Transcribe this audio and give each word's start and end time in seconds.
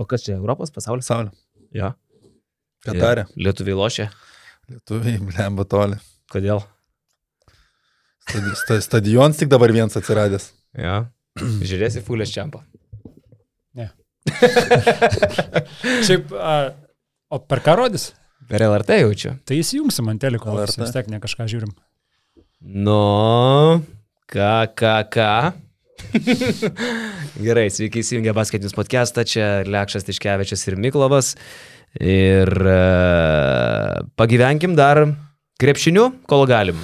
O 0.00 0.06
kas 0.08 0.24
čia, 0.24 0.38
Europos 0.38 0.72
pasaulis? 0.72 1.08
Saulė. 1.10 1.34
Jo. 1.76 1.92
Ką 2.86 2.96
darė? 2.96 3.26
Lietuviai 3.36 3.76
lošia. 3.76 4.08
Lietuviai, 4.70 5.20
blemba 5.20 5.66
toli. 5.68 6.00
Kodėl? 6.32 6.62
Stadi 8.24 8.56
sta 8.56 8.80
stadionas 8.84 9.40
tik 9.40 9.50
dabar 9.52 9.72
vienas 9.74 9.98
atsiradęs. 9.98 10.52
Jo. 10.78 11.02
Žiūrėsi 11.40 12.02
Fulės 12.06 12.32
čiampą. 12.32 12.62
Šiaip, 16.06 16.32
a, 16.36 16.54
o 17.32 17.40
per 17.48 17.62
ką 17.64 17.76
rodys? 17.80 18.10
Per 18.50 18.62
LRT 18.66 19.00
jaučiu. 19.02 19.34
Tai 19.46 19.58
įsijungsim 19.58 20.10
ant 20.10 20.22
teliko, 20.22 20.54
vis 20.58 20.94
tiek 20.94 21.08
ne 21.10 21.20
kažką 21.22 21.46
žiūrim. 21.50 21.72
Nu, 22.60 23.80
ką, 24.30 24.54
ką, 24.76 24.94
ką. 25.12 25.30
Gerai, 27.46 27.66
sveiki 27.72 28.02
įsijungę 28.02 28.34
basketinius 28.36 28.74
podcastą, 28.76 29.24
čia 29.28 29.48
Lekšas 29.68 30.06
Tiškevičius 30.08 30.66
ir 30.70 30.78
Miklovas. 30.80 31.34
Ir 32.00 32.50
uh, 32.54 33.98
pagyvenkim 34.20 34.76
dar 34.78 35.02
krepšiniu, 35.60 36.10
kol 36.30 36.46
galim. 36.50 36.78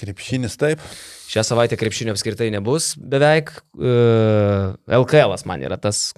Krepšinis 0.00 0.58
taip. 0.58 0.82
Šią 1.28 1.44
savaitę 1.44 1.76
krepšinio 1.78 2.14
apskritai 2.16 2.48
nebus 2.54 2.94
beveik. 2.98 3.52
Uh, 3.76 4.74
LKL 4.88 5.36
man 5.46 5.62
yra 5.66 5.76
tas, 5.80 6.08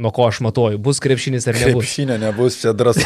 nuo 0.00 0.12
ko 0.16 0.26
aš 0.30 0.40
matuoju, 0.46 0.80
bus 0.82 1.02
krepšinis 1.04 1.46
ar 1.50 1.58
nebus. 1.60 1.84
Krepšinio 1.84 2.18
nebus, 2.22 2.58
čia 2.62 2.72
drąsu, 2.76 3.04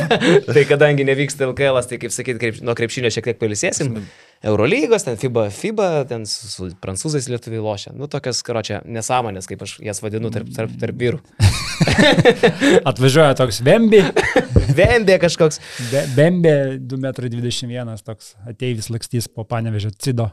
tai 0.54 0.64
kadangi 0.68 1.06
nevyksta 1.08 1.48
LKL, 1.48 1.80
tai 1.88 2.00
kaip 2.02 2.14
sakyti, 2.14 2.40
krep, 2.42 2.62
nuo 2.66 2.76
krepšinio 2.78 3.12
šiek 3.14 3.30
tiek 3.30 3.40
palisėsim. 3.40 3.96
Eurolygos, 4.44 5.04
ten 5.06 5.16
FIBA, 5.16 5.46
FIBA, 5.50 5.88
ten 6.10 6.26
su, 6.28 6.48
su 6.52 6.68
prancūzais 6.82 7.28
lietuviai 7.32 7.62
lošia. 7.64 7.92
Nu, 7.96 8.06
tokias, 8.12 8.42
karočią, 8.46 8.82
nesąmonės, 8.84 9.48
kaip 9.48 9.62
aš 9.64 9.78
jas 9.84 10.02
vadinu 10.04 10.30
tarp, 10.34 10.50
tarp, 10.56 10.74
tarp 10.80 11.00
vyrų. 11.00 11.20
Atvažiuoja 12.90 13.34
toks 13.38 13.60
Vembi, 13.66 14.02
Vembė 14.76 15.18
kažkoks. 15.22 15.60
Be- 15.92 16.06
Bembė 16.16 16.56
2,21 16.80 17.72
m, 17.80 17.94
toks 18.04 18.34
ateivis 18.48 18.90
lakstys 18.92 19.28
po 19.32 19.44
panevežio 19.48 19.92
Cido. 19.96 20.30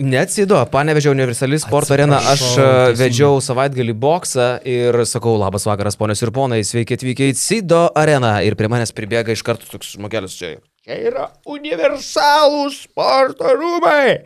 Neatsido, 0.00 0.56
panevežiau 0.72 1.12
universali 1.12 1.58
sporto 1.60 1.92
arena, 1.92 2.16
aš 2.32 2.40
teisingai. 2.56 2.94
vedžiau 2.96 3.42
savaitgalį 3.44 3.92
boksą 4.00 4.46
ir 4.64 4.96
sakau, 5.04 5.34
labas 5.36 5.66
vakaras, 5.68 5.98
ponios 6.00 6.22
ir 6.24 6.32
ponai, 6.32 6.62
sveiki 6.64 6.96
atvykę 6.96 7.28
į 7.28 7.34
Cido 7.36 7.82
areną. 8.00 8.38
Ir 8.48 8.56
prie 8.56 8.70
manęs 8.72 8.94
pribėga 8.96 9.36
iš 9.36 9.44
karto 9.44 9.68
toks 9.68 9.92
žmogelis 9.98 10.38
čia. 10.38 10.54
Čia 10.82 10.96
yra 10.98 11.28
universalūs 11.46 12.80
sporto 12.88 13.52
rūmai. 13.54 14.16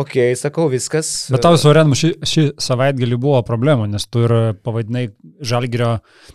Ok, 0.00 0.14
sakau, 0.40 0.70
viskas. 0.72 1.10
Bet 1.28 1.42
tau 1.44 1.58
su 1.60 1.68
Arenu 1.68 1.92
šį, 1.92 2.10
šį 2.24 2.44
savaitgalį 2.64 3.18
buvo 3.20 3.42
problemų, 3.44 3.84
nes 3.92 4.08
tu 4.08 4.22
ir 4.24 4.32
pavadinai 4.64 5.10
Žalgirio 5.44 5.90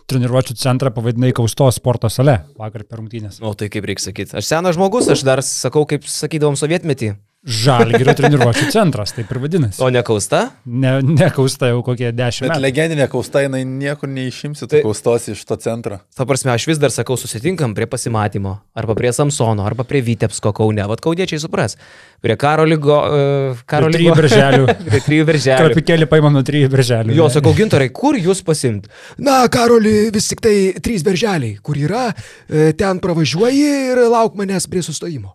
treniruočio 0.06 0.54
centrą, 0.62 0.92
pavadinai 0.94 1.32
Kausto 1.34 1.66
sporto 1.74 2.06
sale 2.06 2.36
vakar 2.54 2.86
per 2.86 3.02
rungtynės. 3.02 3.40
O 3.42 3.50
tai 3.58 3.66
kaip 3.74 3.90
reikia 3.90 4.12
sakyti? 4.12 4.38
Aš 4.38 4.46
senas 4.46 4.78
žmogus, 4.78 5.10
aš 5.10 5.26
dar 5.26 5.42
sakau, 5.42 5.82
kaip 5.90 6.06
sakydavom 6.06 6.54
sovietmetį. 6.62 7.10
Žalgirio 7.42 8.12
treniruočio 8.14 8.68
centras, 8.70 9.10
taip 9.16 9.30
ir 9.34 9.38
vadinasi. 9.42 9.80
O 9.82 9.88
ne 9.90 9.98
kausta? 10.06 10.44
Ne, 10.64 10.92
ne 11.02 11.26
Kausta 11.34 11.72
jau 11.72 11.80
kokie 11.82 12.12
dešimt 12.14 12.46
Bet 12.46 12.52
metų. 12.54 12.62
legendinė 12.62 13.08
kausta, 13.10 13.40
jinai 13.42 13.64
niekur 13.66 14.06
neišimsi 14.12 14.68
Tai- 14.70 14.82
kaustos 14.84 15.26
iš 15.32 15.42
to 15.48 15.56
centro. 15.58 15.98
Ta 16.14 16.22
prasme, 16.28 16.52
aš 16.54 16.68
vis 16.70 16.78
dar 16.78 16.94
sakau, 16.94 17.16
susitinkam 17.18 17.74
prie 17.74 17.88
pasimatymo. 17.90 18.52
Arba 18.78 18.94
prie 18.94 19.10
Samsono, 19.12 19.66
arba 19.66 19.82
prie 19.82 20.04
Vitebsko 20.06 20.52
kaune. 20.54 20.86
Vat 20.86 21.02
kaudiečiai 21.02 21.40
supras. 21.42 21.74
Prie 22.22 22.36
karo 22.38 22.62
lygo. 22.62 23.00
Uh, 23.10 23.58
karo 23.66 23.90
Prie 23.90 23.98
trijų 23.98 24.14
birželių. 24.22 24.78
prie 24.92 25.02
trijų 25.08 25.26
birželių. 25.32 25.66
Krapikėlį 25.66 26.06
paimam 26.14 26.38
nuo 26.38 26.44
trijų 26.46 26.70
birželių. 26.70 27.18
Jo, 27.18 27.26
sakau, 27.28 27.56
gintarai, 27.58 27.90
kur 27.90 28.14
jūs 28.14 28.44
pasimt? 28.46 28.86
Na, 29.18 29.48
Karoli, 29.50 30.12
vis 30.14 30.30
tik 30.30 30.40
tai 30.46 30.56
trys 30.78 31.02
berželiai, 31.02 31.56
kur 31.58 31.74
yra, 31.74 32.12
e, 32.46 32.70
ten 32.78 33.02
pravažiuoji 33.02 33.66
ir 33.90 34.06
lauk 34.14 34.38
manęs 34.38 34.70
prie 34.70 34.82
sustojimo. 34.86 35.34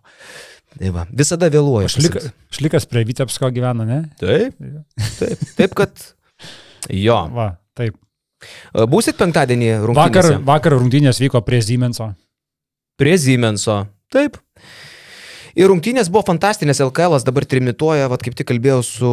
Tai 0.78 0.90
va, 0.94 1.06
visada 1.10 1.48
vėluoju. 1.50 1.90
Šlika, 1.90 2.22
šlikas 2.54 2.86
prie 2.90 3.02
Vitebsko 3.08 3.50
gyvena, 3.54 3.86
ne? 3.88 3.98
Taip, 4.20 4.54
taip, 5.18 5.46
taip, 5.58 5.74
kad. 5.78 6.04
Jo. 6.94 7.18
Va, 7.34 7.48
taip. 7.78 7.96
Būsit 8.86 9.18
penktadienį 9.18 9.72
Vakar, 9.74 9.88
rungtynėse? 9.90 10.40
vakar 10.46 10.76
rungtynės 10.78 11.18
vyko 11.18 11.42
prie 11.42 11.58
Siemenso. 11.66 12.12
Prie 12.98 13.16
Siemenso. 13.18 13.80
Taip. 14.14 14.38
Ir 15.58 15.66
rungtynės 15.72 16.06
buvo 16.06 16.20
fantastinės, 16.22 16.78
LKL 16.84 17.16
dabar 17.26 17.42
trimituoja, 17.50 18.06
vad 18.12 18.22
kaip 18.22 18.36
tik 18.38 18.46
kalbėjau 18.46 18.82
su 18.86 19.08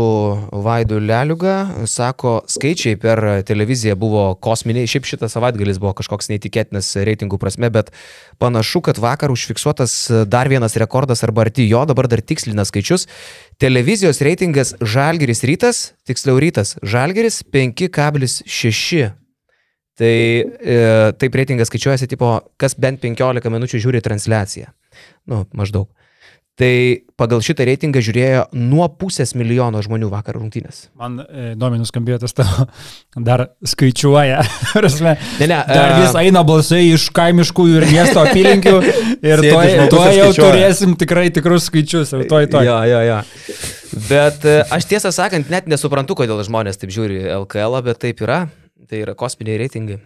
Vaidu 0.62 1.00
Leliuga, 1.02 1.56
sako, 1.90 2.36
skaičiai 2.54 3.00
per 3.02 3.22
televiziją 3.50 3.96
buvo 3.98 4.28
kosminiai, 4.38 4.86
šiaip 4.86 5.10
šitas 5.10 5.34
savaitgalis 5.34 5.80
buvo 5.82 5.96
kažkoks 5.98 6.30
neįtikėtinas 6.30 6.92
reitingų 7.10 7.40
prasme, 7.42 7.72
bet 7.74 7.90
panašu, 8.38 8.84
kad 8.86 9.02
vakar 9.02 9.34
užfiksuotas 9.34 9.98
dar 10.30 10.52
vienas 10.54 10.78
rekordas 10.78 11.26
arba 11.26 11.48
arti 11.48 11.66
jo, 11.66 11.82
dabar 11.90 12.12
dar 12.14 12.22
tikslina 12.22 12.68
skaičius. 12.70 13.08
Televizijos 13.58 14.22
reitingas 14.22 14.76
Žalgeris 14.86 15.42
rytas, 15.50 15.84
tiksliau 16.06 16.38
rytas 16.38 16.78
Žalgeris 16.86 17.42
5,6. 17.50 19.10
Tai 19.98 20.14
e, 20.14 20.80
taip 21.18 21.42
reitingas 21.42 21.74
skaičiuojasi, 21.74 22.14
tipo, 22.14 22.36
kas 22.62 22.78
bent 22.78 23.02
15 23.02 23.50
minučių 23.50 23.88
žiūri 23.88 24.06
transliaciją. 24.06 24.76
Nu, 25.26 25.48
maždaug. 25.58 25.90
Tai 26.56 26.72
pagal 27.20 27.42
šitą 27.44 27.66
reitingą 27.68 28.00
žiūrėjo 28.00 28.44
nuo 28.56 28.86
pusės 28.96 29.34
milijono 29.36 29.82
žmonių 29.84 30.08
vakar 30.08 30.38
rungtynės. 30.40 30.86
Man 30.96 31.18
e, 31.20 31.50
įdomiai 31.52 31.82
nuskambėjo 31.82 32.22
tas 32.22 32.32
tavo, 32.38 32.68
dar 33.28 33.50
skaičiuoja. 33.68 34.40
prasme. 34.78 35.18
Ne, 35.42 35.50
ne, 35.52 35.60
Dar 35.68 35.98
e, 35.98 36.00
vis 36.06 36.16
eina 36.22 36.46
balsai 36.48 36.86
iš 36.94 37.10
kaimiškų 37.16 37.68
ir 37.74 37.88
miesto 37.92 38.24
apylinkių 38.24 38.76
ir 39.34 39.44
tuoj 39.44 39.52
tuoj 39.52 39.68
ir 39.68 39.82
jau 39.82 39.92
skaičiuoja. 39.92 40.40
turėsim 40.40 40.96
tikrai 41.04 41.28
tikrus 41.36 41.68
skaičius. 41.68 42.16
Jau 42.16 42.24
tuoj, 42.24 42.48
tuoj. 42.56 42.72
Jo, 42.72 42.80
jo, 42.88 43.04
jo. 43.10 43.22
Bet 44.08 44.48
e, 44.48 44.58
aš 44.80 44.88
tiesą 44.96 45.12
sakant, 45.16 45.52
net 45.52 45.68
nesuprantu, 45.68 46.16
kodėl 46.24 46.40
žmonės 46.48 46.80
taip 46.80 46.96
žiūri 46.96 47.26
LKL, 47.36 47.82
bet 47.84 48.00
taip 48.08 48.24
yra. 48.24 48.46
Tai 48.86 49.04
yra 49.04 49.16
kosminiai 49.18 49.60
reitingai. 49.66 50.00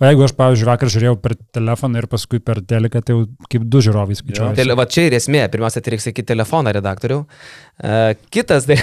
O 0.00 0.06
jeigu 0.08 0.24
aš, 0.26 0.34
pavyzdžiui, 0.38 0.66
vakar 0.68 0.90
žiūrėjau 0.92 1.16
per 1.22 1.34
telefoną 1.56 2.02
ir 2.02 2.06
paskui 2.10 2.40
per 2.44 2.60
teleką, 2.64 3.02
tai 3.04 3.16
jau 3.16 3.24
kaip 3.52 3.66
du 3.72 3.82
žiūrovai 3.84 4.16
skaičiuoja. 4.18 4.52
Tele, 4.58 4.76
va 4.78 4.86
čia 4.90 5.06
ir 5.08 5.16
esmė. 5.18 5.42
Pirmiausia, 5.52 5.82
tai 5.84 5.94
reikia 5.94 6.06
sakyti 6.08 6.30
telefoną 6.32 6.74
redaktoriau. 6.76 7.24
Uh, 7.24 8.12
kitas, 8.34 8.68
da, 8.68 8.78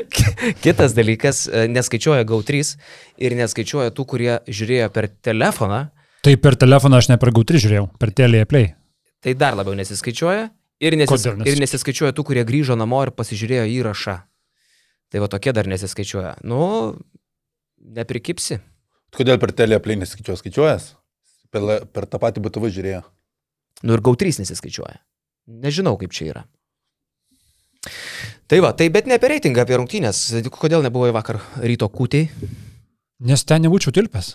kitas 0.64 0.96
dalykas, 0.96 1.44
uh, 1.50 1.64
neskaičiuoja 1.72 2.26
GAU3 2.28 2.74
ir 3.24 3.38
neskaičiuoja 3.40 3.94
tų, 3.94 4.08
kurie 4.14 4.32
žiūrėjo 4.48 4.90
per 4.94 5.10
telefoną. 5.24 5.86
Tai 6.24 6.36
per 6.40 6.58
telefoną 6.60 7.00
aš 7.00 7.12
ne 7.12 7.20
per 7.20 7.32
GAU3 7.36 7.64
žiūrėjau, 7.66 7.88
per 8.00 8.12
Telia 8.16 8.48
Play. 8.48 8.72
Tai 9.24 9.32
dar 9.40 9.56
labiau 9.56 9.76
nesiskaičiuoja. 9.78 10.48
Ir, 10.82 10.96
nesis, 10.98 11.12
Kodėl 11.12 11.38
nesiskaičiuoja? 11.38 11.54
ir 11.54 11.62
nesiskaičiuoja 11.62 12.14
tų, 12.16 12.24
kurie 12.28 12.44
grįžo 12.44 12.76
namo 12.76 13.00
ir 13.06 13.12
pasižiūrėjo 13.16 13.66
įrašą. 13.78 14.16
Tai 15.12 15.22
va 15.22 15.28
tokie 15.30 15.52
dar 15.54 15.68
nesiskaičiuoja. 15.70 16.34
Nu, 16.44 16.64
neprikipsi. 17.78 18.58
Kodėl 19.14 19.38
per 19.42 19.52
teleplay 19.54 19.96
neskaičiuojas? 20.00 20.42
Skaičiuojas? 20.42 20.88
Per, 21.54 21.66
per 21.94 22.06
tą 22.10 22.18
patį 22.22 22.42
BTV 22.44 22.70
žiūrėjo. 22.74 23.02
Nu 23.86 23.94
ir 23.94 24.02
GAU3 24.02 24.40
nesiskaičiuoja. 24.42 24.98
Nežinau, 25.64 25.94
kaip 26.00 26.14
čia 26.16 26.30
yra. 26.32 26.44
Tai 28.48 28.60
va, 28.64 28.72
tai 28.76 28.88
bet 28.92 29.06
ne 29.08 29.16
apie 29.18 29.30
reitingą, 29.34 29.62
apie 29.64 29.76
rungtynės. 29.78 30.20
Kodėl 30.52 30.84
nebuvo 30.84 31.10
vakar 31.14 31.38
ryto 31.62 31.88
kūtei? 31.92 32.26
Nes 33.24 33.44
ten 33.46 33.62
nebūčiau 33.64 33.92
tilpęs. 33.94 34.34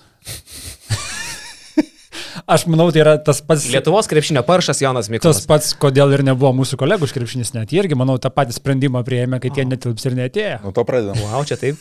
aš 2.53 2.65
manau, 2.71 2.87
tai 2.93 3.03
yra 3.03 3.17
tas 3.21 3.41
pats. 3.45 3.67
Lietuvos 3.73 4.09
krepšinio 4.09 4.45
paršas 4.47 4.81
Jonas 4.81 5.09
Tas 5.09 5.13
Miklas. 5.13 5.43
pats, 5.49 5.73
kodėl 5.81 6.15
ir 6.15 6.23
nebuvo 6.25 6.53
mūsų 6.61 6.79
kolegų 6.79 7.09
iš 7.09 7.15
krepšinis 7.17 7.53
net. 7.57 7.73
Jie 7.73 7.83
irgi, 7.83 7.97
manau, 7.99 8.15
tą 8.21 8.31
patį 8.33 8.55
sprendimą 8.57 9.03
prieėmė, 9.05 9.41
kad 9.43 9.59
jie 9.59 9.67
netilps 9.67 10.07
ir 10.09 10.17
netėjo. 10.17 10.57
Nuo 10.65 10.73
to 10.77 10.85
pradedam. 10.87 11.19
Wow, 11.25 11.45
čia 11.49 11.59
taip. 11.59 11.77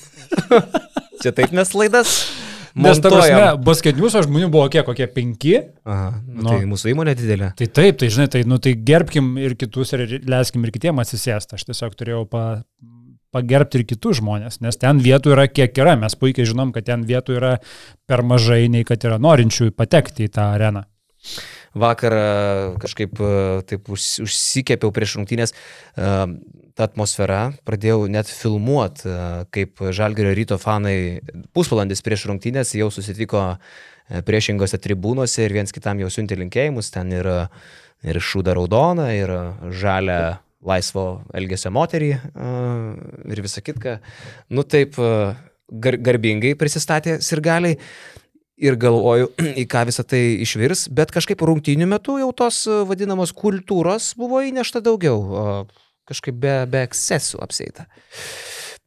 čia 1.23 1.33
taip 1.37 1.55
mes 1.57 1.73
laidas. 1.77 2.19
Nes 2.75 2.99
ta 3.01 3.09
montuojam. 3.09 3.39
prasme, 3.39 3.65
basketinius 3.65 4.17
žmonių 4.27 4.49
buvo 4.53 4.67
kiek, 4.73 4.85
kokie 4.87 5.07
penki. 5.13 5.55
Aha, 5.85 6.11
nu, 6.27 6.43
Nu. 6.43 6.49
tai 6.51 6.67
mūsų 6.69 6.93
įmonė 6.93 7.15
didelė. 7.19 7.53
Tai 7.57 7.67
taip, 7.67 7.99
tai 8.01 8.09
žinai, 8.13 8.29
tai, 8.33 8.43
nu, 8.49 8.59
tai 8.59 8.75
gerbkim 8.75 9.37
ir 9.41 9.55
kitus 9.59 9.93
ir 9.97 10.07
leiskim 10.29 10.65
ir 10.65 10.71
kitiem 10.75 10.99
atsisėsti. 11.03 11.55
Aš 11.59 11.65
tiesiog 11.71 11.97
turėjau 11.99 12.25
pa, 12.31 12.45
pagerbti 13.35 13.81
ir 13.83 13.85
kitus 13.89 14.21
žmonės, 14.23 14.61
nes 14.65 14.77
ten 14.81 15.01
vietų 15.05 15.35
yra 15.37 15.47
kiek 15.49 15.77
yra. 15.79 15.97
Mes 16.01 16.15
puikiai 16.17 16.47
žinom, 16.49 16.73
kad 16.73 16.87
ten 16.89 17.05
vietų 17.09 17.37
yra 17.41 17.59
per 18.09 18.23
mažai, 18.23 18.69
nei 18.73 18.85
kad 18.89 19.05
yra 19.05 19.19
norinčių 19.21 19.71
patekti 19.77 20.29
į 20.29 20.33
tą 20.39 20.53
areną. 20.57 20.85
Vakar 21.79 22.15
e, 22.15 22.23
kažkaip 22.83 23.21
e, 23.21 23.33
taip 23.69 23.91
užs- 23.93 24.23
užsikėpiau 24.25 24.93
prieš 24.95 25.17
rungtynės 25.19 25.55
e, 25.55 25.59
tą 26.79 26.87
atmosferą, 26.87 27.41
pradėjau 27.67 28.07
net 28.11 28.31
filmuoti, 28.31 29.11
kaip 29.55 29.83
Žalgerio 29.95 30.35
ryto 30.37 30.59
fanai 30.63 31.21
pusvalandis 31.57 32.05
prieš 32.07 32.29
rungtynės 32.31 32.77
jau 32.79 32.87
susitiko 32.95 33.43
priešingose 34.25 34.79
tribūnose 34.81 35.43
ir 35.45 35.57
viens 35.57 35.75
kitam 35.75 35.99
jau 36.01 36.09
siuntė 36.13 36.39
linkėjimus, 36.39 36.93
ten 36.95 37.11
ir, 37.13 37.27
ir 38.07 38.21
šūda 38.23 38.55
raudona, 38.57 39.11
ir 39.13 39.33
žalia 39.75 40.39
laisvo 40.65 41.25
elgesio 41.37 41.75
moterį 41.75 42.13
ir 42.15 43.43
visa 43.43 43.61
kitka. 43.67 43.99
Nu 44.55 44.63
taip 44.63 44.97
gar, 45.69 45.99
garbingai 45.99 46.55
prisistatė 46.59 47.19
sirgaliai. 47.25 47.79
Ir 48.59 48.79
galvoju, 48.81 49.31
į 49.63 49.67
ką 49.71 49.87
visą 49.89 50.05
tai 50.07 50.23
išvirs, 50.45 50.89
bet 50.95 51.15
kažkaip 51.15 51.43
rungtynių 51.45 51.89
metu 51.91 52.19
jau 52.21 52.31
tos 52.37 52.65
e, 52.67 52.83
vadinamos 52.89 53.35
kultūros 53.37 54.13
buvo 54.19 54.43
įnešta 54.47 54.83
daugiau, 54.85 55.67
kažkaip 56.09 56.39
be, 56.43 56.61
be 56.71 56.85
ekscesų 56.89 57.43
apseita. 57.45 57.89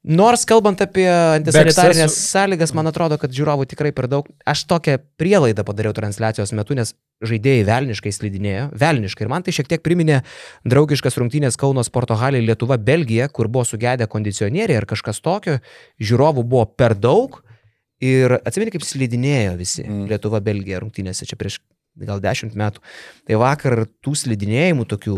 Nors 0.01 0.47
kalbant 0.49 0.79
apie 0.81 1.05
antisanitarinės 1.05 2.07
ekscesų. 2.07 2.29
sąlygas, 2.33 2.71
man 2.73 2.89
atrodo, 2.89 3.19
kad 3.21 3.29
žiūrovų 3.37 3.67
tikrai 3.69 3.91
per 3.93 4.07
daug. 4.09 4.25
Aš 4.49 4.63
tokią 4.65 4.95
prielaidą 5.21 5.61
padariau 5.67 5.93
transliacijos 5.93 6.55
metu, 6.57 6.73
nes 6.73 6.95
žaidėjai 7.21 7.67
velniškai 7.67 8.13
slidinėjo, 8.15 8.63
velniškai. 8.81 9.27
Ir 9.27 9.29
man 9.29 9.45
tai 9.45 9.53
šiek 9.53 9.69
tiek 9.69 9.83
priminė 9.85 10.23
draugiškas 10.65 11.19
rungtynės 11.21 11.59
Kauno 11.61 11.85
sporto 11.85 12.17
halė 12.17 12.41
Lietuva 12.41 12.79
Belgija, 12.81 13.29
kur 13.29 13.45
buvo 13.45 13.61
sugedę 13.69 14.09
kondicionieriai 14.09 14.81
ar 14.81 14.89
kažkas 14.89 15.21
tokio, 15.21 15.59
žiūrovų 16.01 16.47
buvo 16.49 16.65
per 16.65 16.97
daug. 16.97 17.43
Ir 18.01 18.39
atsimeni, 18.39 18.73
kaip 18.73 18.85
slidinėjo 18.85 19.53
visi 19.59 19.85
Mm. 19.85 20.07
Lietuva 20.09 20.41
Belgija 20.41 20.81
rungtynėse 20.81 21.27
čia 21.29 21.37
prieš 21.37 21.59
gal 22.01 22.21
dešimt 22.23 22.55
metų. 22.57 22.81
Tai 23.27 23.39
vakar 23.41 23.85
tų 24.01 24.15
slidinėjimų 24.17 24.87
tokių 24.89 25.15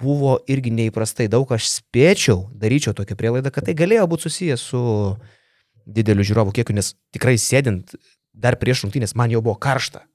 buvo 0.00 0.38
irgi 0.48 0.72
neįprastai 0.72 1.28
daug, 1.28 1.50
aš 1.52 1.68
spėčiau, 1.68 2.48
daryčiau 2.56 2.94
tokią 2.96 3.16
prielaidą, 3.20 3.52
kad 3.52 3.68
tai 3.68 3.76
galėjo 3.76 4.06
būti 4.08 4.28
susijęs 4.28 4.62
su 4.72 4.80
dideliu 5.84 6.24
žiūrovų 6.24 6.54
kiekiu, 6.56 6.76
nes 6.76 6.94
tikrai 7.12 7.36
sėdint 7.40 7.94
dar 8.32 8.56
prieš 8.60 8.86
rungtynės 8.86 9.16
man 9.18 9.32
jau 9.32 9.42
buvo 9.44 9.58
karšta. 9.60 10.06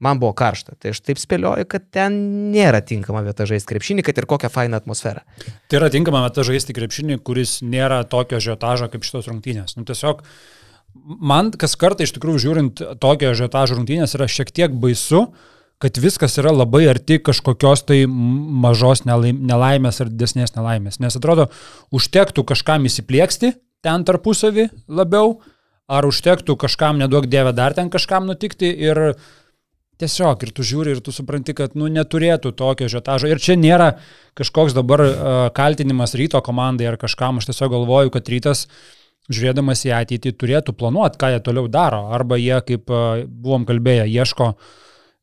Man 0.00 0.18
buvo 0.20 0.34
karšta. 0.36 0.74
Tai 0.76 0.92
aš 0.92 1.00
taip 1.00 1.20
spėlioju, 1.20 1.64
kad 1.72 1.86
ten 1.94 2.16
nėra 2.52 2.82
tinkama 2.84 3.22
vieta 3.24 3.46
žaisti 3.48 3.70
krepšinį, 3.70 4.04
kad 4.04 4.18
ir 4.20 4.26
kokią 4.28 4.50
fainą 4.52 4.76
atmosferą. 4.82 5.22
Tai 5.72 5.78
yra 5.78 5.88
tinkama 5.92 6.20
vieta 6.26 6.44
žaisti 6.44 6.76
krepšinį, 6.76 7.16
kuris 7.24 7.62
nėra 7.64 8.02
tokio 8.04 8.40
žiotažo 8.44 8.90
kaip 8.92 9.06
šitos 9.08 9.30
rungtynės. 9.30 9.78
Nu, 9.78 9.86
tiesiog 9.88 10.20
man 11.04 11.50
kas 11.56 11.76
kartą 11.78 12.06
iš 12.06 12.14
tikrųjų 12.16 12.42
žiūrint 12.44 12.82
tokio 13.02 13.34
žiotažo 13.36 13.78
rungtynės 13.78 14.16
yra 14.18 14.28
šiek 14.30 14.52
tiek 14.54 14.74
baisu, 14.74 15.26
kad 15.82 15.98
viskas 16.00 16.38
yra 16.40 16.54
labai 16.54 16.86
arti 16.88 17.18
kažkokios 17.20 17.84
tai 17.88 18.04
mažos 18.08 19.04
nelaim- 19.04 19.42
nelaimės 19.44 20.00
ar 20.00 20.08
didesnės 20.12 20.56
nelaimės. 20.56 21.00
Nes 21.00 21.16
atrodo, 21.16 21.50
užtektų 21.92 22.46
kažkam 22.48 22.88
įsiplieksti 22.88 23.52
ten 23.84 24.04
tarpusavį 24.04 24.70
labiau, 24.88 25.40
ar 25.86 26.08
užtektų 26.08 26.56
kažkam 26.56 26.98
neduok 26.98 27.28
dievę 27.28 27.52
dar 27.54 27.74
ten 27.74 27.90
kažkam 27.90 28.26
nutikti 28.26 28.72
ir 28.72 29.16
Tiesiog 29.96 30.42
ir 30.44 30.50
tu 30.52 30.64
žiūri 30.66 30.92
ir 30.92 30.98
tu 31.00 31.12
supranti, 31.14 31.54
kad 31.56 31.72
nu, 31.72 31.86
neturėtų 31.88 32.50
tokio 32.52 32.84
žiotažo. 32.92 33.30
Ir 33.32 33.40
čia 33.40 33.54
nėra 33.56 33.94
kažkoks 34.36 34.74
dabar 34.76 35.02
uh, 35.06 35.12
kaltinimas 35.56 36.12
ryto 36.20 36.42
komandai 36.44 36.90
ar 36.90 36.98
kažkam. 37.00 37.40
Aš 37.40 37.48
tiesiog 37.48 37.72
galvoju, 37.72 38.12
kad 38.12 38.28
rytas, 38.28 38.66
žiūrėdamas 39.32 39.84
į 39.88 39.92
ateitį, 40.00 40.32
turėtų 40.40 40.74
planuoti, 40.78 41.18
ką 41.20 41.32
jie 41.34 41.40
toliau 41.46 41.68
daro. 41.68 42.04
Arba 42.14 42.38
jie, 42.38 42.56
kaip 42.66 42.90
uh, 42.92 43.24
buvom 43.26 43.64
kalbėję, 43.68 44.06
ieško 44.12 44.52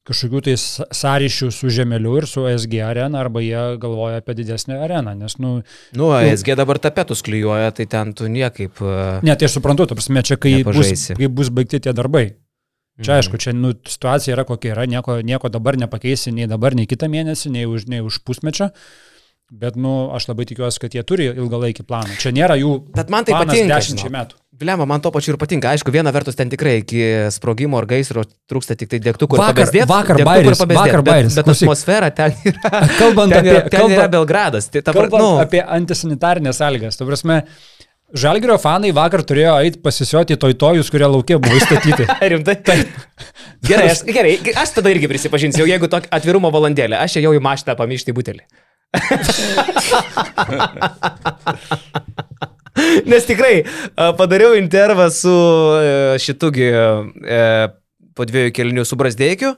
kažkokių 0.04 0.40
tai 0.44 0.54
sąryšių 0.60 1.48
su 1.56 1.70
Žemeliu 1.72 2.18
ir 2.20 2.26
su 2.28 2.42
SG 2.52 2.82
arena, 2.84 3.22
arba 3.24 3.40
jie 3.40 3.62
galvoja 3.80 4.18
apie 4.20 4.36
didesnę 4.36 4.82
areną. 4.84 5.14
Nes, 5.16 5.38
nu, 5.40 5.62
Nu, 5.96 6.10
SG 6.36 6.58
dabar 6.60 6.80
tapetus 6.84 7.24
klyjuoja, 7.24 7.72
tai 7.72 7.86
ten 7.88 8.12
tu 8.14 8.28
niekaip... 8.28 8.82
e, 8.84 8.98
ne, 9.24 9.36
tai 9.40 9.48
aš 9.48 9.56
suprantu, 9.62 9.88
ta 9.88 9.96
prasme, 9.96 10.20
čia 10.28 10.36
kai 10.36 10.58
bus, 10.60 10.76
Nepažaisi. 10.76 11.16
kai 11.22 11.30
bus 11.32 11.48
baigti 11.56 11.80
tie 11.80 11.94
darbai. 11.96 12.34
Čia 13.00 13.14
Mhm. 13.14 13.18
aišku, 13.24 13.38
čia 13.42 13.52
nu, 13.58 13.72
situacija 13.90 14.36
yra 14.36 14.44
kokia 14.46 14.76
yra, 14.76 14.84
nieko, 14.86 15.16
nieko 15.26 15.50
dabar 15.50 15.80
nepakeisi 15.82 16.30
nei 16.36 16.46
dabar, 16.52 16.76
nei 16.78 16.86
kitą 16.86 17.08
mėnesį, 17.10 17.50
nei 17.56 17.64
už, 17.66 17.88
nei 17.90 18.04
už 18.06 18.20
pusmečio. 18.28 18.70
Bet, 19.54 19.76
nu, 19.78 20.10
aš 20.18 20.26
labai 20.32 20.48
tikiuosi, 20.50 20.80
kad 20.82 20.96
jie 20.98 21.04
turi 21.06 21.28
ilgalaikį 21.30 21.84
planą. 21.86 22.16
Čia 22.18 22.32
nėra 22.34 22.56
jų 22.58 22.72
Bet 22.96 23.12
man 23.14 23.26
tai 23.28 23.36
patinka. 23.38 23.76
dešimčiai 23.78 24.10
metų. 24.16 24.40
Blemba, 24.64 24.86
man 24.90 25.02
to 25.02 25.12
pačiu 25.14 25.34
ir 25.34 25.38
patinka. 25.42 25.70
Aišku, 25.74 25.92
viena 25.94 26.10
vertus 26.14 26.38
ten 26.38 26.50
tikrai 26.50 26.80
iki 26.82 27.04
sprogimo 27.34 27.78
ar 27.78 27.86
gaisro 27.90 28.24
trūksta 28.50 28.76
tik 28.78 28.90
tai 28.90 29.00
degtukų 29.02 29.38
Vakar- 29.38 29.54
pabezdėt. 29.66 29.86
vakar 29.90 30.18
bairis, 30.26 30.58
vakar 30.62 31.02
bet- 31.02 31.06
bairis, 31.10 31.36
Bet 31.38 31.46
klausyk. 31.46 31.68
atmosfera 31.70 32.10
ten 32.14 32.34
yra. 32.50 32.82
Kalbant 33.02 33.34
ten 33.34 33.42
apie- 33.46 33.54
yra, 33.54 33.62
ten 33.70 33.80
yra 33.82 33.88
kalbant- 34.08 34.12
Belgradas. 34.18 34.70
Tai 34.74 34.82
ta, 34.82 34.94
Kalbant 34.98 35.22
nu, 35.24 35.30
apie 35.46 35.62
antisanitarinės 35.78 36.58
sąlygas. 36.62 36.98
Tu 36.98 37.06
prasme, 37.10 37.44
Žalgirio 38.14 38.60
fanai 38.62 38.92
vakar 38.94 39.24
turėjo 39.26 39.54
eiti 39.66 39.80
pasisioti 39.82 40.36
tojtojus, 40.38 40.90
kurie 40.94 41.08
laukia 41.10 41.40
buvo 41.42 41.56
įstatyti. 41.58 42.06
Rimtai? 42.34 42.58
Taip. 42.62 42.90
Gerai, 43.66 43.88
aš, 43.90 44.04
gerai, 44.06 44.36
aš 44.62 44.76
tada 44.76 44.92
irgi 44.94 45.10
prisipažinsiu, 45.10 45.64
jau 45.66 45.70
jeigu 45.72 45.90
tokia 45.90 46.12
atvirumo 46.14 46.52
valandėlė, 46.54 47.00
aš 47.02 47.18
ėjau 47.24 47.34
į 47.38 47.42
mašiną 47.42 47.74
pamyšti 47.80 48.14
butelį. 48.14 48.46
Nes 53.10 53.26
tikrai 53.30 53.64
padariau 54.18 54.56
intervą 54.58 55.10
su 55.14 55.34
e, 55.78 56.18
šitugi 56.22 56.70
e, 56.74 56.78
po 58.14 58.26
dviejų 58.30 58.52
kelnių 58.56 58.86
su 58.86 58.96
Brasdeikiu. 59.00 59.54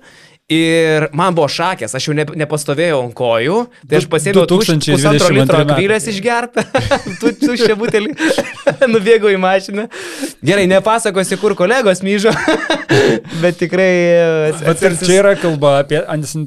Ir 0.45 1.07
man 1.17 1.33
buvo 1.33 1.47
šakės, 1.49 1.95
aš 1.97 2.05
jau 2.05 2.13
ne, 2.13 2.21
nepastovėjau 2.37 2.99
ant 3.01 3.15
kojų, 3.17 3.55
tai 3.89 3.97
aš 3.97 4.05
pasėmiau 4.11 4.43
2022 4.45 4.93
pusantro 4.93 5.29
litro 5.33 5.61
metai. 5.63 5.73
akvilės 5.73 6.05
išgertą, 6.11 6.61
tu 7.21 7.31
tuščią 7.39 7.73
butelį, 7.79 8.11
nubėgau 8.93 9.31
į 9.33 9.39
mašiną. 9.41 9.87
Gerai, 10.45 10.67
nepasakosiu, 10.69 11.39
kur 11.41 11.55
kolegos 11.57 12.03
myžo, 12.05 12.29
bet 13.41 13.57
tikrai 13.63 13.89
Bet 14.61 14.85
ir 14.85 14.99
čia 15.01 15.17
yra 15.23 15.33
kalba 15.41 15.79
apie. 15.81 16.03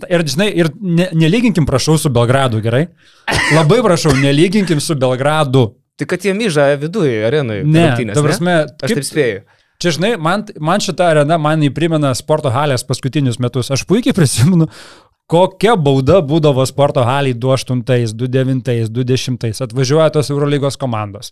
Ir, 0.06 0.26
žinai, 0.30 0.48
ir 0.62 0.70
ne, 0.78 1.10
nelyginkim, 1.18 1.66
prašau, 1.66 1.98
su 1.98 2.14
Belgradu, 2.14 2.62
gerai? 2.62 2.84
Labai 3.50 3.82
prašau, 3.82 4.14
nelyginkim 4.22 4.78
su 4.78 4.94
Belgradu. 4.94 5.72
Tai 5.98 6.06
kad 6.06 6.22
jie 6.22 6.38
myža 6.38 6.70
viduje, 6.78 7.18
arenui. 7.26 7.64
Ne, 7.66 7.90
ta 8.14 8.22
prasme, 8.22 8.60
Aš 8.78 8.92
kaip- 8.92 9.00
taip 9.02 9.10
spėju. 9.10 9.42
Čia, 9.78 9.92
žinai, 9.94 10.16
man, 10.18 10.42
man 10.58 10.82
šita 10.82 11.12
arena 11.12 11.36
man 11.38 11.62
įprimena 11.62 12.10
sporto 12.18 12.50
halės 12.50 12.82
paskutinius 12.86 13.36
metus. 13.38 13.68
Aš 13.70 13.84
puikiai 13.86 14.14
prisimenu, 14.16 14.66
kokia 15.30 15.76
bauda 15.78 16.18
būdavo 16.26 16.64
sporto 16.66 17.04
haliai 17.06 17.36
28, 17.38 18.16
29, 18.18 18.90
20. 18.90 19.62
Atvažiuoja 19.68 20.10
tos 20.16 20.32
Eurolygos 20.34 20.78
komandos. 20.80 21.30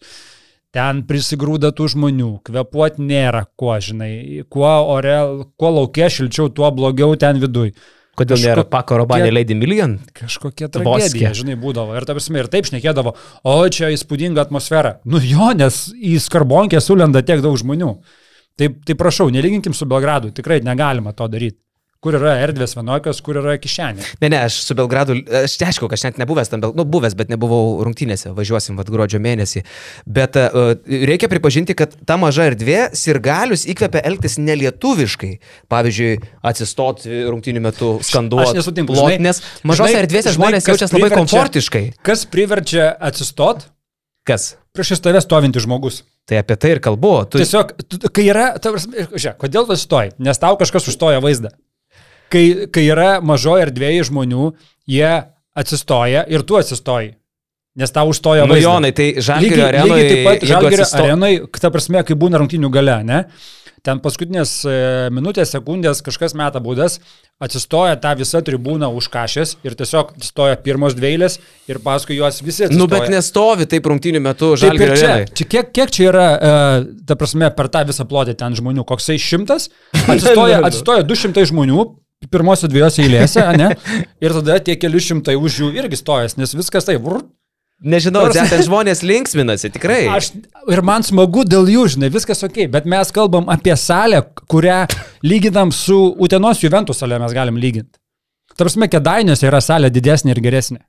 Ten 0.77 1.01
prisigrūda 1.09 1.73
tų 1.75 1.89
žmonių, 1.95 2.31
kvepuot 2.47 3.01
nėra 3.03 3.47
kuo, 3.59 3.73
žinai, 3.83 4.45
kuo 4.53 4.69
ore, 4.95 5.17
kuo 5.59 5.71
laukia 5.81 6.07
šilčiau, 6.13 6.51
tuo 6.53 6.69
blogiau 6.75 7.17
ten 7.19 7.41
viduj. 7.43 7.73
Kodėl 8.17 8.37
Kažko- 8.39 8.49
nėra 8.49 8.65
Pako 8.71 8.99
Robanė 9.03 9.33
Lady 9.33 9.57
Million? 9.59 9.99
Kažkokia 10.17 10.69
tragedija, 10.73 11.33
žinai, 11.37 11.57
būdavo. 11.61 11.97
Ir 11.99 12.07
ta 12.09 12.15
prasme, 12.17 12.41
ir 12.41 12.47
taip 12.53 12.69
šnekėdavo, 12.69 13.13
o 13.45 13.57
čia 13.69 13.91
įspūdinga 13.93 14.47
atmosfera. 14.47 14.95
Nu 15.05 15.19
jo, 15.21 15.51
nes 15.57 15.89
į 15.97 16.15
skarbonkę 16.25 16.81
sulenda 16.81 17.21
tiek 17.27 17.43
daug 17.45 17.59
žmonių. 17.61 17.91
Tai, 18.57 18.71
tai 18.89 18.97
prašau, 18.97 19.29
nelyginkim 19.33 19.75
su 19.77 19.85
Belgradu, 19.89 20.33
tikrai 20.33 20.63
negalima 20.65 21.13
to 21.17 21.29
daryti. 21.29 21.61
Kur 22.05 22.15
yra 22.19 22.35
erdvės 22.45 22.75
vienokios, 22.77 23.19
kur 23.25 23.39
yra 23.41 23.55
kišenė. 23.59 24.05
Ne, 24.21 24.29
ne, 24.31 24.39
aš 24.47 24.59
su 24.63 24.75
Belgradu, 24.79 25.15
aš 25.41 25.57
aišku, 25.65 25.89
kad 25.89 25.97
aš 25.97 26.05
net 26.05 26.19
nebuvęs 26.21 26.53
tam, 26.53 26.61
nu, 26.77 26.85
buvęs, 26.87 27.17
bet 27.19 27.33
nebuvau 27.33 27.81
rungtynėse, 27.89 28.31
važiuosim 28.37 28.77
vad 28.79 28.91
gruodžio 28.93 29.19
mėnesį. 29.25 29.65
Bet 30.05 30.37
uh, 30.39 30.77
reikia 30.87 31.31
pripažinti, 31.33 31.75
kad 31.77 31.97
ta 32.07 32.19
maža 32.21 32.51
erdvė 32.53 32.91
sirgalius 32.97 33.65
įkvepia 33.73 34.05
elgtis 34.13 34.37
nelietuviškai. 34.39 35.33
Pavyzdžiui, 35.73 36.11
atsistoti 36.47 37.25
rungtynių 37.33 37.65
metu, 37.65 37.95
skanduoti. 38.07 38.53
Aš 38.53 38.61
nesutinku, 38.61 38.97
žinai- 39.01 39.23
nes 39.27 39.41
mažose 39.67 39.97
erdvėse 40.05 40.37
žmonės 40.37 40.69
jaučiasi 40.69 41.01
labai 41.01 41.17
komfortiškai. 41.17 41.87
Kas 42.07 42.29
priverčia 42.29 42.93
atsistot 43.01 43.67
Kas? 44.27 44.57
Prieš 44.77 45.01
tave 45.05 45.21
stovinti 45.25 45.63
žmogus? 45.65 46.03
Tai 46.29 46.39
apie 46.43 46.57
tai 46.61 46.75
ir 46.77 46.81
kalbu. 46.85 47.13
Tu... 47.33 47.41
Tiesiog, 47.43 47.73
kai 48.15 48.27
yra, 48.31 48.47
žiūrėk, 48.63 49.37
kodėl 49.43 49.67
tu 49.69 49.77
stoji? 49.81 50.13
Nes 50.23 50.39
tau 50.43 50.55
kažkas 50.61 50.87
užstoja 50.93 51.23
vaizdą. 51.25 51.51
Kai, 52.33 52.45
kai 52.75 52.85
yra 52.91 53.17
mažoje 53.23 53.67
erdvėje 53.69 54.09
žmonių, 54.11 54.51
jie 54.91 55.11
atsistoja 55.57 56.25
ir 56.29 56.43
tu 56.47 56.59
atsistoji. 56.59 57.15
Nes 57.77 57.93
tau 57.93 58.09
užstoja 58.09 58.47
Nu, 58.47 58.55
vaizdą. 58.55 58.71
Jonai, 58.71 58.91
tai 58.97 59.07
Žalgirio 59.21 59.53
lygiai, 59.53 59.69
arenoje, 59.69 59.93
lygiai 60.01 60.09
taip 60.15 60.25
pat 60.27 60.37
jeigu 60.41 60.51
Žalgirio 60.53 60.85
atsisto- 60.87 61.05
arenai, 61.05 61.31
ta 61.61 61.71
prasme, 61.75 62.03
kai 62.09 62.17
būna 62.17 62.41
rungtinių 62.41 62.71
gale, 62.73 62.95
ne? 63.05 63.19
Ten 63.87 64.01
paskutinės 64.03 64.53
e, 64.67 64.77
minutės, 65.15 65.53
sekundės 65.55 66.03
kažkas 66.03 66.35
meta 66.39 66.59
būdas, 66.63 66.99
atsistoja 67.43 67.95
tą 68.03 68.17
visą 68.19 68.41
tribūną 68.43 68.89
už 68.99 69.07
kažės 69.13 69.55
ir 69.67 69.77
tiesiog 69.79 70.15
atsistoja 70.17 70.57
pirmos 70.65 70.97
dvieilės 70.99 71.39
ir 71.71 71.79
paskui 71.85 72.17
juos 72.19 72.41
visi 72.43 72.67
atsistoja. 72.67 72.81
Nu, 72.81 72.89
bet 72.91 73.07
nestovi 73.13 73.69
taip 73.71 73.87
rungtynių 73.87 74.23
metu 74.25 74.55
Žalgirio 74.59 74.97
čia, 74.99 75.13
čia 75.31 75.47
kiek, 75.53 75.71
kiek 75.77 75.95
čia 75.95 76.09
yra, 76.09 76.27
uh, 76.35 76.89
ta 77.07 77.19
prasme, 77.21 77.53
per 77.55 77.71
tą 77.71 77.85
visą 77.87 78.09
plotį 78.09 78.35
ten 78.41 78.59
žmonių, 78.59 78.83
koksai 78.89 79.21
šimtas, 79.23 79.71
atsistoja, 80.17 80.65
atsistoja 80.67 81.07
200 81.07 81.47
žmonių, 81.53 81.87
pirmosios 82.33 82.73
dviejose 82.73 83.05
eilėse, 83.05 83.45
ne? 83.61 83.73
Ir 84.25 84.35
tada 84.41 84.59
tie 84.67 84.79
keli 84.81 85.03
šimtai 85.03 85.37
už 85.39 85.63
jų 85.63 85.73
irgi 85.79 86.01
stojas, 86.01 86.39
nes 86.41 86.57
viskas 86.57 86.89
taip. 86.89 87.05
Vrr, 87.07 87.23
Nežinau, 87.85 88.23
Nors- 88.25 88.49
ten 88.49 88.63
žmonės 88.65 89.03
linksminasi, 89.05 89.69
tikrai. 89.75 90.07
Aš, 90.09 90.31
ir 90.73 90.81
man 90.83 91.05
smagu 91.05 91.43
dėl 91.45 91.69
jų, 91.69 91.83
žinai, 91.93 92.09
viskas 92.15 92.41
ok, 92.47 92.63
bet 92.73 92.87
mes 92.89 93.11
kalbam 93.13 93.51
apie 93.53 93.75
salę, 93.77 94.23
kurią 94.49 94.87
lyginam 95.23 95.73
su 95.77 95.99
Utenos 96.19 96.63
Juventus 96.65 97.03
salė 97.03 97.19
mes 97.21 97.35
galim 97.37 97.59
lyginti. 97.61 97.93
Tarsi, 98.57 98.81
kedainiuose 98.89 99.45
yra 99.51 99.61
salė 99.61 99.91
didesnė 99.93 100.33
ir 100.33 100.41
geresnė. 100.41 100.81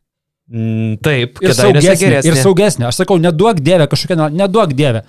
Mm, 0.48 0.94
taip, 1.03 1.41
Ir 1.44 1.51
saugesnė, 1.51 1.98
geresnė. 2.00 2.32
ir 2.32 2.39
saugesnė. 2.39 2.88
Aš 2.88 3.01
sakau, 3.01 3.17
neduok 3.20 3.60
dievę 3.60 3.89
kažkokią, 3.91 4.29
neduok 4.32 4.72
dievę. 4.79 5.03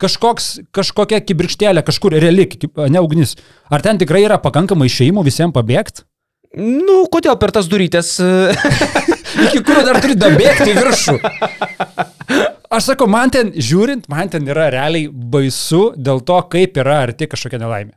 kažkoks, 0.00 0.46
kažkokia 0.72 1.20
kibirkštėlė, 1.20 1.82
kažkur 1.84 2.16
reali, 2.16 2.46
ne 2.88 3.00
ugnis. 3.04 3.36
Ar 3.68 3.82
ten 3.84 3.98
tikrai 4.00 4.22
yra 4.24 4.38
pakankamai 4.40 4.88
šeimų 4.88 5.20
visiems 5.26 5.52
pabėgti? 5.52 6.06
Nu, 6.56 7.04
kodėl 7.12 7.36
per 7.38 7.52
tas 7.52 7.68
durytės? 7.68 8.16
Iki 9.46 9.62
kurio 9.66 9.84
dar 9.86 10.00
turi 10.02 10.16
dabėgti 10.18 10.74
viršų. 10.76 11.16
Aš 12.70 12.92
sakau, 12.92 13.08
man 13.10 13.32
ten 13.34 13.50
žiūrint, 13.56 14.04
man 14.12 14.28
ten 14.30 14.46
yra 14.46 14.68
realiai 14.70 15.08
baisu 15.10 15.90
dėl 15.98 16.22
to, 16.26 16.36
kaip 16.52 16.78
yra 16.78 17.00
arti 17.08 17.26
kažkokia 17.30 17.58
nelaimė. 17.62 17.96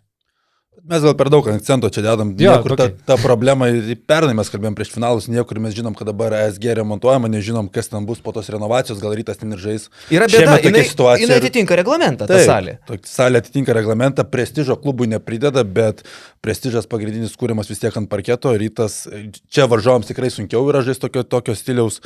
Mes 0.84 1.00
gal 1.00 1.13
per 1.15 1.30
daug 1.32 1.46
akcento 1.48 1.88
čia 1.88 2.01
dedam. 2.03 2.34
Jo, 2.36 2.58
Niekur 2.58 2.74
ta, 2.75 2.88
tokį. 2.89 3.03
ta 3.08 3.15
problema, 3.22 3.70
ir 3.72 3.96
pernai 4.03 4.34
mes 4.36 4.50
kalbėjom 4.51 4.74
prieš 4.75 4.89
finalus, 4.92 5.30
niekur 5.32 5.56
mes 5.63 5.72
žinom, 5.77 5.94
kad 5.96 6.10
dabar 6.10 6.34
SG 6.51 6.74
remontuojama, 6.75 7.30
nežinom, 7.32 7.70
kas 7.72 7.88
ten 7.88 8.03
bus 8.03 8.20
po 8.20 8.34
tos 8.36 8.50
renovacijos, 8.51 9.00
gal 9.00 9.15
rytas 9.15 9.39
ten 9.39 9.56
ir 9.56 9.62
žais. 9.63 9.86
Yra 10.12 10.27
bėda, 10.27 10.58
jinai, 10.60 10.82
situacija 10.89 11.24
jinai 11.24 11.38
ir- 11.39 11.46
atitinka 11.48 11.77
reglamentą, 11.80 12.27
ta 12.27 12.36
Taip, 12.36 12.50
salė. 12.50 12.74
tokia 12.89 13.08
Salė 13.13 13.39
atitinka 13.39 13.72
reglamentą, 13.77 14.25
prestižo 14.27 14.75
klubui 14.84 15.08
neprideda, 15.08 15.63
bet 15.63 16.03
prestižas 16.44 16.84
pagrindinis 16.92 17.38
kūrimas 17.39 17.70
vis 17.72 17.80
tiek 17.80 17.96
ant 17.96 18.10
parketo. 18.12 18.51
Rytas, 18.51 19.08
čia 19.48 19.70
varžovams 19.72 20.12
tikrai 20.12 20.27
sunkiau 20.36 20.68
yra 20.68 20.82
žaisti 20.84 21.06
tokio, 21.08 21.24
tokio 21.24 21.56
stiliaus, 21.56 22.01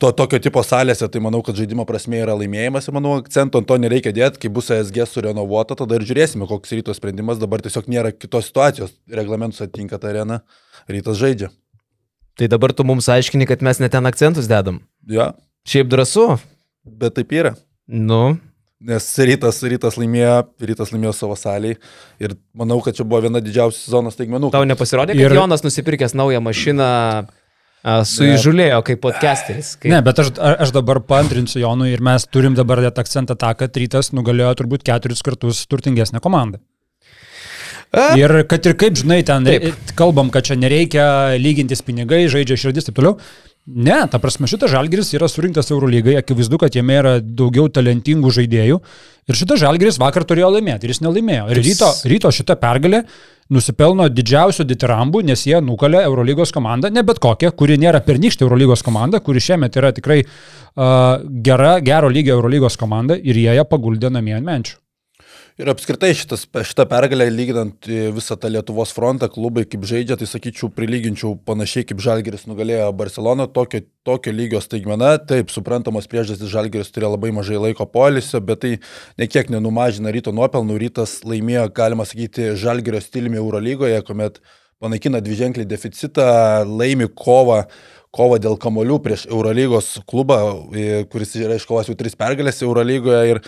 to, 0.00 0.08
tokio 0.16 0.40
tipo 0.40 0.64
salėse, 0.64 1.04
tai 1.12 1.20
manau, 1.20 1.42
kad 1.44 1.52
žaidimo 1.60 1.84
prasme 1.84 2.16
yra 2.24 2.32
laimėjimas 2.40 2.88
ir 2.88 2.96
manau, 2.96 3.18
akcento 3.20 3.60
ant 3.60 3.68
to 3.68 3.76
nereikia 3.76 4.14
dėti, 4.16 4.40
kai 4.40 4.48
bus 4.48 4.72
ASG 4.72 5.04
surenovuota, 5.04 5.76
tada 5.76 6.00
ir 6.00 6.08
žiūrėsime, 6.08 6.48
koks 6.48 6.72
ryto 6.72 6.96
sprendimas, 6.96 7.36
dabar 7.36 7.60
tiesiog 7.60 7.84
nėra 7.92 8.11
kitos 8.12 8.48
situacijos, 8.50 8.92
reglamentus 9.10 9.62
atitinka 9.64 9.98
tą 10.02 10.10
areną, 10.12 10.40
rytas 10.90 11.18
žaidžia. 11.20 11.50
Tai 12.38 12.48
dabar 12.48 12.72
tu 12.72 12.84
mums 12.88 13.08
aiškini, 13.12 13.46
kad 13.48 13.60
mes 13.64 13.80
net 13.82 13.92
ten 13.92 14.06
akcentus 14.08 14.48
dedam. 14.48 14.80
Ja, 15.08 15.32
Šiaip 15.68 15.90
drąsu. 15.92 16.38
bet 16.84 17.14
taip 17.14 17.30
yra. 17.32 17.54
Nu, 17.86 18.38
Nes 18.82 19.04
rytas, 19.22 19.60
rytas, 19.62 19.94
laimėjo, 19.94 20.40
rytas 20.58 20.90
laimėjo 20.90 21.12
savo 21.14 21.36
salį 21.38 21.76
ir 22.18 22.32
manau, 22.58 22.80
kad 22.82 22.96
čia 22.98 23.04
buvo 23.06 23.20
viena 23.22 23.38
didžiausių 23.38 23.78
sezono 23.78 24.10
staigmenų. 24.10 24.48
tau 24.50 24.64
nepasirodė, 24.66 25.14
kad 25.14 25.22
Ir-. 25.22 25.36
Jonas 25.38 25.62
nusipirkęs 25.62 26.16
naują 26.18 26.40
mašiną 26.42 26.88
a, 27.86 28.02
suįžulėjo 28.02 28.80
kaip 28.88 28.98
podcasteris. 29.04 29.76
Kaip... 29.78 29.86
Ne, 29.92 30.00
bet 30.02 30.18
aš, 30.24 30.32
aš 30.34 30.74
dabar 30.74 30.98
pantrinsiu 31.06 31.62
Jonui 31.62 31.92
ir 31.94 32.02
mes 32.02 32.26
turim 32.26 32.58
dabar 32.58 32.82
dėti 32.82 33.04
akcentą 33.04 33.38
tą, 33.38 33.52
kad 33.62 33.78
rytas 33.78 34.10
nugalėjo 34.18 34.50
turbūt 34.64 34.82
keturis 34.90 35.22
kartus 35.22 35.62
turtingesnę 35.70 36.18
komandą. 36.24 36.58
Ir 37.92 38.42
kad 38.48 38.64
ir 38.64 38.76
kaip, 38.80 38.96
žinai, 38.96 39.20
ten. 39.28 39.44
Taip. 39.44 39.94
kalbam, 39.98 40.30
kad 40.32 40.46
čia 40.48 40.56
nereikia 40.56 41.06
lygintis 41.40 41.84
pinigai, 41.84 42.24
žaidžia 42.32 42.56
širdis 42.56 42.86
ir 42.86 42.92
taip 42.92 43.00
toliau. 43.02 43.18
Ne, 43.62 44.00
ta 44.10 44.18
prasme, 44.18 44.48
šitas 44.50 44.72
žalgeris 44.72 45.12
yra 45.14 45.28
surinktas 45.30 45.68
Eurolygai, 45.70 46.16
akivaizdu, 46.18 46.58
kad 46.58 46.74
jame 46.74 46.96
yra 46.98 47.12
daugiau 47.22 47.68
talentingų 47.70 48.32
žaidėjų. 48.34 48.80
Ir 49.30 49.38
šitas 49.38 49.60
žalgeris 49.62 50.00
vakar 50.02 50.26
turėjo 50.26 50.48
laimėti 50.56 50.88
ir 50.88 50.94
jis 50.96 51.02
nelaimėjo. 51.04 51.44
Ir 51.52 51.60
ryto, 51.62 51.92
ryto 52.10 52.32
šitą 52.34 52.56
pergalę 52.58 53.04
nusipelno 53.52 54.08
didžiausių 54.10 54.66
ditirambų, 54.66 55.22
nes 55.28 55.46
jie 55.46 55.60
nukalė 55.62 56.02
Eurolygos 56.08 56.50
komandą, 56.56 56.90
ne 56.90 57.06
bet 57.06 57.22
kokią, 57.22 57.52
kuri 57.54 57.78
nėra 57.78 58.02
pernykštė 58.02 58.48
Eurolygos 58.48 58.82
komanda, 58.82 59.22
kuri 59.22 59.44
šiemet 59.44 59.78
yra 59.78 59.92
tikrai 59.94 60.22
uh, 60.24 61.22
gera, 61.46 61.76
gero 61.84 62.10
lygio 62.10 62.40
Eurolygos 62.40 62.80
komanda 62.80 63.14
ir 63.14 63.38
jie 63.38 63.54
ją 63.60 63.68
paguldė 63.68 64.10
namie 64.10 64.40
ant 64.40 64.48
menčių. 64.48 64.81
Ir 65.62 65.68
apskritai 65.70 66.08
šitas, 66.18 66.40
šitą 66.66 66.88
pergalę, 66.90 67.28
lyginant 67.30 67.86
e, 67.86 68.08
visą 68.10 68.34
tą 68.40 68.48
Lietuvos 68.50 68.90
frontą, 68.96 69.28
klubai 69.30 69.62
kaip 69.70 69.84
žaidžia, 69.86 70.16
tai 70.18 70.26
sakyčiau, 70.26 70.72
prilyginčiau 70.74 71.36
panašiai 71.46 71.86
kaip 71.86 72.00
Žalgeris 72.02 72.48
nugalėjo 72.50 72.88
Barceloną, 72.98 73.46
tokio, 73.54 73.84
tokio 74.02 74.34
lygio 74.34 74.58
staigmena. 74.64 75.12
Taip, 75.22 75.52
suprantamos 75.54 76.10
priežastys 76.10 76.50
Žalgeris 76.50 76.90
turėjo 76.90 77.12
labai 77.12 77.30
mažai 77.36 77.60
laiko 77.62 77.86
polisio, 77.86 78.40
bet 78.42 78.64
tai 78.64 78.72
nekiek 79.22 79.52
nenumažina 79.54 80.10
ryto 80.10 80.34
nuopelnų. 80.34 80.80
Rytas 80.82 81.20
laimėjo, 81.22 81.68
galima 81.78 82.08
sakyti, 82.10 82.56
Žalgerio 82.58 82.98
stiliumi 83.04 83.38
Eurolygoje, 83.38 84.02
kuomet 84.08 84.42
panaikina 84.82 85.22
dviženklį 85.22 85.68
deficitą, 85.70 86.26
laimi 86.66 87.06
kovą 87.06 87.68
kovą 88.12 88.38
dėl 88.42 88.58
kamolių 88.60 88.98
prieš 89.04 89.24
Eurolygos 89.30 89.94
klubą, 90.08 90.38
e, 90.76 91.04
kuris 91.10 91.32
yra 91.40 91.56
iškovas 91.56 91.88
jau 91.88 91.96
tris 91.98 92.16
pergalės 92.18 92.60
Eurolygoje 92.64 93.22
ir 93.30 93.40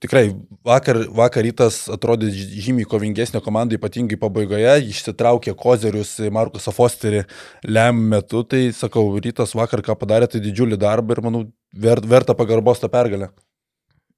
tikrai 0.00 0.26
vakar, 0.66 1.02
vakar 1.16 1.44
rytas 1.46 1.82
atrodė 1.92 2.28
žymiai 2.32 2.88
kovingesnė 2.88 3.40
komanda, 3.44 3.76
ypatingai 3.76 4.20
pabaigoje, 4.20 4.76
išsitraukė 4.92 5.56
kozerius 5.56 6.18
Markusą 6.32 6.74
Fosterį 6.76 7.24
lem 7.68 8.02
metu, 8.12 8.44
tai 8.44 8.68
sakau, 8.76 9.06
rytas 9.20 9.56
vakar 9.56 9.84
ką 9.86 9.96
padarė, 10.00 10.28
tai 10.28 10.42
didžiulį 10.44 10.80
darbą 10.80 11.16
ir 11.16 11.24
manau 11.24 11.46
ver, 11.72 12.04
verta 12.04 12.36
pagarbos 12.36 12.82
tą 12.82 12.92
pergalę. 12.92 13.30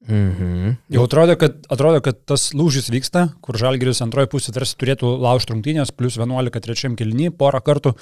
Mhm. 0.09 0.77
Jau 0.91 1.05
atrodo 1.07 1.37
kad, 1.39 1.61
atrodo, 1.71 2.01
kad 2.03 2.19
tas 2.27 2.49
lūžis 2.59 2.91
vyksta, 2.91 3.29
kur 3.45 3.59
Žalgiris 3.59 4.03
antroji 4.03 4.33
pusė 4.33 4.55
tarsi 4.55 4.75
turėtų 4.81 5.15
laužti 5.23 5.55
rungtynės, 5.55 5.95
plus 5.95 6.19
11 6.19 6.63
trečiam 6.65 6.97
kilny 6.99 7.31
porą 7.31 7.63
kartų. 7.63 7.95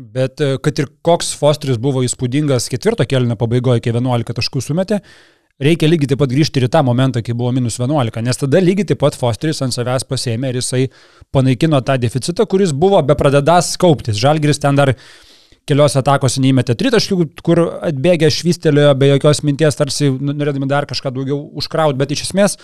Bet 0.00 0.40
e, 0.40 0.54
kad 0.64 0.78
ir 0.80 0.88
koks 1.04 1.34
Fosteris 1.36 1.78
buvo 1.80 2.00
įspūdingas 2.06 2.70
ketvirto 2.72 3.04
kelnio 3.08 3.36
pabaigoje, 3.40 3.82
kai 3.84 3.92
11 3.92 4.36
taškų 4.38 4.62
sumetė, 4.64 5.00
reikia 5.60 5.90
lygiai 5.90 6.12
taip 6.12 6.22
pat 6.22 6.32
grįžti 6.32 6.60
ir 6.60 6.68
į 6.68 6.70
tą 6.72 6.80
momentą, 6.86 7.20
kai 7.24 7.34
buvo 7.36 7.52
minus 7.52 7.76
11, 7.80 8.22
nes 8.24 8.40
tada 8.40 8.62
lygiai 8.64 8.88
taip 8.88 9.02
pat 9.02 9.18
Fosteris 9.20 9.60
ant 9.64 9.76
savęs 9.76 10.06
pasėmė 10.08 10.52
ir 10.52 10.60
jisai 10.62 10.86
panaikino 11.34 11.82
tą 11.84 11.98
deficitą, 12.00 12.46
kuris 12.48 12.72
buvo 12.72 13.02
bepradedas 13.04 13.74
kauptis. 13.80 14.16
Žalgiris 14.20 14.62
ten 14.62 14.78
dar 14.78 14.94
keliose 15.68 16.00
atakose 16.00 16.40
neįmetė 16.40 16.78
tritaškių, 16.80 17.18
kur 17.44 17.66
atbėgę 17.90 18.30
švystelėjo 18.32 18.94
be 18.98 19.12
jokios 19.12 19.44
minties, 19.44 19.76
tarsi 19.76 20.08
norėdami 20.10 20.70
dar 20.70 20.88
kažką 20.88 21.12
daugiau 21.12 21.42
užkrauti, 21.60 22.00
bet 22.00 22.16
iš 22.16 22.30
esmės 22.30 22.56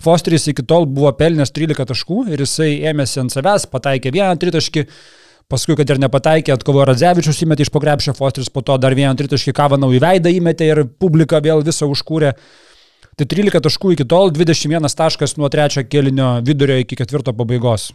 Fosteris 0.00 0.46
iki 0.48 0.62
tol 0.64 0.86
buvo 0.88 1.10
pelnęs 1.12 1.50
13 1.52 1.90
taškų 1.90 2.22
ir 2.32 2.40
jisai 2.40 2.70
ėmėsi 2.88 3.18
ant 3.20 3.34
savęs, 3.34 3.66
pataikė 3.68 4.14
vieną 4.14 4.38
tritaškį, 4.40 4.86
paskui, 5.50 5.76
kad 5.78 5.90
ir 5.90 6.00
nepataikė, 6.02 6.54
atkovojo 6.54 6.88
Radzevičius, 6.92 7.42
įmetė 7.44 7.66
iš 7.66 7.72
pogrepšio 7.74 8.14
Fosteris, 8.16 8.50
po 8.52 8.62
to 8.66 8.76
dar 8.80 8.96
vieną 8.96 9.12
tritaškį 9.18 9.54
Kavanau 9.56 9.90
į 9.94 10.02
veidą 10.02 10.32
įmetė 10.34 10.70
ir 10.70 10.84
publika 11.02 11.42
vėl 11.44 11.64
visą 11.66 11.88
užkūrė. 11.90 12.34
Tai 13.18 13.26
13 13.28 13.60
taškų 13.66 13.96
iki 13.96 14.06
tol, 14.08 14.30
21 14.32 14.86
taškas 14.96 15.36
nuo 15.36 15.50
trečio 15.52 15.84
kelinio 15.84 16.38
vidurio 16.46 16.78
iki 16.80 16.96
ketvirto 16.96 17.34
pabaigos. 17.36 17.90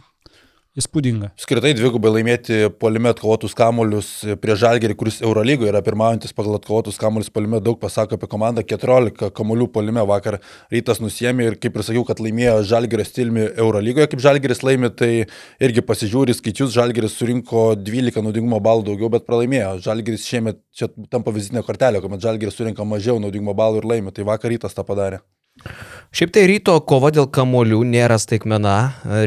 Įspūdinga. 0.76 1.30
Skirtai 1.40 1.70
dvigubai 1.72 2.10
laimėti 2.18 2.66
polime 2.76 3.08
atkovotus 3.08 3.54
kamolius 3.56 4.10
prie 4.42 4.56
Žalgerį, 4.60 4.96
kuris 5.00 5.22
Eurolygoje 5.24 5.70
yra 5.70 5.80
pirmaujantis 5.84 6.34
pagal 6.36 6.58
atkovotus 6.58 6.98
kamolius 7.00 7.32
polime, 7.32 7.62
daug 7.64 7.78
pasako 7.80 8.18
apie 8.18 8.28
komandą. 8.28 8.60
14 8.60 9.30
kamolių 9.38 9.70
polime 9.72 10.04
vakar 10.10 10.36
rytas 10.74 11.00
nusėmė 11.00 11.46
ir 11.48 11.56
kaip 11.62 11.78
ir 11.78 11.86
sakiau, 11.86 12.02
kad 12.04 12.20
laimėjo 12.20 12.58
Žalgerio 12.68 13.06
stiliumi 13.08 13.46
Eurolygoje, 13.54 14.10
kaip 14.12 14.24
Žalgeris 14.26 14.60
laimė, 14.66 14.90
tai 15.00 15.10
irgi 15.64 15.84
pasižiūri 15.88 16.36
skaičius, 16.36 16.74
Žalgeris 16.76 17.16
surinko 17.16 17.70
12 17.80 18.20
naudingumo 18.26 18.60
balų 18.60 18.84
daugiau, 18.90 19.08
bet 19.16 19.24
pralaimėjo. 19.24 19.78
Žalgeris 19.86 20.28
šiemet 20.28 20.60
čia 20.76 20.90
tampa 21.08 21.32
vizitinė 21.32 21.64
kortelė, 21.64 22.04
kuomet 22.04 22.20
Žalgeris 22.28 22.60
surinka 22.60 22.84
mažiau 22.84 23.16
naudingumo 23.24 23.56
balų 23.56 23.80
ir 23.80 23.90
laimė, 23.94 24.12
tai 24.12 24.28
vakar 24.28 24.52
rytas 24.52 24.76
tą 24.76 24.84
padarė. 24.84 25.24
Šiaip 26.16 26.32
tai 26.32 26.46
ryto 26.48 26.74
kova 26.88 27.10
dėl 27.12 27.26
kamolių 27.32 27.82
nėra 27.90 28.16
staigmena. 28.20 28.76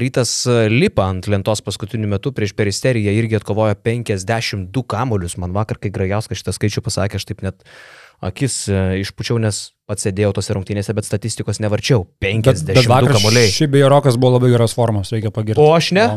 Rytas 0.01 0.31
lipa 0.71 1.09
ant 1.11 1.27
lentos 1.29 1.61
paskutiniu 1.65 2.09
metu 2.09 2.31
prieš 2.33 2.55
peristeriją 2.57 3.13
irgi 3.17 3.37
atkovojo 3.37 3.75
52 3.85 4.85
kamolius. 4.89 5.37
Man 5.41 5.53
vakar, 5.53 5.77
kai 5.81 5.91
Grajauskas 5.93 6.41
šitą 6.41 6.55
skaičių 6.55 6.85
pasakė, 6.85 7.19
aš 7.19 7.27
taip 7.29 7.43
net 7.45 7.61
akis 8.25 8.55
e, 8.67 8.79
išpučiau, 9.03 9.37
nes 9.41 9.61
pats 9.87 10.07
sėdėjau 10.07 10.33
tose 10.39 10.55
rungtynėse, 10.55 10.95
bet 10.95 11.07
statistikos 11.07 11.61
nevarčiau. 11.63 12.07
52 12.23 13.13
kamoliai. 13.13 13.51
Šiaip 13.53 13.75
beje, 13.75 13.91
Rokas 13.91 14.19
buvo 14.19 14.37
labai 14.37 14.51
geros 14.53 14.75
formos, 14.77 15.13
reikia 15.15 15.31
pagirti. 15.35 15.61
O 15.61 15.71
aš 15.75 15.93
ne? 15.95 16.07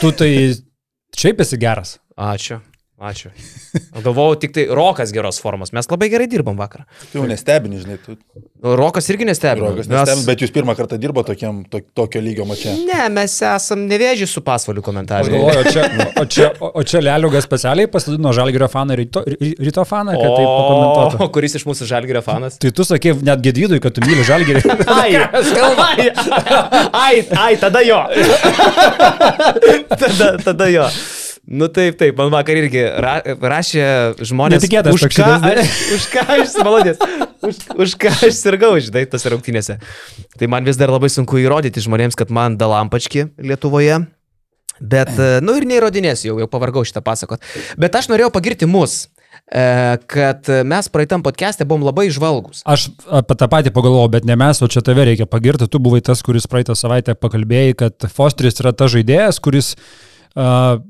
Tu 0.00 0.10
tai 0.16 0.32
šiaip 1.18 1.44
esi 1.44 1.60
geras. 1.60 1.98
Ačiū. 2.18 2.58
Ačiū. 2.98 3.30
Galvojau, 4.04 4.34
tik 4.42 4.50
tai 4.56 4.64
Rokas 4.74 5.12
geros 5.14 5.36
formos. 5.38 5.70
Mes 5.70 5.86
labai 5.86 6.08
gerai 6.10 6.26
dirbam 6.26 6.56
vakar. 6.58 6.82
Tu 7.12 7.20
jau 7.20 7.26
nestebini, 7.30 7.78
žinai, 7.78 7.94
tu. 8.02 8.16
Rokas 8.58 9.06
irgi 9.12 9.22
nestebino. 9.28 9.68
Rokas 9.70 9.86
nestebini, 9.86 10.24
bet 10.26 10.40
jūs 10.42 10.50
pirmą 10.50 10.74
kartą 10.74 10.98
dirbo 10.98 11.22
tokiam, 11.22 11.60
to, 11.70 11.78
tokio 11.94 12.18
lygio 12.24 12.42
mače. 12.48 12.72
Ne, 12.88 13.04
mes 13.14 13.36
esam 13.46 13.84
nevėžį 13.86 14.26
su 14.26 14.42
pasvaliu 14.42 14.82
komentaru. 14.82 15.30
galvoju, 15.30 15.60
o 15.62 15.70
čia, 15.70 15.84
o 16.18 16.24
čia, 16.26 16.48
o 16.58 16.82
čia 16.82 17.02
Leliugas 17.06 17.46
specialiai 17.46 17.86
pasidino 17.92 18.32
Žalgirio 18.34 18.66
faną 18.72 18.96
ryto, 18.98 19.22
ry- 19.30 19.54
ryto 19.62 19.84
faną, 19.86 20.16
kad 20.18 20.34
tai 20.34 20.48
pakomentuotų. 20.48 21.22
O 21.22 21.30
kuris 21.38 21.54
iš 21.60 21.68
mūsų 21.70 21.86
žalgerio 21.92 22.24
fanas? 22.26 22.58
Tai 22.58 22.72
tu 22.74 22.82
sakė 22.88 23.14
net 23.22 23.46
gedydui, 23.46 23.78
kad 23.84 23.94
tu 23.94 24.02
myli 24.02 24.26
Žalgirį. 24.26 24.64
Ai, 24.98 25.14
ai, 25.22 26.10
ai, 26.98 27.14
ai, 27.46 27.52
tada 27.62 27.84
jo. 27.86 28.02
tada, 29.94 30.34
tada 30.50 30.66
jo. 30.74 30.90
Nu 31.48 31.64
taip, 31.72 31.96
taip, 31.96 32.18
man 32.18 32.28
vakar 32.28 32.58
irgi 32.60 32.82
ra, 33.00 33.14
rašė 33.24 33.84
žmonės. 34.20 34.60
Netikėtas 34.60 34.92
už 34.92 35.06
ką, 35.08 35.14
šitas, 35.16 35.70
už 35.96 36.06
ką 36.12 36.24
aš, 36.34 36.56
malodės, 36.60 36.98
už, 37.40 37.60
už 37.86 37.94
ką 38.02 38.10
aš 38.26 38.34
sirgau, 38.36 38.74
žinai, 38.84 39.06
tose 39.08 39.32
rungtynėse. 39.32 39.78
Tai 40.36 40.48
man 40.52 40.68
vis 40.68 40.76
dar 40.76 40.92
labai 40.92 41.08
sunku 41.12 41.40
įrodyti 41.40 41.80
žmonėms, 41.80 42.18
kad 42.20 42.28
man 42.34 42.58
dalampački 42.60 43.30
Lietuvoje. 43.40 44.02
Bet, 44.78 45.14
e, 45.16 45.38
nu 45.40 45.54
ir 45.56 45.64
neįrodinėsiu, 45.70 46.34
jau, 46.34 46.36
jau 46.44 46.50
pavargau 46.52 46.84
šitą 46.86 47.00
pasakot. 47.06 47.40
Bet 47.80 47.96
aš 47.96 48.10
norėjau 48.12 48.34
pagirti 48.34 48.68
mus. 48.68 49.06
kad 49.48 50.48
mes 50.68 50.88
praeitam 50.92 51.22
podcast'e 51.24 51.64
buvom 51.64 51.86
labai 51.86 52.10
žvalgus. 52.12 52.60
Aš 52.68 52.90
apie 53.08 53.36
tą 53.38 53.46
patį 53.48 53.72
pagalvojau, 53.72 54.10
bet 54.12 54.26
ne 54.28 54.36
mes, 54.36 54.60
o 54.60 54.68
čia 54.68 54.82
tave 54.84 55.06
reikia 55.08 55.24
pagirti. 55.24 55.68
Tu 55.72 55.80
buvai 55.80 56.02
tas, 56.04 56.20
kuris 56.20 56.44
praeitą 56.44 56.76
savaitę 56.76 57.14
pakalbėjai, 57.16 57.76
kad 57.80 58.08
Fosteris 58.12 58.60
yra 58.60 58.74
ta 58.76 58.90
žaidėjas, 58.92 59.40
kuris 59.40 59.72
uh, 60.36 60.84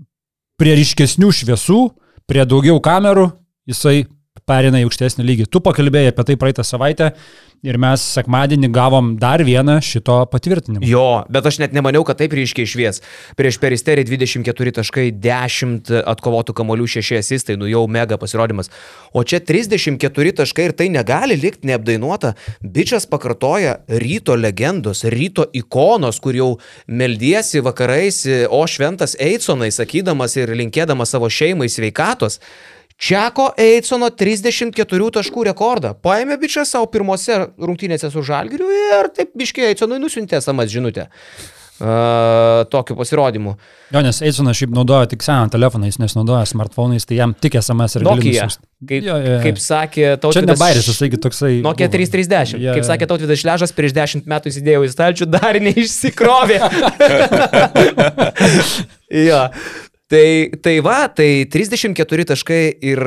prie 0.59 0.75
ryškesnių 0.79 1.31
šviesų, 1.33 1.81
prie 2.29 2.45
daugiau 2.49 2.81
kamerų, 2.83 3.31
jisai 3.71 4.09
perina 4.49 4.81
į 4.81 4.88
aukštesnį 4.88 5.26
lygį. 5.28 5.50
Tu 5.52 5.62
pakalbėjai 5.64 6.14
apie 6.14 6.26
tai 6.31 6.38
praeitą 6.40 6.64
savaitę 6.67 7.12
ir 7.67 7.78
mes 7.81 8.02
sekmadienį 8.14 8.71
gavom 8.75 9.11
dar 9.19 9.43
vieną 9.47 9.78
šito 9.83 10.21
patvirtinimą. 10.31 10.87
Jo, 10.87 11.25
bet 11.33 11.47
aš 11.49 11.59
net 11.62 11.75
nemaniau, 11.75 12.05
kad 12.07 12.21
taip 12.21 12.35
ryškiai 12.37 12.69
švies. 12.69 13.02
Prieš 13.38 13.59
peristerį 13.62 14.05
24 14.07 14.75
taškai, 14.78 15.09
10 15.25 15.90
atkovotų 15.99 16.55
kamolių 16.59 16.87
6 16.99 17.19
asistai, 17.19 17.59
nu 17.59 17.69
jau 17.71 17.85
mega 17.90 18.19
pasirodymas. 18.21 18.71
O 19.12 19.25
čia 19.26 19.43
34 19.43 20.37
taškai 20.43 20.69
ir 20.71 20.76
tai 20.78 20.88
negali 20.95 21.38
likti 21.40 21.71
neapdainuota. 21.71 22.35
Bičias 22.62 23.09
pakartoja 23.11 23.78
ryto 24.05 24.38
legendos, 24.38 25.05
ryto 25.11 25.49
ikonos, 25.52 26.23
kur 26.23 26.38
jau 26.38 26.50
meldiesi 26.87 27.62
vakarais, 27.64 28.23
o 28.55 28.62
šventas 28.71 29.19
Eidsonai, 29.19 29.73
sakydamas 29.75 30.38
ir 30.38 30.55
linkėdamas 30.59 31.17
savo 31.17 31.31
šeimai 31.33 31.71
sveikatos. 31.73 32.38
Čiako 32.99 33.52
Eidsono 33.62 34.09
34 34.11 35.11
taškų 35.14 35.45
rekordą. 35.52 35.93
Paėmė 36.02 36.35
bičias 36.43 36.73
savo 36.75 36.88
pirmose 36.90 37.45
rungtynėse 37.55 38.11
su 38.11 38.25
Žalgiriu 38.26 38.67
ir 38.75 39.12
taip 39.14 39.31
biškiai 39.38 39.71
Eidsonui 39.71 40.00
nusintė 40.02 40.43
samas 40.43 40.73
žinutę. 40.73 41.07
Uh, 41.78 42.64
tokiu 42.67 42.97
pasirodymu. 42.99 43.52
Jo, 43.95 44.00
nes 44.02 44.19
Eidsonas 44.26 44.59
šiaip 44.59 44.73
naudoja 44.75 45.07
tik 45.12 45.23
seną 45.23 45.47
telefoną, 45.55 45.87
jis 45.87 46.00
nesinaudoja 46.02 46.49
smartphone'ais, 46.50 47.07
tai 47.07 47.21
jam 47.21 47.37
tik 47.38 47.55
SMS 47.61 48.00
ir 48.00 48.05
Nokia. 48.09 48.49
Kaip, 48.83 49.07
jo, 49.07 49.14
jo. 49.23 49.37
kaip 49.45 49.61
sakė 49.62 50.09
Tautvydas... 50.19 50.40
Čia 50.43 50.49
ne 50.49 50.57
Bairis, 50.59 50.88
jis 50.90 50.99
taigi 50.99 51.21
toksai... 51.23 51.52
Nokia 51.62 51.87
330. 51.93 52.59
Ja, 52.59 52.75
kaip 52.75 52.88
sakė 52.88 53.07
Tautvydas 53.12 53.45
Šležas, 53.45 53.75
prieš 53.78 53.95
10 53.95 54.26
metų 54.26 54.50
įsidėjau 54.50 54.83
į 54.88 54.90
stalčių, 54.97 55.31
dar 55.31 55.61
neišsikrovė. 55.69 56.59
jo. 59.31 59.45
Tai, 60.09 60.50
tai 60.65 60.79
va, 60.81 61.03
tai 61.12 61.45
34 61.53 62.25
taškai 62.31 62.62
ir, 62.81 63.00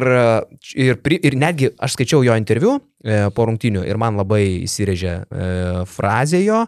ir, 0.77 0.99
ir 1.17 1.37
netgi 1.41 1.71
aš 1.81 1.95
skaičiau 1.95 2.21
jo 2.21 2.35
interviu 2.37 2.75
e, 2.77 3.23
po 3.33 3.47
rungtinių 3.49 3.87
ir 3.89 3.97
man 3.97 4.19
labai 4.21 4.43
įsirėžė 4.67 5.13
e, 5.17 5.47
frazė 5.89 6.43
jo 6.43 6.59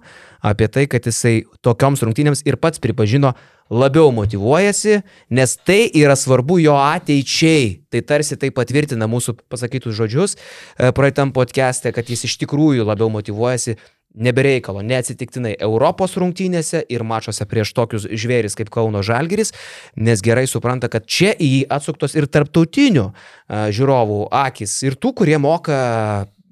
apie 0.42 0.72
tai, 0.74 0.88
kad 0.90 1.06
jisai 1.06 1.44
tokioms 1.62 2.02
rungtynėms 2.02 2.42
ir 2.50 2.58
pats 2.58 2.82
pripažino 2.82 3.36
labiau 3.70 4.10
motivuojasi, 4.10 5.04
nes 5.38 5.54
tai 5.62 5.86
yra 6.02 6.18
svarbu 6.18 6.58
jo 6.66 6.80
ateičiai. 6.82 7.84
Tai 7.94 8.02
tarsi 8.02 8.38
tai 8.42 8.50
patvirtina 8.50 9.06
mūsų 9.06 9.38
pasakytus 9.54 9.94
žodžius 10.02 10.34
e, 10.34 10.90
praeitam 10.98 11.30
podcast'e, 11.36 11.94
kad 11.94 12.10
jis 12.10 12.25
iš 12.25 12.40
tikrųjų 12.42 12.90
labiau 12.90 13.13
motivuojasi 13.13 13.78
nebereikalo, 14.13 14.84
neatsitiktinai 14.86 15.55
Europos 15.62 16.15
rungtynėse 16.22 16.84
ir 16.91 17.03
mačiuose 17.08 17.46
prieš 17.50 17.74
tokius 17.77 18.05
žvėris 18.05 18.55
kaip 18.58 18.70
Kauno 18.74 19.01
Žalgeris, 19.05 19.53
nes 19.96 20.22
gerai 20.25 20.46
supranta, 20.50 20.89
kad 20.91 21.08
čia 21.10 21.34
į 21.34 21.50
jį 21.50 21.62
atsuktos 21.74 22.15
ir 22.17 22.29
tarptautinių 22.29 23.08
žiūrovų 23.50 24.20
akis 24.43 24.75
ir 24.86 24.98
tų, 25.01 25.15
kurie 25.24 25.39
moka 25.41 25.79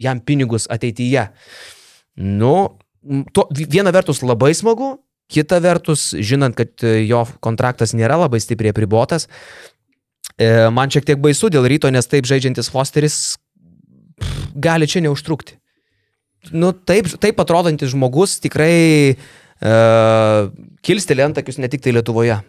jam 0.01 0.21
pinigus 0.25 0.65
ateityje. 0.73 1.27
Nu, 2.21 2.55
to, 3.33 3.47
viena 3.53 3.93
vertus 3.93 4.23
labai 4.25 4.53
smagu, 4.57 4.95
kita 5.31 5.61
vertus, 5.63 6.11
žinant, 6.17 6.57
kad 6.57 6.83
jo 7.05 7.23
kontraktas 7.45 7.93
nėra 7.95 8.17
labai 8.25 8.41
stipriai 8.43 8.75
pribotas, 8.75 9.29
e, 10.35 10.67
man 10.73 10.91
šiek 10.91 11.07
tiek 11.07 11.21
baisu 11.21 11.53
dėl 11.53 11.69
ryto, 11.69 11.93
nes 11.93 12.09
taip 12.09 12.27
žaidžiantis 12.27 12.73
Fosteris 12.73 13.21
gali 14.57 14.89
čia 14.89 15.05
neužtrukti 15.05 15.60
nu, 16.49 16.71
taip, 16.73 17.09
taip 17.21 17.39
atrodantis 17.43 17.93
žmogus 17.93 18.39
tikrai 18.41 19.13
uh, 19.13 20.49
kilsteli 20.81 21.25
antakius 21.25 21.61
ne 21.61 21.69
tik 21.71 21.83
tai 21.85 21.93
Lietuvoje. 21.93 22.39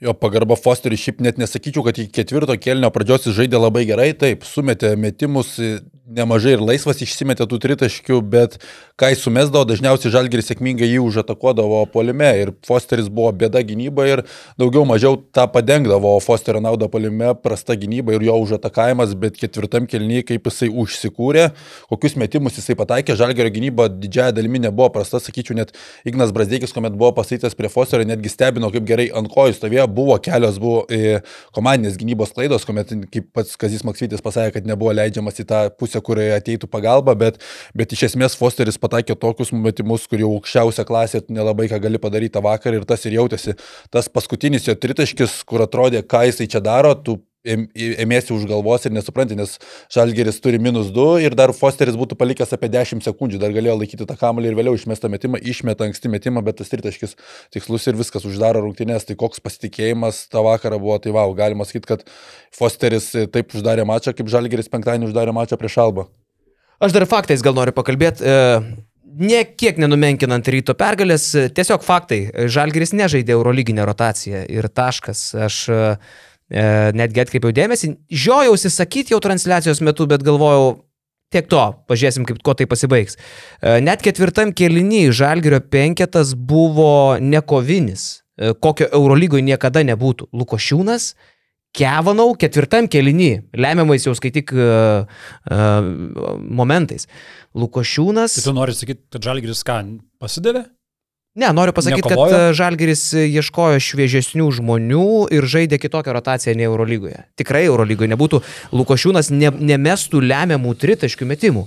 Jo 0.00 0.14
pagarba 0.16 0.56
Fosteriui 0.56 0.96
šiaip 0.96 1.18
net 1.20 1.36
nesakyčiau, 1.36 1.82
kad 1.84 1.98
iki 2.00 2.08
ketvirto 2.22 2.54
kelnio 2.56 2.88
pradžios 2.94 3.26
jis 3.28 3.34
žaidė 3.36 3.58
labai 3.60 3.82
gerai, 3.84 4.14
taip, 4.16 4.46
sumetė 4.48 4.94
metimus, 4.96 5.58
nemažai 6.10 6.54
ir 6.56 6.62
laisvas 6.64 7.02
išsimetė 7.04 7.46
tų 7.48 7.58
tritaškių, 7.62 8.18
bet 8.32 8.56
kai 9.00 9.12
sumesdavo, 9.16 9.62
dažniausiai 9.68 10.12
Žalgiris 10.12 10.48
sėkmingai 10.50 10.88
jį 10.88 11.02
užatakuodavo 11.04 11.82
polime 11.92 12.30
ir 12.40 12.52
Fosteris 12.66 13.10
buvo 13.12 13.30
bėda 13.42 13.62
gynyba 13.66 14.06
ir 14.08 14.22
daugiau 14.60 14.86
mažiau 14.88 15.18
tą 15.36 15.46
padengdavo, 15.52 16.16
o 16.16 16.22
Fosterio 16.24 16.62
nauda 16.64 16.88
polime 16.90 17.30
prasta 17.44 17.76
gynyba 17.78 18.16
ir 18.16 18.26
jo 18.26 18.38
užatakavimas, 18.42 19.14
bet 19.20 19.38
ketvirtam 19.40 19.86
kelnyje, 19.90 20.24
kaip 20.32 20.50
jisai 20.50 20.70
užsikūrė, 20.72 21.50
kokius 21.92 22.18
metimus 22.20 22.58
jisai 22.58 22.76
pataikė, 22.80 23.18
Žalgirio 23.20 23.52
gynyba 23.54 23.90
didžiaja 23.92 24.34
dalimi 24.36 24.62
nebuvo 24.64 24.90
prasta, 24.96 25.22
sakyčiau, 25.22 25.60
net 25.60 25.76
Ignas 26.08 26.34
Brasdeikis, 26.34 26.74
kuomet 26.74 26.96
buvo 26.98 27.12
pasakytas 27.20 27.56
prie 27.58 27.70
Fosterio, 27.70 28.08
netgi 28.08 28.32
stebino, 28.32 28.72
kaip 28.74 28.88
gerai 28.88 29.10
ant 29.14 29.30
kojų 29.30 29.60
stovėjo, 29.60 29.86
buvo 29.94 30.16
kelios 30.22 30.58
buvo 30.62 30.82
e, 30.92 31.20
komandinės 31.56 31.98
gynybos 32.00 32.34
klaidos, 32.36 32.66
kuomet, 32.68 32.92
kaip 33.12 33.30
pats 33.36 33.58
Kazis 33.60 33.84
Maksvitis 33.86 34.24
pasakė, 34.24 34.58
kad 34.58 34.68
nebuvo 34.70 34.94
leidžiamas 34.96 35.40
į 35.42 35.46
tą 35.50 35.62
pusę, 35.80 36.02
kurioje 36.04 36.36
ateitų 36.38 36.70
pagalba, 36.70 37.16
bet, 37.18 37.40
bet 37.76 37.94
iš 37.96 38.08
esmės 38.10 38.36
Fosteris 38.38 38.80
pataikė 38.80 39.18
tokius 39.20 39.54
metimus, 39.56 40.06
kur 40.10 40.22
jau 40.22 40.34
aukščiausia 40.36 40.86
klasė 40.88 41.24
nelabai 41.28 41.68
ką 41.70 41.80
gali 41.82 42.02
padaryti 42.02 42.36
tą 42.38 42.44
vakarą 42.46 42.80
ir 42.80 42.86
tas 42.88 43.04
ir 43.06 43.18
jautėsi. 43.18 43.56
Tas 43.90 44.08
paskutinis 44.12 44.68
jo 44.68 44.76
tritaškis, 44.78 45.42
kur 45.48 45.66
atrodė, 45.66 46.04
ką 46.06 46.24
jisai 46.30 46.48
čia 46.50 46.62
daro, 46.64 46.94
tu 46.94 47.20
ėmėsi 47.44 48.34
už 48.34 48.44
galvos 48.50 48.84
ir 48.84 48.92
nesupranti, 48.92 49.36
nes 49.38 49.56
Žalgeris 49.92 50.40
turi 50.44 50.60
minus 50.60 50.90
2 50.92 51.22
ir 51.24 51.36
dar 51.38 51.52
Fosteris 51.56 51.96
būtų 51.96 52.18
palikęs 52.20 52.52
apie 52.56 52.68
10 52.72 53.04
sekundžių, 53.06 53.40
dar 53.40 53.54
galėjo 53.54 53.78
laikyti 53.80 54.06
tą 54.08 54.16
kamuolį 54.20 54.50
ir 54.50 54.58
vėliau 54.58 54.76
išmestą 54.76 55.08
metimą, 55.12 55.40
išmeta 55.40 55.88
anksti 55.88 56.12
metimą, 56.12 56.44
bet 56.44 56.60
tas 56.60 56.72
tritaškis 56.72 57.16
tikslus 57.54 57.88
ir 57.88 57.96
viskas 57.96 58.28
uždaro 58.28 58.60
rungtynės, 58.66 59.08
tai 59.08 59.16
koks 59.20 59.40
pasitikėjimas 59.40 60.26
tą 60.32 60.44
vakarą 60.44 60.80
buvo, 60.82 60.98
tai 61.00 61.14
wow, 61.16 61.32
galima 61.36 61.64
sakyti, 61.64 61.88
kad 61.94 62.04
Fosteris 62.56 63.12
taip 63.32 63.56
uždarė 63.56 63.88
mačą, 63.88 64.12
kaip 64.16 64.28
Žalgeris 64.28 64.68
penktadienį 64.68 65.08
uždarė 65.08 65.36
mačą 65.36 65.56
prieš 65.60 65.80
Albą. 65.80 66.10
Aš 66.80 66.92
dar 66.96 67.04
faktais 67.08 67.42
gal 67.44 67.56
noriu 67.56 67.76
pakalbėti. 67.76 68.24
E, 68.24 68.62
Niekiek 69.10 69.74
nenumenkinant 69.80 70.46
ryto 70.48 70.76
pergalės, 70.78 71.24
tiesiog 71.56 71.82
faktai. 71.82 72.20
Žalgeris 72.46 72.92
nežaidė 72.94 73.34
Eurolyginę 73.34 73.82
rotaciją 73.88 74.44
ir 74.46 74.68
taškas. 74.70 75.22
Aš 75.48 75.56
e, 75.66 75.74
e, 75.74 76.29
netgi 76.50 77.22
atkreipiau 77.22 77.54
dėmesį, 77.54 77.94
žiojausi 78.10 78.70
sakyti 78.74 79.14
jau 79.14 79.20
transliacijos 79.22 79.82
metu, 79.86 80.06
bet 80.10 80.24
galvojau, 80.26 80.80
tiek 81.30 81.46
to, 81.50 81.62
pažiūrėsim, 81.90 82.26
kaip 82.28 82.40
kuo 82.44 82.54
tai 82.58 82.66
pasibaigs. 82.70 83.18
E, 83.62 83.78
net 83.84 84.02
ketvirtam 84.02 84.54
keliny 84.56 85.06
Žalgerio 85.14 85.62
penketas 85.62 86.34
buvo 86.34 87.18
nekovinis, 87.22 88.24
e, 88.34 88.54
kokio 88.58 88.90
Eurolygoje 88.90 89.46
niekada 89.46 89.84
nebūtų. 89.86 90.30
Lukošiūnas, 90.34 91.12
Kevanau 91.70 92.32
ketvirtam 92.34 92.88
keliny, 92.90 93.44
lemiamais 93.54 94.02
jau 94.02 94.10
skaityk 94.18 94.50
uh, 94.56 95.04
uh, 95.54 95.84
momentais. 96.42 97.06
Lukošiūnas. 97.54 98.34
Tai 98.40 98.42
tu 98.48 98.54
nori 98.56 98.74
sakyti, 98.74 99.04
kad 99.14 99.28
Žalgiris 99.28 99.62
ką, 99.68 99.76
pasidavė? 100.18 100.64
Ne, 101.38 101.52
noriu 101.54 101.70
pasakyti, 101.72 102.08
Nekovojo? 102.08 102.32
kad 102.34 102.56
Žalgiris 102.58 103.04
ieškojo 103.14 103.78
šviežesnių 103.86 104.48
žmonių 104.56 105.04
ir 105.36 105.46
žaidė 105.46 105.78
kitokią 105.78 106.14
rotaciją 106.16 106.56
nei 106.58 106.66
Eurolygoje. 106.66 107.22
Tikrai 107.38 107.62
Eurolygoje 107.68 108.10
nebūtų, 108.10 108.40
Lukošiūnas 108.74 109.30
ne, 109.30 109.52
nemestų 109.70 110.24
lemiamų 110.26 110.74
tritaškių 110.82 111.28
metimų. 111.30 111.62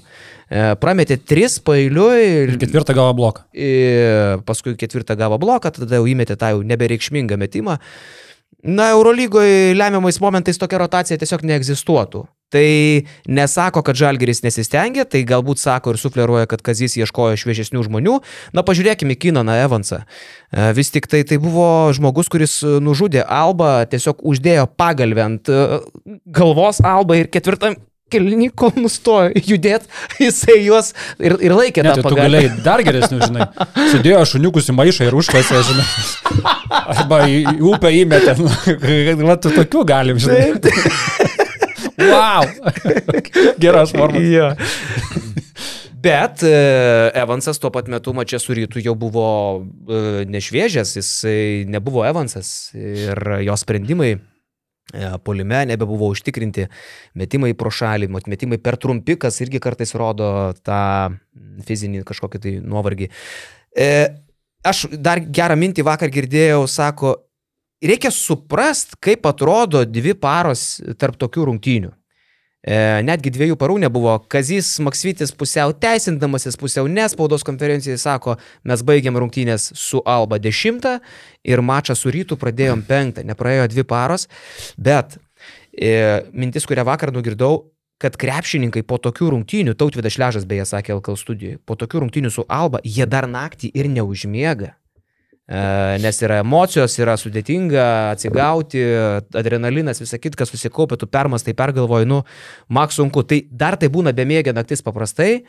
E, 0.52 0.66
prametė 0.84 1.16
tris 1.18 1.62
pailiui. 1.64 2.26
Ir 2.50 2.58
ketvirtą 2.60 2.98
gavo 2.98 3.16
bloką. 3.22 3.48
Ir 3.56 4.44
paskui 4.44 4.76
ketvirtą 4.80 5.16
gavo 5.20 5.40
bloką, 5.40 5.72
tada 5.80 6.02
jau 6.02 6.12
įmetė 6.12 6.36
tą 6.36 6.52
jau 6.58 6.68
nebereikšmingą 6.68 7.40
metimą. 7.40 7.80
E, 7.80 8.24
Na, 8.64 8.90
Eurolygoje 8.96 9.76
lemiamais 9.76 10.20
momentais 10.24 10.56
tokia 10.58 10.80
rotacija 10.80 11.20
tiesiog 11.20 11.42
neegzistuotų. 11.44 12.22
Tai 12.54 12.68
nesako, 13.26 13.82
kad 13.86 13.98
Žalgeris 13.98 14.44
nesistengia, 14.46 15.08
tai 15.10 15.24
galbūt 15.28 15.62
sako 15.62 15.94
ir 15.94 16.02
sufleruoja, 16.02 16.50
kad 16.52 16.62
Kazis 16.66 16.98
ieškojo 17.00 17.40
šviežesnių 17.42 17.86
žmonių. 17.88 18.20
Na, 18.54 18.66
pažiūrėkime 18.66 19.18
Kinaną 19.18 19.56
Evansą. 19.64 20.04
E, 20.04 20.68
vis 20.78 20.94
tik 20.94 21.10
tai 21.10 21.24
tai 21.28 21.40
buvo 21.42 21.66
žmogus, 21.98 22.30
kuris 22.30 22.60
nužudė 22.62 23.24
Albą, 23.26 23.80
tiesiog 23.90 24.22
uždėjo 24.22 24.68
pagalvę 24.78 25.26
ant 25.26 25.50
e, 25.50 25.82
galvos 26.30 26.84
Albą 26.86 27.18
ir 27.24 27.34
ketvirtam 27.34 27.80
kelnį, 28.14 28.50
kol 28.58 28.74
nustojo 28.78 29.32
judėti, 29.34 29.90
jisai 30.24 30.60
juos 30.62 30.94
ir, 31.18 31.38
ir 31.42 31.56
laikė 31.56 31.86
ne, 31.86 31.96
tai. 31.98 32.06
Tu 32.06 32.20
galėjai 32.20 32.54
dar 32.66 32.84
geresnių, 32.86 33.22
žinai. 33.26 33.50
Sudėjo 33.94 34.24
šuniukus 34.36 34.70
į 34.70 34.78
maišą 34.78 35.10
ir 35.10 35.18
užkasė, 35.18 35.62
žinai. 35.70 35.88
Arba 36.94 37.24
į 37.30 37.58
upę 37.74 37.94
įmetė. 38.04 38.38
Va, 39.28 39.38
tu 39.42 39.54
tokių 39.54 39.86
galim, 39.90 40.22
žinai. 40.22 41.33
Wow! 41.98 42.48
Geras 43.64 43.92
formas. 43.92 44.28
Ja. 44.30 44.56
Bet 46.04 46.44
e, 46.44 46.52
Evansas 47.16 47.60
tuo 47.64 47.72
pat 47.72 47.88
metu 47.88 48.12
mačia 48.16 48.40
su 48.42 48.52
rytu 48.58 48.82
jau 48.84 48.96
buvo 49.00 49.28
e, 49.64 50.26
nešviežęs, 50.28 50.98
jisai 51.00 51.64
nebuvo 51.72 52.04
Evansas 52.04 52.74
ir 52.76 53.22
jo 53.46 53.56
sprendimai 53.56 54.10
e, 54.18 54.20
polime, 55.24 55.62
nebebuvo 55.70 56.10
užtikrinti 56.12 56.66
metimai 57.16 57.54
pro 57.56 57.72
šalį, 57.72 58.10
metimai 58.28 58.60
per 58.60 58.76
trumpi, 58.84 59.16
kas 59.22 59.40
irgi 59.46 59.64
kartais 59.64 59.96
rodo 59.96 60.28
tą 60.60 60.84
fizinį 61.70 62.04
kažkokį 62.10 62.44
tai 62.44 62.56
nuovargį. 62.60 63.08
E, 63.72 63.90
aš 64.68 64.90
dar 65.00 65.24
gerą 65.24 65.56
mintį 65.60 65.88
vakar 65.88 66.12
girdėjau, 66.12 66.66
sako, 66.68 67.16
reikia 67.84 68.12
suprast, 68.14 68.98
kaip 69.04 69.26
atrodo 69.30 69.84
dvi 69.86 70.16
paros 70.16 70.78
tarp 71.00 71.20
tokių 71.22 71.50
rungtynių. 71.52 71.92
E, 72.64 72.76
netgi 73.04 73.32
dviejų 73.36 73.58
parų 73.60 73.76
nebuvo. 73.84 74.14
Kazys 74.32 74.78
Maksvitis 74.84 75.34
pusiau 75.36 75.74
teisindamasis, 75.76 76.56
pusiau 76.60 76.88
nespaudos 76.88 77.44
konferencijai 77.44 78.00
sako, 78.00 78.38
mes 78.64 78.84
baigėm 78.88 79.20
rungtynės 79.20 79.74
su 79.76 80.00
Alba 80.08 80.40
10 80.40 80.88
ir 81.44 81.64
mačą 81.66 81.96
su 82.00 82.14
Rytu 82.14 82.40
pradėjom 82.40 82.86
5, 82.88 83.20
nepraėjo 83.28 83.68
dvi 83.74 83.84
paros, 83.84 84.30
bet 84.80 85.18
e, 85.76 86.24
mintis, 86.32 86.64
kurią 86.70 86.88
vakar 86.88 87.12
nugirdau, 87.12 87.66
kad 88.00 88.16
krepšininkai 88.20 88.86
po 88.88 88.96
tokių 89.00 89.34
rungtynių, 89.36 89.76
Tautvidas 89.80 90.16
Šležas 90.16 90.48
beje 90.48 90.64
sakė 90.68 90.96
LKL 90.96 91.20
studijoje, 91.20 91.60
po 91.68 91.76
tokių 91.80 92.06
rungtynių 92.06 92.32
su 92.32 92.48
Alba, 92.48 92.80
jie 92.84 93.04
dar 93.08 93.28
naktį 93.28 93.74
ir 93.76 93.92
neužmiega. 93.92 94.72
E, 95.44 95.62
nes 96.00 96.22
yra 96.24 96.40
emocijos, 96.40 96.96
yra 97.04 97.18
sudėtinga 97.20 97.86
atsigauti, 98.14 98.82
adrenalinas, 99.36 100.00
visą 100.00 100.20
kitką 100.24 100.48
susikaupia, 100.48 100.96
tu 101.00 101.10
permastai, 101.12 101.56
pergalvoji, 101.58 102.08
nu, 102.08 102.22
mak 102.72 102.96
sunku. 102.96 103.26
Tai 103.28 103.42
dar 103.52 103.76
tai 103.80 103.92
būna 103.92 104.16
bemėgė 104.16 104.56
naktis 104.56 104.86
paprastai. 104.86 105.44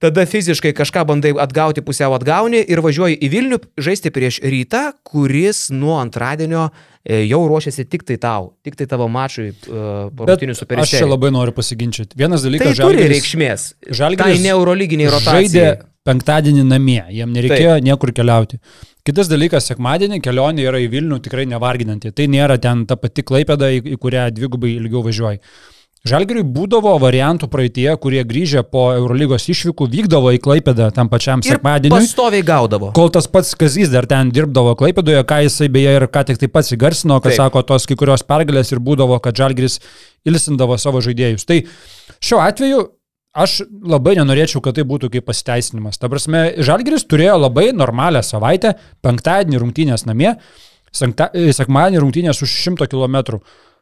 Tada 0.00 0.24
fiziškai 0.24 0.72
kažką 0.72 1.02
bandai 1.04 1.34
atgauti, 1.44 1.82
pusiau 1.84 2.14
atgauni 2.16 2.62
ir 2.72 2.80
važiuoji 2.80 3.18
į 3.20 3.28
Vilnių 3.34 3.58
žaisti 3.84 4.08
prieš 4.14 4.38
rytą, 4.40 4.94
kuris 5.04 5.66
nuo 5.74 5.98
antradienio 6.00 6.70
e, 7.04 7.26
jau 7.28 7.42
ruošiasi 7.50 7.84
tik 7.84 8.06
tai 8.08 8.16
tau, 8.22 8.54
tik 8.64 8.78
tai 8.80 8.86
tavo 8.88 9.10
mačui 9.12 9.50
uh, 9.50 10.08
parungtinių 10.16 10.56
su 10.56 10.64
perėjimu. 10.64 10.88
Aš 10.88 10.94
čia 11.02 11.10
labai 11.10 11.32
noriu 11.36 11.52
pasiginčyti. 11.52 12.16
Vienas 12.16 12.46
dalykas, 12.46 12.80
tai 12.80 12.88
turi 12.88 13.10
reikšmės. 13.12 13.66
Žalgiris 14.00 14.40
tai 14.40 14.46
neurolyginiai 14.48 15.12
rotacijai. 15.12 15.50
Žaidė 15.50 15.66
penktadienį 16.08 16.64
namie, 16.64 17.02
jiem 17.12 17.36
nereikėjo 17.36 17.74
Taip. 17.76 17.86
niekur 17.90 18.14
keliauti. 18.16 18.60
Kitas 19.04 19.28
dalykas, 19.28 19.68
sekmadienį 19.68 20.20
kelionė 20.24 20.64
yra 20.68 20.80
į 20.80 20.88
Vilnių 20.92 21.20
tikrai 21.24 21.44
nevarginanti. 21.48 22.12
Tai 22.16 22.26
nėra 22.32 22.56
ten 22.60 22.86
ta 22.88 22.96
pati 23.00 23.24
klaipėda, 23.26 23.68
į, 23.76 23.84
į 23.94 24.00
kurią 24.00 24.30
dvigubai 24.36 24.72
ilgiau 24.76 25.04
važiuoji. 25.04 25.40
Žalgiriui 26.08 26.46
būdavo 26.48 26.94
variantų 26.96 27.50
praeitie, 27.52 27.88
kurie 28.00 28.22
grįžę 28.24 28.62
po 28.64 28.86
Eurolygos 28.94 29.44
išvykų 29.52 29.88
vykdavo 29.92 30.30
į 30.32 30.38
Klaipėdą 30.40 30.86
tam 30.96 31.10
pačiam 31.12 31.42
sekmadienį. 31.44 31.92
Pastoviai 31.92 32.46
gaudavo. 32.46 32.88
Kol 32.96 33.10
tas 33.12 33.28
pats 33.28 33.52
Kazys 33.60 33.92
dar 33.92 34.08
ten 34.08 34.30
dirbdavo 34.32 34.72
Klaipėdoje, 34.80 35.20
ką 35.28 35.42
jisai 35.44 35.68
beje 35.72 35.98
ir 35.98 36.06
ką 36.08 36.22
tik 36.30 36.40
taip 36.40 36.54
pats 36.56 36.72
įgarsino, 36.72 37.18
kad 37.20 37.34
Taip. 37.34 37.42
sako, 37.42 37.64
tos 37.68 37.84
kai 37.90 37.98
kurios 38.00 38.24
pergalės 38.24 38.72
ir 38.72 38.80
būdavo, 38.80 39.20
kad 39.20 39.36
Žalgiris 39.36 39.76
ilsindavo 40.24 40.80
savo 40.80 41.04
žaidėjus. 41.04 41.44
Tai 41.44 41.60
šiuo 42.16 42.40
atveju 42.46 42.88
Aš 43.30 43.60
labai 43.86 44.16
nenorėčiau, 44.18 44.58
kad 44.58 44.74
tai 44.74 44.82
būtų 44.82 45.06
kaip 45.14 45.28
pasiteisinimas. 45.28 46.00
Ta 46.02 46.08
prasme, 46.10 46.48
Žalgiris 46.66 47.04
turėjo 47.06 47.36
labai 47.38 47.68
normalią 47.70 48.24
savaitę, 48.26 48.72
penktadienį 49.06 49.60
rungtynės 49.62 50.02
namie, 50.08 50.32
sekmadienį 50.90 52.00
rungtynės 52.02 52.42
už 52.42 52.56
100 52.64 52.90
km. 52.90 53.38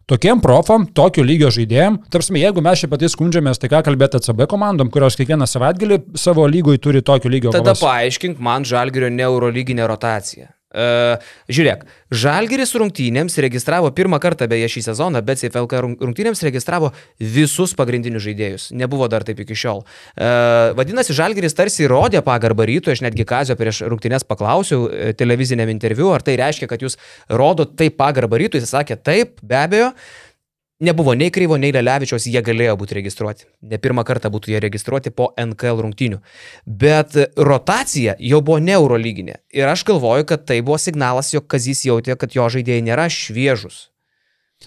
Tokiem 0.09 0.39
profam, 0.41 0.87
tokio 0.97 1.21
lygio 1.21 1.51
žaidėjim, 1.53 1.99
tarsi 2.09 2.33
jeigu 2.41 2.63
mes 2.65 2.81
šiaip 2.81 2.95
patys 2.95 3.13
skundžiamės, 3.13 3.61
tai 3.61 3.69
ką 3.69 3.83
kalbėti 3.85 4.17
ACB 4.17 4.47
komandom, 4.49 4.89
kurios 4.89 5.19
kiekvieną 5.21 5.45
savaitgalį 5.45 5.99
savo 6.17 6.47
lygoj 6.49 6.81
turi 6.81 7.03
tokio 7.05 7.29
lygio. 7.29 7.53
Tada 7.53 7.75
kovas. 7.75 7.83
paaiškink 7.85 8.41
man 8.41 8.65
žalgerio 8.65 9.13
neurolyginę 9.13 9.85
rotaciją. 9.91 10.49
Uh, 10.69 11.17
žiūrėk, 11.49 11.87
Žalgeris 12.13 12.75
rungtynėms 12.77 13.39
registravo 13.41 13.89
pirmą 13.97 14.19
kartą 14.21 14.45
beje 14.53 14.67
šį 14.75 14.83
sezoną, 14.91 15.23
bet 15.25 15.41
CFLK 15.41 15.81
rungtynėms 15.81 16.45
registravo 16.45 16.91
visus 17.17 17.73
pagrindinius 17.79 18.27
žaidėjus. 18.27 18.69
Nebuvo 18.77 19.09
dar 19.09 19.25
taip 19.25 19.41
iki 19.41 19.57
šiol. 19.57 19.81
Uh, 19.81 20.77
vadinasi, 20.77 21.17
Žalgeris 21.17 21.57
tarsi 21.57 21.87
įrodė 21.87 22.21
pagarbą 22.27 22.69
rytui, 22.69 22.93
aš 22.93 23.05
netgi 23.07 23.25
Kazio 23.29 23.57
prieš 23.57 23.81
rungtynės 23.89 24.29
paklausiau 24.29 24.91
e, 24.93 25.15
televiziniam 25.17 25.73
interviu, 25.73 26.13
ar 26.13 26.25
tai 26.27 26.37
reiškia, 26.41 26.69
kad 26.69 26.85
jūs 26.85 27.01
rodot 27.33 27.73
taip 27.79 27.97
pagarbą 27.97 28.37
rytui, 28.45 28.61
jis 28.61 28.77
sakė 28.77 29.01
taip, 29.01 29.41
be 29.41 29.57
abejo. 29.57 29.93
Uh, 29.95 30.28
Nebuvo 30.81 31.13
nei 31.13 31.31
Kryvo, 31.35 31.57
nei 31.59 31.73
Lelevičiaus, 31.75 32.29
jie 32.31 32.39
galėjo 32.39 32.77
būti 32.79 32.95
registruoti. 33.01 33.49
Ne 33.67 33.81
pirmą 33.83 34.05
kartą 34.07 34.31
būtų 34.31 34.53
jie 34.53 34.61
registruoti 34.63 35.11
po 35.11 35.33
NKL 35.35 35.83
rungtynių. 35.83 36.21
Bet 36.71 37.17
rotacija 37.35 38.15
jau 38.23 38.39
buvo 38.47 38.61
neurolyginė. 38.63 39.41
Ir 39.59 39.67
aš 39.67 39.83
galvoju, 39.89 40.29
kad 40.31 40.47
tai 40.47 40.61
buvo 40.63 40.79
signalas, 40.79 41.33
jog 41.35 41.49
Kazys 41.51 41.83
jautė, 41.89 42.15
kad 42.15 42.37
jo 42.39 42.47
žaidėjai 42.47 42.85
nėra 42.87 43.09
šviežus. 43.11 43.89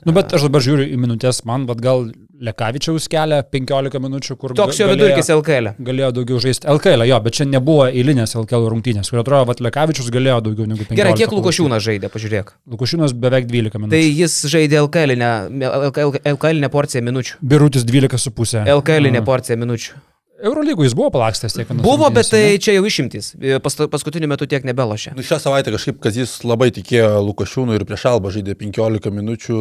Nu, 0.06 0.14
bet 0.16 0.32
aš 0.34 0.48
dabar 0.48 0.64
žiūriu 0.64 0.88
į 0.90 0.98
minutės, 0.98 1.44
man 1.46 1.68
bet 1.70 1.82
gal 1.84 2.08
Lekavičiaus 2.42 3.06
kelią 3.12 3.42
15 3.54 4.00
minučių, 4.02 4.36
kur... 4.40 4.54
Toks 4.58 4.80
jo 4.80 4.88
vidurkis 4.90 5.30
LKL. 5.30 5.74
E. 5.74 5.86
Galėjo 5.92 6.10
daugiau 6.16 6.40
žaisti 6.42 6.66
LKL, 6.72 7.04
e, 7.06 7.10
jo, 7.12 7.20
bet 7.22 7.38
čia 7.38 7.46
nebuvo 7.46 7.86
eilinės 7.86 8.34
LKL 8.40 8.66
rungtynės, 8.74 9.12
kur 9.14 9.22
atrodo, 9.22 9.52
kad 9.52 9.62
Lekavičius 9.62 10.10
galėjo 10.14 10.40
daugiau 10.48 10.66
negu 10.72 10.82
15. 10.82 10.98
Gerai, 10.98 11.14
kiek 11.20 11.36
Lukošiūnas 11.38 11.86
žaidė, 11.86 12.10
pažiūrėk. 12.14 12.56
Lukošiūnas 12.74 13.14
beveik 13.14 13.46
12 13.52 13.78
minučių. 13.84 13.94
Tai 13.94 14.02
jis 14.24 14.38
žaidė 14.56 14.80
LKL, 14.88 15.18
ne, 15.22 15.34
LKL, 15.92 16.16
LKL 16.34 16.64
ne 16.66 16.72
porciją 16.74 17.04
minučių. 17.06 17.38
Birutis 17.54 17.86
12,5. 17.86 18.64
LKL 18.80 19.14
ne 19.14 19.22
porciją 19.28 19.60
minučių. 19.62 20.02
Eurolygų 20.42 20.88
jis 20.88 20.96
buvo 20.98 21.12
palakstęs 21.14 21.54
tiek. 21.54 21.70
Buvo, 21.84 22.08
bet 22.14 22.32
tai 22.32 22.58
čia 22.62 22.74
jau 22.74 22.86
išimtis. 22.90 23.36
Pas, 23.62 23.76
paskutiniu 23.94 24.30
metu 24.32 24.48
tiek 24.50 24.66
nebelošė. 24.66 25.14
Nu, 25.14 25.26
šią 25.26 25.38
savaitę 25.44 25.74
kažkaip 25.76 26.00
Kazis 26.02 26.40
labai 26.42 26.72
tikėjo 26.74 27.20
Lukošiūnų 27.28 27.78
ir 27.78 27.86
prieš 27.86 28.08
Alba 28.10 28.32
žaidė 28.34 28.56
15 28.58 29.14
minučių 29.14 29.60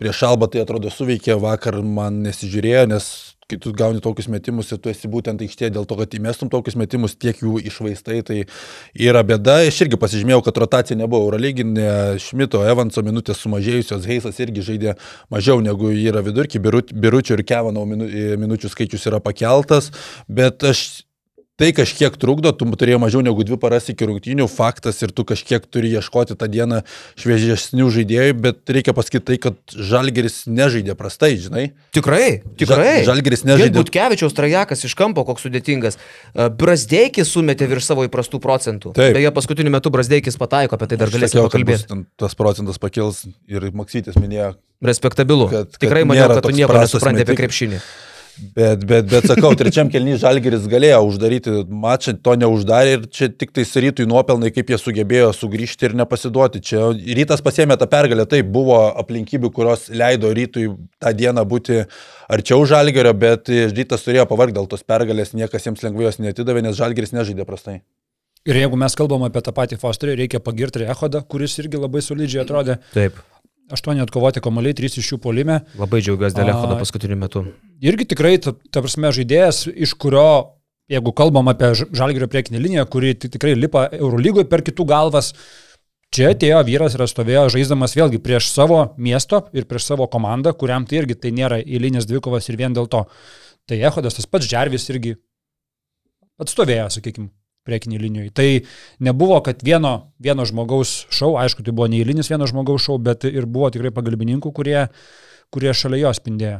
prieš 0.00 0.24
Alba 0.28 0.48
tai 0.50 0.64
atrodo 0.64 0.92
suveikė, 0.92 1.36
vakar 1.40 1.78
man 1.84 2.22
nesižiūrėjo, 2.24 2.86
nes 2.90 3.10
kai 3.50 3.58
tu 3.58 3.72
gauni 3.74 4.00
tokius 4.02 4.28
metimus 4.30 4.70
ir 4.70 4.78
tu 4.82 4.90
esi 4.92 5.10
būtent 5.10 5.42
aikštėje 5.42 5.72
dėl 5.74 5.86
to, 5.88 5.98
kad 5.98 6.14
įmestum 6.14 6.50
tokius 6.52 6.76
metimus, 6.78 7.16
tiek 7.18 7.40
jų 7.42 7.58
išvaistai, 7.70 8.20
tai 8.26 8.38
yra 9.08 9.24
bėda. 9.26 9.60
Aš 9.66 9.82
irgi 9.86 9.98
pasižymėjau, 10.00 10.44
kad 10.46 10.60
rotacija 10.62 10.98
nebuvo 10.98 11.26
Eurolyginė, 11.26 11.90
Šmito, 12.22 12.62
Evanso 12.70 13.02
minutės 13.06 13.42
sumažėjusios, 13.42 14.06
Heisas 14.08 14.40
irgi 14.42 14.64
žaidė 14.70 14.96
mažiau 15.34 15.62
negu 15.64 15.90
yra 15.90 16.22
vidurki, 16.26 16.62
Biručio 16.62 17.38
ir 17.38 17.44
Kevano 17.48 17.86
minučių 17.90 18.70
skaičius 18.70 19.08
yra 19.10 19.22
pakeltas, 19.24 19.90
bet 20.30 20.62
aš 20.70 20.86
tai 21.60 21.70
kažkiek 21.76 22.14
trukdo, 22.16 22.52
tu 22.56 22.64
turėjai 22.64 23.00
mažiau 23.02 23.20
negu 23.24 23.44
dvi 23.44 23.58
paras 23.60 23.90
iki 23.92 24.08
rungtynių, 24.08 24.46
faktas 24.48 25.02
ir 25.04 25.12
tu 25.12 25.26
kažkiek 25.28 25.66
turi 25.68 25.92
ieškoti 25.98 26.36
tą 26.40 26.48
dieną 26.48 26.80
šviežesnių 27.20 27.88
žaidėjų, 27.92 28.36
bet 28.46 28.72
reikia 28.72 28.94
pasakyti 28.96 29.26
tai, 29.28 29.36
kad 29.44 29.76
Žalgeris 29.90 30.42
nežaidė 30.48 30.96
prastai, 30.96 31.34
žinai. 31.42 31.66
Tikrai, 31.96 32.40
tikrai. 32.56 33.04
Žal, 33.04 33.10
žalgeris 33.12 33.44
nežaidė. 33.44 33.76
Butkevičiaus 33.76 34.36
trajekas 34.36 34.86
iš 34.88 34.96
kampo, 34.96 35.26
koks 35.28 35.44
sudėtingas. 35.46 36.00
E, 36.32 36.48
Brasdeikis 36.48 37.28
sumetė 37.34 37.68
virš 37.70 37.90
savo 37.92 38.08
įprastų 38.08 38.40
procentų. 38.40 38.94
Taip. 38.96 39.12
Beje, 39.18 39.30
paskutiniu 39.36 39.74
metu 39.76 39.92
Brasdeikis 39.92 40.40
pataiko, 40.40 40.80
apie 40.80 40.88
tai 40.90 41.00
dar 41.04 41.12
galėsime 41.12 41.44
pakalbėti. 41.44 42.02
Tas 42.20 42.36
procentas 42.38 42.80
pakils 42.80 43.26
ir 43.50 43.68
Maksytis 43.76 44.16
minėjo. 44.16 44.54
Respektabilu. 44.80 45.50
Kad, 45.52 45.74
kad 45.74 45.82
Tikrai 45.84 46.06
maniau, 46.08 46.30
kad 46.32 46.46
tu 46.46 46.56
nieko 46.56 46.78
nesupranti 46.80 47.26
apie 47.26 47.36
krepšinį. 47.36 47.84
Bet, 48.56 48.84
bet, 48.88 49.08
bet 49.10 49.26
sakau, 49.28 49.50
trečiam 49.58 49.90
kelnį 49.92 50.16
Žalgeris 50.22 50.64
galėjo 50.70 51.00
uždaryti 51.08 51.54
mačą, 51.68 52.14
to 52.24 52.34
neuždarė 52.40 52.94
ir 52.96 53.06
čia 53.12 53.28
tik 53.28 53.52
tai 53.56 53.64
rytui 53.84 54.06
nuopelnai, 54.08 54.52
kaip 54.54 54.72
jie 54.72 54.78
sugebėjo 54.80 55.30
sugrįžti 55.36 55.88
ir 55.88 55.96
nepasiduoti. 56.00 56.62
Čia 56.64 56.88
rytas 57.18 57.44
pasėmė 57.44 57.76
tą 57.80 57.88
pergalę, 57.90 58.26
taip 58.30 58.48
buvo 58.54 58.80
aplinkybių, 59.02 59.52
kurios 59.54 59.88
leido 59.92 60.32
rytui 60.36 60.70
tą 61.02 61.14
dieną 61.16 61.44
būti 61.48 61.82
arčiau 62.32 62.64
Žalgerio, 62.68 63.12
bet 63.14 63.50
rytas 63.50 64.06
turėjo 64.06 64.28
pavargti 64.30 64.60
dėl 64.60 64.70
tos 64.70 64.86
pergalės, 64.86 65.34
niekas 65.36 65.68
jiems 65.68 65.84
lengvai 65.86 66.08
jos 66.08 66.22
netidavė, 66.22 66.64
nes 66.64 66.78
Žalgeris 66.80 67.16
nežaidė 67.16 67.48
prastai. 67.48 67.80
Ir 68.48 68.56
jeigu 68.56 68.78
mes 68.80 68.94
kalbam 68.96 69.26
apie 69.26 69.42
tą 69.44 69.52
patį 69.52 69.76
Fosterį, 69.82 70.14
reikia 70.22 70.40
pagirti 70.40 70.86
Ehodą, 70.88 71.20
kuris 71.28 71.58
irgi 71.60 71.76
labai 71.76 72.00
solidžiai 72.00 72.46
atrodė. 72.46 72.78
Taip. 72.94 73.18
Aštuoni 73.70 74.02
atkovoti 74.02 74.42
komaliai, 74.42 74.74
trys 74.76 74.98
iš 74.98 75.12
jų 75.12 75.18
polime. 75.22 75.60
Labai 75.78 76.00
džiaugiuosi 76.02 76.36
dėl 76.36 76.50
Echodo 76.52 76.78
paskutiniu 76.80 77.18
metu. 77.20 77.44
Irgi 77.84 78.08
tikrai, 78.12 78.34
ta, 78.42 78.52
ta 78.74 78.82
prasme, 78.82 79.12
žaidėjas, 79.14 79.64
iš 79.70 79.94
kurio, 80.00 80.26
jeigu 80.90 81.14
kalbam 81.16 81.50
apie 81.52 81.72
Žalgirio 81.78 82.28
priekinę 82.30 82.60
liniją, 82.62 82.86
kuri 82.90 83.14
tikrai 83.22 83.54
lipa 83.58 83.86
Eurolygoje 83.94 84.48
per 84.50 84.64
kitų 84.66 84.86
galvas, 84.90 85.32
čia 86.10 86.32
atėjo 86.34 86.60
vyras 86.66 86.98
ir 86.98 87.06
stovėjo 87.08 87.46
žaisdamas 87.54 87.94
vėlgi 87.98 88.22
prieš 88.22 88.50
savo 88.50 88.82
miesto 88.98 89.44
ir 89.54 89.70
prieš 89.70 89.92
savo 89.92 90.10
komandą, 90.10 90.52
kuriam 90.52 90.86
tai 90.86 91.04
irgi 91.04 91.18
tai 91.22 91.34
nėra 91.36 91.62
eilinės 91.62 92.10
dvikovas 92.10 92.50
ir 92.50 92.58
vien 92.60 92.74
dėl 92.74 92.90
to. 92.90 93.06
Tai 93.70 93.78
Echodas, 93.78 94.18
tas 94.18 94.26
pats 94.26 94.50
Džervis 94.50 94.90
irgi 94.90 95.14
atstovėjo, 96.42 96.90
sakykime 96.96 97.30
priekinį 97.70 98.00
linijoje. 98.02 98.32
Tai 98.36 98.48
nebuvo, 99.06 99.38
kad 99.46 99.62
vieno, 99.66 100.12
vieno 100.22 100.46
žmogaus 100.48 101.04
šau, 101.14 101.36
aišku, 101.40 101.64
tai 101.66 101.74
buvo 101.76 101.88
neįlinis 101.92 102.32
vieno 102.32 102.48
žmogaus 102.50 102.88
šau, 102.88 102.98
bet 103.02 103.28
ir 103.30 103.46
buvo 103.46 103.70
tikrai 103.72 103.94
pagalbininkų, 103.94 104.52
kurie, 104.56 104.88
kurie 105.54 105.76
šalia 105.76 106.04
jo 106.04 106.18
spindėjo. 106.18 106.58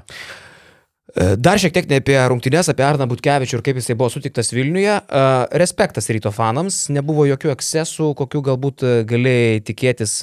E, 1.17 1.35
Dar 1.37 1.59
šiek 1.59 1.73
tiek 1.75 1.89
ne 1.91 1.99
apie 1.99 2.17
rungtynės, 2.31 2.69
apie 2.71 2.85
Arną 2.87 3.07
Butkevičių 3.11 3.59
ir 3.59 3.65
kaip 3.67 3.79
jisai 3.81 3.97
buvo 3.99 4.11
sutiktas 4.13 4.53
Vilniuje. 4.55 4.93
E, 5.01 5.23
Respektas 5.59 6.11
ryto 6.13 6.31
fanams, 6.35 6.85
nebuvo 6.93 7.27
jokių 7.27 7.53
ekscesų, 7.55 8.13
kokių 8.21 8.43
galbūt 8.51 8.85
e, 8.85 8.93
galėjai 9.11 9.63
tikėtis 9.71 10.19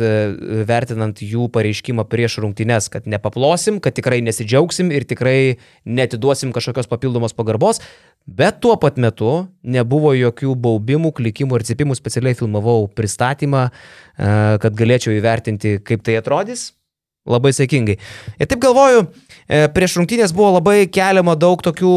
vertinant 0.68 1.20
jų 1.24 1.50
pareiškimą 1.54 2.08
prieš 2.08 2.40
rungtynės, 2.44 2.90
kad 2.94 3.08
nepaplosim, 3.10 3.82
kad 3.84 3.98
tikrai 3.98 4.22
nesidžiaugsim 4.26 4.92
ir 4.96 5.08
tikrai 5.10 5.58
netiduosim 5.86 6.54
kažkokios 6.56 6.90
papildomos 6.92 7.36
pagarbos. 7.36 7.82
Bet 8.28 8.60
tuo 8.64 8.76
pat 8.80 8.98
metu 9.00 9.48
nebuvo 9.64 10.12
jokių 10.16 10.56
baubimų, 10.60 11.14
klikimų 11.16 11.60
ir 11.60 11.68
cipimų, 11.70 11.96
specialiai 11.96 12.36
filmavau 12.36 12.90
pristatymą, 12.92 13.70
kad 14.18 14.76
galėčiau 14.76 15.16
įvertinti, 15.16 15.78
kaip 15.88 16.04
tai 16.04 16.18
atrodys. 16.20 16.74
Labai 17.28 17.52
sėkmingai. 17.56 17.98
Ir 18.40 18.50
taip 18.50 18.62
galvoju, 18.64 19.06
e, 19.48 19.66
prieš 19.74 19.98
rungtynės 20.00 20.34
buvo 20.36 20.54
labai 20.58 20.88
keliama 20.92 21.36
daug 21.40 21.62
tokių, 21.64 21.96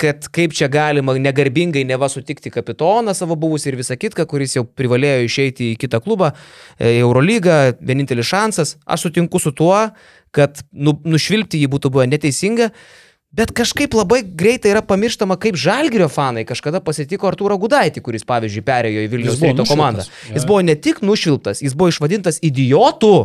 kad 0.00 0.28
kaip 0.34 0.56
čia 0.56 0.68
galima 0.72 1.16
negarbingai 1.16 1.84
neva 1.88 2.10
sutikti 2.12 2.52
kapitoną 2.52 3.14
savo 3.16 3.38
buvusį 3.40 3.72
ir 3.72 3.78
visą 3.80 3.96
kitką, 4.00 4.26
kuris 4.28 4.58
jau 4.58 4.66
privalėjo 4.66 5.24
išeiti 5.28 5.72
į 5.72 5.78
kitą 5.80 6.02
klubą, 6.04 6.34
e, 6.78 6.98
į 6.98 7.06
Eurolygą, 7.06 7.78
vienintelis 7.80 8.28
šansas. 8.28 8.76
Aš 8.84 9.08
sutinku 9.08 9.40
su 9.40 9.54
tuo, 9.56 9.78
kad 10.34 10.60
nu, 10.72 10.98
nušvilpti 11.04 11.62
jį 11.62 11.72
būtų 11.72 11.94
buvę 11.94 12.10
neteisinga. 12.10 12.70
Bet 13.34 13.50
kažkaip 13.50 13.94
labai 13.98 14.20
greitai 14.22 14.70
yra 14.70 14.82
pamirštama, 14.86 15.34
kaip 15.42 15.56
Žalgirio 15.58 16.06
fanai 16.12 16.44
kažkada 16.46 16.78
pasitiko 16.84 17.26
Artūrą 17.26 17.56
Gudaitį, 17.58 18.02
kuris, 18.06 18.22
pavyzdžiui, 18.28 18.62
perėjo 18.66 19.02
į 19.02 19.08
Vilnius 19.10 19.40
ryto 19.42 19.66
komandą. 19.66 20.04
Jis 20.30 20.46
buvo 20.46 20.60
ne 20.62 20.76
tik 20.78 21.00
nušvilptas, 21.02 21.64
jis 21.64 21.74
buvo 21.74 21.90
išvadintas 21.90 22.38
idiotu 22.46 23.16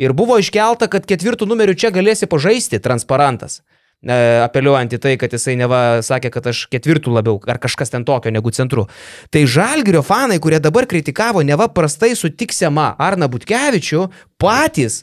ir 0.00 0.14
buvo 0.16 0.38
iškelta, 0.40 0.88
kad 0.92 1.06
ketvirtų 1.08 1.48
numerių 1.50 1.76
čia 1.78 1.92
galėsi 1.94 2.28
pažaisti 2.30 2.80
transparantas. 2.82 3.60
E, 4.02 4.14
apeliuojant 4.42 4.96
į 4.96 4.98
tai, 4.98 5.12
kad 5.20 5.30
jisai 5.30 5.54
neva 5.54 6.00
sakė, 6.02 6.32
kad 6.34 6.48
aš 6.50 6.64
ketvirtų 6.72 7.12
labiau, 7.14 7.38
ar 7.46 7.60
kažkas 7.62 7.92
ten 7.92 8.02
tokio 8.06 8.32
negu 8.34 8.50
centru. 8.50 8.88
Tai 9.30 9.42
Žalgirio 9.46 10.02
fanai, 10.02 10.40
kurie 10.42 10.58
dabar 10.62 10.88
kritikavo 10.90 11.44
neva 11.46 11.68
prastai 11.70 12.16
sutiksiamą 12.18 12.96
Arną 12.98 13.30
Butkevičių, 13.30 14.08
patys 14.42 15.02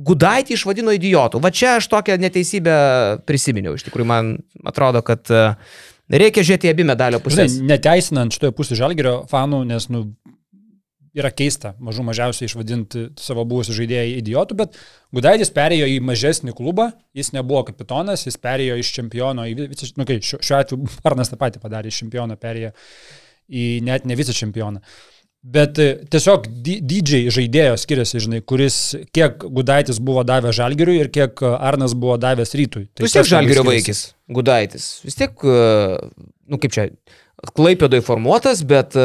Gudaitį 0.00 0.56
išvadino 0.56 0.94
idiotų. 0.96 1.38
Va 1.44 1.50
čia 1.54 1.76
aš 1.76 1.86
tokią 1.92 2.16
neteisybę 2.22 2.74
prisiminiau. 3.28 3.74
Iš 3.76 3.84
tikrųjų, 3.86 4.08
man 4.08 4.30
atrodo, 4.66 5.02
kad 5.04 5.28
e, 5.28 5.42
reikia 6.10 6.44
žiūrėti 6.46 6.70
abi 6.72 6.86
medalio 6.88 7.20
pusės. 7.22 7.52
Žinai, 7.54 7.74
neteisinant 7.74 8.34
šitoje 8.34 8.54
pusėje 8.56 8.80
žalgerio 8.80 9.16
fanų, 9.30 9.60
nes, 9.68 9.90
nu, 9.92 10.06
yra 11.16 11.30
keista, 11.34 11.74
mažų 11.82 12.04
mažiausiai 12.06 12.48
išvadinti 12.48 13.06
savo 13.20 13.44
buvusių 13.48 13.76
žaidėjų 13.80 14.18
idiotų, 14.20 14.56
bet 14.60 14.78
Gudaitis 15.14 15.50
perėjo 15.54 15.88
į 15.90 15.98
mažesnį 16.06 16.54
klubą, 16.58 16.90
jis 17.16 17.32
nebuvo 17.34 17.64
kapitonas, 17.70 18.26
jis 18.28 18.38
perėjo 18.40 18.78
iš 18.80 18.92
čempiono 18.98 19.46
į 19.50 19.70
nu, 19.98 20.06
kai, 20.06 20.20
šiuo, 20.22 20.42
šiuo 20.46 20.58
atveju 20.60 20.90
Arnas 21.10 21.32
tą 21.32 21.40
patį 21.40 21.62
padarė, 21.62 21.90
iš 21.90 22.04
čempiono 22.04 22.38
perėjo 22.40 22.74
į 23.50 23.70
net 23.86 24.06
ne 24.06 24.18
vice 24.18 24.36
čempioną. 24.36 24.82
Bet 25.40 25.78
e, 25.80 25.92
tiesiog 26.12 26.50
dydžiai 26.60 27.30
žaidėjo 27.32 27.78
skiriasi, 27.80 28.20
žinai, 28.20 28.42
kuris 28.44 28.74
kiek 29.16 29.40
Gudaitis 29.40 29.96
buvo 30.04 30.20
davęs 30.28 30.58
Žalgiriui 30.58 30.98
ir 31.00 31.08
kiek 31.14 31.40
Arnas 31.56 31.94
buvo 31.96 32.18
davęs 32.20 32.52
Rytui. 32.60 32.90
Tai 32.92 33.06
vis 33.06 33.16
tiek 33.16 33.30
Žalgirio 33.30 33.64
vaikis, 33.64 34.02
Gudaitis. 34.28 34.90
Vis 35.06 35.16
tiek, 35.16 35.32
e, 35.40 36.26
nu 36.52 36.60
kaip 36.60 36.76
čia, 36.76 36.84
Klaipėdoj 37.40 38.02
formuotas, 38.04 38.60
bet 38.68 38.96
e, 39.00 39.04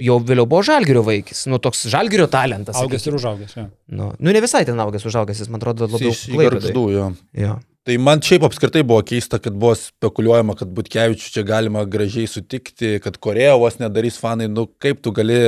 jau 0.00 0.16
vėliau 0.24 0.46
buvo 0.48 0.62
Žalgirio 0.64 1.02
vaikis. 1.04 1.44
Nu 1.52 1.58
toks 1.60 1.84
Žalgirio 1.92 2.24
talentas. 2.32 2.78
Augęs 2.80 3.04
ir 3.04 3.16
užaugęs. 3.18 3.56
Ja. 3.58 3.66
Nu, 3.92 4.12
nu 4.16 4.32
ne 4.32 4.40
visai 4.40 4.62
ten 4.68 4.80
augęs, 4.80 5.04
užaugęs, 5.08 5.42
jis 5.42 5.50
man 5.52 5.60
atrodo 5.60 5.90
labiau 5.90 6.14
įgargždų, 6.14 6.84
jo. 6.94 7.10
Jo. 7.36 7.58
Tai 7.88 7.96
man 8.04 8.20
šiaip 8.24 8.46
apskritai 8.48 8.82
buvo 8.84 9.00
keista, 9.04 9.38
kad 9.40 9.54
buvo 9.56 9.74
spekuliuojama, 9.80 10.56
kad 10.56 10.72
Butkevičių 10.76 11.30
čia 11.32 11.44
galima 11.48 11.84
gražiai 11.88 12.28
sutikti, 12.28 12.96
kad 13.04 13.20
Korejos 13.20 13.78
nedarys 13.80 14.18
fanai, 14.20 14.48
nu 14.52 14.66
kaip 14.80 15.00
tu 15.04 15.12
gali 15.16 15.38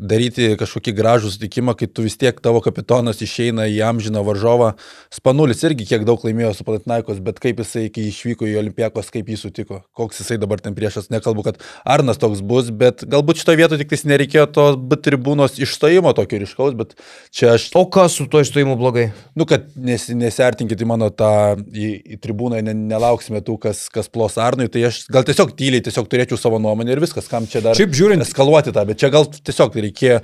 daryti 0.00 0.54
kažkokį 0.60 0.94
gražų 0.96 1.32
sutikimą, 1.34 1.74
kai 1.76 1.88
tu 1.90 2.04
vis 2.06 2.16
tiek 2.16 2.38
tavo 2.40 2.62
kapitonas 2.64 3.20
išeina 3.24 3.66
į 3.68 3.82
amžiną 3.90 4.22
varžovą. 4.24 4.72
Spanulis 5.12 5.60
irgi 5.66 5.86
kiek 5.90 6.06
daug 6.08 6.22
laimėjo 6.24 6.54
su 6.56 6.64
Palatnaikos, 6.68 7.20
bet 7.24 7.40
kaip 7.42 7.60
jisai, 7.60 7.88
kai 7.92 8.06
išvyko 8.08 8.48
į 8.48 8.56
Olimpiakos, 8.62 9.10
kaip 9.12 9.28
jį 9.28 9.38
sutiko, 9.40 9.82
koks 9.96 10.22
jisai 10.22 10.38
dabar 10.40 10.62
ten 10.64 10.76
priešas, 10.78 11.10
nekalbu, 11.12 11.44
kad 11.44 11.60
Arnas 11.84 12.20
toks 12.22 12.40
bus, 12.40 12.70
bet 12.70 13.04
galbūt 13.04 13.42
šitoje 13.42 13.60
vietoje 13.60 13.82
tik 13.82 13.92
tais 13.92 14.06
nereikėjo 14.08 14.46
to 14.56 14.66
tribūnos 15.02 15.58
išstojimo 15.60 16.14
tokio 16.16 16.40
ryškaus, 16.42 16.76
bet 16.78 16.96
čia 17.34 17.54
aš 17.58 17.68
O 17.78 17.86
kas 17.90 18.14
su 18.18 18.26
to 18.30 18.40
išstojimu 18.44 18.76
blogai? 18.78 19.08
Nu, 19.34 19.46
kad 19.48 19.64
nes, 19.76 20.04
nesiartinkit 20.12 20.80
į 20.82 20.86
mano 20.88 21.08
tą 21.10 21.56
į, 21.58 21.88
į 22.14 22.18
tribūną, 22.22 22.60
ne, 22.64 22.74
nelauksime 22.76 23.40
tų, 23.44 23.56
kas, 23.64 23.86
kas 23.92 24.10
plos 24.12 24.36
Arnui, 24.40 24.68
tai 24.72 24.84
aš 24.88 25.02
gal 25.12 25.24
tiesiog 25.26 25.54
tyliai, 25.58 25.82
tiesiog 25.84 26.08
turėčiau 26.12 26.38
savo 26.40 26.60
nuomonę 26.62 26.94
ir 26.94 27.02
viskas, 27.02 27.28
kam 27.30 27.48
čia 27.50 27.62
dar 27.64 27.78
Šiaip 27.78 27.96
žiūrint- 27.96 28.22
eskaluoti 28.26 28.74
tą, 28.76 28.84
bet 28.88 29.00
čia 29.02 29.10
gal 29.12 29.26
tiesiog 29.32 29.74
reikėjo, 29.82 30.22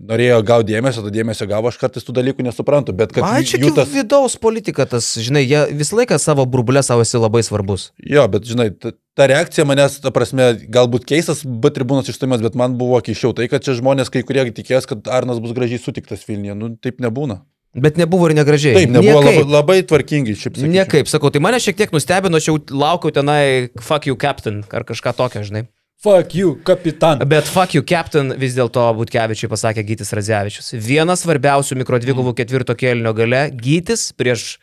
norėjo 0.00 0.38
gauti 0.46 0.72
dėmesio, 0.72 1.02
to 1.04 1.12
dėmesio 1.12 1.46
gavo, 1.50 1.68
aš 1.68 1.76
kartais 1.80 2.06
tų 2.06 2.14
dalykų 2.16 2.46
nesuprantu, 2.46 2.94
bet 2.96 3.12
kad 3.12 3.26
Man 3.26 3.44
čia 3.44 3.60
jų 3.60 3.74
tas... 3.76 3.90
vidaus 3.92 4.36
politika, 4.40 4.86
tas, 4.88 5.12
žinai, 5.20 5.42
jie 5.44 5.66
visą 5.76 5.98
laiką 5.98 6.16
savo 6.22 6.46
burbulę 6.48 6.82
savo 6.86 7.04
esi 7.04 7.20
labai 7.20 7.42
svarbus. 7.46 7.90
Jo, 8.00 8.24
bet 8.32 8.48
žinai, 8.48 8.70
ta, 8.72 8.94
ta 9.18 9.28
reakcija 9.30 9.66
manęs, 9.68 10.00
ta 10.04 10.12
prasme, 10.14 10.54
galbūt 10.72 11.04
keistas 11.10 11.44
B 11.44 11.72
tribūnos 11.74 12.08
išstojimas, 12.08 12.40
bet 12.46 12.56
man 12.56 12.78
buvo 12.80 13.02
keiščiau 13.04 13.36
tai, 13.36 13.50
kad 13.52 13.66
čia 13.66 13.76
žmonės 13.76 14.12
kai 14.12 14.24
kurie 14.24 14.46
tikės, 14.56 14.88
kad 14.88 15.10
Arnas 15.12 15.42
bus 15.42 15.52
gražiai 15.56 15.82
sutiktas 15.82 16.24
Vilniuje, 16.28 16.56
nu 16.56 16.74
taip 16.80 17.02
nebūna. 17.04 17.42
Bet 17.70 18.00
nebuvo 18.00 18.26
ir 18.26 18.34
negražiai. 18.34 18.74
Taip, 18.74 18.90
nebuvo 18.90 19.20
Niekaip. 19.22 19.44
labai, 19.44 19.52
labai 19.54 19.76
tvarkingai, 19.86 20.32
šiaip 20.34 20.56
sakyčiau. 20.56 20.72
Niekaip, 20.72 21.10
sakau, 21.10 21.30
tai 21.30 21.38
mane 21.44 21.60
šiek 21.62 21.76
tiek 21.78 21.92
nustebino, 21.94 22.40
aš 22.40 22.48
jau 22.48 22.56
laukiau 22.74 23.14
tenai 23.14 23.70
fuck 23.78 24.08
you 24.10 24.18
captain 24.18 24.64
ar 24.74 24.82
kažką 24.88 25.12
tokio, 25.14 25.44
žinai. 25.46 25.68
Fuck 26.00 26.34
you, 26.34 26.54
kapitan. 26.64 27.18
Bet 27.28 27.44
fuck 27.44 27.74
you 27.74 27.82
captain 27.84 28.32
vis 28.40 28.54
dėlto 28.56 28.86
Butkevičiui 28.96 29.50
pasakė 29.52 29.82
Gytis 29.84 30.14
Radzevičius. 30.16 30.70
Vienas 30.80 31.20
svarbiausių 31.26 31.76
mikrodvigulų 31.76 32.32
ketvirto 32.38 32.72
kėlinio 32.72 33.12
gale- 33.12 33.42
Gytis 33.66 34.06
prieš 34.16 34.54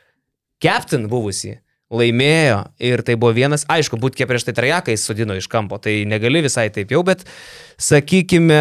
captain 0.57 1.05
buvusi. 1.05 1.59
Laimėjo 1.93 2.63
ir 2.81 3.03
tai 3.05 3.13
buvo 3.21 3.35
vienas, 3.37 3.67
aišku, 3.69 4.01
būtkė 4.01 4.25
prieš 4.25 4.47
tai 4.49 4.53
trajeką 4.57 4.97
įsodino 4.97 5.37
iš 5.37 5.45
kampo, 5.47 5.77
tai 5.77 6.05
negali 6.09 6.41
visai 6.41 6.71
taip 6.73 6.89
jau, 6.89 7.03
bet 7.05 7.21
sakykime, 7.77 8.57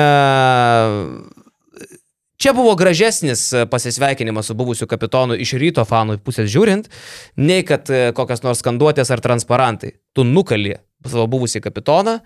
Čia 2.36 2.52
buvo 2.52 2.74
gražesnis 2.76 3.54
pasisveikinimas 3.70 4.46
su 4.46 4.54
buvusiu 4.54 4.86
kapitonu 4.86 5.32
iš 5.40 5.54
ryto 5.56 5.80
fanų 5.88 6.18
pusės 6.20 6.50
žiūrint, 6.52 6.90
nei 7.36 7.62
kad 7.64 7.88
kokios 8.12 8.42
nors 8.44 8.60
skanduotės 8.60 9.10
ar 9.10 9.20
transparantai. 9.24 9.94
Tu 10.12 10.22
nukali 10.22 10.76
savo 11.12 11.26
buvusį 11.32 11.62
kapitoną, 11.64 12.18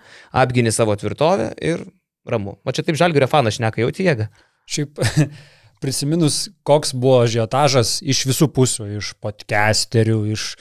apgini 0.43 0.73
savo 0.73 0.95
tvirtovę 0.97 1.51
ir 1.61 1.85
ramu. 2.27 2.57
O 2.65 2.75
čia 2.75 2.85
taip 2.85 2.99
žalgirio 2.99 3.29
fanas 3.31 3.57
šneka 3.57 3.83
jauti 3.83 4.05
jėgą. 4.07 4.27
Šiaip 4.71 5.01
prisiminus, 5.83 6.43
koks 6.67 6.93
buvo 6.97 7.23
žiotažas 7.29 7.99
iš 8.01 8.25
visų 8.29 8.51
pusių, 8.53 8.87
iš 8.99 9.15
podcasterių, 9.23 10.19
iš 10.35 10.53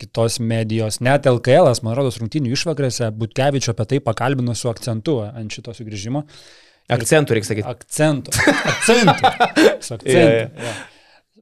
kitos 0.00 0.36
medijos, 0.44 1.00
net 1.00 1.24
LKL, 1.28 1.70
man 1.86 1.96
rodos, 1.96 2.18
rungtinių 2.20 2.52
išvakarėse, 2.52 3.08
Butkevičio 3.16 3.72
apie 3.72 3.86
tai 3.94 4.00
pakalbino 4.04 4.52
su 4.52 4.68
akcentu 4.68 5.22
ant 5.24 5.56
šito 5.56 5.72
sugrįžimo. 5.76 6.26
Akcentų 6.92 7.34
reikia 7.34 7.48
sakyti. 7.48 7.70
Akcentų. 7.70 8.34
Akcentų. 8.74 9.32
Jo, 10.04 10.20
jo. 10.20 10.66
Ja. 10.68 10.74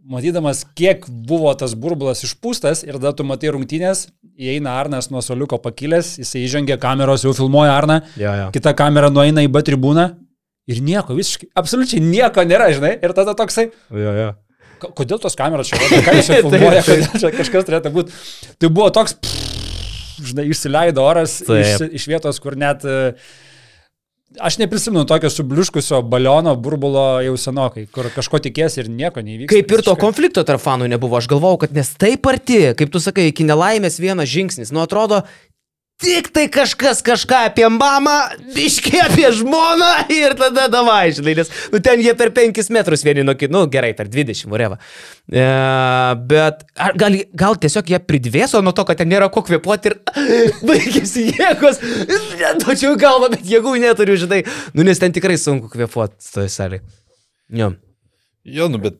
Matydamas, 0.05 0.67
kiek 0.77 1.07
buvo 1.09 1.49
tas 1.57 1.73
burbulas 1.81 2.21
išpūstas 2.27 2.83
ir 2.85 2.99
tada 2.99 3.15
tu 3.17 3.25
matai 3.25 3.49
rungtynės, 3.55 4.03
įeina 4.37 4.75
Arnas 4.77 5.09
nuo 5.09 5.23
soliuko 5.25 5.57
pakilęs, 5.65 6.19
jisai 6.21 6.43
įžengia 6.45 6.77
kameros, 6.83 7.25
jau 7.25 7.33
filmuoja 7.33 7.73
Arną, 7.73 8.01
Jo, 8.21 8.35
jo. 8.43 8.49
kita 8.53 8.75
kamera 8.77 9.09
nueina 9.09 9.41
į 9.47 9.49
B 9.55 9.63
tribūną 9.65 10.05
ir 10.69 10.83
nieko, 10.85 11.17
visiškai, 11.17 11.49
absoliučiai 11.57 12.03
nieko 12.05 12.45
nėra, 12.45 12.69
žinai, 12.77 12.99
ir 13.01 13.15
tada 13.17 13.33
toksai, 13.39 13.71
jo. 13.97 14.35
"Ko- 14.83 14.93
kodėl 15.01 15.23
tos 15.23 15.39
kameros 15.41 15.73
čia, 15.73 15.81
ką 15.81 16.15
jis 16.19 16.29
čia 16.29 16.41
filmuoja, 16.45 16.83
kodėl 16.85 17.21
čia 17.25 17.33
kažkas 17.41 17.65
turėtų 17.71 17.95
būti. 17.97 18.13
Tai 18.61 18.69
buvo 18.77 18.91
toks, 18.93 19.17
žinai, 20.21 20.45
išsileido 20.53 21.01
oras 21.01 21.41
iš, 21.49 21.81
iš 21.97 22.07
vietos, 22.13 22.41
kur 22.45 22.57
net... 22.61 22.85
e, 22.85 23.15
Aš 24.41 24.59
neprisimenu 24.59 25.05
tokio 25.07 25.31
subliuškusio 25.31 26.01
baliono 26.03 26.57
burbulo 26.59 27.21
jau 27.23 27.37
senokai, 27.39 27.85
kur 27.95 28.09
kažko 28.15 28.41
tikės 28.43 28.79
ir 28.81 28.89
nieko 28.91 29.23
neįvyks. 29.23 29.51
Kaip 29.53 29.75
ir 29.77 29.83
to 29.87 29.95
konflikto 30.01 30.43
tarp 30.47 30.63
fanų 30.63 30.89
nebuvo, 30.91 31.21
aš 31.21 31.29
galvojau, 31.31 31.61
kad 31.65 31.77
nes 31.77 31.93
taip 32.01 32.27
arti, 32.27 32.59
kaip 32.79 32.91
tu 32.91 33.03
sakai, 33.03 33.29
iki 33.31 33.47
nelaimės 33.47 34.01
vienas 34.03 34.31
žingsnis, 34.33 34.75
nu 34.75 34.83
atrodo, 34.83 35.23
tik 36.03 36.31
tai 36.35 36.45
kažkas 36.53 37.01
kažką 37.07 37.45
apie 37.49 37.67
mamą, 37.71 38.17
biški 38.55 38.99
apie 39.05 39.29
žmoną 39.37 39.91
ir 40.13 40.35
tada 40.39 40.67
davai, 40.73 41.13
žinai, 41.15 41.37
nes, 41.39 41.53
nu 41.73 41.81
ten 41.85 42.03
jie 42.03 42.15
per 42.19 42.33
5 42.35 42.71
metrus 42.75 43.05
vieni 43.07 43.25
nuo 43.27 43.37
kitų, 43.39 43.53
nu 43.55 43.63
gerai, 43.71 43.93
per 43.97 44.11
20, 44.11 44.49
voreva. 44.51 44.79
E, 45.31 45.45
bet 46.31 46.67
ar 46.75 46.99
gal, 47.01 47.21
gal 47.45 47.59
tiesiog 47.63 47.95
jie 47.95 48.03
pridvėso 48.03 48.63
nuo 48.65 48.75
to, 48.77 48.87
kad 48.89 49.01
ten 49.01 49.11
nėra 49.13 49.31
ko 49.33 49.45
kvepuoti 49.47 49.93
ir 49.93 49.99
baigėsi 50.69 51.29
jėgos, 51.31 51.81
neduočiau 52.43 52.99
galvą, 53.01 53.31
bet 53.37 53.47
jėgų 53.49 53.79
neturiu, 53.87 54.19
žinai, 54.27 54.43
nu 54.75 54.87
nes 54.87 55.01
ten 55.01 55.15
tikrai 55.15 55.39
sunku 55.41 55.73
kvepuoti 55.73 56.35
toje 56.35 56.51
salėje. 56.53 56.85
Jo. 57.55 57.75
Jo, 58.45 58.69
nu, 58.69 58.77
bet 58.83 58.99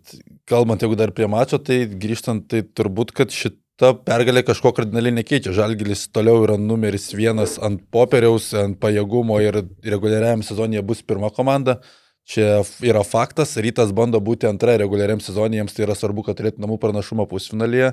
kalbant, 0.49 0.81
jeigu 0.81 0.97
dar 0.97 1.13
prie 1.17 1.27
mačo, 1.29 1.59
tai 1.61 1.85
grįžtant, 1.89 2.47
tai 2.49 2.63
turbūt, 2.65 3.13
kad 3.17 3.33
šit, 3.35 3.59
ta 3.81 3.93
pergalė 4.07 4.45
kažko 4.47 4.73
kardinaliai 4.77 5.19
nekeičia. 5.19 5.55
Žalgiris 5.57 6.07
toliau 6.15 6.45
yra 6.47 6.57
numeris 6.61 7.11
vienas 7.17 7.59
ant 7.63 7.83
popieriaus, 7.95 8.53
ant 8.59 8.79
pajėgumo 8.83 9.41
ir 9.43 9.65
reguliariajam 9.83 10.47
sezonėje 10.47 10.87
bus 10.87 11.05
pirma 11.07 11.33
komanda. 11.35 11.81
Čia 12.25 12.63
yra 12.81 13.03
faktas, 13.05 13.51
rytas 13.61 13.91
bando 13.93 14.17
būti 14.25 14.49
antra 14.49 14.79
reguliariam 14.81 15.21
sezonė, 15.21 15.59
jiems 15.59 15.75
tai 15.77 15.83
yra 15.85 15.93
svarbu, 15.93 16.23
kad 16.25 16.39
turėtų 16.39 16.63
namų 16.65 16.79
pranašumą 16.81 17.27
pusfinalyje, 17.29 17.91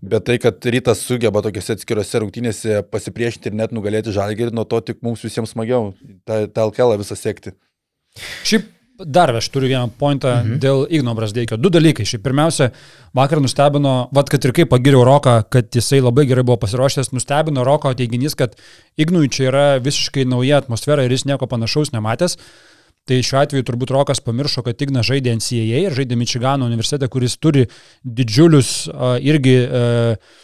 bet 0.00 0.24
tai, 0.24 0.38
kad 0.40 0.64
rytas 0.72 1.02
sugeba 1.04 1.42
tokiuose 1.44 1.76
atskiriuose 1.76 2.22
rungtynėse 2.22 2.78
pasipriešinti 2.88 3.52
ir 3.52 3.58
net 3.60 3.76
nugalėti 3.76 4.14
žalgerį, 4.16 4.54
nuo 4.56 4.64
to 4.64 4.80
tik 4.88 5.04
mums 5.04 5.20
visiems 5.26 5.52
smagiau 5.52 5.92
tą, 6.24 6.46
LKL 6.70 6.96
visą 7.02 7.18
sekti. 7.20 7.52
Šiaip 8.48 8.72
dar 8.98 9.34
aš 9.34 9.48
turiu 9.50 9.68
vieną 9.68 9.88
pointą 9.98 10.30
mhm. 10.38 10.58
dėl 10.62 10.84
Igno 10.90 11.14
Brasdeikio. 11.18 11.58
Du 11.58 11.70
dalykai. 11.72 12.06
Šiaip 12.06 12.22
pirmiausia, 12.24 12.70
vakar 13.16 13.40
nustebino, 13.42 13.94
vad 14.14 14.30
kad 14.30 14.44
ir 14.46 14.54
kaip 14.54 14.70
pagiriau 14.70 15.02
Roką, 15.06 15.40
kad 15.50 15.74
jisai 15.74 16.00
labai 16.02 16.26
gerai 16.30 16.44
buvo 16.46 16.60
pasiruošęs, 16.62 17.10
nustebino 17.14 17.64
Roko 17.66 17.94
teiginys, 17.98 18.36
kad 18.38 18.54
Ignui 19.00 19.30
čia 19.32 19.48
yra 19.50 19.66
visiškai 19.82 20.28
nauja 20.30 20.62
atmosfera 20.62 21.04
ir 21.04 21.14
jis 21.14 21.26
nieko 21.30 21.50
panašaus 21.50 21.90
nematęs. 21.94 22.38
Tai 23.04 23.18
šiuo 23.20 23.42
atveju 23.42 23.66
turbūt 23.68 23.90
Rokas 23.92 24.22
pamiršo, 24.24 24.62
kad 24.64 24.80
Ignas 24.80 25.10
žaidė 25.10 25.34
NCAA 25.36 25.82
ir 25.88 25.96
žaidė 25.96 26.16
Mičigano 26.16 26.64
universitete, 26.64 27.10
kuris 27.12 27.34
turi 27.36 27.66
didžiulius 28.00 28.70
uh, 28.88 29.18
irgi 29.20 29.58
uh, 29.66 30.38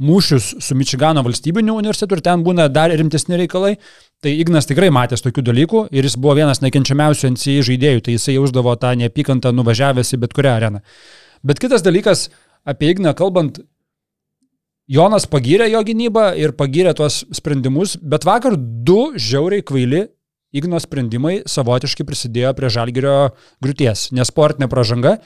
mūšius 0.00 0.56
su 0.64 0.74
Mičigano 0.74 1.22
valstybiniu 1.22 1.76
universitetu 1.78 2.16
ir 2.16 2.24
ten 2.24 2.42
būna 2.42 2.66
dar 2.72 2.90
rimtesni 2.90 3.38
reikalai. 3.44 3.76
Tai 4.20 4.32
Ignas 4.36 4.68
tikrai 4.68 4.90
matęs 4.92 5.22
tokių 5.24 5.42
dalykų 5.46 5.82
ir 5.96 6.04
jis 6.04 6.18
buvo 6.20 6.34
vienas 6.36 6.60
nekenčiamiausių 6.60 7.30
NCAA 7.32 7.64
žaidėjų, 7.70 8.02
tai 8.04 8.16
jisai 8.18 8.34
jausdavo 8.36 8.74
tą 8.76 8.92
neapykantą 9.00 9.52
nuvažiavęs 9.56 10.12
į 10.12 10.20
bet 10.20 10.34
kurią 10.36 10.56
areną. 10.58 10.82
Bet 11.40 11.62
kitas 11.62 11.80
dalykas, 11.86 12.26
apie 12.68 12.90
Igną 12.92 13.14
kalbant, 13.16 13.62
Jonas 14.90 15.24
pagyrė 15.30 15.70
jo 15.70 15.80
gynybą 15.86 16.34
ir 16.36 16.52
pagyrė 16.58 16.92
tuos 16.98 17.22
sprendimus, 17.32 17.94
bet 17.96 18.26
vakar 18.28 18.58
du 18.58 19.14
žiauriai 19.16 19.64
kvaili 19.64 20.08
Igno 20.52 20.80
sprendimai 20.82 21.44
savotiškai 21.46 22.04
prisidėjo 22.04 22.50
prie 22.58 22.68
žalgerio 22.74 23.16
griūties, 23.62 24.08
nesportinė 24.18 24.66
pažanga 24.68 25.20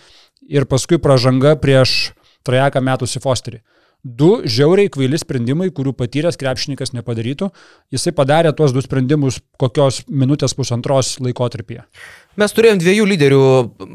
ir 0.44 0.66
paskui 0.68 1.00
pažanga 1.00 1.54
prieš 1.56 2.12
trajeką 2.44 2.82
metus 2.84 3.16
į 3.16 3.22
Fosterį. 3.24 3.62
Du 4.04 4.42
žiauriai 4.44 4.90
kvaili 4.92 5.16
sprendimai, 5.16 5.70
kurių 5.72 5.94
patyręs 5.96 6.36
krepšininkas 6.36 6.92
nepadarytų. 6.92 7.48
Jisai 7.94 8.12
padarė 8.12 8.50
tuos 8.52 8.74
du 8.76 8.82
sprendimus 8.84 9.38
kokios 9.56 10.02
minutės 10.12 10.52
pusantros 10.52 11.14
laikotarpyje. 11.24 11.86
Mes 12.36 12.52
turėjom 12.52 12.82
dviejų 12.82 13.06
lyderių 13.08 13.44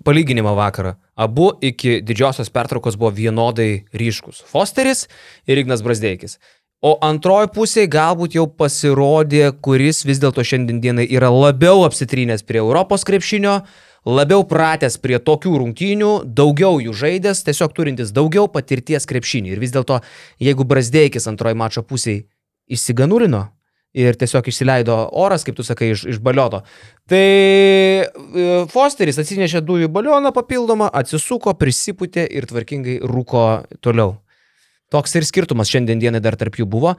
palyginimą 0.08 0.56
vakarą. 0.58 0.96
Abu 1.14 1.52
iki 1.62 2.00
didžiosios 2.02 2.50
pertraukos 2.50 2.98
buvo 2.98 3.12
vienodai 3.14 3.86
ryškus. 3.94 4.42
Fosteris 4.50 5.06
ir 5.46 5.62
Ignas 5.62 5.86
Brasdeikis. 5.86 6.40
O 6.82 6.96
antroji 7.06 7.52
pusė 7.54 7.84
galbūt 7.92 8.40
jau 8.40 8.48
pasirodė, 8.48 9.52
kuris 9.62 10.06
vis 10.08 10.22
dėlto 10.24 10.42
šiandienai 10.42 11.06
yra 11.12 11.30
labiau 11.30 11.84
apsitrynęs 11.86 12.46
prie 12.48 12.64
Europos 12.64 13.04
krepšinio, 13.06 13.60
labiau 14.08 14.44
pratęs 14.48 14.98
prie 15.02 15.20
tokių 15.20 15.58
rungtynių, 15.64 16.12
daugiau 16.26 16.80
jų 16.84 16.96
žaidęs, 16.96 17.44
tiesiog 17.48 17.76
turintis 17.76 18.14
daugiau 18.16 18.48
patirties 18.52 19.08
krepšinį. 19.10 19.54
Ir 19.54 19.64
vis 19.64 19.74
dėlto, 19.76 20.02
jeigu 20.40 20.68
Brasdeikis 20.68 21.28
antroji 21.32 21.58
mačo 21.60 21.84
pusėje 21.84 22.28
išsiganurino 22.70 23.48
ir 23.98 24.18
tiesiog 24.20 24.46
išsileido 24.52 24.96
oras, 25.18 25.44
kaip 25.46 25.58
tu 25.58 25.66
sakai, 25.66 25.92
iš, 25.96 26.06
iš 26.14 26.20
balioto, 26.22 26.62
tai 27.10 27.24
e, 28.06 28.48
Fosteris 28.70 29.18
atsinešė 29.22 29.64
dujų 29.66 29.90
balioną 29.94 30.32
papildomą, 30.36 30.92
atsisuko, 30.94 31.56
prisipūtė 31.58 32.28
ir 32.30 32.46
tvarkingai 32.50 33.00
rūko 33.02 33.46
toliau. 33.82 34.20
Toks 34.94 35.18
ir 35.18 35.26
skirtumas 35.26 35.70
šiandien 35.70 36.02
dienai 36.02 36.22
dar 36.22 36.38
tarp 36.38 36.58
jų 36.58 36.70
buvo. 36.70 36.96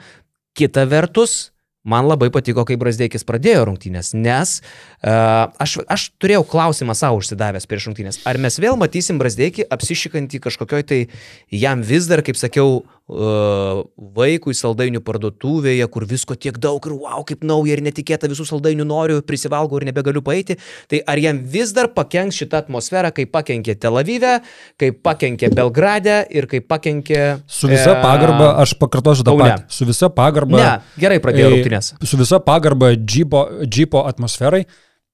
Kita 0.58 0.84
vertus, 0.90 1.52
Man 1.80 2.04
labai 2.04 2.28
patiko, 2.28 2.66
kai 2.68 2.76
Brasdeikis 2.76 3.24
pradėjo 3.24 3.62
rungtynės, 3.70 4.10
nes 4.12 4.58
uh, 4.60 5.48
aš, 5.64 5.78
aš 5.88 6.02
turėjau 6.20 6.42
klausimą 6.50 6.92
savo 6.98 7.22
užsidavęs 7.22 7.64
prieš 7.70 7.86
rungtynės. 7.88 8.18
Ar 8.28 8.36
mes 8.36 8.60
vėl 8.60 8.76
matysim 8.76 9.16
Brasdeikį 9.20 9.64
apsišykantį 9.72 10.42
kažkokioj 10.44 10.84
tai 10.90 11.00
jam 11.48 11.80
vis 11.80 12.10
dar, 12.10 12.20
kaip 12.26 12.36
sakiau, 12.36 12.82
vaikui 13.10 14.54
saldainių 14.54 15.02
parduotuvėje, 15.06 15.86
kur 15.90 16.06
visko 16.10 16.36
tiek 16.38 16.58
daug 16.62 16.84
ir 16.86 16.94
wow, 16.94 17.24
kaip 17.26 17.42
nauja 17.46 17.74
ir 17.74 17.82
netikėta, 17.86 18.30
visų 18.30 18.46
saldainių 18.52 18.86
noriu, 18.86 19.18
prisivalgau 19.26 19.80
ir 19.80 19.88
nebegaliu 19.90 20.22
paeiti. 20.26 20.58
Tai 20.90 21.02
ar 21.10 21.22
jam 21.22 21.40
vis 21.42 21.74
dar 21.76 21.90
pakenks 21.96 22.38
šitą 22.42 22.62
atmosferą, 22.64 23.10
kaip 23.16 23.32
pakenkė 23.34 23.78
Tel 23.80 23.98
Avive, 23.98 24.36
kaip 24.80 25.00
pakenkė 25.06 25.50
Belgrade 25.56 26.22
ir 26.30 26.46
kaip 26.50 26.68
pakenkė... 26.70 27.24
Su 27.50 27.70
visa 27.70 27.96
e, 27.96 28.00
pagarba, 28.04 28.52
aš 28.62 28.76
pakartosiu 28.78 29.26
tą 29.26 29.34
patį. 29.40 29.66
Su 29.72 29.88
visa 29.88 30.12
pagarba. 30.14 30.60
Ne, 30.60 31.00
gerai 31.00 31.18
pradėjo 31.22 31.50
rungtynės 31.54 31.70
rungtynės. 31.70 31.94
Su 32.08 32.20
visa 32.20 32.40
pagarba 32.40 32.92
džipo, 32.94 33.46
džipo 33.64 34.04
atmosferai, 34.08 34.64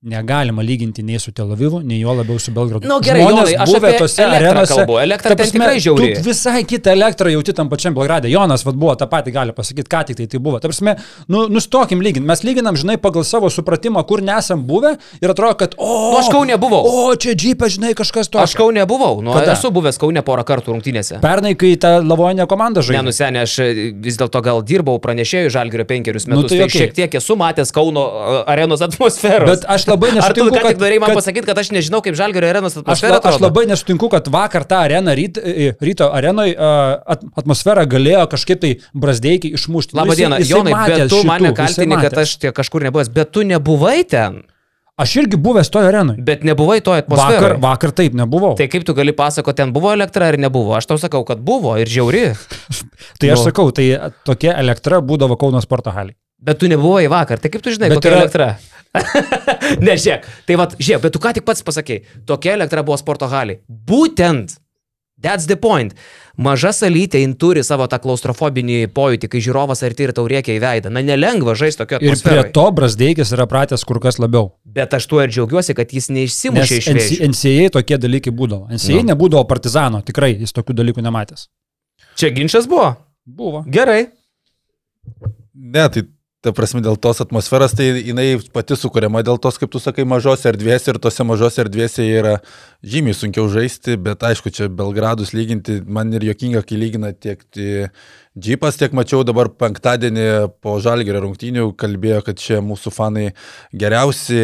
negalima 0.00 0.62
lyginti 0.62 1.02
nei 1.02 1.18
su 1.18 1.32
Tel 1.32 1.50
Avivu, 1.52 1.80
nei 1.80 1.98
jo 2.00 2.12
labiau 2.12 2.38
su 2.38 2.52
Belgradu. 2.52 2.86
Na 2.86 2.94
nu, 2.94 3.00
gerai, 3.00 3.22
Jonai, 3.22 3.54
aš 3.58 3.70
buvę 3.72 3.92
tose 3.98 4.24
arenose. 4.24 4.74
Kalbu. 4.74 4.98
Elektra 5.00 5.32
ta 5.32 5.36
prasme, 5.40 5.56
tikrai 5.56 5.80
žiauri. 5.80 6.10
Tu 6.18 6.24
visai 6.26 6.64
kitą 6.68 6.92
elektrą 6.92 7.32
jauti 7.32 7.54
tam 7.56 7.70
pačiam 7.72 7.96
Belgradė. 7.96 8.28
Jonas 8.28 8.64
vad 8.66 8.76
buvo 8.76 8.92
tą 9.00 9.08
patį 9.08 9.32
gali 9.32 9.54
pasakyti, 9.56 9.88
ką 9.88 10.02
tik 10.10 10.18
tai 10.20 10.26
tai 10.28 10.40
buvo. 10.44 10.60
Ta 10.60 10.68
prasme, 10.68 10.98
nu, 11.32 11.46
nustokim 11.48 12.04
lyginti. 12.04 12.26
Mes 12.28 12.44
lyginam, 12.44 12.76
žinai, 12.76 12.98
pagal 13.00 13.24
savo 13.24 13.48
supratimą, 13.48 14.02
kur 14.06 14.20
nesam 14.20 14.66
buvę 14.68 14.98
ir 15.22 15.32
atrodo, 15.32 15.56
kad, 15.62 15.78
o... 15.80 15.88
Nu, 16.12 16.20
aš 16.20 16.28
Kaune 16.34 16.60
buvau. 16.60 16.82
O, 16.84 17.16
čia 17.16 17.32
džipė, 17.32 17.70
žinai, 17.72 17.94
kažkas 17.96 18.28
to. 18.28 18.42
Aš 18.44 18.52
Kaune 18.60 18.84
buvau. 18.86 19.24
Nu, 19.24 19.32
Kada? 19.32 19.56
esu 19.56 19.72
buvęs 19.72 19.96
Kaune 20.02 20.20
porą 20.26 20.44
kartų 20.44 20.76
rungtynėse. 20.76 21.22
Pernai, 21.24 21.54
kai 21.56 21.72
ta 21.80 21.96
lavonė 22.04 22.44
komanda 22.50 22.84
žaidė. 22.84 23.00
Nenusenė, 23.00 23.46
aš 23.48 23.56
vis 24.04 24.20
dėlto 24.20 24.44
gal 24.44 24.60
dirbau 24.66 25.00
pranešėjų 25.02 25.56
Žalgirio 25.56 25.88
penkerius 25.88 26.28
metus. 26.28 26.44
Nu, 26.44 26.52
tai, 26.52 26.60
tai 26.60 26.68
okay. 26.68 26.84
šiek 26.84 26.96
tiek 27.00 27.18
esu 27.22 27.38
matęs 27.40 27.72
Kauno 27.74 28.04
arenos 28.44 28.84
atmosferą. 28.84 29.48
Bet 29.48 29.64
aš 29.72 29.85
labai 29.90 30.10
nesutinku, 30.16 30.56
kad 30.56 30.68
tik 30.72 30.82
norėjai 30.82 31.02
man 31.02 31.12
kad, 31.12 31.20
pasakyti, 31.20 31.46
kad 31.50 31.60
aš 31.62 31.70
nežinau, 31.74 32.00
kaip 32.04 32.18
Žalgerio 32.18 32.50
arenos 32.50 32.78
atmosfera. 32.80 33.20
Aš, 33.20 33.24
la, 33.24 33.32
aš 33.32 33.44
labai 33.44 33.66
nesutinku, 33.70 34.10
kad 34.12 34.30
vakar 34.32 34.66
tą 34.68 34.82
areną, 34.86 35.14
ryt, 35.18 35.40
ryto 35.82 36.10
arenoje 36.14 36.56
at, 36.56 37.24
atmosferą 37.42 37.86
galėjo 37.96 38.26
kažkaip 38.34 38.64
tai 38.64 38.74
brazdeikiai 38.96 39.56
išmušti. 39.58 39.96
Labą 39.98 40.18
dieną, 40.18 40.42
Jonai, 40.46 40.76
bet 40.90 41.08
tu 41.12 41.22
mane 41.28 41.54
kaltini, 41.56 41.98
kad 42.02 42.20
aš 42.24 42.36
kažkur 42.56 42.88
nebuvęs, 42.88 43.12
bet 43.14 43.32
tu 43.34 43.46
nebuvai 43.46 44.02
ten. 44.08 44.44
Aš 44.96 45.12
irgi 45.20 45.36
buvęs 45.36 45.68
toje 45.68 45.90
arenoje. 45.90 46.22
Bet 46.24 46.44
nebuvai 46.48 46.78
toje 46.80 47.02
atmosferoje. 47.02 47.40
Vakar, 47.42 47.58
vakar 47.60 47.90
taip 47.98 48.14
nebuvau. 48.16 48.54
Tai 48.56 48.64
kaip 48.72 48.84
tu 48.88 48.94
gali 48.96 49.12
pasakoti, 49.12 49.58
ten 49.60 49.74
buvo 49.74 49.90
elektra 49.92 50.30
ar 50.32 50.38
nebuvo? 50.40 50.72
Aš 50.78 50.88
tau 50.88 50.96
sakau, 51.00 51.20
kad 51.28 51.42
buvo 51.44 51.74
ir 51.76 51.90
žiauri. 51.92 52.30
tai 53.20 53.34
aš 53.34 53.42
nu. 53.42 53.50
sakau, 53.50 53.68
tai 53.76 53.90
tokia 54.24 54.54
elektra 54.56 55.02
būdavo 55.04 55.36
Kauno 55.36 55.60
sporto 55.60 55.92
haliai. 55.92 56.16
Bet 56.40 56.62
tu 56.62 56.70
nebuvai 56.72 57.04
vakar, 57.12 57.40
tai 57.40 57.52
kaip 57.52 57.64
tu 57.64 57.76
žinai, 57.76 57.90
bet 57.92 58.00
kokia 58.00 58.14
yra... 58.14 58.22
elektra? 58.24 58.48
ne, 59.86 59.96
žiūrėk, 59.96 60.28
tai 60.48 60.60
vad, 60.60 60.76
žiūrėk, 60.78 61.02
bet 61.06 61.16
tu 61.16 61.22
ką 61.22 61.34
tik 61.36 61.46
pats 61.48 61.64
pasakėjai, 61.66 62.22
tokia 62.28 62.54
elektra 62.56 62.84
buvo 62.86 62.98
sporto 63.00 63.28
haliai. 63.30 63.60
Būtent, 63.66 64.56
that's 65.22 65.48
the 65.50 65.58
point. 65.60 65.96
Maža 66.36 66.74
salytė 66.76 67.22
jin 67.22 67.32
turi 67.40 67.62
savo 67.64 67.86
tą 67.88 67.96
klaustrofobinį 68.02 68.90
pojūtį, 68.96 69.30
kai 69.32 69.40
žiūrovas 69.40 69.80
arti 69.86 70.04
ir 70.04 70.12
tau 70.16 70.26
reikia 70.28 70.52
į 70.52 70.60
veidą. 70.60 70.92
Na, 70.92 71.00
nelengva 71.00 71.54
žaisti 71.56 71.80
tokio 71.80 71.96
atmosferos. 71.96 72.26
Ir 72.26 72.42
prie 72.42 72.52
to 72.58 72.64
Brasdeikis 72.76 73.32
yra 73.32 73.46
pratęs 73.48 73.86
kur 73.88 74.02
kas 74.04 74.20
labiau. 74.20 74.50
Bet 74.76 74.92
aš 74.98 75.08
tuo 75.08 75.22
ir 75.24 75.32
džiaugiuosi, 75.32 75.72
kad 75.78 75.94
jis 75.96 76.10
neišsimušė 76.12 76.80
iš 76.82 76.90
vėžių. 76.92 77.30
NCA 77.32 77.70
tokie 77.78 77.96
dalykai 78.02 78.34
būdavo. 78.36 78.68
NCA 78.76 79.00
no. 79.00 79.14
nebūdavo 79.14 79.46
partizano, 79.48 80.02
tikrai 80.04 80.34
jis 80.34 80.52
tokių 80.56 80.76
dalykų 80.82 81.06
nematęs. 81.08 81.48
Čia 82.20 82.34
ginčas 82.36 82.68
buvo? 82.68 82.92
Buvo. 83.24 83.64
Gerai. 83.72 84.10
Ne, 85.56 85.88
tai 85.88 86.04
Ta 86.44 86.52
prasme, 86.52 86.82
dėl 86.84 86.98
tos 87.00 87.22
atmosferos, 87.24 87.72
tai 87.74 87.86
jinai 87.96 88.36
pati 88.52 88.76
sukūriama 88.76 89.22
dėl 89.24 89.38
tos, 89.42 89.56
kaip 89.58 89.70
tu 89.72 89.80
sakai, 89.82 90.04
mažos 90.06 90.44
erdvės 90.46 90.84
ir 90.86 90.98
tose 91.02 91.24
mažose 91.26 91.62
erdvėse 91.64 92.04
yra 92.04 92.34
žymiai 92.84 93.16
sunkiau 93.16 93.48
žaisti, 93.50 93.96
bet 93.96 94.22
aišku, 94.28 94.52
čia 94.54 94.68
Belgradus 94.68 95.32
lyginti, 95.34 95.80
man 95.88 96.12
ir 96.14 96.28
jokinga, 96.28 96.62
kai 96.68 96.78
lygina 96.78 97.14
tiek 97.16 97.40
džipas, 97.50 98.76
tiek 98.76 98.94
mačiau 98.94 99.24
dabar 99.26 99.48
penktadienį 99.48 100.28
po 100.60 100.76
Žalgerio 100.84 101.24
rungtynių, 101.24 101.70
kalbėjo, 101.80 102.20
kad 102.28 102.42
čia 102.44 102.60
mūsų 102.64 102.92
fanai 102.94 103.30
geriausi, 103.72 104.42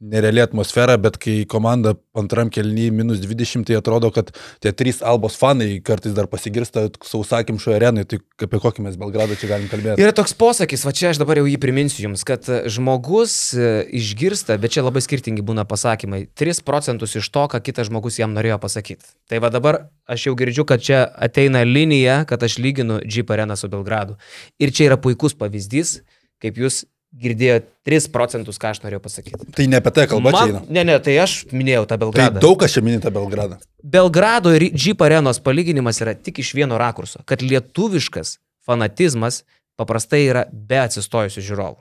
nereali 0.00 0.42
atmosfera, 0.44 0.96
bet 1.00 1.16
kai 1.20 1.36
komanda 1.48 1.94
antram 2.16 2.50
kelnyje 2.52 2.92
minus 2.92 3.20
20, 3.22 3.64
tai 3.68 3.78
atrodo, 3.78 4.10
kad 4.12 4.30
tie 4.64 4.72
trys 4.76 5.00
albos 5.04 5.36
fanai 5.40 5.78
kartais 5.84 6.14
dar 6.16 6.28
pasigirsta 6.28 6.86
sausakimšo 7.04 7.72
arenui, 7.76 8.04
tai 8.08 8.20
apie 8.44 8.60
kokį 8.60 8.84
mes 8.84 8.98
Belgradą 9.00 9.38
čia 9.40 9.50
galim 9.54 9.70
kalbėti. 9.72 10.02
Yra 10.04 10.12
toks 10.16 10.36
posakis, 10.36 10.84
va 10.86 10.92
čia 10.96 11.12
aš 11.12 11.20
dabar 11.22 11.40
jau 11.40 11.46
jį 11.48 11.56
priminsiu 11.62 12.06
jums, 12.06 12.24
kad 12.28 12.44
žmogus 12.72 13.36
e, 13.56 13.70
išgirsta, 13.96 14.58
bet 14.60 14.76
čia 14.76 14.84
labai 14.84 15.00
skirtingi 15.04 15.44
būna 15.46 15.64
pasakymai, 15.68 16.26
3 16.36 16.60
procentus 16.66 17.16
iš 17.16 17.30
to, 17.32 17.46
ką 17.52 17.62
kitas 17.64 17.88
žmogus 17.88 18.20
jam 18.20 18.36
norėjo 18.36 18.60
pasakyti. 18.62 19.14
Tai 19.32 19.40
va 19.44 19.52
dabar 19.54 19.86
aš 20.12 20.28
jau 20.28 20.36
girdžiu, 20.36 20.66
kad 20.68 20.84
čia 20.84 21.06
ateina 21.08 21.64
linija, 21.64 22.22
kad 22.28 22.44
aš 22.44 22.60
lyginu 22.60 23.00
Jeep 23.04 23.32
areną 23.32 23.56
su 23.56 23.72
Belgradu. 23.72 24.20
Ir 24.60 24.76
čia 24.76 24.90
yra 24.90 25.00
puikus 25.00 25.36
pavyzdys, 25.38 26.02
kaip 26.42 26.60
jūs 26.60 26.84
girdėjo 27.22 27.60
3 27.88 28.08
procentus, 28.12 28.58
ką 28.60 28.72
aš 28.74 28.82
norėjau 28.84 29.02
pasakyti. 29.04 29.48
Tai 29.56 29.66
ne 29.72 29.78
apie 29.80 29.92
tai 29.96 30.06
kalba 30.10 30.32
čia 30.34 30.44
eina. 30.50 30.60
ne, 30.68 30.82
ne, 30.90 30.96
tai 31.00 31.14
aš 31.22 31.36
minėjau 31.52 31.84
tą 31.86 31.94
Tai 31.96 32.00
Belgradą. 32.04 32.42
daug 32.44 32.58
kas 32.60 32.74
čia 32.76 32.82
mini 32.84 33.00
tą 33.00 33.12
Belgradą. 33.14 33.58
Belgrado 33.82 34.52
ir 34.56 34.68
Jeep 34.72 35.00
arenos 35.06 35.40
palyginimas 35.40 36.00
yra 36.04 36.14
tik 36.14 36.42
iš 36.44 36.52
vieno 36.58 36.78
rakurso, 36.80 37.22
kad 37.24 37.42
lietuviškas 37.42 38.36
fanatizmas 38.66 39.44
paprastai 39.78 40.24
yra 40.28 40.44
be 40.52 40.78
atsistojusių 40.82 41.44
žiūrovų. 41.48 41.80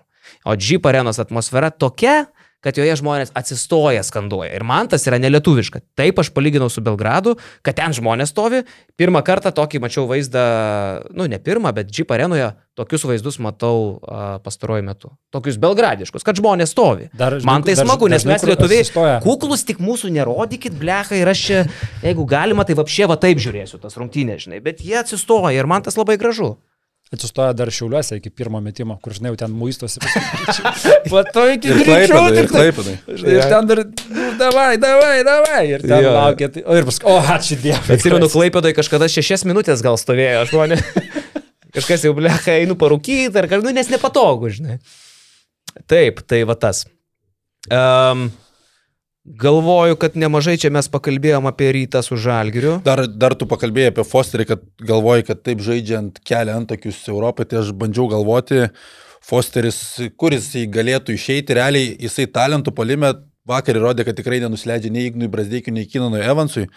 O 0.49 0.55
Jeep 0.57 0.86
arenos 0.89 1.19
atmosfera 1.21 1.69
tokia, 1.71 2.25
kad 2.66 2.78
joje 2.82 2.97
žmonės 2.97 3.30
atsistoja 3.38 4.01
skanduoja. 4.05 4.49
Ir 4.57 4.66
man 4.66 4.89
tas 4.89 5.05
yra 5.05 5.20
nelietuviška. 5.22 5.84
Taip 5.97 6.20
aš 6.24 6.32
palyginau 6.34 6.72
su 6.74 6.82
Belgradu, 6.86 7.36
kad 7.66 7.78
ten 7.78 7.93
žmonės 7.93 8.34
stovi. 8.34 8.63
Pirmą 8.97 9.22
kartą 9.28 9.53
tokį 9.53 9.84
mačiau 9.86 10.07
vaizdą, 10.09 10.45
nu 11.13 11.30
ne 11.30 11.38
pirmą, 11.38 11.72
bet 11.78 11.93
Jeep 11.93 12.11
arenoje 12.16 12.49
tokius 12.76 13.05
vaizdus 13.07 13.38
matau 13.39 13.78
uh, 14.01 14.36
pastaruoju 14.43 14.84
metu. 14.84 15.11
Tokius 15.32 15.55
belgradiškus, 15.61 16.26
kad 16.28 16.36
žmonės 16.36 16.74
stovi. 16.76 17.07
Dar, 17.16 17.38
Man 17.47 17.63
tai 17.63 17.78
dar- 17.78 17.88
smagu, 17.88 18.09
nes 18.11 18.26
dažnai 18.26 18.36
mes 18.36 18.47
lietuviai 18.49 19.20
kuklus, 19.24 19.63
tik 19.68 19.80
mūsų 19.80 20.11
nerodykit, 20.18 20.76
blecha, 20.82 21.16
ir 21.16 21.32
aš 21.32 21.43
čia, 21.47 21.61
jeigu 22.03 22.26
galima, 22.28 22.66
tai 22.68 22.76
apšė 22.82 23.07
va 23.13 23.16
taip 23.22 23.39
žiūrėsiu 23.39 23.80
tas 23.80 23.95
rungtynės, 23.95 24.47
žinai, 24.49 24.59
bet 24.66 24.84
jie 24.84 24.97
atsistoja 24.99 25.55
ir 25.55 25.70
man 25.72 25.86
tas 25.88 25.95
labai 25.95 26.18
gražu. 26.20 26.57
Atsistoja 27.14 27.53
dar 27.53 27.70
šiauliuose 27.70 28.18
iki 28.18 28.32
pirmo 28.34 28.58
metimo, 28.66 28.95
kur 29.03 29.14
žinai, 29.14 29.30
jau 29.32 29.38
ten 29.43 29.51
muistosi. 29.53 30.01
Pato 31.12 31.43
iki 31.53 31.70
Ir 31.70 31.82
greičiau. 31.86 32.24
Ir 32.34 32.47
tai. 32.49 32.64
Žinai, 32.74 33.36
Ir 33.36 33.45
ten 33.51 33.70
dar, 33.70 33.82
nu, 33.86 34.26
davai, 34.39 34.72
davai, 34.82 35.20
davai. 35.28 35.62
Ir 35.70 35.86
ten 35.86 36.01
Jo. 36.01 36.16
laukia. 36.18 36.49
Tai, 36.56 36.64
o 36.66 36.80
ir 36.80 36.88
paskui, 36.89 37.12
o, 37.14 37.20
ačiū 37.36 37.60
Dievui. 37.62 37.93
Atsimenu, 37.95 38.30
Klaipėdai 38.34 38.74
kažkada 38.78 39.10
šešias 39.12 39.45
minutės 39.45 39.86
gal 39.86 39.99
stovėjo 40.01 40.47
žmonės. 40.49 40.82
Kažkas 41.76 42.06
jau 42.08 42.14
blecha, 42.16 42.53
einu 42.56 42.78
parūkyti 42.80 43.36
ar 43.36 43.49
kažkas, 43.51 43.66
nu, 43.68 43.74
nes 43.76 43.89
nepatogu, 43.91 44.47
žinai. 44.58 44.78
Taip, 45.91 46.22
tai 46.24 46.41
va 46.47 46.56
tas. 46.56 46.86
Um, 47.68 48.30
galvoju, 49.26 49.95
kad 49.99 50.15
nemažai 50.17 50.57
čia 50.61 50.69
mes 50.73 50.88
pakalbėjom 50.91 51.47
apie 51.49 51.71
rytą 51.73 52.01
su 52.05 52.17
Žalgiriu. 52.21 52.78
Dar, 52.86 53.05
dar 53.09 53.34
tu 53.38 53.47
pakalbėjai 53.49 53.93
apie 53.93 54.05
Fosterį, 54.05 54.45
kad 54.51 54.65
galvoji, 54.86 55.26
kad 55.32 55.41
taip 55.45 55.63
žaidžiant 55.65 56.21
kelia 56.26 56.57
antakius 56.59 57.01
Europai, 57.09 57.47
tai 57.49 57.63
aš 57.63 57.73
bandžiau 57.78 58.07
galvoti, 58.11 58.67
Fosteris, 59.26 59.80
kuris 60.21 60.51
jisai 60.51 60.67
galėtų 60.69 61.15
išeiti, 61.17 61.55
realiai 61.57 61.95
jisai 61.97 62.28
talentų 62.30 62.76
palime 62.78 63.15
vakar 63.49 63.78
įrodė, 63.80 64.05
kad 64.05 64.17
tikrai 64.17 64.38
nenusileidžia 64.43 64.91
nei 64.93 65.09
Ignui 65.09 65.30
Brasdeikiui, 65.34 65.73
nei 65.73 65.89
Kinanui 65.89 66.21
Evansui. 66.21 66.67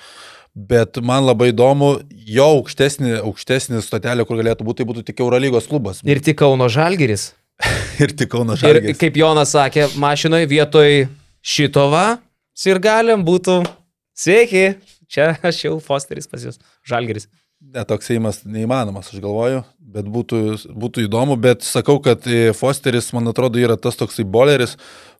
Bet 0.56 0.96
man 1.04 1.26
labai 1.26 1.50
įdomu, 1.52 1.90
jo 2.26 2.46
aukštesnė, 2.56 3.18
aukštesnė 3.20 3.82
stotelė, 3.84 4.24
kur 4.26 4.40
galėtų 4.40 4.64
būti, 4.66 4.80
tai 4.80 4.88
būtų 4.88 5.04
tik 5.10 5.20
Eurolygos 5.22 5.68
klubas. 5.68 6.00
Ir 6.08 6.22
tik 6.24 6.40
Kauno 6.40 6.70
Žalgiris. 6.72 7.34
ir 8.02 8.16
tik 8.16 8.32
Kauno 8.32 8.56
Ir 8.56 8.64
Žalgiris. 8.64 8.98
kaip 9.00 9.20
Jonas 9.20 9.52
sakė, 9.52 9.90
mašinoje 10.00 10.48
vietoj 10.50 11.04
šito 11.44 11.84
va, 12.66 12.70
ir 12.72 12.80
galim 12.82 13.26
būtų. 13.26 13.60
Sveiki, 14.18 14.78
čia 15.06 15.36
aš 15.46 15.64
jau 15.64 15.76
Fosteris 15.82 16.26
pas 16.26 16.42
jūs, 16.42 16.58
Žalgiris. 16.86 17.28
Ne, 17.58 17.82
toks 17.82 18.10
įimas 18.14 18.44
neįmanomas, 18.46 19.10
aš 19.10 19.18
galvoju, 19.22 19.64
bet 19.78 20.06
būtų, 20.06 20.40
būtų 20.78 21.08
įdomu, 21.08 21.34
bet 21.42 21.64
sakau, 21.66 21.96
kad 22.02 22.26
e, 22.30 22.52
Fosteris, 22.54 23.10
man 23.14 23.30
atrodo, 23.30 23.58
yra 23.58 23.74
tas 23.74 23.98
toksai 23.98 24.22
boleris, 24.22 24.76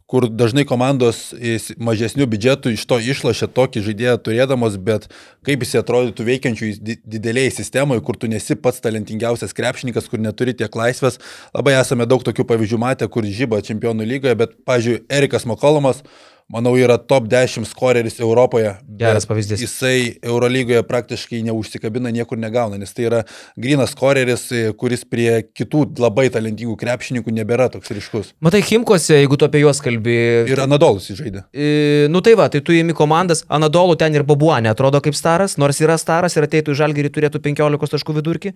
kur 0.09 0.29
dažnai 0.31 0.63
komandos 0.65 1.33
e, 1.35 1.57
mažesnių 1.83 2.29
biudžetų 2.31 2.73
iš 2.77 2.87
to 2.89 3.01
išlošia 3.03 3.51
tokį 3.59 3.83
žaidėją 3.89 4.15
turėdamos, 4.23 4.79
bet 4.79 5.11
kaip 5.47 5.67
jis 5.67 5.77
atrodytų 5.83 6.29
veikiančių 6.31 6.71
di- 6.79 6.97
didelėje 7.19 7.59
sistemoje, 7.59 8.07
kur 8.07 8.17
tu 8.17 8.31
nesi 8.31 8.55
pats 8.55 8.81
talentingiausias 8.87 9.55
krepšininkas, 9.59 10.07
kur 10.07 10.23
neturi 10.23 10.55
tiek 10.57 10.79
laisvės. 10.79 11.19
Labai 11.59 11.75
esame 11.81 12.07
daug 12.07 12.23
tokių 12.23 12.47
pavyzdžių 12.55 12.83
matę, 12.87 13.11
kur 13.11 13.27
žyba 13.27 13.61
čempionų 13.67 14.07
lygoje, 14.15 14.39
bet, 14.39 14.57
pavyzdžiui, 14.63 15.03
Erikas 15.11 15.47
Makolomas, 15.51 16.07
manau, 16.49 16.73
yra 16.81 16.97
top 16.99 17.29
10 17.29 17.67
skoreris 17.69 18.19
Europoje. 18.21 18.73
Geras 18.99 19.27
pavyzdys. 19.29 19.61
Jisai 19.61 20.19
Eurolygoje 20.23 20.83
praktiškai 20.89 21.43
neužsikabina, 21.47 22.11
niekur 22.15 22.41
negauna, 22.41 22.79
nes 22.81 22.95
tai 22.97 23.05
yra 23.07 23.21
grinas 23.61 23.93
koreris, 23.99 24.49
e, 24.51 24.73
kuris 24.79 25.05
prie 25.05 25.43
kitų 25.45 25.85
labai 26.01 26.29
talentingų 26.33 26.77
krepšininkų 26.81 27.35
nebėra 27.37 27.69
toks 27.75 27.93
ryškus. 27.95 28.33
Matai, 28.45 28.63
Himkose, 28.65 29.19
jeigu 29.21 29.37
tu 29.39 29.47
apie 29.47 29.63
juos 29.63 29.83
kalbi. 29.85 30.17
Ir 30.49 30.63
Anadolus 30.65 31.11
įžaidė. 31.13 31.45
E, 31.53 32.09
nu 32.11 32.25
tai 32.25 32.35
va, 32.41 32.49
tai 32.53 32.63
tu 32.65 32.73
įimi 32.75 32.97
komandas, 32.97 33.45
Anadolų 33.53 33.99
ten 34.01 34.17
ir 34.17 34.25
Babuanė 34.29 34.73
atrodo 34.73 35.03
kaip 35.05 35.17
staras, 35.19 35.59
nors 35.61 35.83
yra 35.85 35.99
staras 36.01 36.39
ir 36.39 36.49
ateitų 36.49 36.73
į 36.73 36.81
Žalgirį 36.81 37.13
turėtų 37.13 37.43
15 37.45 37.95
taškų 37.95 38.17
vidurkį. 38.19 38.55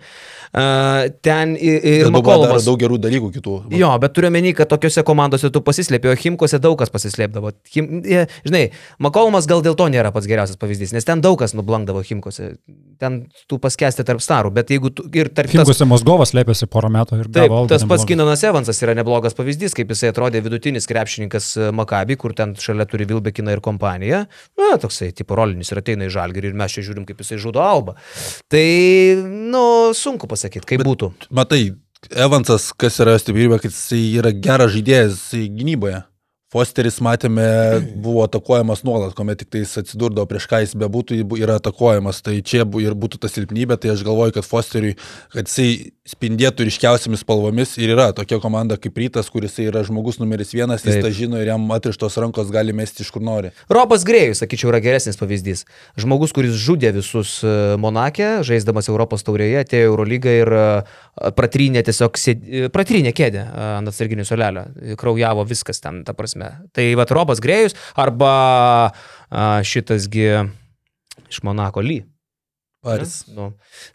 Uh, 0.52 1.12
ten 1.24 1.54
ir 1.60 2.08
Makolomas. 2.12 2.64
daug 2.66 2.80
gerų 2.80 2.98
dalykų 3.02 3.30
kitų. 3.36 3.54
Jo, 3.76 3.92
bet 4.02 4.16
turiu 4.16 4.32
menį, 4.32 4.56
kad 4.58 4.70
tokiuose 4.72 5.04
komandose 5.06 5.52
tu 5.52 5.62
pasislėpi, 5.64 6.10
o 6.12 6.16
Himkose 6.18 6.60
daug 6.62 6.76
kas 6.80 6.92
pasislėpdavo. 6.92 7.52
Him, 7.72 7.81
jie- 8.04 8.26
žinai, 8.46 8.62
Makolomas 9.02 9.46
gal 9.50 9.62
dėl 9.64 9.76
to 9.78 9.86
nėra 9.92 10.12
pats 10.14 10.26
geriausias 10.30 10.58
pavyzdys, 10.60 10.92
nes 10.96 11.04
ten 11.08 11.20
daug 11.24 11.38
kas 11.40 11.54
nublankdavo 11.58 12.02
Himkose. 12.06 12.56
Ten 13.02 13.26
tu 13.50 13.58
paskesti 13.58 14.04
tarp 14.06 14.20
starų, 14.22 14.52
bet 14.54 14.68
jeigu 14.70 14.90
tu 14.94 15.04
ir 15.12 15.28
tarp 15.28 15.50
tas- 15.50 15.56
Fingose 15.66 15.86
Mosgovas 15.88 16.32
lėpėsi 16.36 16.68
porą 16.70 16.90
metų 16.94 17.20
ir 17.20 17.30
Taip, 17.32 17.50
algą 17.50 17.68
tas 17.74 17.84
pats. 17.84 18.04
Kinanas 18.06 18.42
Evansas 18.46 18.80
yra 18.82 18.94
neblogas 18.94 19.34
pavyzdys, 19.34 19.74
kaip 19.74 19.88
jisai 19.90 20.12
atrodė 20.12 20.42
vidutinis 20.44 20.86
krepšininkas 20.86 21.56
e, 21.56 21.70
Makabi, 21.72 22.16
kur 22.16 22.32
ten 22.34 22.54
šalia 22.54 22.86
turi 22.86 23.04
Vilbekiną 23.10 23.52
ir 23.56 23.60
kompaniją. 23.64 24.26
Na, 24.58 24.76
toksai 24.78 25.12
tipo 25.16 25.34
rolinis 25.38 25.72
ir 25.72 25.78
ateina 25.82 26.06
į 26.06 26.12
žalgerį 26.14 26.52
ir 26.52 26.58
mes 26.58 26.72
čia 26.72 26.82
žiūrim, 26.86 27.06
kaip 27.08 27.18
jisai 27.24 27.38
žudo 27.42 27.62
alba. 27.64 27.96
Tai, 28.48 28.66
nu, 29.24 29.92
sunku 29.96 30.28
pasakyti, 30.30 30.66
kaip 30.66 30.82
Bet... 30.84 30.86
būtų. 30.86 31.12
Matai, 31.30 31.72
Evansas, 32.10 32.72
kas 32.74 32.96
yra 33.02 33.14
stiprybė, 33.20 33.60
kad 33.62 33.70
jisai 33.70 34.00
yra 34.18 34.32
geras 34.34 34.72
žaidėjas 34.74 35.20
gynyboje. 35.54 36.02
Fosteris, 36.52 36.98
matėme, 37.00 37.46
buvo 38.04 38.26
atakuojamas 38.26 38.82
nuolat, 38.84 39.14
kuomet 39.16 39.40
tik 39.40 39.48
tais 39.54 39.70
atsidurdavo 39.80 40.28
prieš 40.28 40.46
ką 40.50 40.60
jis 40.60 40.74
bebūtų, 40.82 41.16
jis 41.16 41.40
yra 41.40 41.56
atakuojamas. 41.56 42.20
Tai 42.26 42.36
čia 42.44 42.66
ir 42.84 42.96
būtų 42.98 43.22
ta 43.22 43.30
silpnybė, 43.32 43.78
tai 43.80 43.94
aš 43.94 44.04
galvoju, 44.04 44.36
kad 44.36 44.44
Fosteriui, 44.44 44.98
kad 45.32 45.48
jisai 45.48 45.94
spindėtų 46.02 46.66
ryškiausiamis 46.66 47.22
spalvomis 47.22 47.76
ir 47.78 47.92
yra 47.94 48.08
tokia 48.16 48.40
komanda 48.42 48.74
kaip 48.80 48.96
Rytas, 48.98 49.28
kuris 49.30 49.54
yra 49.62 49.84
žmogus 49.86 50.18
numeris 50.18 50.50
vienas, 50.50 50.82
jis 50.82 50.98
Taip. 50.98 51.04
tą 51.06 51.12
žino 51.14 51.38
ir 51.38 51.52
jam 51.52 51.64
atrištos 51.72 52.18
rankos 52.18 52.50
gali 52.52 52.74
mesti 52.74 53.04
iš 53.04 53.12
kur 53.14 53.22
nori. 53.22 53.52
Robas 53.70 54.02
Grėjus, 54.04 54.42
sakyčiau, 54.42 54.72
yra 54.72 54.82
geresnis 54.82 55.20
pavyzdys. 55.20 55.62
Žmogus, 56.02 56.34
kuris 56.34 56.58
žudė 56.58 56.90
visus 56.96 57.36
e, 57.46 57.54
Monake, 57.80 58.42
žaisdamas 58.46 58.90
Europos 58.90 59.22
taurėje, 59.22 59.62
atėjo 59.62 59.92
Eurolygą 59.92 60.34
ir 60.40 60.52
e, 60.58 60.66
pratrynė 61.38 61.84
tiesiog, 61.86 62.18
sėd... 62.18 62.42
e, 62.42 62.72
pratrynė 62.74 63.14
kėdę 63.14 63.46
ant 63.78 63.92
atsarginių 63.92 64.26
solelio. 64.26 64.66
Kraujavo 64.98 65.46
viskas 65.46 65.78
ten, 65.84 66.02
ta 66.08 66.16
prasme. 66.18 66.41
Tai 66.74 66.86
va, 66.98 67.08
Robas 67.10 67.42
Grėjus 67.42 67.76
arba 67.98 68.32
šitasgi 69.66 70.26
iš 71.28 71.42
Monako 71.46 71.84
Ly. 71.84 72.02
Paris. 72.82 73.20
Nu. 73.30 73.52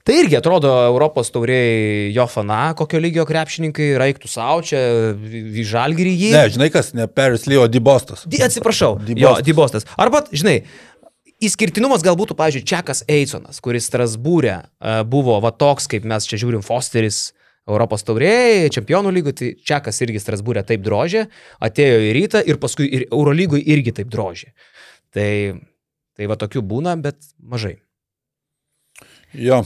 Tai 0.07 0.15
irgi 0.15 0.37
atrodo 0.39 0.69
Europos 0.87 1.27
tauriai 1.35 2.07
jo 2.15 2.23
fana, 2.31 2.71
kokio 2.79 3.01
lygio 3.03 3.25
krepšininkai, 3.27 3.89
raiktų 3.99 4.29
savo 4.31 4.61
čia, 4.63 4.79
į 5.19 5.65
žalgyrį 5.67 6.13
jį. 6.13 6.29
Ne, 6.31 6.43
žinai 6.55 6.69
kas, 6.71 6.93
ne 6.95 7.09
Paris 7.11 7.43
Lee, 7.51 7.59
o 7.59 7.65
Dibostas. 7.67 8.23
Di, 8.23 8.39
atsiprašau, 8.45 8.93
Dibostas. 9.01 9.23
jo, 9.25 9.33
Dibostas. 9.43 9.89
Arba, 9.99 10.23
žinai, 10.31 10.61
Įskirtinumas 11.37 12.01
gal 12.01 12.15
būtų, 12.17 12.33
pavyzdžiui, 12.33 12.63
Čekas 12.65 13.03
Eisonas, 13.13 13.59
kuris 13.61 13.85
Strasbūrė 13.91 14.55
buvo 15.05 15.35
va 15.43 15.51
toks, 15.53 15.85
kaip 15.91 16.07
mes 16.07 16.25
čia 16.25 16.39
žiūrim, 16.41 16.63
Fosteris 16.65 17.27
Europos 17.67 18.05
taurėjai, 18.07 18.69
čempionų 18.73 19.11
lygų, 19.17 19.33
tai 19.35 19.49
Čekas 19.67 19.99
irgi 20.05 20.21
Strasbūrė 20.23 20.63
taip 20.67 20.85
drožė, 20.85 21.25
atėjo 21.63 21.97
į 22.07 22.13
rytą 22.15 22.43
ir 22.47 22.59
paskui 22.61 22.87
ir 22.87 23.07
Eurolygui 23.09 23.63
irgi 23.75 23.95
taip 23.99 24.11
drožė. 24.13 24.53
Tai, 25.15 25.31
tai 26.15 26.29
va 26.31 26.39
tokių 26.39 26.63
būna, 26.63 26.95
bet 27.03 27.19
mažai. 27.43 27.75
Jo, 29.35 29.61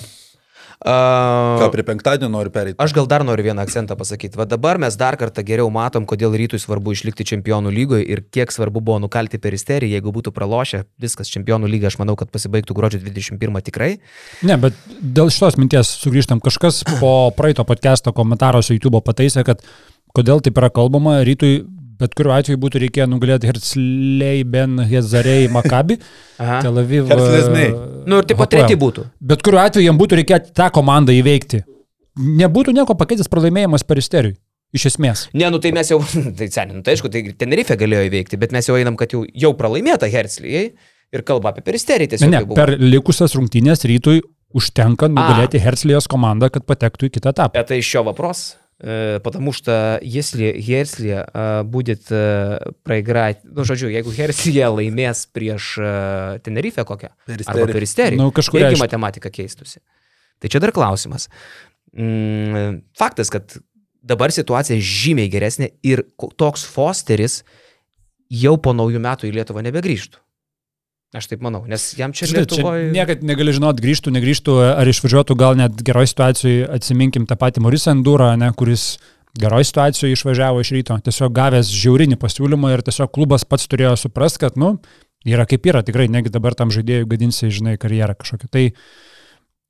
Uh, 0.82 1.60
ką 1.62 1.68
prie 1.70 1.84
penktadienio 1.86 2.32
nori 2.34 2.50
pereiti. 2.50 2.78
Aš 2.82 2.96
gal 2.98 3.06
dar 3.06 3.22
noriu 3.22 3.44
vieną 3.46 3.62
akcentą 3.62 3.94
pasakyti. 4.00 4.34
Va 4.40 4.48
dabar 4.50 4.80
mes 4.82 4.96
dar 4.98 5.14
kartą 5.14 5.44
geriau 5.46 5.70
matom, 5.70 6.08
kodėl 6.10 6.34
rytui 6.34 6.58
svarbu 6.58 6.96
išlikti 6.96 7.28
čempionų 7.30 7.70
lygoje 7.76 8.08
ir 8.10 8.24
kiek 8.34 8.50
svarbu 8.50 8.82
buvo 8.82 8.98
nukalti 9.04 9.38
peristerį, 9.38 9.92
jeigu 9.94 10.14
būtų 10.16 10.34
pralošę 10.34 10.82
viskas 11.02 11.30
čempionų 11.30 11.70
lyga, 11.70 11.92
aš 11.92 12.00
manau, 12.02 12.16
kad 12.18 12.34
pasibaigtų 12.34 12.74
gruodžio 12.74 13.02
21 13.04 13.62
tikrai. 13.68 13.92
Ne, 14.42 14.58
bet 14.58 14.74
dėl 15.02 15.30
šitos 15.30 15.60
minties 15.62 15.94
sugrįžtam. 16.02 16.42
Kažkas 16.42 16.82
po 16.98 17.30
praeito 17.38 17.62
podcast'o 17.62 18.16
komentaruose 18.18 18.74
YouTube 18.74 19.04
pataisė, 19.06 19.46
kad 19.46 19.62
kodėl 20.18 20.42
taip 20.42 20.58
yra 20.58 20.74
kalbama, 20.74 21.20
rytui 21.28 21.60
bet 22.02 22.14
kuriuo 22.18 22.34
atveju 22.36 22.60
būtų 22.62 22.82
reikėję 22.86 23.08
nugalėti 23.12 23.50
Herzlei 23.52 24.44
Ben 24.48 24.80
Hezarei 24.90 25.48
Makabi. 25.54 26.00
Tel 26.66 26.80
Aviv. 26.82 27.10
Herzlesniai. 27.12 27.72
Nu 28.10 28.22
ir 28.22 28.28
tipo 28.30 28.44
Hapoel. 28.46 28.66
treti 28.66 28.80
būtų. 28.82 29.08
Bet 29.32 29.44
kuriuo 29.46 29.62
atveju 29.64 29.86
jam 29.88 30.00
būtų 30.02 30.22
reikėję 30.22 30.42
tą 30.58 30.70
komandą 30.74 31.14
įveikti. 31.16 31.62
Nebūtų 32.42 32.74
nieko 32.76 32.96
pakeitęs 33.00 33.30
pralaimėjimas 33.32 33.86
peristeriui. 33.88 34.36
Iš 34.76 34.86
esmės. 34.94 35.26
Ne, 35.36 35.50
nu 35.52 35.60
tai 35.60 35.74
mes 35.76 35.90
jau, 35.92 35.98
tai 36.40 36.48
seniai, 36.48 36.78
nu 36.78 36.84
tai 36.86 36.94
aišku, 36.96 37.10
tai 37.12 37.26
Tenerife 37.36 37.76
galėjo 37.80 38.06
įveikti, 38.08 38.38
bet 38.40 38.54
mes 38.56 38.68
jau 38.70 38.78
einam, 38.80 38.96
kad 39.00 39.12
jau, 39.12 39.26
jau 39.36 39.52
pralaimėta 39.60 40.08
Herzlijai 40.12 40.70
ir 41.12 41.24
kalba 41.28 41.52
apie 41.52 41.64
peristerį 41.66 42.06
Ne, 42.08 42.12
tiesiog. 42.14 42.32
ne, 42.32 42.40
buvo. 42.48 42.56
per 42.56 42.72
likusias 42.80 43.36
rungtynės 43.36 43.84
rytui 43.92 44.22
užtenka 44.56 45.10
nugalėti 45.12 45.60
Herzlijos 45.64 46.08
komandą, 46.12 46.48
kad 46.56 46.64
patektų 46.68 47.10
į 47.10 47.14
kitą 47.18 47.34
etapą. 47.36 47.56
Bet 47.60 47.68
tai 47.72 47.82
iš 47.84 47.90
šio 47.92 48.06
vapros 48.08 48.46
э, 48.81 49.21
потому 49.25 49.53
что 49.53 49.99
если 50.03 50.53
Херслė 50.61 51.25
э, 51.33 51.63
будет 51.65 52.07
э, 52.11 52.59
проиграть, 52.83 53.41
ну, 53.45 53.65
žodžiu, 53.65 53.89
jeigu 53.93 54.13
Herslė 54.17 54.67
laimės 54.73 55.27
prieš 55.33 55.77
э, 55.79 56.39
Tenerife 56.45 56.85
kokią, 56.85 57.11
arba 57.27 57.37
Peristerį. 57.37 57.73
Peristerį, 57.73 58.17
Nu, 58.21 58.31
kažkuria 58.33 58.69
irgi 58.71 58.77
iš- 58.79 58.85
matematika 58.85 59.31
keistusi. 59.31 59.81
Tai 60.41 60.49
čia 60.53 60.61
dar 60.61 60.73
klausimas. 60.77 61.29
Mm, 61.97 62.83
faktas, 62.99 63.31
kad 63.33 63.57
dabar 64.07 64.31
situacija 64.35 64.77
žymiai 64.79 65.31
geresnė 65.33 65.71
ir 65.83 66.05
ko- 66.21 66.29
toks 66.37 66.65
Fosteris 66.69 67.41
jau 68.31 68.57
po 68.61 68.75
naujų 68.77 69.01
metų 69.01 69.31
į 69.31 69.33
Lietuvą 69.39 69.63
nebegrįžtų. 69.65 70.21
Aš 71.12 71.28
taip 71.28 71.42
manau, 71.44 71.66
nes 71.68 71.90
jam 72.00 72.14
čia 72.16 72.24
Žinai, 72.30 72.46
čia 72.48 72.56
Lietuvoje... 72.56 72.84
niekad 72.96 73.24
negali 73.28 73.52
žinot, 73.52 73.82
grįžtų, 73.84 74.14
negrįžtų, 74.16 74.54
ar 74.80 74.88
išvažiuotų, 74.88 75.36
gal 75.36 75.58
net 75.60 75.82
geroj 75.84 76.08
situacijoje, 76.08 76.70
atsiminkim 76.72 77.26
tą 77.28 77.36
patį 77.36 77.66
Morisą 77.66 77.92
Endurą, 77.92 78.30
ne, 78.40 78.48
kuris 78.56 78.96
geroj 79.36 79.68
situacijoje 79.68 80.16
išvažiavo 80.16 80.64
iš 80.64 80.72
ryto, 80.78 80.96
tiesiog 81.04 81.36
gavęs 81.36 81.68
žiaurinį 81.68 82.16
pasiūlymą 82.22 82.72
ir 82.72 82.86
tiesiog 82.88 83.12
klubas 83.12 83.44
pats 83.44 83.68
turėjo 83.68 83.98
suprast, 84.00 84.40
kad, 84.40 84.56
nu, 84.56 84.78
yra 85.28 85.44
kaip 85.52 85.68
yra, 85.68 85.84
tikrai, 85.84 86.08
negi 86.12 86.32
dabar 86.32 86.56
tam 86.56 86.72
žaidėjui 86.72 87.10
gadinsi, 87.12 87.52
žinai, 87.52 87.76
karjerą 87.82 88.16
kažkokią. 88.22 88.48
Tai 88.48 88.66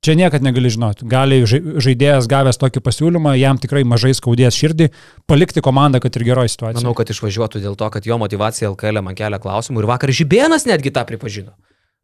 čia 0.02 0.16
niekad 0.18 0.42
negali 0.42 0.70
žinoti. 0.70 1.06
Gali 1.08 1.42
žai- 1.46 1.78
žaidėjas 1.78 2.26
gavęs 2.30 2.58
tokį 2.58 2.82
pasiūlymą, 2.82 3.36
jam 3.38 3.58
tikrai 3.62 3.84
mažai 3.86 4.12
skaudės 4.18 4.58
širdį, 4.58 4.90
palikti 5.30 5.62
komandą, 5.62 6.00
kad 6.02 6.16
ir 6.18 6.26
geroj 6.26 6.50
situacijoje. 6.50 6.82
Manau, 6.82 6.94
kad 6.98 7.06
išvažiuotų 7.14 7.62
dėl 7.62 7.78
to, 7.78 7.88
kad 7.94 8.06
jo 8.06 8.18
motivacija 8.18 8.70
LKL 8.74 9.02
man 9.06 9.14
kelia 9.14 9.38
klausimų 9.38 9.84
ir 9.84 9.90
vakar 9.92 10.10
Žibėnas 10.10 10.66
netgi 10.66 10.90
tą 10.90 11.06
pripažino. 11.06 11.54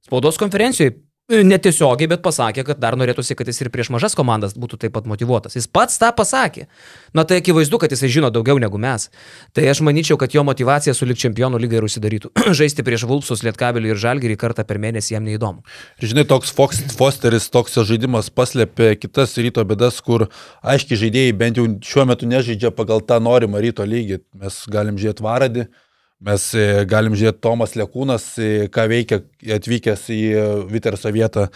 Spaudos 0.07 0.39
konferencijoje 0.39 0.95
netiesiogiai, 1.29 2.09
bet 2.09 2.23
pasakė, 2.25 2.63
kad 2.65 2.79
dar 2.81 2.97
norėtųsi, 2.97 3.35
kad 3.37 3.49
jis 3.49 3.61
ir 3.61 3.69
prieš 3.73 3.91
mažas 3.93 4.15
komandas 4.17 4.55
būtų 4.57 4.79
taip 4.81 4.95
pat 4.95 5.09
motivuotas. 5.09 5.59
Jis 5.59 5.67
pats 5.69 6.01
tą 6.01 6.09
pasakė. 6.17 6.65
Na 7.13 7.27
tai 7.29 7.43
akivaizdu, 7.43 7.77
kad 7.83 7.93
jisai 7.93 8.09
žino 8.13 8.31
daugiau 8.33 8.57
negu 8.61 8.81
mes. 8.81 9.11
Tai 9.53 9.67
aš 9.69 9.83
manyčiau, 9.85 10.17
kad 10.21 10.33
jo 10.33 10.45
motivacija 10.49 10.95
su 10.97 11.05
lik 11.09 11.21
čempionų 11.21 11.61
lygai 11.61 11.83
ir 11.83 11.89
užsidarytų. 11.89 12.33
Žaisti 12.59 12.85
prieš 12.87 13.05
Vulpsus, 13.11 13.45
Lietkabelį 13.45 13.93
ir 13.93 14.01
Žalgirį 14.01 14.39
kartą 14.41 14.65
per 14.69 14.81
mėnesį 14.81 15.19
jam 15.19 15.27
neįdomu. 15.29 15.61
Žinai, 16.01 16.25
toks 16.31 16.55
Fox, 16.55 16.81
Fosteris, 16.97 17.51
toks 17.53 17.77
žaidimas 17.77 18.33
paslėpė 18.33 18.95
kitas 18.97 19.37
ryto 19.37 19.67
bėdas, 19.69 20.01
kur 20.05 20.31
aiškiai 20.65 21.03
žaidėjai 21.05 21.37
bent 21.37 21.61
jau 21.61 21.69
šiuo 21.85 22.09
metu 22.09 22.31
nežaidžia 22.31 22.73
pagal 22.73 23.05
tą 23.05 23.21
norimą 23.21 23.61
ryto 23.61 23.85
lygį. 23.85 24.23
Mes 24.41 24.63
galim 24.73 24.97
žiūrėti 24.97 25.29
Varadį, 25.29 25.69
mes 26.25 26.47
e, 26.57 26.69
galim 26.89 27.17
žiūrėti 27.19 27.43
Tomas 27.45 27.77
Lekūnas, 27.79 28.31
e, 28.43 28.69
ką 28.73 28.87
veikia 28.91 29.21
atvykęs 29.59 30.09
į 30.15 30.23
e, 30.31 30.47
Viterso 30.71 31.13
vietą. 31.15 31.49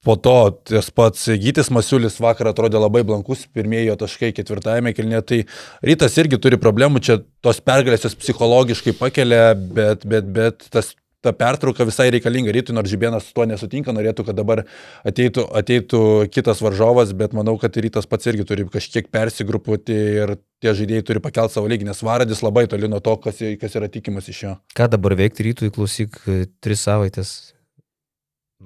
Po 0.00 0.14
to 0.16 0.34
tas 0.64 0.88
pats 0.96 1.26
Gytis 1.42 1.68
Masiulis 1.76 2.16
vakar 2.24 2.48
atrodė 2.48 2.80
labai 2.80 3.02
blankus, 3.04 3.42
pirmieji 3.52 3.90
jo 3.90 3.98
taškai 4.00 4.30
ketvirtajame 4.32 4.94
kilnė, 4.96 5.20
tai 5.28 5.42
rytas 5.84 6.16
irgi 6.22 6.38
turi 6.40 6.56
problemų, 6.60 7.02
čia 7.04 7.18
tos 7.44 7.60
pergalės 7.60 8.06
jos 8.08 8.16
psichologiškai 8.16 8.96
pakelia, 8.96 9.50
bet, 9.52 10.08
bet, 10.08 10.30
bet 10.32 10.64
tas 10.72 10.94
ta 11.24 11.32
pertrauka 11.36 11.84
visai 11.84 12.08
reikalinga 12.14 12.52
rytui, 12.54 12.74
nors 12.76 12.90
Žibėnas 12.90 13.28
su 13.28 13.34
tuo 13.36 13.44
nesutinka, 13.48 13.92
norėtų, 13.96 14.24
kad 14.28 14.38
dabar 14.38 14.62
ateitų, 15.06 15.44
ateitų 15.60 16.02
kitas 16.32 16.62
varžovas, 16.64 17.12
bet 17.16 17.36
manau, 17.36 17.56
kad 17.60 17.76
rytas 17.76 18.08
pats 18.08 18.30
irgi 18.30 18.46
turi 18.48 18.66
kažkiek 18.72 19.10
persigrupuoti 19.12 19.96
ir 20.22 20.34
tie 20.64 20.74
žaidėjai 20.76 21.06
turi 21.10 21.22
pakelti 21.24 21.58
savo 21.58 21.68
lygį, 21.70 21.90
nes 21.90 22.02
Varadis 22.06 22.42
labai 22.44 22.66
toli 22.72 22.88
nuo 22.88 23.02
to, 23.04 23.16
kas, 23.20 23.42
kas 23.60 23.76
yra 23.80 23.90
tikimas 23.92 24.28
iš 24.32 24.42
jo. 24.46 24.56
Ką 24.76 24.88
dabar 24.92 25.16
veikti 25.20 25.50
rytui, 25.50 25.72
klausyk, 25.74 26.20
tris 26.64 26.86
savaitės. 26.88 27.34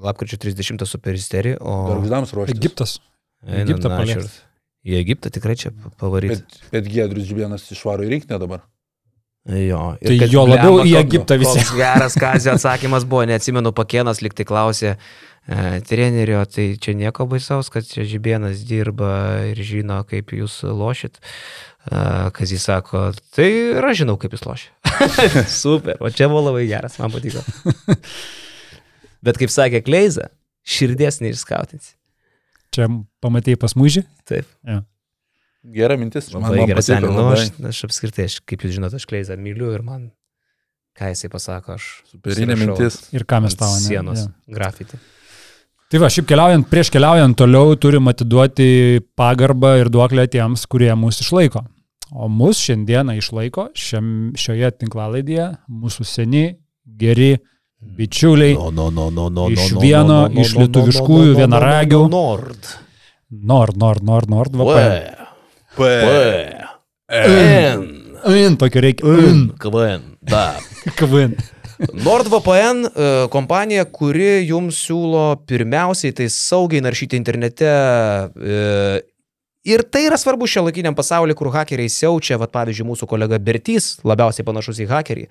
Lapkričio 0.05 0.41
30 0.43 0.83
su 0.91 0.99
peristerį, 0.99 1.57
o... 1.63 1.75
Garždams 1.93 2.35
ruoštis. 2.35 2.59
Egiptas. 2.59 2.99
Egiptą 3.47 3.93
paliest. 3.93 4.43
Į 4.85 4.99
Egiptą 4.99 5.31
tikrai 5.33 5.55
čia 5.57 5.71
pavaryti. 6.01 6.43
Bet, 6.43 6.57
bet 6.73 6.89
Giedrius 6.93 7.29
Žibėnas 7.29 7.65
išvaro 7.73 8.05
į 8.05 8.11
rinkinį 8.13 8.41
dabar. 8.43 8.65
Jo. 9.45 9.93
Tai 10.01 10.17
kad 10.19 10.33
jo 10.33 10.47
labiau 10.49 10.79
blemba, 10.79 10.89
į 10.89 10.97
Egiptą 11.03 11.37
visi. 11.41 11.61
Geras 11.77 12.17
kazio 12.17 12.55
atsakymas 12.57 13.05
buvo, 13.09 13.27
neatsimenu, 13.29 13.75
Pakėnas 13.77 14.23
liktai 14.25 14.47
klausė 14.49 14.95
e, 14.95 14.99
trenerio, 15.85 16.41
tai 16.49 16.71
čia 16.81 16.95
nieko 16.97 17.27
baisaus, 17.29 17.69
kad 17.73 17.85
čia 17.85 18.07
Žibėnas 18.09 18.63
dirba 18.65 19.11
ir 19.51 19.61
žino, 19.61 20.01
kaip 20.09 20.33
jūs 20.33 20.63
lošit. 20.65 21.21
E, 21.21 22.07
Kazis 22.39 22.65
sako, 22.65 23.11
tai 23.37 23.51
ir 23.75 23.85
aš 23.85 24.01
žinau, 24.05 24.17
kaip 24.23 24.33
jūs 24.33 24.47
lošit. 24.49 24.73
Super, 25.61 26.01
o 26.01 26.09
čia 26.09 26.31
buvo 26.33 26.47
labai 26.49 26.65
geras, 26.71 26.97
man 27.03 27.13
patiko. 27.13 27.45
Bet 29.25 29.37
kaip 29.41 29.53
sakė 29.53 29.85
Kleiza, 29.85 30.31
širdies 30.65 31.21
neišskautinsi. 31.21 31.99
Čia 32.73 32.89
pamatėjai 33.21 33.61
pas 33.61 33.77
mužį? 33.77 34.07
Taip. 34.25 34.49
Gera 35.73 35.97
mintis. 35.97 36.29
Man, 36.35 36.45
Labai 36.45 36.61
man 36.61 36.69
geras 36.69 36.89
seniai. 36.91 37.15
Nu, 37.15 37.25
aš, 37.33 37.49
aš 37.71 37.81
apskritai, 37.89 38.29
aš, 38.29 38.39
kaip 38.45 38.67
jūs 38.67 38.77
žinote, 38.77 39.01
aš 39.01 39.07
Kleizą 39.09 39.37
myliu 39.41 39.71
ir 39.73 39.85
man, 39.87 40.11
ką 40.99 41.09
jisai 41.15 41.31
pasako, 41.33 41.79
aš... 41.79 41.87
Superinė 42.13 42.59
mintis. 42.61 43.01
Ir 43.17 43.25
ką 43.29 43.41
mes 43.45 43.57
ant 43.57 43.63
tavo 43.63 43.79
Sienos, 43.81 44.27
grafiti. 44.51 45.01
Tai 45.93 46.01
va, 46.03 46.11
šiaip 46.13 46.27
keliaujant, 46.29 46.67
prieš 46.69 46.91
keliaujant 46.93 47.37
toliau 47.39 47.73
turim 47.81 48.11
atiduoti 48.11 49.01
pagarbą 49.17 49.77
ir 49.81 49.93
duoklę 49.93 50.27
tiems, 50.33 50.67
kurie 50.69 50.91
mus 50.99 51.23
išlaiko. 51.25 51.65
O 52.15 52.29
mus 52.29 52.61
šiandieną 52.61 53.17
išlaiko 53.21 53.69
šiam, 53.79 54.07
šioje 54.39 54.71
tinklalaidėje 54.83 55.49
mūsų 55.71 56.07
seni, 56.09 56.45
geri 56.85 57.35
bičiuliai. 57.81 58.57
No, 58.59 58.71
no, 58.75 58.91
no, 58.93 59.09
no, 59.11 59.29
no, 59.33 59.49
Iš 59.53 59.73
no, 59.73 59.79
no, 59.79 59.85
vieno 59.85 60.07
no, 60.09 60.23
no, 60.29 60.45
iš 60.45 60.55
no, 60.55 60.61
no, 60.61 60.67
lietuviškųjų 60.67 61.37
vienaragių. 61.41 62.01
no, 62.05 62.13
Nord. 62.21 62.73
Nord, 63.35 63.81
Nord, 63.81 64.05
Nord, 64.05 64.31
Nord, 64.31 64.57
VPN. 64.61 65.24
P. 65.77 65.89
N. 67.09 67.89
In, 68.25 68.57
tokio 68.57 68.81
reikia. 68.81 69.17
In, 69.19 69.49
KVN. 69.61 70.03
Da. 70.25 70.55
kvin. 70.99 71.37
NordVPN 71.93 72.87
e, 72.87 73.09
kompanija, 73.35 73.85
kuri 73.91 74.45
jums 74.47 74.79
siūlo 74.87 75.25
pirmiausiai 75.49 76.15
tai 76.17 76.29
saugiai 76.33 76.85
naršyti 76.85 77.19
internete. 77.19 77.73
e, 78.39 79.03
Ir 79.65 79.81
tai 79.89 80.03
yra 80.05 80.19
svarbu 80.21 80.45
šio 80.45 80.67
laikiniam 80.67 80.93
pasauliu, 80.93 81.33
kur 81.39 81.49
hakeriai 81.49 81.89
siaučia, 81.89 82.37
va 82.37 82.45
pavyzdžiui, 82.53 82.85
mūsų 82.85 83.07
kolega 83.09 83.39
Bertys, 83.41 83.95
labiausiai 84.05 84.45
panašus 84.45 84.83
į 84.85 84.87
hakerį. 84.91 85.25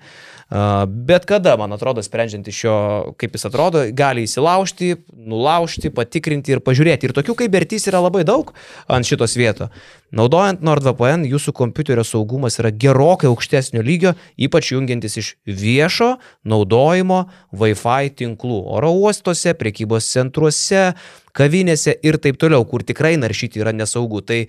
Bet 0.86 1.24
kada, 1.26 1.56
man 1.58 1.72
atrodo, 1.74 2.02
sprendžiant 2.04 2.46
iš 2.46 2.58
jo, 2.62 2.74
kaip 3.18 3.32
jis 3.34 3.48
atrodo, 3.48 3.80
gali 3.90 4.22
įsilaužti, 4.22 4.92
nulaužti, 5.10 5.90
patikrinti 5.90 6.54
ir 6.54 6.62
pažiūrėti. 6.62 7.08
Ir 7.08 7.14
tokių 7.16 7.34
kaip 7.40 7.50
Bertys 7.50 7.88
yra 7.90 7.98
labai 8.04 8.22
daug 8.28 8.52
ant 8.86 9.08
šitos 9.08 9.34
vietos. 9.34 9.72
Naudojant 10.14 10.62
NordVPN, 10.62 11.24
jūsų 11.26 11.56
kompiuterio 11.58 12.04
saugumas 12.06 12.60
yra 12.62 12.70
gerokai 12.70 13.26
aukštesnio 13.32 13.82
lygio, 13.82 14.12
ypač 14.38 14.70
jungiantis 14.76 15.18
iš 15.18 15.32
viešo 15.42 16.12
naudojimo 16.46 17.24
Wi-Fi 17.50 18.14
tinklų 18.22 18.60
oro 18.76 18.92
uostuose, 18.94 19.56
prekybos 19.58 20.06
centruose, 20.14 20.92
kavinėse 21.34 21.96
ir 22.06 22.20
taip 22.22 22.38
toliau, 22.38 22.62
kur 22.62 22.86
tikrai 22.86 23.16
naršyti 23.18 23.58
yra 23.64 23.74
nesaugu. 23.74 24.22
Tai 24.22 24.44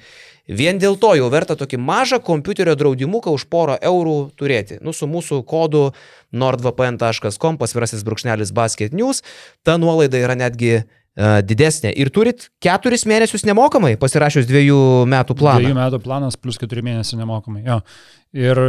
vien 0.48 0.80
dėl 0.82 0.98
to 1.02 1.14
jau 1.18 1.30
verta 1.34 1.56
tokį 1.58 1.80
mažą 1.82 2.20
kompiuterio 2.24 2.76
draudimuką 2.78 3.34
už 3.36 3.48
porą 3.52 3.78
eurų 3.82 4.18
turėti. 4.38 4.80
Nu, 4.86 4.94
su 4.94 5.10
mūsų 5.10 5.42
kodu 5.48 5.90
nordvpn.com 6.36 7.58
pasvirasis 7.62 8.06
brūkšnelis 8.06 8.54
basket 8.56 8.94
news, 8.94 9.24
ta 9.66 9.80
nuolaida 9.82 10.22
yra 10.22 10.38
netgi 10.38 10.74
uh, 10.82 11.40
didesnė. 11.46 11.94
Ir 11.98 12.12
turit 12.14 12.50
keturis 12.64 13.08
mėnesius 13.10 13.46
nemokamai, 13.48 13.96
pasirašius 14.02 14.50
dviejų 14.50 14.82
metų 15.12 15.38
planą. 15.40 15.64
Dviejų 15.64 15.80
metų 15.80 16.02
planas 16.06 16.38
plus 16.38 16.62
keturi 16.62 16.86
mėnesiai 16.86 17.22
nemokamai. 17.22 17.66
Jo. 17.66 17.82
Ir 18.36 18.62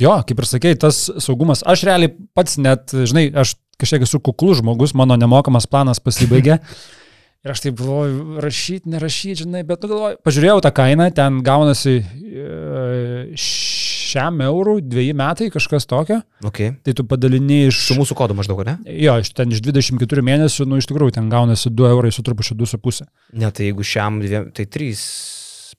jo, 0.00 0.16
kaip 0.26 0.40
ir 0.40 0.50
sakei, 0.50 0.74
tas 0.80 1.06
saugumas, 1.22 1.62
aš 1.66 1.86
realiai 1.86 2.14
pats 2.34 2.58
net, 2.58 2.90
žinai, 2.90 3.28
aš 3.44 3.54
kažkiek 3.78 4.04
esu 4.06 4.20
kuklus 4.22 4.60
žmogus, 4.62 4.94
mano 4.98 5.18
nemokamas 5.18 5.66
planas 5.70 6.02
pasibaigė. 6.02 6.58
Ir 7.44 7.52
aš 7.52 7.60
taip 7.60 7.76
galvoju, 7.76 8.38
rašyti, 8.40 8.88
nerašyti, 8.88 9.42
žinai, 9.42 9.60
bet 9.68 9.82
nu, 9.84 9.90
galvoju, 9.90 10.16
pažiūrėjau 10.24 10.62
tą 10.64 10.70
kainą, 10.72 11.10
ten 11.12 11.42
gaunasi 11.44 11.98
e, 12.00 13.34
šiam 13.36 14.40
eurų 14.46 14.78
dviejį 14.86 15.12
metai, 15.20 15.50
kažkas 15.52 15.84
tokio. 15.90 16.22
Okay. 16.48 16.72
Tai 16.86 16.94
tu 16.96 17.04
padalini 17.08 17.66
iš... 17.66 17.82
Su 17.90 17.98
mūsų 17.98 18.16
kodu 18.16 18.36
maždaug, 18.38 18.64
ne? 18.64 18.78
Jo, 18.88 19.18
iš 19.20 19.34
ten 19.36 19.52
iš 19.52 19.60
24 19.60 20.24
mėnesių, 20.24 20.64
nu 20.70 20.80
iš 20.80 20.88
tikrųjų, 20.88 21.18
ten 21.18 21.28
gaunasi 21.32 21.68
2 21.68 21.92
eurai 21.92 22.14
su 22.16 22.24
trupučiu 22.24 22.56
2,5. 22.62 23.04
Ne, 23.36 23.52
tai 23.52 23.68
jeigu 23.68 23.84
šiam 23.92 24.22
dviem, 24.24 24.48
tai 24.56 24.64
trys. 24.64 25.04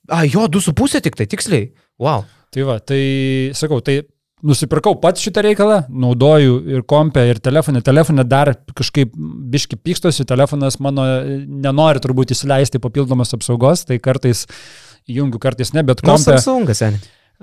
A, 0.06 0.22
jo, 0.22 0.46
du 0.46 0.62
su 0.62 0.70
pusė 0.76 1.02
tik 1.02 1.18
tai, 1.18 1.26
tiksliai. 1.34 1.72
Wow. 1.98 2.28
Tai 2.54 2.70
va, 2.70 2.78
tai 2.78 3.00
sakau, 3.58 3.82
tai 3.82 4.04
nusipirkau 4.44 4.94
pats 5.00 5.22
šitą 5.24 5.42
reikalą, 5.46 5.78
naudoju 5.88 6.58
ir 6.76 6.82
kompę, 6.88 7.24
ir 7.30 7.40
telefoną. 7.40 7.80
Telefoną 7.84 8.24
dar 8.28 8.52
kažkaip 8.76 9.14
biški 9.16 9.78
pykstosi, 9.80 10.26
telefonas 10.28 10.76
mano 10.82 11.06
nenori 11.46 12.02
turbūt 12.04 12.34
įsileisti 12.36 12.80
papildomos 12.82 13.32
apsaugos, 13.36 13.86
tai 13.88 13.96
kartais 14.02 14.44
įjungiu, 15.08 15.40
kartais 15.42 15.72
ne, 15.72 15.82
bet 15.86 16.02
Nu, 16.02 16.12
kompę. 16.12 16.36
Samsungas, 16.36 16.82
seniai. 16.82 17.00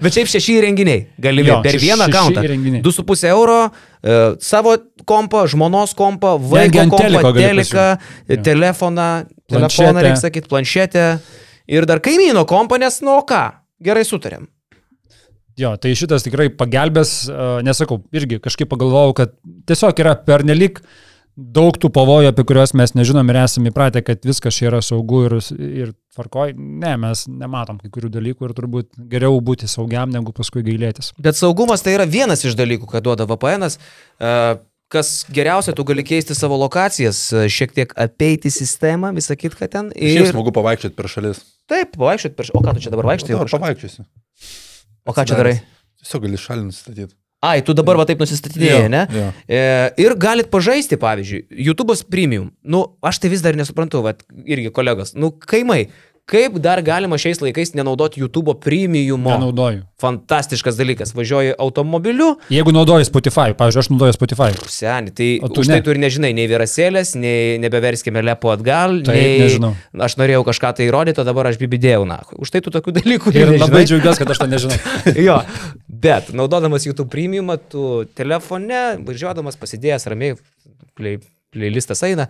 Bet 0.00 0.14
šiaip 0.14 0.28
šeši 0.32 0.54
įrenginiai 0.56 1.02
galimi 1.20 1.50
Jo, 1.50 1.58
per 1.64 1.76
vieną 1.76 2.06
įrenginiai. 2.08 2.80
2,5 2.80 3.26
euro, 3.28 3.58
e, 4.00 4.14
savo 4.40 4.72
kompą, 5.04 5.42
žmonos 5.52 5.92
kompą, 5.98 6.38
vaiko 6.40 6.86
kompą. 6.94 7.20
Jo. 8.32 8.40
telefoną, 8.46 9.08
telefoną, 9.52 10.00
reikia 10.00 10.22
sakyti, 10.22 10.48
planšetę 10.48 11.04
ir 11.76 11.84
dar 11.84 12.00
kaimyno 12.00 12.46
kompanės, 12.48 13.02
nu 13.04 13.18
o 13.18 13.20
ką, 13.28 13.42
gerai 13.84 14.08
sutarėm. 14.08 14.48
Jo, 15.60 15.76
tai 15.78 15.92
šitas 15.94 16.24
tikrai 16.26 16.48
pagelbės, 16.50 17.28
e, 17.30 17.48
nesakau, 17.66 18.00
irgi 18.16 18.40
kažkaip 18.42 18.70
pagalvojau, 18.72 19.14
kad 19.14 19.34
tiesiog 19.70 20.00
yra 20.02 20.16
pernelik 20.26 20.80
daug 21.34 21.74
tų 21.82 21.88
pavojų, 21.94 22.28
apie 22.30 22.44
kuriuos 22.46 22.74
mes 22.78 22.92
nežinom 22.94 23.26
ir 23.30 23.40
esame 23.42 23.70
įpratę, 23.72 24.02
kad 24.06 24.22
viskas 24.26 24.54
čia 24.54 24.68
yra 24.68 24.78
saugu 24.86 25.24
ir, 25.26 25.32
ir 25.58 25.88
tvarkoj. 26.14 26.52
Ne, 26.58 26.92
mes 27.02 27.24
nematom 27.30 27.80
kai 27.82 27.90
kurių 27.90 28.10
dalykų 28.14 28.46
ir 28.48 28.54
turbūt 28.54 28.90
geriau 29.10 29.40
būti 29.42 29.66
saugiam, 29.70 30.10
negu 30.14 30.30
paskui 30.34 30.62
gailėtis. 30.66 31.10
Bet 31.18 31.38
saugumas 31.38 31.82
tai 31.82 31.96
yra 31.96 32.06
vienas 32.06 32.44
iš 32.46 32.54
dalykų, 32.58 32.86
ką 32.90 33.02
duoda 33.02 33.26
VPN. 33.30 33.66
-as. 33.66 33.78
E, 34.20 34.60
Kas 34.94 35.24
geriausia, 35.32 35.72
tu 35.74 35.82
gali 35.82 36.04
keisti 36.04 36.34
savo 36.36 36.54
lokacijas, 36.60 37.32
e, 37.32 37.48
šiek 37.48 37.72
tiek 37.74 37.94
apeiti 37.98 38.50
sistemą, 38.52 39.14
visą 39.16 39.34
kitką 39.34 39.66
ten. 39.72 39.88
Ir 39.96 40.20
Ir 40.20 40.28
smagu 40.28 40.52
pavaikščioti 40.52 40.94
per 40.94 41.08
šalis. 41.08 41.40
taip, 41.66 41.96
vaikščiot 41.96 42.36
per... 42.36 42.46
O 42.54 42.60
ką 42.62 42.74
tu 42.76 42.80
čia 42.84 42.90
dabar 42.92 43.08
vaikštai? 43.08 43.32
Tai 43.34 43.58
pavaikščiosiu. 43.58 44.04
O 45.04 45.12
ką 45.12 45.26
čia 45.28 45.36
darai? 45.38 45.58
Tiesiog 46.00 46.24
gali 46.26 46.40
šalį 46.40 46.66
nustatyti. 46.68 47.14
Ai, 47.44 47.60
tu 47.60 47.74
dabar 47.76 47.98
va 48.00 48.06
taip 48.08 48.22
nusistatydėjai, 48.22 48.88
ne? 48.88 49.02
Jo. 49.12 49.26
E, 49.44 49.60
ir 50.00 50.14
galit 50.20 50.48
pažaisti, 50.52 50.96
pavyzdžiui, 51.00 51.42
YouTube'as 51.66 52.00
premium. 52.08 52.48
Nu, 52.64 52.80
aš 53.04 53.20
tai 53.20 53.28
vis 53.34 53.44
dar 53.44 53.58
nesuprantu, 53.58 54.00
va, 54.06 54.14
irgi 54.48 54.72
kolegos. 54.72 55.12
Nu, 55.12 55.28
kaimai, 55.44 55.82
kaip 56.30 56.54
dar 56.64 56.80
galima 56.84 57.18
šiais 57.20 57.40
laikais 57.44 57.74
nenaudoti 57.76 58.22
YouTube'o 58.22 58.54
premiumo? 58.60 59.30
Nenaudoju. 59.34 59.82
Fantastiškas 60.00 60.76
dalykas. 60.76 61.12
Važiuoji 61.16 61.52
automobiliu, 61.60 62.34
Jeigu 62.52 62.72
naudoji 62.72 63.04
Spotify, 63.08 63.52
pavyzdžiui, 63.56 63.80
aš 63.84 63.90
naudoju 63.92 64.16
Spotify. 64.16 64.48
seniai, 64.68 65.12
tai 65.16 65.28
O 65.44 65.48
tu 65.52 65.60
už 65.64 65.68
tai 65.70 65.78
ne. 65.78 65.84
tu 65.84 65.92
ir 65.94 66.00
nežinai 66.02 66.32
nei 66.36 66.48
virasėlės, 66.50 67.14
nei 67.20 67.58
nebeverskime 67.62 68.22
lepo 68.24 68.52
atgal, 68.52 68.98
Taip, 69.04 69.14
nei... 69.16 69.38
nežinau. 69.44 69.72
Aš 70.08 70.16
norėjau 70.20 70.42
kažką 70.48 70.72
tai 70.80 70.88
įrodyti, 70.88 71.20
o 71.20 71.26
dabar 71.28 71.48
aš 71.52 71.60
bibidėjau, 71.60 72.04
na. 72.08 72.20
Už 72.36 72.50
tai 72.52 72.60
tu 72.64 72.72
tokių 72.74 72.96
dalykų 73.00 73.32
Ir 73.36 73.46
nežinai. 73.54 73.60
labai 73.66 73.84
džiaugiuosi, 73.88 74.24
kad 74.24 74.34
aš 74.34 74.42
to 74.44 74.48
nežinau. 74.50 74.80
jo, 75.28 75.38
bet 75.88 76.32
naudodamas 76.36 76.84
YouTube 76.88 77.08
premiumą, 77.12 77.56
tu 77.68 78.04
telefone, 78.16 78.98
važiuodamas 79.06 79.56
pasidėjęs 79.60 80.08
ramiai, 80.12 80.36
play, 80.98 81.20
playlistas 81.54 82.02
eina, 82.08 82.28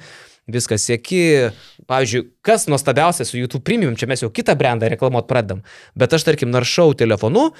viskas 0.50 0.84
sėki. 0.88 1.50
Pavyzdžiui, 1.90 2.26
kas 2.44 2.68
nuostabiausia 2.70 3.26
su 3.28 3.38
YouTube 3.38 3.64
premium, 3.66 3.96
čia 3.96 4.08
mes 4.10 4.22
jau 4.24 4.30
kitą 4.32 4.56
brandą 4.58 4.88
reklamuot 4.92 5.28
pradedam, 5.30 5.64
bet 5.98 6.16
aš 6.16 6.26
tarkim 6.28 6.52
naršau 6.52 6.94
telefonu 6.98 7.50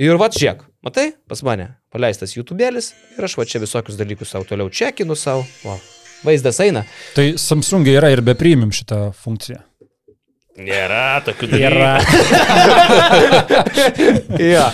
ir 0.00 0.18
va 0.20 0.30
žiūrėk, 0.32 0.62
matai, 0.86 1.08
pas 1.28 1.42
mane 1.46 1.72
paleistas 1.92 2.36
YouTube'elis 2.36 2.92
ir 3.18 3.26
aš 3.26 3.36
va 3.40 3.48
čia 3.48 3.60
visokius 3.62 3.98
dalykus 4.00 4.32
savo 4.32 4.48
toliau 4.48 4.70
čekinu 4.72 5.18
savo. 5.18 5.44
Wow. 5.66 5.82
Vaizdas 6.22 6.60
eina. 6.62 6.84
Tai 7.16 7.32
Samsung 7.40 7.88
yra 7.90 8.12
ir 8.14 8.22
be 8.22 8.36
premium 8.38 8.70
šitą 8.74 9.08
funkciją. 9.24 9.58
Nėra 10.62 11.22
tokių 11.26 11.48
Yra. 11.56 11.94
jo. 14.52 14.66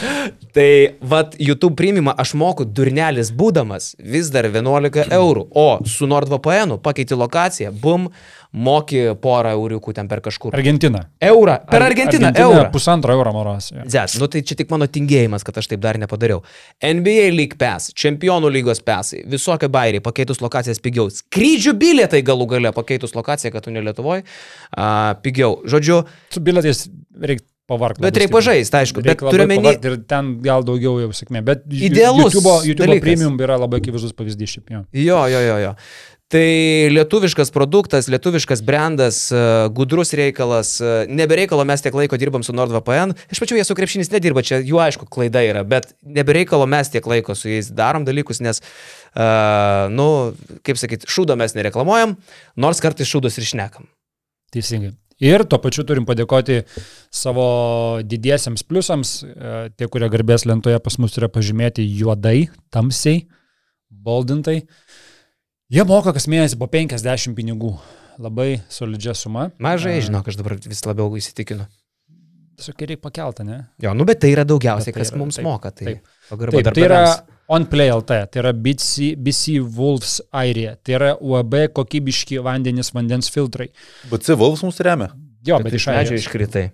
Tai 0.59 0.89
vad 1.01 1.37
YouTube 1.39 1.77
premiumą 1.79 2.11
aš 2.19 2.33
moku 2.35 2.65
durnelis 2.67 3.29
būdamas 3.31 3.93
vis 4.03 4.27
dar 4.35 4.49
11 4.51 5.13
eurų, 5.15 5.45
o 5.55 5.67
su 5.87 6.07
NordVPN 6.11 6.81
pakeiti 6.83 7.15
lokaciją, 7.15 7.69
bum, 7.71 8.09
moki 8.51 9.05
porą 9.23 9.53
euriukų 9.55 9.93
ten 9.95 10.09
per 10.11 10.19
kažkur. 10.25 10.57
Argentina. 10.59 11.05
Eurą. 11.23 11.61
Per 11.71 11.85
Argentiną 11.87 12.33
eurą. 12.43 12.65
Pusantro 12.75 13.15
euro 13.15 13.33
moros. 13.37 13.69
jo. 13.71 13.85
Zet, 13.87 14.17
nu 14.19 14.27
tai 14.27 14.43
čia 14.43 14.57
tik 14.59 14.73
mano 14.75 14.89
tingėjimas, 14.91 15.45
kad 15.47 15.61
aš 15.63 15.69
taip 15.71 15.85
dar 15.85 16.01
nepadariau. 16.03 16.43
NBA 16.83 17.29
League 17.37 17.61
Pass, 17.61 17.93
Čempionų 17.95 18.51
lygos 18.51 18.83
pasai, 18.83 19.21
visokie 19.31 19.69
bairiai, 19.71 20.03
pakeitus 20.03 20.43
lokacijas 20.43 20.83
pigiau. 20.83 21.07
Skrydžių 21.07 21.77
bilietai 21.79 22.25
galų 22.27 22.49
gale 22.57 22.75
pakeitus 22.75 23.15
lokaciją, 23.15 23.55
kad 23.55 23.69
tu 23.69 23.77
ne 23.77 23.85
Lietuvoje, 23.87 24.27
uh, 24.27 25.15
pigiau. 25.23 25.61
Žodžiu, 25.71 26.01
Su 26.35 26.43
bilietais 26.43 26.89
reikia 27.15 27.47
pavarkti. 27.69 28.03
Bet 28.05 28.16
reik 28.21 28.33
pažaist, 28.35 28.75
aišku, 28.75 29.03
bet 29.05 29.21
Reikia 29.21 29.45
omeny- 29.45 29.62
pavargt 29.62 29.89
ir 29.91 29.97
ten 30.09 30.35
gal 30.45 30.64
daugiau 30.66 30.99
jau 31.05 31.11
sėkmė. 31.14 31.45
Bet 31.45 31.66
Idealus 31.69 32.33
YouTube, 32.33 32.55
YouTube 32.66 32.87
dalykas. 32.87 33.07
premium 33.07 33.37
yra 33.45 33.59
labai 33.61 33.83
akivaizdus 33.83 34.16
pavyzdys 34.16 34.57
šiaip 34.57 34.73
jau. 34.73 34.85
Jo, 34.97 35.27
jo, 35.33 35.43
jo, 35.51 35.59
jo. 35.69 35.75
Tai 36.29 36.41
lietuviškas 36.93 37.49
produktas, 37.55 38.05
lietuviškas 38.12 38.61
brandas, 38.61 39.33
e, 39.33 39.39
gudrus 39.73 40.11
reikalas, 40.12 40.75
e, 40.85 41.07
nebereikalo 41.09 41.64
mes 41.64 41.81
tiek 41.81 41.95
laiko 41.97 42.19
dirbam 42.21 42.45
su 42.45 42.53
NordVPN. 42.53 43.14
Iš 43.33 43.41
pačių 43.41 43.57
jie 43.57 43.64
su 43.64 43.77
krepšinis 43.79 44.12
nedirba, 44.12 44.43
čia 44.45 44.59
jų 44.61 44.77
aišku 44.77 45.09
klaida 45.09 45.41
yra, 45.41 45.64
bet 45.64 45.95
nebereikalo 46.05 46.69
mes 46.69 46.93
tiek 46.93 47.09
laiko 47.09 47.33
su 47.33 47.49
jais 47.49 47.73
darom 47.73 48.05
dalykus, 48.05 48.43
nes, 48.45 48.61
uh, 49.16 49.89
nu, 49.89 50.37
kaip 50.69 50.77
sakyti, 50.77 51.09
šūdo 51.09 51.33
mes 51.41 51.57
nereklamuojam, 51.57 52.19
nors 52.61 52.85
kartais 52.85 53.09
šūdus 53.09 53.41
ir 53.41 53.49
šnekam. 53.49 53.89
Teisingai. 54.53 54.93
Ir 55.25 55.43
tuo 55.51 55.59
pačiu 55.59 55.83
turim 55.83 56.05
padėkoti 56.07 56.61
savo 57.11 57.45
didiesiems 58.07 58.62
pliusams, 58.69 59.16
e, 59.27 59.55
tie, 59.75 59.89
kurie 59.91 60.07
garbės 60.12 60.45
lentoje 60.47 60.79
pas 60.85 60.99
mus 61.03 61.16
yra 61.19 61.27
pažymėti 61.33 61.83
juodai, 61.99 62.49
tamsiai, 62.71 63.25
boldintai. 63.91 64.61
Jie 65.69 65.85
moka 65.85 66.14
kas 66.16 66.29
mėnesį 66.31 66.59
po 66.61 66.69
50 66.71 67.35
pinigų. 67.37 67.75
Labai 68.19 68.61
solidžia 68.73 69.12
suma. 69.14 69.49
Mažai, 69.62 69.99
A, 70.01 70.07
žinok, 70.07 70.27
aš 70.31 70.39
dabar 70.41 70.57
vis 70.59 70.81
labiau 70.87 71.12
įsitikinu. 71.19 71.66
Tiesiog 72.59 72.81
reikia 72.83 72.99
pakeltą, 72.99 73.45
ne? 73.47 73.59
Jo, 73.79 73.93
nu, 73.95 74.03
bet 74.09 74.19
tai 74.25 74.33
yra 74.33 74.43
daugiausiai, 74.49 74.91
Bet 74.91 74.97
tai 74.97 75.03
kas 75.05 75.12
yra- 75.12 75.19
mums 75.21 75.37
taip, 75.39 75.45
moka. 75.47 75.71
Tai, 75.71 75.85
taip. 75.87 76.09
Taip, 76.51 76.71
tai 76.75 76.83
yra 76.83 77.03
darbdaviams. 77.49 77.57
OnPlay 77.57 77.93
LT, 77.95 78.19
tai 78.31 78.43
yra 78.43 78.53
BC, 78.53 79.15
BC 79.17 79.59
Wolves 79.77 80.21
Airija, 80.31 80.77
tai 80.85 80.99
yra 80.99 81.15
UAB 81.21 81.55
kokybiški 81.73 82.39
vandenys, 82.45 82.93
vandens 82.93 83.31
filtrai. 83.33 83.71
BC 84.11 84.37
Wolves 84.37 84.63
mus 84.63 84.81
remia. 84.85 85.11
Jo, 85.47 85.57
Bet 85.57 85.71
bet 85.71 85.79
iš 85.81 85.87
medžio. 85.89 86.17
Tai 86.17 86.23
iškritai. 86.23 86.67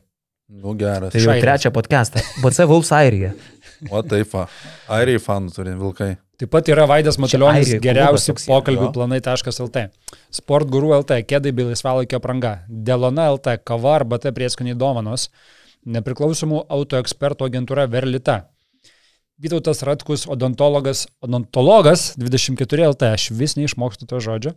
Nu 0.55 0.75
geras. 0.77 1.13
Tai 1.13 1.21
jau 1.23 1.35
trečią 1.41 1.71
podcastą. 1.73 2.21
BC 2.43 2.67
Wolves 2.69 2.93
Airija. 2.93 3.35
O 3.93 4.01
taip. 4.07 4.31
Airijai 4.89 5.21
fanų 5.21 5.51
turi 5.53 5.73
vilkai. 5.77 6.15
Taip 6.41 6.51
pat 6.51 6.69
yra 6.73 6.87
Vaidas 6.89 7.19
Matulionis 7.21 7.67
Airijoj 7.67 7.83
geriausi 7.85 8.35
pokalbių 8.47 8.89
planai.lt. 8.95 9.83
Sport 10.33 10.71
guru 10.73 10.95
LT, 10.97 11.19
kėdai 11.29 11.53
bei 11.55 11.67
laisvalaikio 11.69 12.19
apranga. 12.19 12.55
Delona 12.69 13.29
LT, 13.35 13.59
kava 13.67 13.93
arba 13.99 14.19
tai 14.23 14.33
prieskoniai 14.35 14.79
dovanos. 14.79 15.29
Nepriklausomų 15.85 16.65
autoekspertų 16.73 17.51
agentūra 17.51 17.85
Verlita. 17.93 18.39
Vytautas 19.39 19.83
Ratkus, 19.83 20.29
odontologas, 20.31 21.09
odontologas 21.21 22.15
24 22.17 22.87
LT, 22.93 23.03
aš 23.17 23.31
vis 23.35 23.57
neišmokstu 23.59 24.07
to 24.07 24.21
žodžio. 24.23 24.53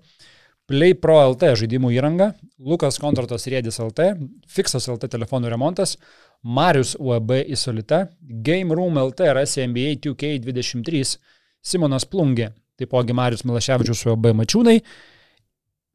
Play 0.70 0.94
Pro 0.94 1.16
LT 1.32 1.56
žaidimų 1.64 1.96
įranga, 1.96 2.34
Lukas 2.60 3.00
Kontratas 3.02 3.48
Rėdis 3.50 3.80
LT, 3.82 4.12
Fixas 4.52 4.86
LT 4.92 5.10
telefonų 5.10 5.50
remontas, 5.50 5.96
Marius 6.44 6.94
UAB 7.00 7.40
Isolita, 7.48 8.04
Game 8.22 8.76
Room 8.76 9.00
LT 9.02 9.32
ir 9.32 9.42
SMBA 9.48 9.96
2K23, 10.04 11.16
Simonas 11.64 12.06
Plungė, 12.06 12.52
taipogi 12.78 13.18
Marius 13.18 13.48
Milaševičius 13.48 14.06
UAB 14.12 14.30
Mačiūnai, 14.44 14.78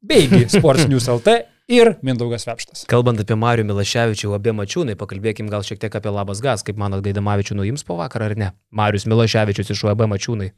beigi 0.03 0.49
Sports 0.57 0.89
News 0.91 1.07
LT 1.07 1.39
ir 1.69 1.95
Mindaugas 2.03 2.47
Vepštas. 2.49 2.85
Kalbant 2.91 3.21
apie 3.23 3.37
Marių 3.39 3.65
Milaševičių, 3.69 4.33
abie 4.37 4.55
mačiūnai, 4.57 4.97
pakalbėkim 4.99 5.51
gal 5.53 5.63
šiek 5.67 5.81
tiek 5.83 5.95
apie 6.01 6.13
Labas 6.13 6.43
Gas, 6.45 6.65
kaip 6.67 6.81
manot, 6.81 7.05
Gaidamavičių 7.05 7.59
nuims 7.61 7.87
po 7.87 7.97
vakar 8.01 8.27
ar 8.31 8.37
ne? 8.39 8.53
Marius 8.71 9.07
Milaševičius 9.11 9.73
iš 9.75 9.85
UAB 9.87 10.07
mačiūnai. 10.15 10.51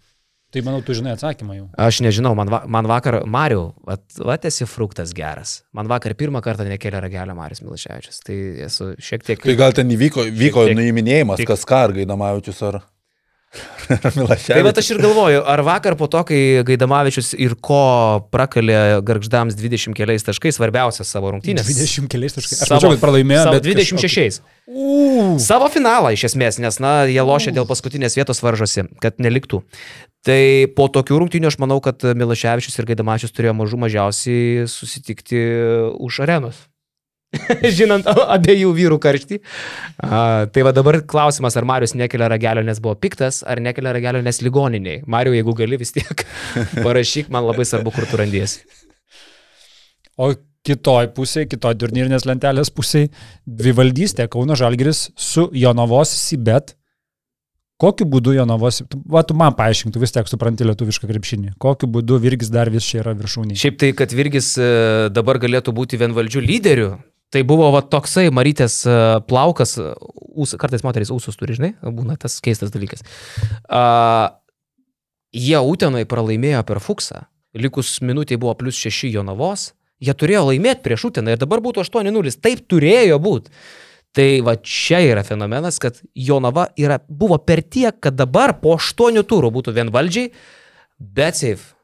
Tai 0.55 0.63
manau, 0.63 0.85
tu 0.87 0.95
žinai 0.95 1.17
atsakymą 1.17 1.55
jau. 1.57 1.65
Aš 1.83 1.99
nežinau, 2.05 2.31
man, 2.39 2.47
va, 2.47 2.61
man 2.71 2.87
vakar, 2.87 3.25
Mariu, 3.27 3.73
vat 3.83 4.45
esi 4.47 4.69
fruktas 4.71 5.11
geras. 5.17 5.65
Man 5.75 5.89
vakar 5.91 6.15
pirmą 6.15 6.39
kartą 6.45 6.63
nekėlė 6.69 7.01
ragelio 7.03 7.35
Marius 7.35 7.65
Milaševičius. 7.65 8.21
Tai 8.23 8.37
esu 8.69 8.93
šiek 9.03 9.27
tiek... 9.27 9.43
Tai 9.43 9.57
gal 9.59 9.75
ten 9.75 9.91
įvyko, 9.91 10.29
vyko 10.31 10.69
tiek- 10.69 10.79
nuiminėjimas, 10.79 11.43
tiek- 11.43 11.51
kas 11.51 11.67
ką, 11.67 11.81
ar 11.89 11.97
Gaidamavičius, 11.97 12.63
ar... 12.71 12.79
Tai 14.49 14.63
va 14.65 14.73
aš 14.73 14.89
ir 14.95 15.01
galvoju, 15.03 15.43
ar 15.51 15.63
vakar 15.67 15.97
po 16.01 16.09
to, 16.11 16.23
kai 16.29 16.41
Gaidamavičius 16.67 17.35
ir 17.37 17.57
ko 17.65 17.81
prakalė 18.33 19.03
garždams 19.07 19.57
20 19.59 19.97
keliais 19.97 20.25
taškais, 20.27 20.57
svarbiausias 20.57 21.11
savo 21.13 21.35
rungtynės. 21.35 21.69
20 21.69 22.09
keliais 22.13 22.37
taškais. 22.37 22.65
Aš 22.65 22.75
mačiau, 22.75 22.95
kad 22.95 23.05
pralaimėjo, 23.05 23.45
bet 23.55 23.69
26. 23.69 24.41
Uuu. 24.71 25.37
Savo 25.43 25.69
finalą 25.73 26.15
iš 26.17 26.31
esmės, 26.31 26.59
nes, 26.63 26.81
na, 26.83 26.97
jie 27.11 27.25
lošia 27.25 27.53
dėl 27.55 27.69
paskutinės 27.69 28.17
vietos 28.17 28.41
varžosi, 28.45 28.89
kad 29.05 29.21
neliktų. 29.23 29.61
Tai 30.25 30.43
po 30.77 30.89
tokių 30.89 31.21
rungtynių 31.21 31.51
aš 31.51 31.59
manau, 31.61 31.83
kad 31.85 32.01
Milaševičius 32.17 32.79
ir 32.81 32.89
Gaidamačius 32.89 33.35
turėjo 33.37 33.59
mažų 33.59 33.81
mažiausiai 33.83 34.65
susitikti 34.73 35.43
už 36.01 36.23
arenos. 36.25 36.65
Žinant 37.79 38.09
abiejų 38.09 38.71
vyrų 38.77 38.99
karštį. 39.03 39.41
A, 40.05 40.21
tai 40.53 40.65
va 40.67 40.73
dabar 40.77 41.01
klausimas, 41.09 41.57
ar 41.59 41.67
Marius 41.69 41.97
nekelia 41.99 42.29
ragelio, 42.33 42.65
nes 42.67 42.81
buvo 42.83 42.97
piktas, 43.01 43.43
ar 43.47 43.63
nekelia 43.65 43.95
ragelio, 43.97 44.23
nes 44.25 44.41
ligoniniai. 44.45 45.03
Mariu, 45.11 45.35
jeigu 45.37 45.57
gali 45.59 45.81
vis 45.81 45.95
tiek, 45.97 46.25
parašyk, 46.87 47.31
man 47.35 47.47
labai 47.49 47.67
svarbu, 47.69 47.95
kur 47.95 48.09
tu 48.11 48.21
randiesi. 48.21 48.65
O 50.15 50.31
kitoj 50.65 51.11
pusėje, 51.17 51.51
kitoj 51.57 51.75
turnyrinės 51.83 52.25
lentelės 52.29 52.71
pusėje, 52.73 53.11
dvivaldystė 53.45 54.29
Kauno 54.33 54.57
Žalgiris 54.57 55.09
su 55.21 55.51
Jonavos 55.53 56.15
Sibet 56.15 56.77
Kokiu 57.75 58.07
būdu 58.07 58.37
Jonavos, 58.37 58.83
tu- 58.89 59.01
va 59.11 59.25
tu 59.27 59.35
man 59.35 59.55
paaiškink, 59.59 59.93
tu 59.93 59.99
vis 59.99 60.13
tiek 60.15 60.29
supranti 60.31 60.65
lietuvišką 60.65 61.09
krepšinį. 61.11 61.55
Kokiu 61.59 61.89
būdu 61.91 62.21
Virgis 62.23 62.49
dar 62.55 62.71
vis 62.71 62.87
čia 62.87 63.01
yra 63.03 63.15
viršūnė. 63.19 63.57
Šiaip 63.59 63.81
tai, 63.83 63.91
kad 63.99 64.15
Virgis 64.15 64.53
e, 64.57 65.11
dabar 65.11 65.41
galėtų 65.43 65.75
būti 65.75 65.99
vienvaldžių 65.99 66.43
lyderių, 66.47 66.87
tai 67.35 67.43
buvo 67.43 67.67
va, 67.75 67.83
toksai 67.83 68.29
Marytės 68.35 68.79
e, 68.87 68.97
plaukas, 69.27 69.75
e, 69.83 69.91
ūs, 70.39 70.55
kartais 70.61 70.85
moteris 70.87 71.11
ūsus 71.11 71.39
turi, 71.39 71.57
žinai, 71.59 71.73
būna 71.83 72.15
tas 72.21 72.39
keistas 72.45 72.71
dalykas. 72.75 73.03
Uh, 73.67 74.31
jie 75.35 75.59
Utenai 75.59 76.05
pralaimėjo 76.07 76.63
per 76.69 76.79
Fuksą, 76.83 77.25
likus 77.59 77.97
minutė 78.07 78.39
buvo 78.39 78.55
plus 78.59 78.79
6 78.79 79.11
Jonavos, 79.11 79.73
jie 80.03 80.15
turėjo 80.15 80.45
laimėti 80.53 80.85
prieš 80.85 81.09
Uteną 81.11 81.35
ir 81.35 81.41
dabar 81.43 81.63
būtų 81.65 81.83
8-0, 81.83 82.37
taip 82.39 82.63
turėjo 82.71 83.19
būti. 83.23 83.51
Tai 84.15 84.29
va 84.47 84.55
čia 84.63 85.01
yra 85.03 85.25
fenomenas, 85.27 85.81
kad 85.83 85.99
Jonava 86.15 86.69
yra, 86.79 87.01
buvo 87.09 87.41
per 87.43 87.65
tiek, 87.67 87.99
kad 87.99 88.15
dabar 88.15 88.55
po 88.63 88.77
8 88.79 89.19
turų 89.27 89.51
būtų 89.57 89.75
vienvaldžiai, 89.75 90.31
bet 91.03 91.41
safe 91.41 91.75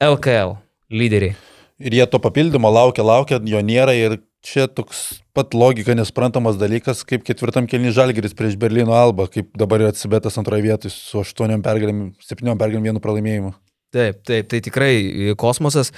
LKL 0.00 0.56
lyderiai. 0.88 1.36
Ir 1.78 1.94
jie 1.94 2.06
to 2.10 2.18
papildymo 2.18 2.70
laukia, 2.72 3.04
laukia, 3.04 3.36
jo 3.44 3.60
nėra 3.62 3.92
ir 3.94 4.16
čia 4.44 4.66
toks 4.70 5.20
pat 5.36 5.54
logika 5.54 5.94
nesprantamas 5.98 6.58
dalykas, 6.60 7.04
kaip 7.06 7.24
ketvirtam 7.26 7.68
kelniui 7.70 7.94
Žalgeris 7.94 8.36
prieš 8.38 8.58
Berlyno 8.60 8.96
Alba, 8.96 9.28
kaip 9.30 9.50
dabar 9.58 9.84
yra 9.84 9.94
atsibetas 9.94 10.38
antroje 10.40 10.66
vietoje 10.66 10.94
su 10.94 11.22
aštuoniom 11.22 11.62
pergalėm, 11.64 12.02
septyniom 12.24 12.60
pergalėm 12.60 12.90
vienu 12.90 13.02
pralaimėjimu. 13.04 13.54
Taip, 13.94 14.20
taip, 14.28 14.50
tai 14.50 14.60
tikrai 14.64 14.92
kosmosas. 15.40 15.94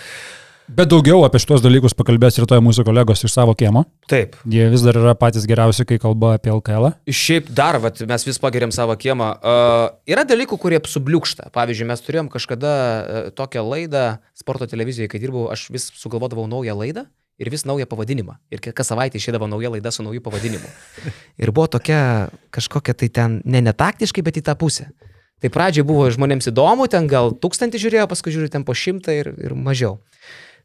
Bet 0.70 0.86
daugiau 0.86 1.24
apie 1.26 1.41
šitos 1.43 1.64
dalykus 1.64 1.97
pakalbės 1.99 2.36
ir 2.38 2.45
toje 2.47 2.62
mūsų 2.62 2.84
kolegos 2.86 3.24
iš 3.26 3.32
savo 3.34 3.57
kiemo. 3.59 3.82
Taip. 4.11 4.36
Jie 4.47 4.68
vis 4.70 4.84
dar 4.86 4.95
yra 5.01 5.16
patys 5.18 5.43
geriausi, 5.51 5.82
kai 5.88 5.99
kalba 5.99 6.36
apie 6.36 6.53
LKL. 6.53 6.93
Šiaip 7.11 7.49
dar, 7.51 7.80
vat, 7.82 7.99
mes 8.07 8.26
vis 8.28 8.38
pageriam 8.38 8.70
savo 8.74 8.95
kiemą. 8.95 9.32
Uh, 9.41 9.88
yra 10.07 10.22
dalykų, 10.28 10.61
kurie 10.62 10.78
subliūkšta. 10.86 11.49
Pavyzdžiui, 11.57 11.88
mes 11.91 12.05
turėjom 12.07 12.30
kažkada 12.30 12.70
uh, 12.70 13.32
tokią 13.34 13.66
laidą 13.66 14.05
sporto 14.38 14.70
televizijoje, 14.70 15.11
kai 15.11 15.22
dirbau, 15.22 15.49
aš 15.51 15.66
vis 15.74 15.91
sugalvodavau 15.99 16.47
naują 16.47 16.78
laidą 16.78 17.09
ir 17.41 17.51
vis 17.51 17.64
naują 17.64 17.88
pavadinimą. 17.88 18.36
Ir 18.53 18.61
kas 18.61 18.93
savaitę 18.93 19.18
išėdavo 19.18 19.49
nauja 19.49 19.72
laida 19.72 19.93
su 19.95 20.05
nauju 20.05 20.20
pavadinimu. 20.24 20.68
Ir 21.41 21.53
buvo 21.57 21.70
tokia 21.72 22.28
kažkokia 22.53 22.95
tai 22.95 23.09
ten, 23.09 23.41
ne 23.45 23.64
netaktiškai, 23.64 24.24
bet 24.26 24.41
į 24.41 24.45
tą 24.51 24.57
pusę. 24.61 24.91
Tai 25.41 25.49
pradžiai 25.49 25.86
buvo 25.88 26.05
žmonėms 26.12 26.51
įdomu, 26.53 26.84
ten 26.93 27.09
gal 27.09 27.32
tūkstantį 27.32 27.80
žiūrėjo, 27.80 28.07
paskui 28.11 28.34
žiūri 28.34 28.53
ten 28.53 28.66
po 28.68 28.76
šimtą 28.76 29.14
ir, 29.16 29.32
ir 29.41 29.57
mažiau. 29.57 29.97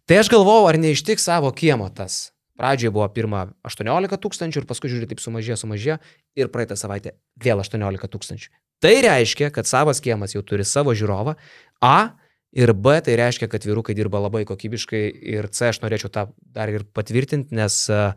Tai 0.05 0.19
aš 0.19 0.29
galvojau, 0.33 0.67
ar 0.67 0.77
neištik 0.81 1.23
savo 1.23 1.53
kiemo 1.55 1.87
tas. 1.95 2.35
Pradžioje 2.59 2.91
buvo 2.95 3.07
pirma 3.11 3.47
18 3.67 4.19
tūkstančių 4.23 4.61
ir 4.61 4.67
paskui 4.67 4.91
žiūri 4.91 5.07
taip 5.11 5.23
sumažėjo, 5.23 5.57
sumažėjo 5.63 5.97
ir 6.39 6.51
praeitą 6.51 6.77
savaitę 6.79 7.15
vėl 7.43 7.63
18 7.63 8.11
tūkstančių. 8.11 8.51
Tai 8.83 8.93
reiškia, 9.03 9.49
kad 9.55 9.67
savas 9.67 10.01
kiemas 10.03 10.35
jau 10.35 10.43
turi 10.43 10.67
savo 10.67 10.93
žiūrovą. 10.95 11.35
A 11.83 12.15
ir 12.55 12.73
B 12.73 12.97
tai 13.05 13.17
reiškia, 13.19 13.49
kad 13.51 13.67
vyrukai 13.67 13.95
dirba 13.97 14.21
labai 14.23 14.45
kokybiškai 14.47 15.03
ir 15.35 15.49
C 15.53 15.69
aš 15.71 15.81
norėčiau 15.83 16.11
tą 16.13 16.27
dar 16.55 16.71
ir 16.71 16.87
patvirtinti, 16.95 17.55
nes 17.55 17.85
a, 17.91 18.13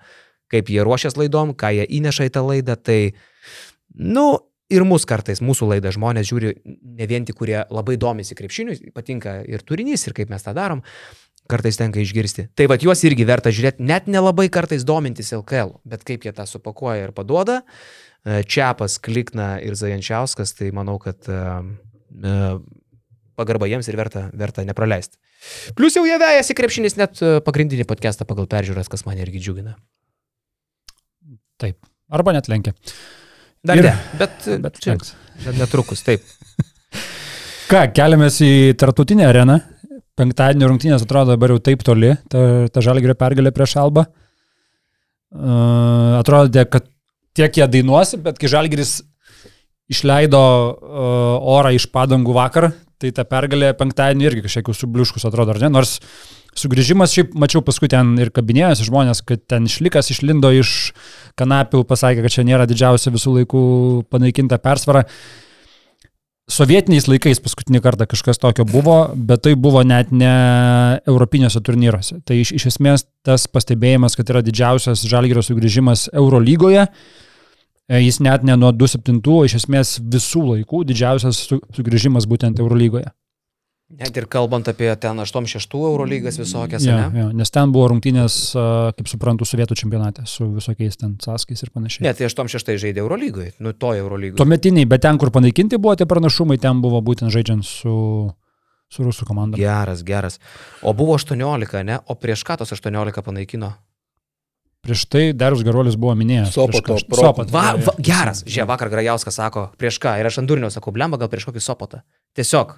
kaip 0.52 0.70
jie 0.72 0.84
ruošias 0.86 1.18
laidom, 1.20 1.54
ką 1.58 1.72
jie 1.76 1.88
įneša 1.98 2.28
į 2.28 2.34
tą 2.34 2.44
laidą, 2.46 2.78
tai, 2.80 3.00
nu, 3.92 4.30
ir 4.72 4.84
mus 4.88 5.06
kartais, 5.08 5.42
mūsų 5.44 5.72
laidą 5.74 5.92
žmonės 5.94 6.28
žiūri 6.30 6.52
ne 6.64 7.08
vien 7.08 7.26
tik, 7.28 7.38
kurie 7.40 7.60
labai 7.72 7.96
domisi 8.00 8.36
krepšiniu, 8.38 8.76
patinka 8.96 9.40
ir 9.48 9.64
turinys, 9.66 10.06
ir 10.08 10.16
kaip 10.16 10.32
mes 10.32 10.44
tą 10.44 10.54
darom, 10.56 10.82
kartais 11.48 11.80
tenka 11.80 12.00
išgirsti. 12.02 12.48
Tai 12.56 12.68
vad 12.70 12.84
juos 12.84 13.02
irgi 13.08 13.26
verta 13.28 13.52
žiūrėti, 13.54 13.84
net 13.88 14.08
nelabai 14.10 14.48
kartais 14.52 14.84
domintis 14.88 15.32
LKL, 15.36 15.78
bet 15.88 16.04
kaip 16.08 16.26
jie 16.28 16.34
tą 16.36 16.44
supakuoja 16.48 17.08
ir 17.08 17.14
paduoda. 17.16 17.62
E, 18.24 18.42
Čiapas, 18.44 18.98
Klikna 19.00 19.56
ir 19.64 19.76
Zajančiauskas, 19.78 20.52
tai 20.58 20.68
manau, 20.76 20.98
kad 21.00 21.28
e, 21.32 21.38
e, 22.20 22.36
pagarba 23.38 23.68
jiems 23.70 23.88
ir 23.90 23.96
verta, 23.98 24.26
verta 24.36 24.64
nepraleisti. 24.66 25.16
Plius 25.78 25.96
jau 25.98 26.02
jie 26.08 26.18
vejasi 26.20 26.56
krepšinis 26.58 26.98
net 26.98 27.22
e, 27.22 27.36
pagrindinį 27.46 27.86
podcastą 27.88 28.26
pagal 28.28 28.48
peržiūras, 28.50 28.90
kas 28.90 29.06
mane 29.06 29.22
irgi 29.24 29.42
džiugina. 29.44 29.76
Taip. 31.62 31.78
Arba 32.14 32.34
net 32.36 32.48
lenkia. 32.50 32.74
Dar 33.66 33.78
Ir- 33.80 33.88
ne, 33.90 33.94
bet, 34.20 34.36
Bet 34.46 34.60
bet 34.64 34.78
čia 34.82 34.94
bet 34.98 35.58
netrukus, 35.58 36.02
taip. 36.06 36.22
Ką, 37.70 37.82
keliamės 37.92 38.38
į 38.44 38.52
tartutinę 38.80 39.26
areną. 39.28 39.58
Penktadienio 40.18 40.70
rungtynės 40.72 41.04
atrodo 41.04 41.34
dabar 41.36 41.52
jau 41.52 41.60
taip 41.62 41.82
toli, 41.86 42.14
ta, 42.32 42.40
ta 42.72 42.82
žalgerio 42.82 43.14
pergalė 43.18 43.52
prieš 43.54 43.76
Alba. 43.78 44.06
Uh, 45.28 46.16
atrodė, 46.18 46.64
kad 46.72 46.86
tiek 47.36 47.60
jie 47.60 47.66
dainuosi, 47.70 48.16
bet 48.24 48.38
kai 48.40 48.48
žalgeris 48.50 48.96
išleido 49.92 50.40
uh, 50.40 51.36
orą 51.58 51.74
iš 51.76 51.86
padangų 51.92 52.34
vakar, 52.34 52.70
tai 52.98 53.12
ta 53.14 53.24
pergalė 53.28 53.72
penktadienį 53.78 54.28
irgi 54.28 54.44
kažkiek 54.46 54.70
subliuškus 54.74 55.26
atrodo, 55.28 55.54
ar 55.54 55.62
ne? 55.62 55.70
Nors 55.78 55.98
sugrįžimas, 56.58 57.14
šiaip 57.14 57.34
mačiau 57.38 57.62
paskui 57.64 57.90
ten 57.92 58.16
ir 58.18 58.32
kabinėjosi 58.34 58.88
žmonės, 58.88 59.22
kad 59.26 59.44
ten 59.50 59.68
išlikas 59.68 60.10
išlindo 60.14 60.50
iš 60.54 60.92
kanapių, 61.38 61.84
pasakė, 61.86 62.24
kad 62.24 62.34
čia 62.34 62.46
nėra 62.48 62.66
didžiausia 62.68 63.14
visų 63.14 63.36
laikų 63.40 63.62
panaikinta 64.10 64.58
persvara. 64.62 65.04
Sovietiniais 66.48 67.04
laikais 67.10 67.42
paskutinį 67.44 67.82
kartą 67.84 68.06
kažkas 68.08 68.40
tokio 68.40 68.64
buvo, 68.64 69.02
bet 69.14 69.42
tai 69.44 69.52
buvo 69.52 69.82
net 69.84 70.10
ne 70.16 70.32
europiniuose 71.04 71.60
turnyruose. 71.60 72.22
Tai 72.24 72.38
iš, 72.40 72.54
iš 72.56 72.70
esmės 72.72 73.04
tas 73.26 73.44
pastebėjimas, 73.52 74.16
kad 74.16 74.32
yra 74.32 74.40
didžiausias 74.42 75.04
žalgyrio 75.06 75.44
sugrįžimas 75.44 76.06
Eurolygoje, 76.16 76.86
e, 76.88 77.27
jis 77.88 78.20
net 78.20 78.44
ne 78.44 78.56
nuo 78.60 78.72
27, 78.72 79.22
o 79.32 79.44
iš 79.48 79.54
esmės 79.62 79.96
visų 80.02 80.44
laikų 80.52 80.84
didžiausias 80.90 81.40
su, 81.48 81.60
sugrįžimas 81.76 82.28
būtent 82.28 82.60
Eurolygoje. 82.60 83.08
Net 83.88 84.18
ir 84.20 84.26
kalbant 84.28 84.66
apie 84.68 84.90
ten 85.00 85.16
86 85.16 85.72
Eurolygas 85.72 86.36
visokias, 86.36 86.84
Ja, 86.84 87.06
ne? 87.08 87.20
ja, 87.22 87.28
nes 87.32 87.48
ten 87.50 87.70
buvo 87.72 87.86
rungtynės, 87.88 88.34
a, 88.52 88.64
kaip 88.92 89.08
suprantu, 89.08 89.46
sovietų 89.48 89.78
čempionate 89.80 90.26
su 90.28 90.44
visokiais 90.58 91.00
ten 91.00 91.14
saskais 91.24 91.64
ir 91.64 91.70
panašiai. 91.72 92.04
Ne, 92.04 92.12
tai 92.12 92.28
86 92.28 92.76
žaidė 92.84 93.00
Eurolygoje, 93.00 93.54
nu 93.64 93.72
to 93.72 93.94
Eurolygoje. 93.96 94.36
Tuometiniai, 94.42 94.84
bet 94.84 95.06
ten, 95.06 95.16
kur 95.16 95.32
panaikinti 95.32 95.80
buvo 95.80 95.96
tie 95.96 96.04
pranašumai, 96.10 96.60
ten 96.60 96.84
buvo 96.84 97.00
būtent 97.00 97.32
žaidžiant 97.32 97.64
su, 97.64 97.94
su 98.92 99.08
rusų 99.08 99.24
komanda. 99.30 99.56
Geras, 99.56 100.04
geras. 100.04 100.36
O 100.84 100.92
buvo 100.92 101.16
18, 101.16 101.80
ne? 101.88 101.96
O 102.12 102.20
prieš 102.20 102.44
ką 102.44 102.60
tos 102.60 102.76
18 102.76 103.24
panaikino? 103.24 103.72
Prieš 104.88 105.02
tai 105.12 105.22
Darius 105.36 105.60
Garolis 105.66 105.96
buvo 106.00 106.14
minėjęs. 106.16 106.48
Sopoto, 106.56 106.80
prieš 106.80 107.02
kaž- 107.04 107.06
pro- 107.12 107.20
Sopot, 107.28 107.50
Va, 107.52 107.74
va, 107.76 107.92
geras. 108.00 108.40
Žiūrėk, 108.48 108.68
vakar 108.72 108.88
Grajauskas 108.88 109.36
sako, 109.36 109.66
prieš 109.76 109.98
ką? 110.00 110.14
Ir 110.18 110.24
aš 110.30 110.38
ant 110.40 110.48
durnių 110.48 110.70
sakau, 110.72 110.94
blemba 110.96 111.18
gal 111.20 111.28
prieš 111.28 111.44
kokį 111.50 111.60
sopotą. 111.60 112.00
Tiesiog. 112.34 112.72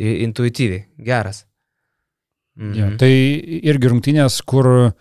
Intuityviai. 0.00 0.86
Geras. 1.00 1.44
Mhm. 2.56 2.72
Jo, 2.78 2.86
tai 2.96 3.12
irgi 3.68 3.90
rungtynės, 3.92 4.38
kur, 4.48 4.92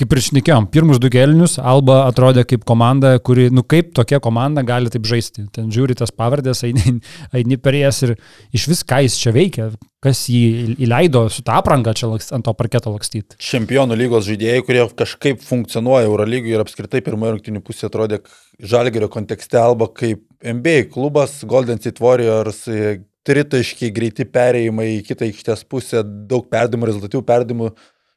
kaip 0.00 0.14
ir 0.16 0.22
šnekėjom, 0.24 0.66
pirmus 0.72 1.00
du 1.02 1.10
kelnius 1.12 1.58
Alba 1.60 2.00
atrodė 2.06 2.46
kaip 2.48 2.64
komanda, 2.68 3.12
kuri, 3.22 3.48
nu 3.52 3.64
kaip 3.66 3.92
tokia 3.96 4.20
komanda 4.24 4.64
gali 4.66 4.92
taip 4.92 5.04
žaisti. 5.08 5.44
Ten 5.54 5.68
žiūri 5.74 5.96
tas 5.98 6.12
pavardės, 6.14 6.64
eini, 6.68 6.96
eini 7.36 7.60
per 7.60 7.76
jas 7.76 8.00
ir 8.06 8.16
iš 8.56 8.66
vis 8.70 8.82
ką 8.86 9.02
jis 9.04 9.18
čia 9.20 9.34
veikia, 9.36 9.68
kas 10.00 10.22
jį 10.32 10.78
įleido 10.86 11.26
su 11.32 11.44
tą 11.46 11.58
aprangą 11.60 11.92
čia 11.96 12.08
laks- 12.08 12.32
ant 12.36 12.46
to 12.48 12.54
parketo 12.56 12.94
lakstyti. 12.94 13.36
Čempionų 13.44 13.98
lygos 14.00 14.24
žaidėjai, 14.28 14.64
kurie 14.64 14.86
kažkaip 15.02 15.44
funkcionuoja 15.44 16.08
Eurolygoje 16.08 16.56
ir 16.56 16.64
apskritai 16.64 17.04
pirmoje 17.04 17.36
rungtynių 17.36 17.62
pusėje 17.66 17.92
atrodė 17.92 18.22
Žalgerio 18.60 19.10
kontekste 19.12 19.60
alba 19.60 19.90
kaip 19.92 20.24
NBA 20.40 20.88
klubas, 20.94 21.42
Golden 21.44 21.80
State 21.80 22.00
Warriors, 22.00 22.64
tritaškiai, 23.28 23.92
greiti 23.92 24.24
perėjimai 24.24 24.88
į 24.96 25.00
kitą 25.10 25.28
aikštės 25.28 25.64
pusę, 25.68 26.02
daug 26.04 26.46
perdimų, 26.50 26.88
rezultatyvų 26.88 27.24
perdimų. 27.28 27.72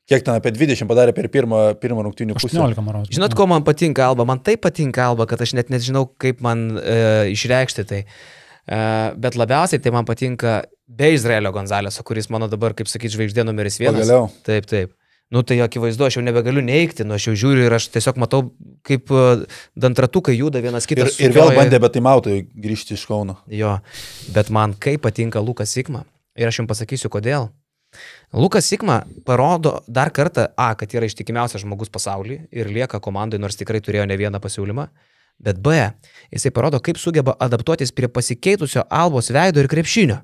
Kiek 0.10 0.24
ten 0.26 0.36
apie 0.36 0.52
20 0.52 0.84
padarė 0.90 1.14
per 1.16 1.30
pirmą, 1.32 1.62
pirmą 1.80 2.04
rungtynių 2.10 2.36
pusę. 2.36 2.50
18 2.60 2.84
maros. 2.84 3.08
Žinot, 3.16 3.36
ko 3.40 3.46
man 3.48 3.64
patinka 3.64 4.04
Alba? 4.10 4.26
Man 4.28 4.42
taip 4.44 4.60
patinka 4.66 5.06
Alba, 5.08 5.24
kad 5.30 5.40
aš 5.46 5.54
net 5.56 5.70
nežinau, 5.72 6.10
kaip 6.20 6.42
man 6.44 6.66
e, 6.82 6.98
išreikšti 7.32 7.86
tai. 7.88 8.02
E, 8.68 8.82
bet 9.24 9.38
labiausiai 9.40 9.80
tai 9.84 9.94
man 9.96 10.04
patinka 10.10 10.58
be 10.92 11.14
Izraelio 11.16 11.54
Gonzaleso, 11.56 12.04
kuris 12.04 12.28
mano 12.34 12.50
dabar, 12.52 12.76
kaip 12.76 12.92
sakyti, 12.92 13.16
žvaigždė 13.16 13.48
numeris 13.48 13.80
vienas. 13.80 14.04
Pagaliau. 14.04 14.28
Taip, 14.44 14.68
taip. 14.68 14.92
Nu 15.34 15.42
tai 15.48 15.56
akivaizdu, 15.64 16.04
aš 16.06 16.20
jau 16.20 16.22
nebegaliu 16.28 16.62
neikti, 16.62 17.08
nu 17.08 17.16
aš 17.16 17.30
jau 17.32 17.38
žiūriu 17.48 17.64
ir 17.66 17.74
aš 17.74 17.88
tiesiog 17.96 18.20
matau, 18.22 18.44
kaip 18.86 19.08
e, 19.10 19.24
dantratukai 19.80 20.36
juda 20.36 20.60
vienas 20.62 20.84
Ir, 20.86 20.92
kitas. 21.00 21.16
ir 21.24 21.32
vėl 21.34 21.48
sukioja. 21.48 21.62
bandė 21.64 21.80
be 21.82 21.90
taimautojų 21.96 22.44
grįžti 22.68 23.00
iš 23.00 23.08
Kauno. 23.10 23.40
Jo, 23.50 23.78
bet 24.36 24.52
man 24.54 24.76
kaip 24.84 25.02
patinka 25.08 25.42
Lukas 25.42 25.72
Sigma. 25.74 26.04
Ir 26.38 26.52
aš 26.52 26.60
jums 26.60 26.70
pasakysiu, 26.76 27.10
kodėl. 27.14 27.48
Lukas 28.34 28.66
Sigma 28.66 29.04
parodo 29.26 29.84
dar 29.88 30.10
kartą, 30.10 30.48
A, 30.58 30.74
kad 30.74 30.94
yra 30.96 31.06
ištikimiausias 31.06 31.62
žmogus 31.62 31.92
pasaulyje 31.94 32.48
ir 32.50 32.70
lieka 32.74 32.98
komandai, 32.98 33.38
nors 33.38 33.60
tikrai 33.60 33.82
turėjo 33.86 34.08
ne 34.10 34.18
vieną 34.18 34.42
pasiūlymą. 34.42 34.88
Bet 35.44 35.60
B, 35.62 35.76
jisai 36.34 36.50
parodo, 36.54 36.80
kaip 36.82 36.98
sugeba 36.98 37.36
adaptuotis 37.42 37.92
prie 37.94 38.10
pasikeitusio 38.10 38.86
Albos 38.90 39.30
veido 39.34 39.62
ir 39.62 39.70
krepšinio. 39.70 40.18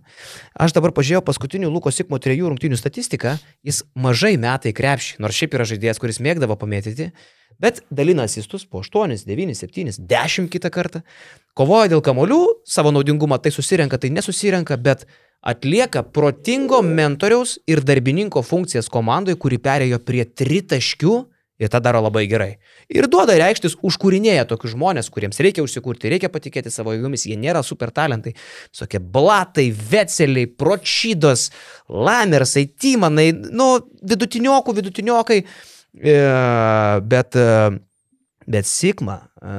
Aš 0.57 0.73
dabar 0.73 0.93
pažiūrėjau 0.95 1.21
paskutinių 1.27 1.69
Luko 1.69 1.93
Sikmo 1.93 2.17
trejų 2.21 2.49
rungtynių 2.49 2.77
statistiką, 2.81 3.35
jis 3.65 3.83
mažai 3.93 4.37
metai 4.41 4.73
krepšį, 4.73 5.19
nors 5.21 5.37
šiaip 5.37 5.57
yra 5.57 5.69
žaidėjas, 5.69 6.01
kuris 6.01 6.21
mėgdavo 6.23 6.57
pamėtyti, 6.57 7.11
Bet 7.59 7.81
dalina 7.91 8.23
asistus 8.23 8.65
po 8.65 8.79
8, 8.79 9.25
9, 9.27 9.55
7, 9.55 9.91
10 10.07 10.51
kitą 10.51 10.69
kartą. 10.71 11.01
Kovoja 11.57 11.89
dėl 11.91 12.03
kamolių, 12.03 12.43
savo 12.63 12.93
naudingumą 12.95 13.39
tai 13.43 13.51
susirenka, 13.51 13.99
tai 13.99 14.13
nesusirenka, 14.15 14.77
bet 14.79 15.03
atlieka 15.41 16.05
protingo 16.15 16.79
mentoriaus 16.83 17.57
ir 17.67 17.83
darbininko 17.83 18.43
funkcijas 18.47 18.87
komandoje, 18.91 19.35
kuri 19.39 19.59
perėjo 19.59 19.99
prie 19.99 20.23
tritaškių 20.23 21.15
ir 21.59 21.67
tą 21.67 21.81
daro 21.83 21.99
labai 22.05 22.23
gerai. 22.31 22.53
Ir 22.87 23.09
duoda 23.11 23.35
reikštis, 23.35 23.75
užkūrinėja 23.83 24.45
tokius 24.47 24.77
žmonės, 24.77 25.09
kuriems 25.11 25.41
reikia 25.43 25.65
užsikurti, 25.65 26.11
reikia 26.13 26.29
patikėti 26.31 26.71
savo 26.71 26.93
jėgomis, 26.95 27.25
jie 27.27 27.35
nėra 27.39 27.59
super 27.67 27.91
talentai. 27.91 28.37
Visokie 28.71 29.01
blatai, 29.03 29.67
veceliai, 29.91 30.47
pročydos, 30.47 31.49
lamersai, 31.91 32.69
tymanai, 32.79 33.33
nu, 33.35 33.73
vidutiniokų, 34.07 34.77
vidutiniokai. 34.79 35.41
E, 35.43 35.78
bet, 35.93 37.35
e, 37.35 37.79
bet 38.47 38.67
Sigma 38.69 39.17
e, 39.41 39.53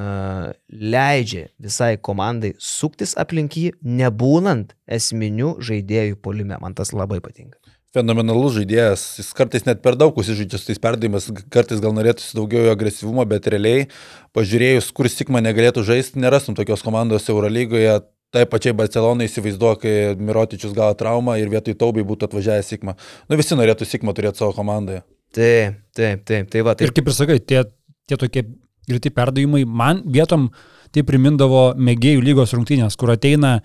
leidžia 0.70 1.48
visai 1.58 1.96
komandai 1.96 2.54
suktis 2.58 3.16
aplink 3.18 3.56
jį, 3.58 3.72
nebūnant 3.82 4.74
esminių 4.86 5.56
žaidėjų 5.64 6.20
polime. 6.22 6.58
Man 6.62 6.76
tas 6.78 6.94
labai 6.94 7.20
patinka. 7.24 7.58
Fenomenalus 7.90 8.54
žaidėjas, 8.54 9.02
jis 9.18 9.32
kartais 9.34 9.64
net 9.66 9.80
per 9.82 9.96
daug 9.98 10.14
užsižaidžia 10.14 10.60
su 10.60 10.68
tais 10.68 10.78
perdavimas, 10.78 11.26
kartais 11.50 11.82
gal 11.82 11.90
norėtųsi 11.96 12.36
daugiau 12.38 12.70
agresyvumo, 12.70 13.24
bet 13.26 13.48
realiai, 13.50 13.88
pažiūrėjus, 14.36 14.92
kur 14.94 15.10
Sigma 15.10 15.42
negalėtų 15.42 15.82
žaisti, 15.88 16.22
nerastum 16.22 16.54
tokios 16.54 16.86
komandos 16.86 17.26
Eurolygoje, 17.32 17.98
Tai 18.30 18.44
pačiai 18.46 18.76
Barcelonai 18.78 19.26
įsivaizduoja, 19.26 19.76
kai 19.82 19.92
Mirotičius 20.22 20.70
gavo 20.76 20.94
traumą 20.94 21.34
ir 21.40 21.48
vietoj 21.50 21.74
taubai 21.80 22.04
būtų 22.06 22.28
atvažiavęs 22.28 22.68
Sigma. 22.70 22.94
Nu 23.26 23.38
visi 23.40 23.58
norėtų 23.58 23.88
Sigma 23.90 24.14
turėti 24.14 24.38
savo 24.38 24.54
komandoje. 24.54 25.02
Taip, 25.36 25.78
taip, 25.96 26.24
taip. 26.26 26.50
Tai 26.50 26.64
va, 26.66 26.74
taip. 26.74 26.88
Ir 26.88 26.96
kaip 26.96 27.10
ir 27.10 27.16
sakai, 27.16 27.38
tie, 27.42 27.62
tie 28.08 28.18
tokie 28.18 28.44
greiti 28.90 29.12
perdavimai 29.14 29.64
man 29.64 30.02
vietom 30.10 30.48
tai 30.90 31.04
primindavo 31.06 31.70
mėgėjų 31.78 32.22
lygos 32.26 32.54
rungtynės, 32.56 32.96
kur 32.98 33.12
ateina 33.14 33.60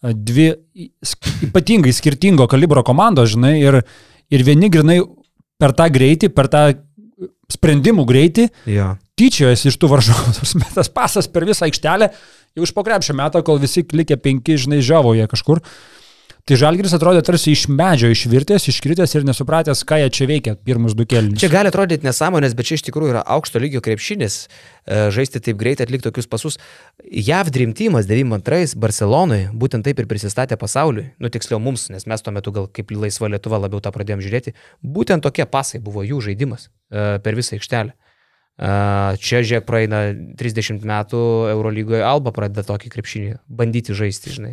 dvi 0.00 0.54
ypatingai 1.44 1.92
skirtingo 1.92 2.46
kalibro 2.48 2.82
komandos, 2.86 3.34
žinai, 3.34 3.58
ir, 3.60 3.82
ir 4.32 4.44
vieni 4.46 4.70
grinai 4.72 5.00
per 5.60 5.74
tą 5.76 5.90
greitį, 5.92 6.30
per 6.32 6.48
tą 6.48 6.62
sprendimų 7.50 8.06
greitį, 8.08 8.46
ja. 8.70 8.94
tyčiojasi 9.20 9.68
iš 9.68 9.76
tų 9.80 9.90
varžovų. 9.92 10.34
Tas 10.78 10.92
pasas 10.94 11.28
per 11.28 11.44
visą 11.48 11.66
aikštelę, 11.68 12.10
jau 12.56 12.66
iš 12.66 12.72
pokrepšio 12.76 13.16
metą, 13.18 13.44
kol 13.44 13.60
visi 13.60 13.84
klikė 13.84 14.16
penki, 14.22 14.56
žinai, 14.60 14.80
žiavoje 14.84 15.28
kažkur. 15.30 15.60
Tai 16.50 16.56
Žalgiris 16.58 16.90
atrodė 16.96 17.20
tarsi 17.22 17.52
iš 17.54 17.68
medžio 17.70 18.08
išvirtęs, 18.10 18.64
iškritęs 18.72 19.12
ir 19.14 19.26
nesupratęs, 19.28 19.84
ką 19.86 20.00
jie 20.00 20.08
čia 20.10 20.26
veikia 20.26 20.54
pirmus 20.58 20.96
du 20.98 21.04
kelius. 21.06 21.38
Čia 21.38 21.46
gali 21.52 21.70
atrodyti 21.70 22.02
nesąmonės, 22.02 22.56
bet 22.58 22.66
čia 22.66 22.78
iš 22.80 22.82
tikrųjų 22.88 23.12
yra 23.12 23.20
aukšto 23.36 23.62
lygio 23.62 23.78
krepšinis, 23.86 24.40
e, 24.42 25.04
žaisti 25.14 25.38
taip 25.46 25.60
greitai, 25.60 25.86
atlikti 25.86 26.08
tokius 26.08 26.26
pasus. 26.26 26.58
JAV 27.06 27.52
Dream 27.54 27.70
Teamas 27.78 28.10
92 28.10 28.74
Barcelonoje 28.82 29.52
būtent 29.54 29.86
taip 29.86 30.02
ir 30.02 30.10
prisistatė 30.10 30.58
pasauliui, 30.58 31.12
nu 31.22 31.30
tiksliau 31.30 31.62
mums, 31.62 31.86
nes 31.94 32.10
mes 32.10 32.26
tuo 32.26 32.34
metu 32.34 32.50
gal 32.58 32.66
kaip 32.66 32.90
laisva 32.98 33.30
Lietuva 33.30 33.62
labiau 33.62 33.78
tą 33.78 33.94
pradėjom 33.94 34.26
žiūrėti. 34.26 34.56
Būtent 34.82 35.22
tokie 35.22 35.46
pasai 35.46 35.78
buvo 35.78 36.02
jų 36.02 36.18
žaidimas 36.32 36.66
e, 36.66 37.20
per 37.22 37.38
visą 37.38 37.60
aikštelę. 37.60 37.94
Čia, 38.60 39.38
žiūrėk, 39.40 39.64
praeina 39.64 40.00
30 40.36 40.82
metų 40.84 41.20
Eurolygoje 41.48 42.02
Alba 42.04 42.28
pradeda 42.36 42.60
tokį 42.68 42.90
krepšinį 42.92 43.30
bandyti 43.48 43.94
žaisti, 43.96 44.34
žinai. 44.34 44.50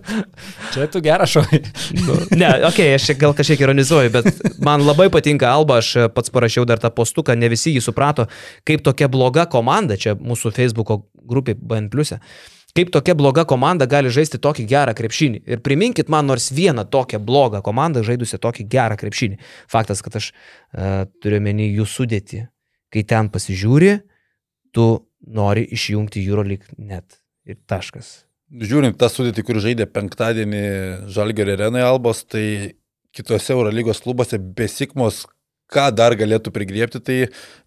Čia 0.72 0.86
tu 0.88 1.02
gerą 1.04 1.26
šovį. 1.28 1.60
nu, 2.06 2.16
ne, 2.40 2.48
okei, 2.70 2.88
okay, 2.88 2.94
aš 2.96 3.10
gal 3.20 3.36
kažkiek 3.36 3.60
ironizuoju, 3.66 4.14
bet 4.14 4.30
man 4.64 4.86
labai 4.86 5.10
patinka 5.12 5.50
Alba, 5.52 5.82
aš 5.82 6.08
pats 6.16 6.32
parašiau 6.32 6.64
dar 6.64 6.80
tą 6.80 6.88
postuką, 6.96 7.36
ne 7.36 7.50
visi 7.52 7.74
jį 7.74 7.82
suprato, 7.84 8.30
kaip 8.64 8.80
tokia 8.86 9.10
bloga 9.12 9.44
komanda, 9.52 10.00
čia 10.00 10.16
mūsų 10.16 10.54
Facebook'o 10.56 11.02
grupė 11.28 11.58
BN 11.60 11.92
Plus. 11.92 12.14
Kaip 12.74 12.88
tokia 12.96 13.12
bloga 13.14 13.44
komanda 13.46 13.84
gali 13.86 14.08
žaisti 14.10 14.40
tokį 14.42 14.64
gerą 14.72 14.96
krepšinį. 14.96 15.44
Ir 15.46 15.60
priminkit 15.62 16.08
man 16.10 16.26
nors 16.32 16.48
vieną 16.50 16.88
tokią 16.90 17.20
blogą 17.22 17.60
komandą 17.62 18.00
žaidusią 18.02 18.40
tokį 18.42 18.66
gerą 18.72 18.96
krepšinį. 18.98 19.38
Faktas, 19.70 20.00
kad 20.02 20.16
aš 20.18 20.32
uh, 20.32 21.04
turiu 21.22 21.44
menį 21.44 21.68
jų 21.76 21.86
sudėti 21.92 22.42
kai 22.94 23.02
ten 23.10 23.30
pasižiūri, 23.34 23.96
tu 24.74 24.86
nori 25.26 25.66
išjungti 25.74 26.22
Euroleague 26.22 26.78
net. 26.78 27.20
Ir 27.44 27.58
taškas. 27.68 28.24
Žiūrint 28.54 28.96
tą 28.96 29.10
sudėtį, 29.10 29.42
kur 29.44 29.58
žaidė 29.60 29.84
penktadienį 29.90 30.64
Žalgerio 31.12 31.56
arenai 31.58 31.82
Albos, 31.84 32.22
tai 32.24 32.76
kitose 33.14 33.52
Eurolygos 33.52 34.00
klubuose 34.04 34.38
besikmos 34.38 35.24
ką 35.72 35.88
dar 35.96 36.14
galėtų 36.18 36.52
prigriepti, 36.54 37.00
tai 37.02 37.16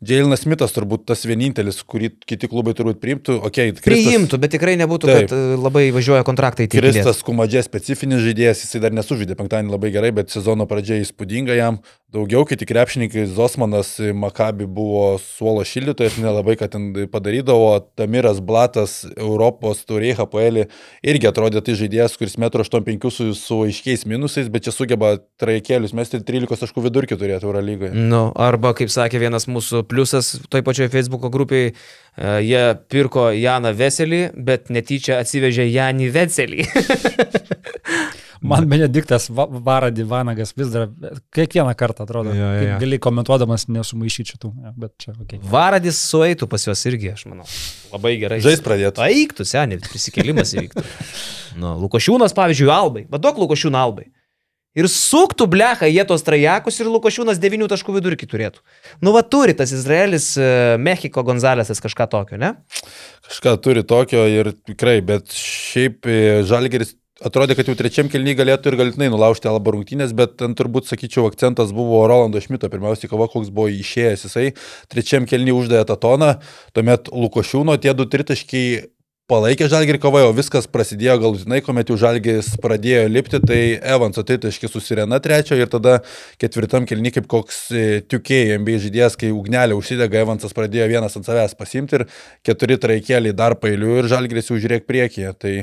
Jailinas 0.05 0.43
Smithas 0.45 0.73
turbūt 0.75 1.05
tas 1.09 1.23
vienintelis, 1.27 1.79
kurį 1.87 2.11
kiti 2.29 2.49
klubai 2.49 2.75
turbūt 2.77 3.01
priimtų. 3.01 3.39
Okay, 3.49 3.73
Kristas, 3.73 4.07
Priimtų, 4.07 4.39
bet 4.43 4.53
tikrai 4.53 4.75
nebūtų, 4.79 5.09
taip, 5.09 5.27
kad 5.27 5.35
e, 5.35 5.57
labai 5.59 5.87
važiuoja 5.95 6.25
kontraktai. 6.27 6.69
Kristas 6.71 7.23
Kumadžė 7.25 7.63
specifinis 7.65 8.21
žaidėjas, 8.25 8.63
jisai 8.65 8.83
dar 8.85 8.95
nesužaidė 8.95 9.37
penktadienį 9.39 9.73
labai 9.73 9.93
gerai, 9.95 10.13
bet 10.15 10.33
sezono 10.33 10.67
pradžia 10.69 10.99
įspūdinga 11.01 11.57
jam. 11.57 11.81
Daugiau 12.13 12.45
kiti 12.47 12.63
krepšininkai, 12.69 13.25
Zosmanas 13.35 13.97
Makabi 14.15 14.63
buvo 14.63 15.17
suolo 15.19 15.65
šildytojas, 15.67 16.21
nelabai 16.23 16.55
ką 16.59 16.69
ten 16.71 16.85
padarydavo, 17.11 17.81
Tamiras 17.99 18.39
Blatas, 18.39 19.01
Europos 19.17 19.81
turė 19.89 20.13
HPL 20.15 20.69
irgi 21.03 21.27
atrodė 21.27 21.59
tai 21.65 21.75
žaidėjas, 21.81 22.15
kuris 22.19 22.37
1,85 22.39 22.95
m 22.95 23.11
su, 23.11 23.27
su 23.35 23.59
aiškiais 23.65 24.05
minusais, 24.07 24.47
bet 24.53 24.69
čia 24.69 24.75
sugeba 24.75 25.17
trajekėlius 25.41 25.97
mesti 25.97 26.21
13 26.23 26.63
taškų 26.63 26.85
vidurkį 26.87 27.19
turėti 27.19 27.49
Eurolygoje. 27.87 28.09
Nu, 28.11 28.21
arba, 28.47 28.73
kaip 28.77 28.91
sakė 28.93 29.21
vienas 29.23 29.47
mūsų 29.49 29.83
pliusas, 29.89 30.35
toj 30.51 30.63
pačioj 30.67 30.91
Facebook 30.93 31.25
grupiai, 31.33 31.73
uh, 31.73 32.37
jie 32.43 32.63
pirko 32.91 33.29
Janą 33.35 33.73
Veselį, 33.77 34.21
bet 34.47 34.71
netyčia 34.73 35.21
atsivežė 35.23 35.67
Janį 35.69 36.11
Veselį. 36.15 36.67
Man 38.41 38.67
Benediktas 38.69 39.29
Varadi 39.29 40.03
Vanagas 40.03 40.53
vis 40.57 40.69
dar 40.69 40.89
kiekvieną 41.33 41.73
kartą 41.77 42.05
atrodo, 42.05 42.33
ja, 42.35 42.51
ja, 42.53 42.61
ja. 42.61 42.75
gali 42.81 42.99
komentuodamas 43.01 43.65
nesumaišyti 43.71 44.35
šitų, 44.35 44.51
ja, 44.63 44.73
bet 44.77 44.93
čia 45.01 45.15
ok. 45.15 45.39
Varadis 45.51 45.99
sueitų 46.11 46.49
pas 46.51 46.67
juos 46.67 46.85
irgi, 46.89 47.11
aš 47.15 47.25
manau. 47.31 47.47
Labai 47.93 48.13
gerai. 48.21 48.37
Žais 48.45 48.61
pradėtų. 48.65 49.03
Aiktų, 49.07 49.47
seniai, 49.47 49.81
prisikėlimas 49.89 50.53
įvyktų. 50.57 50.85
Nu, 51.57 51.71
Lukošiūnas, 51.81 52.35
pavyzdžiui, 52.37 52.67
Albai. 52.69 53.01
Vaduok 53.09 53.39
Lukošiūną 53.41 53.79
Albai. 53.81 54.03
Ir 54.77 54.85
suktų 54.91 55.47
blecha 55.49 55.89
jie 55.89 56.03
tos 56.05 56.21
trajekus 56.25 56.77
ir 56.81 56.91
Lukošiūnas 56.93 57.41
9 57.41 57.65
taškų 57.71 57.97
vidurkį 57.97 58.29
turėtų. 58.29 58.61
Nu, 59.01 59.13
va 59.15 59.23
turi 59.25 59.55
tas 59.57 59.73
Izraelis, 59.73 60.29
e, 60.37 60.77
Mexiko 60.77 61.23
Gonzalesas 61.25 61.81
kažką 61.81 62.05
tokio, 62.11 62.37
ne? 62.41 62.53
Kažką 63.25 63.57
turi 63.65 63.81
tokio 63.87 64.27
ir 64.29 64.53
tikrai, 64.69 64.99
bet 65.05 65.33
šiaip 65.33 66.05
e, 66.05 66.19
Žalgeris 66.47 66.93
atrodė, 67.25 67.55
kad 67.57 67.69
jau 67.69 67.75
trečiam 67.77 68.09
kelnyje 68.11 68.37
galėtų 68.37 68.71
ir 68.71 68.77
galutinai 68.83 69.09
nulaužti 69.13 69.49
Alba 69.49 69.73
rungtynės, 69.73 70.13
bet 70.17 70.37
ten 70.37 70.53
turbūt, 70.57 70.89
sakyčiau, 70.89 71.25
akcentas 71.31 71.73
buvo 71.75 72.03
Rolando 72.09 72.41
Šmito, 72.43 72.69
pirmiausiai 72.69 73.09
kova, 73.09 73.29
koks 73.31 73.49
buvo 73.53 73.71
išėjęs 73.73 74.27
jisai, 74.27 74.51
trečiam 74.91 75.25
kelnyje 75.29 75.57
uždavė 75.57 75.87
tą 75.89 75.97
toną, 76.05 76.35
tuomet 76.77 77.09
Lukošiūno 77.09 77.79
tie 77.81 77.95
du 77.97 78.05
tritaškiai 78.05 78.85
palaikė 79.27 79.67
Žalgirį 79.67 79.99
kovoje, 79.99 80.27
o 80.29 80.33
viskas 80.35 80.69
prasidėjo 80.71 81.17
galutinai, 81.19 81.59
kuomet 81.63 81.89
jau 81.91 81.97
Žalgiris 81.99 82.53
pradėjo 82.63 83.07
lipti, 83.11 83.41
tai 83.43 83.59
Evanso 83.75 84.23
tritaškis 84.23 84.71
susirena 84.71 85.19
trečio 85.23 85.57
ir 85.59 85.67
tada 85.71 85.97
ketvirtam 86.39 86.87
kelny 86.87 87.11
kaip 87.11 87.27
koks 87.31 87.57
e, 87.75 87.83
tiukėjai 88.07 88.55
MB 88.61 88.77
žaidėjas, 88.85 89.17
kai 89.19 89.33
ugnelė 89.35 89.75
užsidega, 89.75 90.21
Evansas 90.23 90.55
pradėjo 90.55 90.87
vienas 90.93 91.19
ant 91.19 91.27
savęs 91.27 91.57
pasimti 91.59 91.99
ir 91.99 92.05
keturi 92.47 92.79
traikėliai 92.79 93.35
dar 93.35 93.57
pailių 93.59 93.99
ir 93.99 94.09
Žalgiris 94.13 94.47
jau 94.47 94.61
žiūrėk 94.63 94.87
priekyje. 94.87 95.35
Tai 95.43 95.53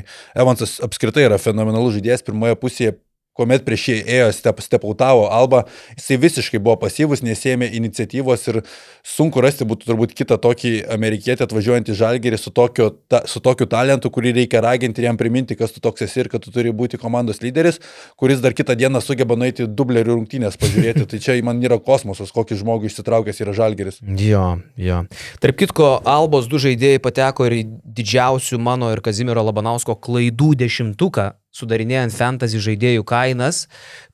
Evansas 0.45 0.77
apskritai 0.85 1.25
yra 1.25 1.41
fenomenalus 1.41 1.97
žaidėjas, 1.97 2.25
pirmoje 2.29 2.59
pusėje 2.61 2.99
kuomet 3.35 3.65
prieš 3.67 3.89
jį 3.91 3.97
ėjo 4.17 4.29
step, 4.35 4.61
stepautavo 4.63 5.27
Alba, 5.33 5.65
jisai 5.97 6.17
visiškai 6.23 6.61
buvo 6.63 6.77
pasyvus, 6.85 7.23
nesėmė 7.25 7.67
iniciatyvos 7.77 8.47
ir 8.51 8.61
sunku 9.05 9.43
rasti 9.43 9.67
būtų 9.67 9.89
turbūt 9.89 10.15
kitą 10.15 10.37
tokį 10.41 10.73
amerikietį 10.95 11.45
atvažiuojantį 11.45 11.97
žalgerį 11.99 12.39
su, 12.39 12.53
tokio, 12.55 12.89
ta, 13.11 13.25
su 13.29 13.41
tokiu 13.43 13.67
talentu, 13.71 14.11
kurį 14.13 14.35
reikia 14.39 14.63
raginti 14.63 15.03
ir 15.03 15.09
jam 15.09 15.19
priminti, 15.19 15.57
kas 15.59 15.75
tu 15.75 15.83
toks 15.83 16.07
esi 16.07 16.23
ir 16.23 16.31
kad 16.31 16.45
tu 16.45 16.53
turi 16.55 16.71
būti 16.75 16.99
komandos 17.01 17.43
lyderis, 17.43 17.81
kuris 18.19 18.43
dar 18.43 18.55
kitą 18.55 18.77
dieną 18.79 19.03
sugeba 19.03 19.37
nueiti 19.39 19.67
dublerių 19.67 20.15
rungtynės 20.15 20.59
pažiūrėti. 20.61 21.05
tai 21.11 21.21
čia 21.21 21.37
man 21.45 21.59
yra 21.63 21.77
kosmosas, 21.83 22.31
kokį 22.35 22.61
žmogų 22.63 22.89
išsitraukęs 22.89 23.43
yra 23.43 23.55
žalgeris. 23.57 23.99
Jo, 24.01 24.45
jo. 24.79 25.03
Tarp 25.43 25.59
kitko, 25.59 25.97
Albos 26.07 26.47
du 26.51 26.61
žaidėjai 26.61 27.03
pateko 27.03 27.49
ir 27.49 27.61
didžiausių 27.67 28.59
mano 28.63 28.93
ir 28.95 29.03
Kazimiero 29.05 29.43
Labanausko 29.45 29.97
klaidų 29.99 30.53
dešimtuką 30.63 31.33
sudarinėjant 31.55 32.15
fantasy 32.15 32.59
žaidėjų 32.61 33.05
kainas 33.07 33.65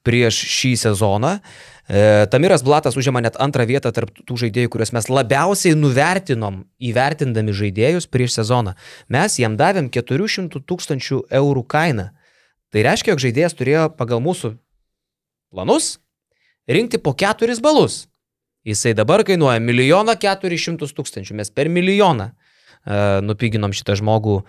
prieš 0.05 0.37
šį 0.55 0.73
sezoną. 0.83 1.37
E, 1.89 2.27
Tamiras 2.31 2.63
Blatas 2.63 2.97
užima 2.99 3.23
net 3.23 3.39
antrą 3.41 3.65
vietą 3.69 3.91
tarp 3.95 4.13
tų 4.13 4.37
žaidėjų, 4.45 4.71
kuriuos 4.73 4.93
mes 4.95 5.09
labiausiai 5.09 5.77
nuvertinom 5.77 6.61
įvertindami 6.91 7.55
žaidėjus 7.57 8.07
prieš 8.11 8.37
sezoną. 8.39 8.75
Mes 9.11 9.39
jam 9.41 9.57
davėm 9.59 9.89
400 9.93 10.61
tūkstančių 10.69 11.25
eurų 11.41 11.65
kainą. 11.65 12.11
Tai 12.71 12.85
reiškia, 12.87 13.11
jog 13.11 13.25
žaidėjas 13.25 13.57
turėjo 13.57 13.89
pagal 13.97 14.21
mūsų 14.23 14.55
planus 15.51 15.97
rinkti 16.69 17.01
po 17.01 17.11
4 17.17 17.59
balus. 17.59 18.05
Jisai 18.63 18.93
dabar 18.93 19.23
kainuoja 19.25 19.59
milijoną 19.59 20.13
keturis 20.21 20.61
šimtus 20.61 20.93
tūkstančių. 20.93 21.33
Mes 21.39 21.49
per 21.49 21.65
milijoną 21.65 22.29
nupiginom 23.25 23.75
šitą 23.75 23.95
žmogų 23.99 24.41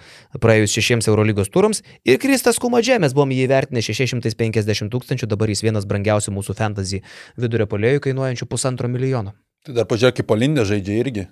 praėjus 0.42 0.74
šešiems 0.78 1.10
Eurolygos 1.12 1.52
turams. 1.52 1.82
Ir 2.08 2.20
Kristas 2.22 2.60
Kumadžė, 2.62 2.98
mes 3.02 3.12
buvom 3.16 3.34
jį 3.34 3.46
įvertinę 3.46 3.84
650 3.84 4.92
tūkstančių, 4.92 5.28
dabar 5.28 5.52
jis 5.52 5.64
vienas 5.66 5.88
brangiausių 5.88 6.34
mūsų 6.38 6.56
fantasy 6.56 7.02
vidurio 7.36 7.68
polėjų 7.68 8.06
kainuojančių 8.08 8.48
pusantro 8.48 8.88
milijono. 8.88 9.36
Tai 9.62 9.76
dar 9.76 9.84
pažiūrėk, 9.86 10.16
kaip 10.18 10.32
Olindė 10.34 10.64
žaidžia 10.66 10.94
irgi. 10.98 11.22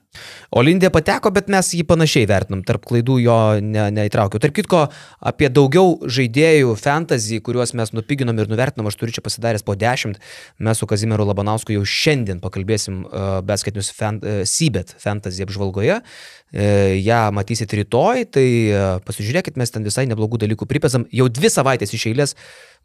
Olindė 0.54 0.86
pateko, 0.94 1.32
bet 1.34 1.48
mes 1.50 1.66
jį 1.74 1.82
panašiai 1.90 2.28
vertinam, 2.30 2.60
tarp 2.62 2.84
klaidų 2.86 3.16
jo 3.24 3.38
ne, 3.58 3.88
neįtraukiau. 3.96 4.38
Tarp 4.38 4.54
kitko, 4.54 4.84
apie 5.26 5.48
daugiau 5.50 5.96
žaidėjų 6.06 6.76
fantasy, 6.78 7.40
kuriuos 7.42 7.74
mes 7.74 7.90
nupiginom 7.90 8.38
ir 8.38 8.46
nuvertinom, 8.52 8.86
aš 8.86 9.00
turiu 9.00 9.16
čia 9.16 9.24
pasidaręs 9.26 9.66
po 9.66 9.74
10, 9.74 10.22
mes 10.62 10.78
su 10.78 10.86
Kazimieru 10.86 11.26
Labanausku 11.26 11.74
jau 11.74 11.82
šiandien 11.82 12.38
pakalbėsim 12.44 13.02
uh, 13.02 13.40
Basketinius 13.42 13.90
fan, 13.98 14.22
uh, 14.22 14.44
Sybet 14.46 14.94
fantasy 15.02 15.42
apžvalgoje. 15.42 15.98
Uh, 15.98 16.94
ja 17.02 17.24
matysit 17.34 17.74
rytoj, 17.82 18.28
tai 18.30 18.46
uh, 18.70 18.92
pasižiūrėkit, 19.10 19.58
mes 19.58 19.74
ten 19.74 19.82
visai 19.82 20.06
neblogų 20.06 20.38
dalykų 20.46 20.70
pripesam. 20.70 21.10
Jau 21.10 21.26
dvi 21.26 21.50
savaitės 21.50 21.98
iš 21.98 22.12
eilės 22.14 22.38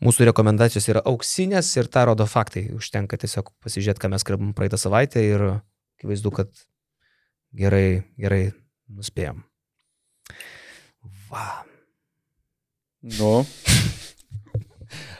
mūsų 0.04 0.28
rekomendacijos 0.32 0.88
yra 0.92 1.04
auksinės 1.08 1.70
ir 1.80 1.88
tą 1.92 2.06
rodo 2.10 2.26
faktai. 2.30 2.68
Užtenka 2.76 3.18
tiesiog 3.22 3.52
pasižiūrėti, 3.64 4.02
ką 4.04 4.12
mes 4.12 4.26
kalbam 4.28 4.54
praeitą 4.58 4.80
savaitę 4.82 5.24
ir 5.24 5.46
akivaizdu, 6.00 6.32
kad 6.36 6.52
gerai, 7.56 8.04
gerai 8.20 8.44
nuspėjom. 8.92 9.44
Va. 11.30 11.64
Nu, 13.06 13.46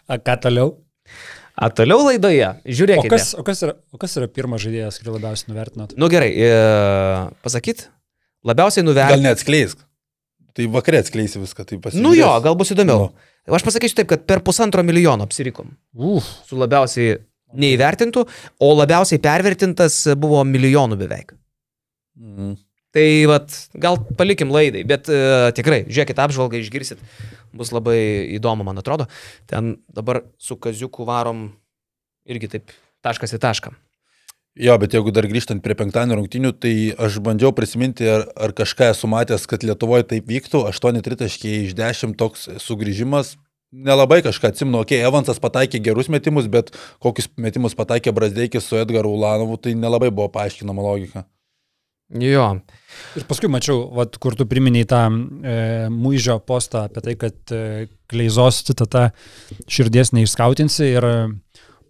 A, 0.06 0.18
ką 0.22 0.36
toliau? 0.42 0.72
A 1.56 1.70
toliau 1.74 2.04
laidoje, 2.06 2.46
O 2.46 2.74
žiūrėkite. 2.78 3.10
kas, 3.10 3.32
o, 3.38 3.44
kas 3.48 3.62
yra, 3.66 3.74
o 3.96 3.98
kas 4.02 4.14
yra 4.20 4.28
pirmas 4.30 4.62
žaidėjas, 4.62 5.00
kurį 5.02 5.16
labiausiai 5.16 5.50
nuvertinot? 5.54 5.94
Nu 5.98 6.10
gerai, 6.12 6.30
e, 6.36 6.50
pasakyt, 7.46 7.88
labiausiai 8.46 8.84
gal 8.84 8.90
nuvertinti. 8.92 9.24
neatskleisk. 9.26 9.82
Tai 10.56 10.68
vakare 10.76 11.00
atskleisi 11.02 11.40
viską, 11.42 11.66
tai 11.66 11.80
pasižiūrėsi. 11.82 12.04
Nu 12.06 12.14
jo, 12.16 12.28
gal 12.44 12.58
bus 12.60 12.74
įdomiau. 12.76 13.08
Nu. 13.10 13.32
Aš 13.46 13.66
pasakysiu 13.66 14.00
taip, 14.00 14.10
kad 14.10 14.26
per 14.26 14.42
pusantro 14.46 14.84
milijono 14.86 15.26
apsirikom. 15.28 15.76
Uf, 15.94 16.28
Su 16.48 16.58
labiausiai 16.58 17.20
neįvertintų, 17.56 18.24
o 18.60 18.70
labiausiai 18.76 19.22
pervertintas 19.22 20.02
buvo 20.20 20.42
milijonų 20.48 20.98
beveik. 21.00 21.36
Mhm. 22.18 22.56
Tai 22.96 23.08
vat, 23.28 23.52
gal 23.76 23.98
palikim 24.16 24.54
laidai, 24.56 24.86
bet 24.88 25.10
uh, 25.12 25.50
tikrai, 25.56 25.82
žiūrėkit 25.90 26.20
apžvalgą, 26.24 26.62
išgirsit, 26.64 27.02
bus 27.52 27.74
labai 27.76 27.98
įdomu, 28.38 28.64
man 28.64 28.80
atrodo. 28.80 29.10
Ten 29.52 29.74
dabar 29.92 30.22
su 30.40 30.56
kaziuku 30.56 31.04
varom 31.04 31.50
irgi 32.24 32.54
taip 32.54 32.72
taškas 33.04 33.36
į 33.36 33.42
tašką. 33.44 33.74
Jo, 34.56 34.78
bet 34.80 34.94
jeigu 34.96 35.12
dar 35.12 35.26
grįžtant 35.28 35.60
prie 35.64 35.76
penktadienio 35.76 36.16
rungtinių, 36.16 36.54
tai 36.64 36.76
aš 36.96 37.18
bandžiau 37.24 37.52
prisiminti, 37.56 38.08
ar, 38.08 38.24
ar 38.40 38.54
kažką 38.56 38.88
esu 38.94 39.10
matęs, 39.12 39.44
kad 39.52 39.66
Lietuvoje 39.68 40.06
taip 40.14 40.30
vyktų. 40.32 40.62
8 40.70 41.02
tritaškiai 41.04 41.66
iš 41.66 41.76
10 41.76 42.16
toks 42.16 42.48
sugrįžimas. 42.64 43.34
Nelabai 43.76 44.22
kažką 44.24 44.54
atsimnu, 44.54 44.80
okei, 44.86 45.02
okay, 45.02 45.10
Evansas 45.10 45.42
pataikė 45.44 45.82
gerus 45.84 46.08
metimus, 46.08 46.48
bet 46.48 46.72
kokius 47.04 47.28
metimus 47.36 47.76
pataikė 47.76 48.16
Brasdeikis 48.16 48.70
su 48.70 48.80
Edgaru 48.80 49.12
Ulanovu, 49.18 49.60
tai 49.60 49.76
nelabai 49.76 50.14
buvo 50.16 50.30
paaiškinama 50.32 50.86
logika. 50.86 51.26
Jo. 52.16 52.52
Ir 53.18 53.26
paskui 53.28 53.50
mačiau, 53.52 53.90
vat, 53.98 54.16
kur 54.22 54.38
tu 54.40 54.46
priminėjai 54.48 54.88
tą 54.88 55.02
e, 55.10 55.56
Muižio 55.92 56.38
postą 56.48 56.86
apie 56.88 57.04
tai, 57.04 57.16
kad 57.20 57.52
e, 57.52 57.90
Kleizos 58.08 58.62
citata 58.68 59.10
širdies 59.68 60.14
neišskautinsi 60.16 60.94
ir 60.94 61.08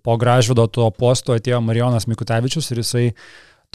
po 0.06 0.16
gražvido 0.22 0.68
to 0.70 0.88
posto 0.93 1.36
atėjo 1.36 1.60
Marijonas 1.66 2.06
Mikutavičius 2.08 2.72
ir 2.72 2.82
jisai 2.84 3.06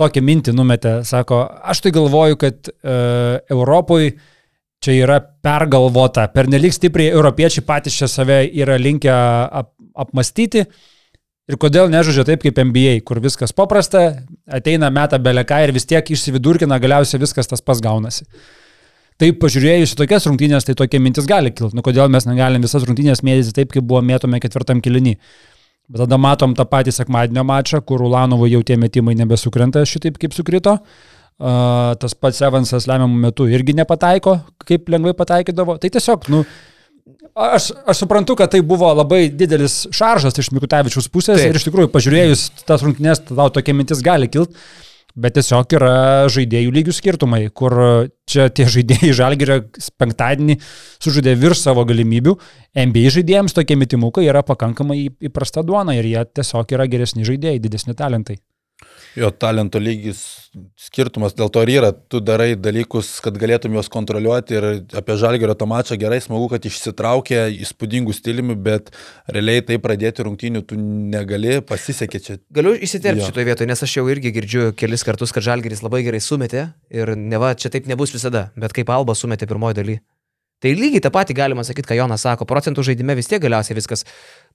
tokią 0.01 0.23
mintį 0.25 0.55
numetė, 0.57 0.93
sako, 1.05 1.43
aš 1.73 1.83
tai 1.85 1.93
galvoju, 1.95 2.39
kad 2.41 2.71
e, 2.71 2.95
Europoje 3.53 4.15
čia 4.81 4.95
yra 4.97 5.19
pergalvota, 5.45 6.25
pernelik 6.33 6.73
stipriai 6.73 7.13
europiečiai 7.13 7.67
patys 7.67 7.99
čia 8.01 8.09
save 8.09 8.41
yra 8.49 8.79
linkę 8.81 9.13
ap, 9.13 9.75
apmastyti. 10.07 10.65
Ir 11.51 11.59
kodėl 11.61 11.91
nežaidžia 11.91 12.25
taip 12.29 12.45
kaip 12.45 12.61
NBA, 12.63 13.01
kur 13.05 13.19
viskas 13.21 13.53
paprasta, 13.57 14.23
ateina 14.47 14.89
meta 14.95 15.19
beleką 15.19 15.59
ir 15.67 15.75
vis 15.75 15.89
tiek 15.91 16.13
išsividurkina, 16.15 16.79
galiausiai 16.81 17.21
viskas 17.21 17.51
tas 17.51 17.65
pas 17.65 17.83
gaunasi. 17.83 18.25
Tai 19.21 19.29
pažiūrėjus 19.37 19.93
į 19.93 19.99
tokias 19.99 20.25
rungtynės, 20.31 20.65
tai 20.65 20.77
tokia 20.79 21.01
mintis 21.03 21.27
gali 21.29 21.51
kilti. 21.53 21.77
Nu 21.77 21.83
kodėl 21.85 22.09
mes 22.13 22.25
negalim 22.25 22.63
visas 22.65 22.87
rungtynės 22.89 23.21
mėtyti 23.27 23.53
taip, 23.59 23.75
kaip 23.75 23.85
buvo 23.85 24.01
mėtome 24.01 24.41
ketvirtam 24.41 24.81
kilinį. 24.81 25.19
Bet 25.91 26.05
tada 26.05 26.19
matom 26.23 26.55
tą 26.55 26.67
patį 26.71 26.95
sekmadienio 26.95 27.43
mačą, 27.47 27.81
kur 27.83 28.03
Ulanovo 28.07 28.47
jau 28.47 28.63
tie 28.67 28.77
metimai 28.79 29.17
nebesukrenta 29.19 29.83
šitaip, 29.89 30.21
kaip 30.23 30.37
sukrito. 30.37 30.79
Uh, 31.41 31.97
tas 31.99 32.13
pats 32.15 32.43
Evansas 32.45 32.85
lemiamų 32.87 33.23
metų 33.25 33.47
irgi 33.51 33.75
nepataiko, 33.79 34.37
kaip 34.69 34.91
lengvai 34.93 35.17
pataikydavo. 35.19 35.79
Tai 35.81 35.91
tiesiog, 35.97 36.29
nu, 36.33 36.45
Aš, 37.41 37.71
aš 37.87 38.01
suprantu, 38.03 38.35
kad 38.37 38.51
tai 38.53 38.59
buvo 38.67 38.89
labai 38.91 39.29
didelis 39.31 39.85
šaržas 39.95 40.35
iš 40.43 40.51
Mikutavičiaus 40.53 41.07
pusės 41.13 41.39
Taip. 41.39 41.53
Ir 41.53 41.59
iš 41.61 41.67
tikrųjų 41.69 41.91
pažiūrėjus 41.93 42.43
tas 42.67 42.83
rungtynės, 42.83 43.23
tau 43.29 43.47
tokia 43.55 43.75
mintis 43.77 44.03
gali 44.05 44.29
kilti, 44.29 44.59
bet 45.17 45.37
tiesiog 45.39 45.77
yra 45.79 45.95
žaidėjų 46.33 46.75
lygių 46.77 46.95
skirtumai, 46.97 47.43
kur 47.55 47.77
čia 48.31 48.49
tie 48.55 48.67
žaidėjai 48.71 49.15
žalgerio 49.17 49.61
penktadienį 50.01 50.59
sužaidė 51.03 51.37
virš 51.41 51.65
savo 51.67 51.87
galimybių, 51.89 52.37
NBA 52.79 53.15
žaidėjams 53.17 53.57
tokie 53.57 53.79
metimukai 53.81 54.27
yra 54.29 54.45
pakankamai 54.47 55.03
įprasta 55.31 55.65
duona 55.67 55.97
ir 55.99 56.11
jie 56.11 56.25
tiesiog 56.41 56.77
yra 56.77 56.89
geresni 56.91 57.27
žaidėjai, 57.29 57.63
didesni 57.63 57.97
talentai. 57.99 58.41
Jo 59.19 59.31
talento 59.35 59.81
lygis 59.83 60.21
skirtumas 60.79 61.35
dėl 61.35 61.51
to 61.51 61.63
ir 61.65 61.73
yra, 61.73 61.91
tu 61.91 62.21
darai 62.23 62.53
dalykus, 62.59 63.09
kad 63.25 63.35
galėtum 63.39 63.75
juos 63.75 63.91
kontroliuoti 63.91 64.57
ir 64.59 64.67
apie 64.99 65.17
Žalgerio 65.19 65.57
tą 65.59 65.67
mačą 65.71 65.99
gerai, 65.99 66.21
smagu, 66.23 66.47
kad 66.53 66.67
išsitraukė 66.67 67.43
įspūdingų 67.67 68.15
stiliumi, 68.15 68.55
bet 68.55 68.93
realiai 69.31 69.65
tai 69.67 69.81
pradėti 69.83 70.27
rungtynių 70.27 70.63
tu 70.67 70.79
negali, 70.79 71.59
pasisekė 71.67 72.23
čia. 72.23 72.39
Galiu 72.55 72.77
įsiterpti 72.79 73.27
šitoje 73.31 73.51
vietoje, 73.51 73.71
nes 73.71 73.87
aš 73.87 73.99
jau 73.99 74.07
irgi 74.11 74.35
girdžiu 74.37 74.71
kelis 74.79 75.07
kartus, 75.07 75.35
kad 75.35 75.47
Žalgeris 75.47 75.83
labai 75.87 76.05
gerai 76.07 76.23
sumetė 76.23 76.69
ir 76.95 77.17
ne 77.19 77.43
va, 77.43 77.57
čia 77.59 77.73
taip 77.75 77.91
nebus 77.91 78.15
visada, 78.15 78.49
bet 78.59 78.75
kaip 78.77 78.95
Alba 78.95 79.19
sumetė 79.19 79.51
pirmoji 79.51 79.79
daly. 79.83 80.01
Tai 80.61 80.75
lygiai 80.77 81.01
tą 81.01 81.09
patį 81.09 81.35
galima 81.39 81.63
sakyti, 81.65 81.89
ką 81.89 81.97
Jonas 81.97 82.21
sako, 82.27 82.45
procentų 82.45 82.83
žaidime 82.85 83.15
vis 83.17 83.31
tiek 83.31 83.41
galiausiai 83.41 83.79
viskas 83.79 84.03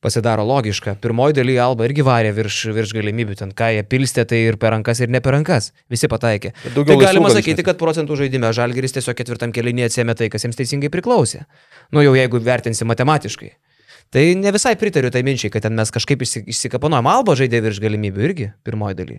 pasidaro 0.05 0.43
logiška. 0.45 0.93
Pirmoji 1.01 1.33
daly 1.39 1.55
Alba 1.57 1.87
irgi 1.87 2.05
varė 2.05 2.29
virš, 2.37 2.59
virš 2.75 2.93
galimybių, 2.93 3.37
ten 3.39 3.53
ką 3.57 3.71
jie 3.73 3.83
pilstė, 3.89 4.25
tai 4.29 4.43
ir 4.51 4.59
per 4.61 4.75
rankas, 4.75 5.01
ir 5.01 5.09
ne 5.09 5.21
per 5.25 5.33
rankas. 5.33 5.71
Visi 5.89 6.05
pataikė. 6.11 6.53
Tai 6.61 6.73
daugiau 6.75 6.99
laisvų 6.99 7.07
galima 7.07 7.31
gali 7.31 7.39
sakyti, 7.39 7.55
išmesti. 7.55 7.65
kad 7.71 7.81
procentų 7.81 8.19
žaidime 8.21 8.51
Žalgeris 8.53 8.93
tiesiog 8.99 9.17
ketvirtam 9.17 9.55
kelinį 9.55 9.87
atsėmė 9.89 10.13
tai, 10.19 10.29
kas 10.29 10.45
jiems 10.45 10.61
teisingai 10.61 10.93
priklausė. 10.93 11.47
Nu 11.89 12.05
jau 12.05 12.13
jeigu 12.13 12.37
vertinsi 12.37 12.85
matematiškai. 12.85 13.55
Tai 14.13 14.25
ne 14.37 14.51
visai 14.53 14.75
pritariu 14.77 15.09
tai 15.09 15.23
minčiai, 15.25 15.49
kad 15.49 15.65
ten 15.65 15.73
mes 15.73 15.89
kažkaip 15.89 16.21
išsi- 16.21 16.45
išsikapanojom. 16.45 17.09
Alba 17.09 17.33
žaidė 17.33 17.63
virš 17.65 17.81
galimybių 17.81 18.29
irgi 18.29 18.51
pirmoji 18.63 18.95
daly. 19.01 19.17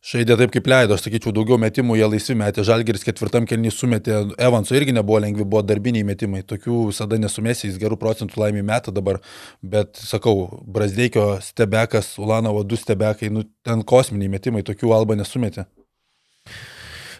Žaidė 0.00 0.38
taip 0.40 0.52
kaip 0.54 0.68
leido, 0.70 0.96
aš 0.96 1.02
sakyčiau, 1.04 1.32
daugiau 1.36 1.58
metimų 1.60 1.98
jie 1.98 2.06
laisvi 2.08 2.34
metė, 2.40 2.62
Žalgeris 2.64 3.02
ketvirtam 3.04 3.44
kelnį 3.48 3.68
sumetė, 3.74 4.14
Evanso 4.40 4.72
irgi 4.72 4.94
nebuvo 4.96 5.18
lengvi, 5.20 5.44
buvo 5.44 5.60
darbiniai 5.60 6.06
metimai, 6.08 6.40
tokių 6.40 6.86
visada 6.88 7.18
nesumėsi, 7.20 7.66
jis 7.68 7.76
gerų 7.82 7.98
procentų 8.00 8.40
laimį 8.40 8.64
metą 8.64 8.94
dabar, 8.96 9.18
bet 9.60 10.00
sakau, 10.00 10.62
Brasdeikio 10.64 11.26
stebekas, 11.44 12.14
Ulanovo 12.16 12.64
du 12.64 12.80
stebekai, 12.80 13.28
nu 13.28 13.44
ten 13.66 13.84
kosminiai 13.84 14.32
metimai, 14.32 14.64
tokių 14.64 14.96
alba 14.96 15.20
nesumetė. 15.20 15.66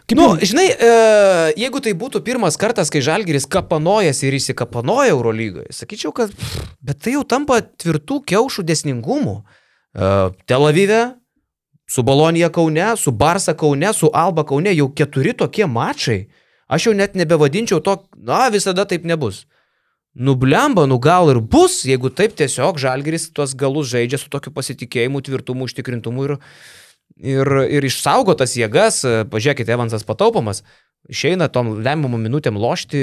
Kaip 0.09 0.17
nu, 0.17 0.27
žinai, 0.41 0.65
e, 0.73 0.91
jeigu 1.61 1.85
tai 1.85 1.93
būtų 1.93 2.25
pirmas 2.25 2.57
kartas, 2.59 2.89
kai 2.89 3.05
Žalgeris 3.05 3.45
kapanojasi 3.45 4.25
ir 4.27 4.41
įsikapanoja 4.41 5.13
Eurolygoje, 5.13 5.69
sakyčiau, 5.77 6.17
kad 6.17 6.33
bet 6.81 7.05
tai 7.05 7.13
jau 7.13 7.21
tampa 7.29 7.61
tvirtų 7.61 8.23
keušų 8.33 8.65
desningumų. 8.65 9.37
E, 9.39 10.13
Tel 10.49 10.65
Avive, 10.65 11.03
su 11.91 12.03
Bolonija 12.03 12.49
Kaune, 12.49 12.97
su 12.97 13.11
Barsa 13.11 13.53
Kaune, 13.53 13.93
su 13.93 14.09
Alba 14.13 14.45
Kaune 14.45 14.71
jau 14.75 14.87
keturi 14.95 15.33
tokie 15.33 15.65
mačai. 15.67 16.29
Aš 16.71 16.85
jau 16.87 16.93
net 16.95 17.17
nebevadinčiau 17.19 17.81
to, 17.83 17.97
na, 18.15 18.45
visada 18.53 18.85
taip 18.87 19.03
nebus. 19.03 19.41
Nublemba, 20.15 20.85
nu 20.87 20.99
gal 21.03 21.33
ir 21.33 21.41
bus, 21.43 21.81
jeigu 21.87 22.13
taip 22.15 22.37
tiesiog 22.39 22.79
Žalgeris 22.79 23.27
tuos 23.35 23.55
galus 23.59 23.91
žaidžia 23.91 24.21
su 24.21 24.31
tokiu 24.31 24.55
pasitikėjimu, 24.55 25.19
tvirtumu, 25.19 25.67
užtikrintumu 25.67 26.29
ir, 26.29 26.37
ir, 27.19 27.53
ir 27.79 27.87
išsaugo 27.91 28.37
tas 28.39 28.55
jėgas. 28.55 29.03
Pažiūrėkite, 29.31 29.75
Evansas 29.75 30.07
pataupomas, 30.07 30.63
išeina 31.11 31.51
tom 31.51 31.75
lemiamom 31.83 32.23
minutėm 32.23 32.59
lošti. 32.59 33.01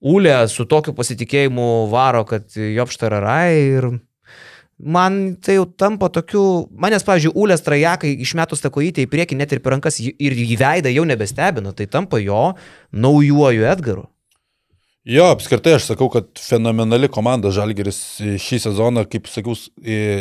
Ulė 0.00 0.36
su 0.48 0.64
tokiu 0.64 0.96
pasitikėjimu 0.96 1.90
varo, 1.92 2.24
kad 2.24 2.56
jopštararai 2.56 3.52
ir 3.60 3.92
man 4.82 5.36
tai 5.40 5.56
jau 5.58 5.66
tampa 5.78 6.10
tokiu, 6.12 6.44
manęs, 6.80 7.04
pavyzdžiui, 7.06 7.34
Ulės 7.38 7.64
trajekai 7.64 8.12
išmetus 8.24 8.64
tą 8.64 8.72
kojytę 8.74 9.04
į 9.04 9.10
priekį 9.12 9.38
net 9.40 9.52
ir 9.54 9.62
per 9.64 9.76
rankas 9.76 10.00
ir 10.00 10.36
į 10.36 10.56
veidą 10.60 10.92
jau 10.92 11.06
nebestebina, 11.08 11.74
tai 11.76 11.86
tampa 11.90 12.20
jo 12.22 12.50
naujuoju 12.92 13.68
Edgaru. 13.70 14.09
Jo, 15.08 15.30
apskritai 15.32 15.78
aš 15.78 15.86
sakau, 15.88 16.10
kad 16.12 16.26
fenomenali 16.36 17.08
komanda 17.08 17.48
Žalgeris 17.56 17.96
šį 18.20 18.58
sezoną, 18.60 19.06
kaip 19.08 19.30
sakiau, 19.32 19.54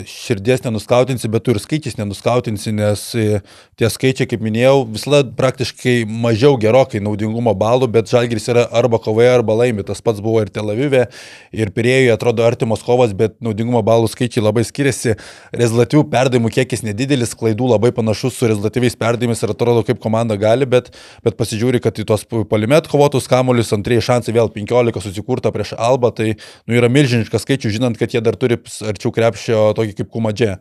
širdies 0.08 0.62
nenuskautinsi, 0.64 1.28
bet 1.28 1.44
tu 1.44 1.52
ir 1.52 1.58
skaičiais 1.60 1.98
nenuskautinsi, 1.98 2.72
nes 2.78 3.02
tie 3.12 3.90
skaičiai, 3.92 4.30
kaip 4.32 4.40
minėjau, 4.40 4.86
visada 4.88 5.20
praktiškai 5.36 6.06
mažiau 6.08 6.56
gerokai 6.64 7.02
naudingumo 7.04 7.52
balų, 7.60 7.90
bet 7.92 8.08
Žalgeris 8.08 8.48
yra 8.54 8.64
arba 8.72 9.02
kovoje, 9.04 9.28
arba 9.34 9.58
laimi. 9.60 9.84
Tas 9.84 10.00
pats 10.00 10.24
buvo 10.24 10.46
ir 10.46 10.54
Tel 10.56 10.72
Avive, 10.72 11.10
ir 11.52 11.74
Pirėjoje 11.76 12.16
atrodo 12.16 12.48
artimos 12.48 12.88
kovas, 12.88 13.12
bet 13.12 13.36
naudingumo 13.44 13.84
balų 13.84 14.08
skaičiai 14.16 14.46
labai 14.48 14.64
skiriasi. 14.64 15.18
Rezultatyvių 15.60 16.06
perdavimų 16.16 16.54
kiekis 16.56 16.88
nedidelis, 16.88 17.36
klaidų 17.36 17.74
labai 17.74 17.92
panašus 18.00 18.40
su 18.40 18.48
rezultatyviais 18.48 18.96
perdavimais 18.96 19.44
ir 19.44 19.56
atrodo, 19.58 19.84
kaip 19.92 20.00
komanda 20.00 20.40
gali, 20.40 20.64
bet, 20.64 20.94
bet 21.28 21.36
pasižiūri, 21.36 21.84
kad 21.84 22.00
į 22.00 22.08
tos 22.16 22.24
palimet 22.48 22.88
kovotus 22.88 23.28
kamuolius 23.28 23.76
antrieji 23.76 24.08
šansai 24.08 24.40
vėl 24.40 24.48
5. 24.56 24.69
15 24.70 25.10
susikurta 25.10 25.52
prieš 25.56 25.74
Alba, 25.78 26.14
tai 26.16 26.36
nu, 26.38 26.78
yra 26.78 26.90
milžiniškas 26.92 27.46
skaičius, 27.46 27.76
žinant, 27.76 27.98
kad 28.00 28.14
jie 28.14 28.22
dar 28.26 28.38
turi 28.40 28.60
arčiau 28.86 29.14
krepšio 29.16 29.70
tokį 29.78 29.98
kaip 29.98 30.12
Kumadžė. 30.14 30.56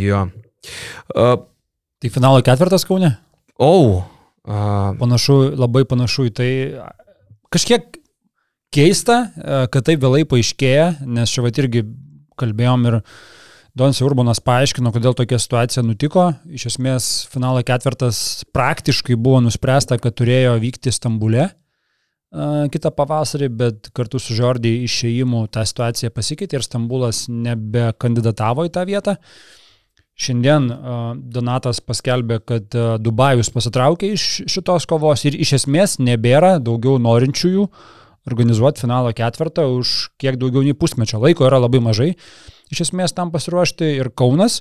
Jo. 0.00 0.26
Uh, 1.14 1.36
tai 2.00 2.12
finalo 2.12 2.42
ketvirtas 2.46 2.86
Kaune? 2.88 3.14
O. 3.60 3.70
Oh. 3.70 4.00
Uh, 4.48 4.96
panašu, 5.00 5.42
labai 5.60 5.84
panašu 5.88 6.30
į 6.30 6.36
tai. 6.36 6.52
Kažkiek 7.52 8.00
keista, 8.74 9.24
kad 9.72 9.84
taip 9.86 10.00
vėlai 10.02 10.22
paaiškėja, 10.28 11.02
nes 11.10 11.32
čia 11.32 11.42
va 11.44 11.50
irgi 11.50 11.84
kalbėjom 12.40 12.86
ir 12.88 12.98
Donis 13.78 14.00
Urbanas 14.02 14.40
paaiškino, 14.42 14.90
kodėl 14.94 15.14
tokia 15.18 15.38
situacija 15.42 15.84
nutiko. 15.86 16.30
Iš 16.50 16.70
esmės, 16.72 17.08
finalo 17.30 17.62
ketvirtas 17.66 18.42
praktiškai 18.54 19.18
buvo 19.18 19.42
nuspręsta, 19.44 19.98
kad 20.02 20.16
turėjo 20.18 20.56
vykti 20.62 20.94
Stambule 20.94 21.50
kitą 22.30 22.92
pavasarį, 22.94 23.48
bet 23.50 23.88
kartu 23.96 24.20
su 24.22 24.36
Žordį 24.38 24.70
išėjimu 24.86 25.46
ta 25.50 25.64
situacija 25.66 26.12
pasikeitė 26.14 26.60
ir 26.60 26.66
Stambulas 26.66 27.24
nebekandidatavo 27.28 28.68
į 28.68 28.74
tą 28.74 28.84
vietą. 28.86 29.16
Šiandien 30.20 30.68
Donatas 31.32 31.80
paskelbė, 31.80 32.38
kad 32.44 32.76
Dubajus 33.00 33.50
pasitraukė 33.50 34.12
iš 34.14 34.26
šitos 34.52 34.86
kovos 34.86 35.24
ir 35.24 35.38
iš 35.40 35.56
esmės 35.62 35.96
nebėra 35.98 36.58
daugiau 36.62 37.00
norinčiųjų 37.02 37.64
organizuoti 38.28 38.84
finalo 38.84 39.10
ketvirtą 39.16 39.64
už 39.78 40.12
kiek 40.20 40.36
daugiau 40.38 40.62
nei 40.62 40.76
pusmečio. 40.76 41.18
Laiko 41.24 41.48
yra 41.48 41.58
labai 41.64 41.80
mažai. 41.82 42.12
Iš 42.70 42.84
esmės 42.84 43.16
tam 43.16 43.32
pasiruošti 43.32 43.88
ir 43.96 44.12
Kaunas, 44.14 44.60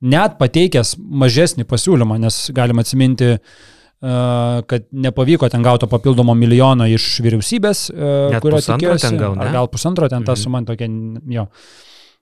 net 0.00 0.38
pateikęs 0.40 0.94
mažesnį 0.96 1.66
pasiūlymą, 1.68 2.16
nes 2.22 2.38
galim 2.56 2.80
atsiminti 2.80 3.34
uh, 3.34 3.58
kad 4.00 4.86
nepavyko 4.92 5.48
ten 5.52 5.62
gauti 5.62 5.88
papildomo 5.90 6.34
milijono 6.34 6.86
iš 6.88 7.18
vyriausybės, 7.20 7.90
net 7.92 8.40
kurio 8.40 8.62
tikėjosi. 8.64 9.12
Gal, 9.20 9.36
ar 9.36 9.52
gal 9.52 9.68
pusantro 9.68 10.08
ten 10.08 10.24
ta 10.24 10.32
mhm. 10.32 10.40
suma 10.40 10.62
tokia, 10.64 10.88
jo. 11.36 11.46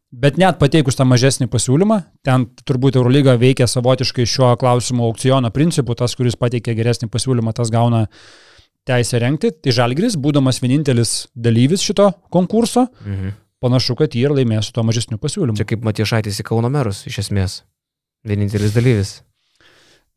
Bet 0.09 0.39
net 0.41 0.57
pateikus 0.57 0.97
tą 0.97 1.05
mažesnį 1.05 1.51
pasiūlymą, 1.53 1.99
ten 2.24 2.47
turbūt 2.64 2.97
Eurolyga 2.97 3.35
veikia 3.37 3.66
savotiškai 3.68 4.24
šiuo 4.24 4.55
klausimu 4.59 5.05
aukciono 5.05 5.51
principu, 5.53 5.93
tas, 5.99 6.14
kuris 6.16 6.39
pateikia 6.41 6.72
geresnį 6.79 7.11
pasiūlymą, 7.12 7.53
tas 7.53 7.68
gauna 7.70 8.07
teisę 8.89 9.20
renkti. 9.20 9.53
Tai 9.53 9.74
Žalgris, 9.76 10.16
būdamas 10.16 10.62
vienintelis 10.64 11.12
dalyvis 11.37 11.85
šito 11.85 12.09
konkurso, 12.33 12.87
mhm. 13.05 13.37
panašu, 13.61 13.99
kad 14.01 14.16
jį 14.16 14.24
ir 14.31 14.37
laimės 14.41 14.72
su 14.72 14.79
to 14.79 14.87
mažesniu 14.89 15.20
pasiūlymu. 15.20 15.61
Čia 15.61 15.68
kaip 15.68 15.85
Matiešaitis 15.85 16.41
į 16.41 16.49
Kauno 16.49 16.72
merus, 16.72 17.05
iš 17.11 17.26
esmės. 17.26 17.61
Vienintelis 18.24 18.72
dalyvis. 18.72 19.18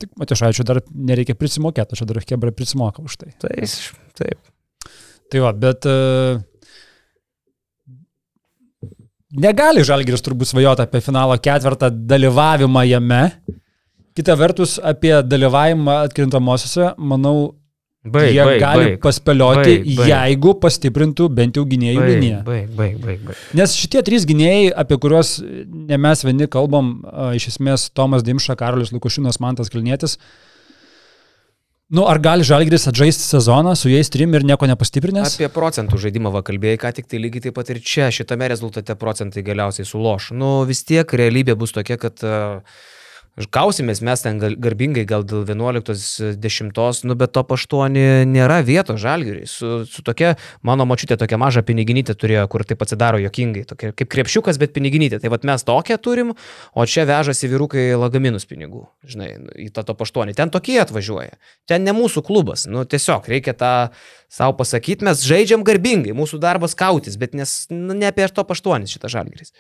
Tik 0.01 0.15
Matišaičiu 0.19 0.65
dar 0.67 0.81
nereikia 0.91 1.37
prisimokėti, 1.37 1.95
aš 1.95 2.07
dar 2.09 2.21
Hebra 2.23 2.53
prisimoka 2.55 3.03
už 3.05 3.19
tai. 3.21 3.33
Taip, 3.43 3.75
taip. 4.17 4.39
Tai 5.31 5.43
va, 5.45 5.51
bet 5.55 5.87
uh, 5.87 6.41
negali 9.37 9.85
Žalgiris 9.87 10.25
turbūt 10.25 10.51
svajoti 10.51 10.83
apie 10.83 11.01
finalo 11.05 11.37
ketvirtą 11.39 11.91
dalyvavimą 12.09 12.83
jame. 12.89 13.23
Kita 14.17 14.35
vertus, 14.35 14.75
apie 14.83 15.13
dalyvavimą 15.23 16.01
atkrintamosiose, 16.09 16.91
manau, 16.99 17.53
Baig, 18.01 18.31
jie 18.33 18.45
baig, 18.47 18.57
gali 18.57 18.85
baig, 18.85 19.01
paspėlioti, 19.03 19.73
baig, 19.83 19.97
baig. 19.99 20.07
jeigu 20.09 20.55
pastiprintų 20.63 21.27
bent 21.37 21.57
jau 21.59 21.65
gynėjų 21.69 22.05
liniją. 22.07 22.39
Baig, 22.47 22.71
baig, 22.73 22.95
baig, 23.03 23.19
baig. 23.27 23.41
Nes 23.57 23.75
šitie 23.77 24.01
trys 24.07 24.25
gynėjai, 24.29 24.71
apie 24.83 24.97
kuriuos 25.03 25.35
ne 25.41 25.99
mes 26.01 26.25
vieni 26.25 26.47
kalbam, 26.49 26.95
iš 27.37 27.51
esmės 27.53 27.91
Tomas 27.93 28.25
Dimša, 28.25 28.57
Karolis 28.57 28.89
Lukušinas, 28.95 29.37
Mantas 29.43 29.69
Kilnietis, 29.69 30.17
Nu, 31.91 32.05
ar 32.07 32.21
gali 32.23 32.45
Žalgris 32.47 32.87
atžaisti 32.87 33.25
sezoną 33.25 33.73
su 33.75 33.89
jais 33.91 34.07
trim 34.07 34.31
ir 34.37 34.45
nieko 34.47 34.63
nepastiprinęs? 34.69 35.33
Apie 35.35 35.49
procentų 35.51 35.97
žaidimą 35.99 36.31
vakalbėjai, 36.37 36.79
ką 36.79 36.91
tik 36.95 37.09
tai 37.11 37.19
lygiai 37.19 37.43
taip 37.49 37.57
pat 37.57 37.67
ir 37.73 37.81
čia, 37.83 38.07
šitame 38.15 38.47
rezultate 38.47 38.95
procentai 38.95 39.43
galiausiai 39.43 39.83
suloš. 39.89 40.29
Nu, 40.31 40.53
vis 40.69 40.85
tiek 40.87 41.03
realybė 41.03 41.57
bus 41.59 41.75
tokia, 41.75 41.99
kad 41.99 42.23
uh, 42.23 42.79
Kausimės 43.31 44.01
mes 44.03 44.19
ten 44.25 44.41
garbingai 44.41 45.05
gal 45.07 45.23
dėl 45.23 45.45
11-10, 45.47 47.03
nu 47.07 47.15
bet 47.15 47.31
top 47.31 47.53
8 47.55 47.95
nėra 48.27 48.57
vietos 48.67 48.99
žalgiriui. 48.99 49.45
Su, 49.47 49.85
su 49.87 50.03
tokia, 50.03 50.33
mano 50.67 50.83
močiutė 50.83 51.15
tokia 51.15 51.39
maža 51.39 51.63
piniginytė 51.63 52.17
turėjo, 52.19 52.43
kur 52.51 52.65
taip 52.67 52.83
atsidaro 52.83 53.21
jokingai, 53.23 53.63
tokia 53.69 53.93
kaip 53.95 54.11
krepšiukas, 54.11 54.59
bet 54.59 54.75
piniginytė. 54.75 55.21
Tai 55.23 55.31
vad 55.31 55.47
mes 55.47 55.63
tokią 55.63 55.95
turim, 56.03 56.33
o 56.75 56.85
čia 56.85 57.07
vežasi 57.07 57.47
vyrukai 57.53 57.85
lagaminus 57.95 58.43
pinigų, 58.49 58.83
žinai, 59.07 59.31
į 59.63 59.69
tą 59.71 59.85
top 59.87 60.03
8. 60.03 60.35
Ten 60.35 60.51
tokie 60.51 60.75
atvažiuoja. 60.83 61.39
Ten 61.71 61.87
ne 61.87 61.95
mūsų 61.95 62.25
klubas. 62.27 62.67
Nu 62.67 62.83
tiesiog 62.83 63.31
reikia 63.31 63.55
tą 63.55 63.71
savo 64.27 64.57
pasakyti, 64.59 65.07
mes 65.07 65.23
žaidžiam 65.23 65.63
garbingai, 65.63 66.11
mūsų 66.19 66.43
darbas 66.43 66.75
kautis, 66.75 67.15
bet 67.15 67.31
nes, 67.31 67.63
nu, 67.71 67.95
ne 67.95 68.11
apie 68.11 68.27
top 68.27 68.51
8 68.51 68.91
šitą 68.91 69.07
žalgiris. 69.15 69.55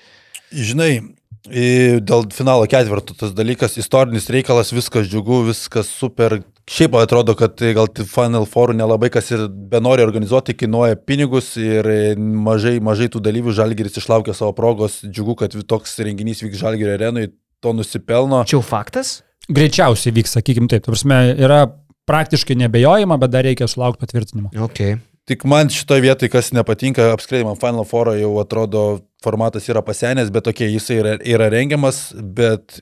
Žinai, 0.51 1.20
Dėl 1.49 2.27
finalo 2.29 2.67
ketvirto 2.69 3.15
tas 3.17 3.31
dalykas, 3.33 3.73
istorinis 3.81 4.29
reikalas, 4.29 4.69
viskas 4.75 5.07
džiugu, 5.09 5.39
viskas 5.47 5.89
super. 5.89 6.37
Šiaip 6.69 6.93
atrodo, 6.99 7.33
kad 7.35 7.57
gal 7.73 7.89
Final 8.07 8.45
Four 8.45 8.75
nelabai 8.77 9.09
kas 9.11 9.31
ir 9.33 9.47
benori 9.49 10.05
organizuoti, 10.05 10.53
kainuoja 10.59 10.99
pinigus 11.01 11.55
ir 11.57 11.89
mažai, 12.17 12.75
mažai 12.79 13.09
tų 13.11 13.23
dalyvių 13.25 13.55
Žalgiris 13.57 13.97
išlaukė 13.97 14.37
savo 14.37 14.53
progos. 14.55 14.99
Džiugu, 15.01 15.39
kad 15.41 15.57
toks 15.67 15.97
renginys 16.05 16.45
vyks 16.45 16.61
Žalgirio 16.61 16.93
arenui, 16.93 17.31
to 17.61 17.73
nusipelno. 17.73 18.45
Čia 18.45 18.59
jau 18.59 18.65
faktas? 18.65 19.19
Greičiausiai 19.49 20.13
vyks, 20.15 20.37
sakykim 20.37 20.69
taip. 20.69 20.85
Prasme, 20.85 21.23
yra 21.41 21.63
praktiškai 22.09 22.55
nebejojama, 22.61 23.17
bet 23.21 23.33
dar 23.33 23.49
reikia 23.49 23.67
sulaukti 23.69 24.05
patvirtinimo. 24.05 24.53
Okay. 24.69 24.99
Tik 25.29 25.43
man 25.49 25.69
šitoje 25.73 26.01
vietoje, 26.05 26.31
kas 26.33 26.53
nepatinka, 26.53 27.11
apskritai 27.15 27.45
man 27.45 27.57
Final 27.59 27.85
Four 27.89 28.13
jau 28.17 28.31
atrodo 28.41 28.85
formatas 29.23 29.69
yra 29.69 29.83
pasenęs, 29.85 30.31
bet 30.33 30.47
tokie 30.49 30.69
jisai 30.71 30.99
yra, 31.01 31.15
yra 31.35 31.49
rengiamas, 31.53 32.09
bet 32.17 32.81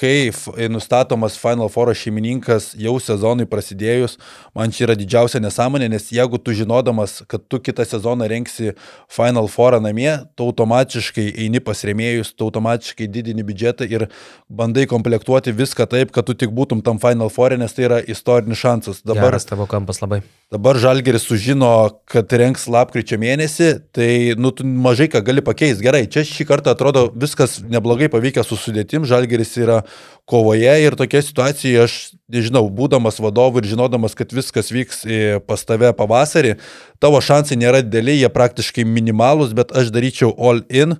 kai 0.00 0.32
nustatomas 0.68 1.36
Final 1.38 1.68
Four 1.70 1.92
šeimininkas 1.94 2.72
jau 2.78 2.96
sezonui 3.02 3.46
prasidėjus, 3.46 4.16
man 4.56 4.72
čia 4.74 4.88
yra 4.88 4.96
didžiausia 4.98 5.38
nesąmonė, 5.42 5.88
nes 5.92 6.08
jeigu 6.14 6.40
tu 6.42 6.54
žinodamas, 6.56 7.20
kad 7.30 7.44
tu 7.48 7.60
kitą 7.62 7.86
sezoną 7.86 8.26
renksi 8.30 8.74
Final 9.12 9.46
Four 9.52 9.78
namie, 9.82 10.10
tu 10.34 10.48
automatiškai 10.50 11.28
eini 11.46 11.62
pas 11.62 11.78
rėmėjus, 11.86 12.34
tu 12.34 12.48
automatiškai 12.48 13.06
didini 13.06 13.46
biudžetą 13.46 13.86
ir 13.90 14.08
bandai 14.50 14.88
komplektuoti 14.90 15.54
viską 15.54 15.86
taip, 15.90 16.10
kad 16.14 16.26
tu 16.26 16.34
tik 16.34 16.50
būtum 16.54 16.82
tam 16.82 16.98
Final 17.02 17.30
Four, 17.30 17.54
nes 17.60 17.76
tai 17.76 17.86
yra 17.86 18.00
istorinis 18.02 18.58
šansas. 18.58 19.04
Dabar 19.06 19.30
Geras 19.30 19.46
tavo 19.46 19.68
kampas 19.70 20.02
labai. 20.02 20.24
Dabar 20.52 20.78
Žalgeris 20.78 21.24
sužino, 21.26 21.70
kad 22.10 22.30
renks 22.38 22.66
lapkričio 22.70 23.16
mėnesį, 23.18 23.70
tai 23.94 24.10
nu, 24.38 24.52
tu 24.54 24.66
mažai 24.66 25.08
ką 25.10 25.22
gali 25.26 25.42
pakeisti. 25.42 25.82
Gerai, 25.82 26.04
čia 26.10 26.22
šį 26.26 26.46
kartą 26.46 26.74
atrodo 26.74 27.08
viskas 27.10 27.56
neblogai 27.64 28.10
pavykę 28.12 28.44
su 28.46 28.58
sudėtim, 28.60 29.06
Žalgeris 29.08 29.56
yra 29.58 29.80
kovoje 30.28 30.74
ir 30.82 30.96
tokia 30.96 31.20
situacija, 31.24 31.84
aš 31.84 32.14
nežinau, 32.32 32.64
būdamas 32.72 33.20
vadovu 33.20 33.60
ir 33.60 33.68
žinodamas, 33.68 34.16
kad 34.16 34.32
viskas 34.32 34.72
vyks 34.72 35.04
pas 35.48 35.66
tave 35.68 35.92
pavasarį, 35.96 36.56
tavo 37.02 37.20
šansai 37.20 37.60
nėra 37.60 37.82
dideli, 37.84 38.16
jie 38.22 38.30
praktiškai 38.32 38.86
minimalūs, 38.88 39.52
bet 39.56 39.74
aš 39.76 39.92
daryčiau 39.94 40.32
all 40.38 40.64
in 40.72 40.96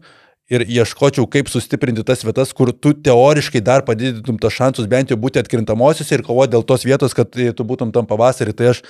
ir 0.53 0.61
ieškočiau, 0.69 1.25
kaip 1.31 1.49
sustiprinti 1.49 2.05
tas 2.05 2.21
vietas, 2.25 2.53
kur 2.53 2.69
tu 2.77 2.93
teoriškai 2.93 3.63
dar 3.65 3.85
padidintum 3.87 4.37
tos 4.41 4.53
šansus 4.53 4.89
bent 4.91 5.09
jau 5.09 5.17
būti 5.21 5.41
atkrintamosiose 5.41 6.19
ir 6.19 6.25
kovoti 6.27 6.53
dėl 6.53 6.67
tos 6.69 6.85
vietos, 6.85 7.17
kad 7.17 7.33
tu 7.33 7.65
būtum 7.65 7.95
tam 7.95 8.05
pavasarį. 8.11 8.53
Tai 8.53 8.75
aš 8.75 8.83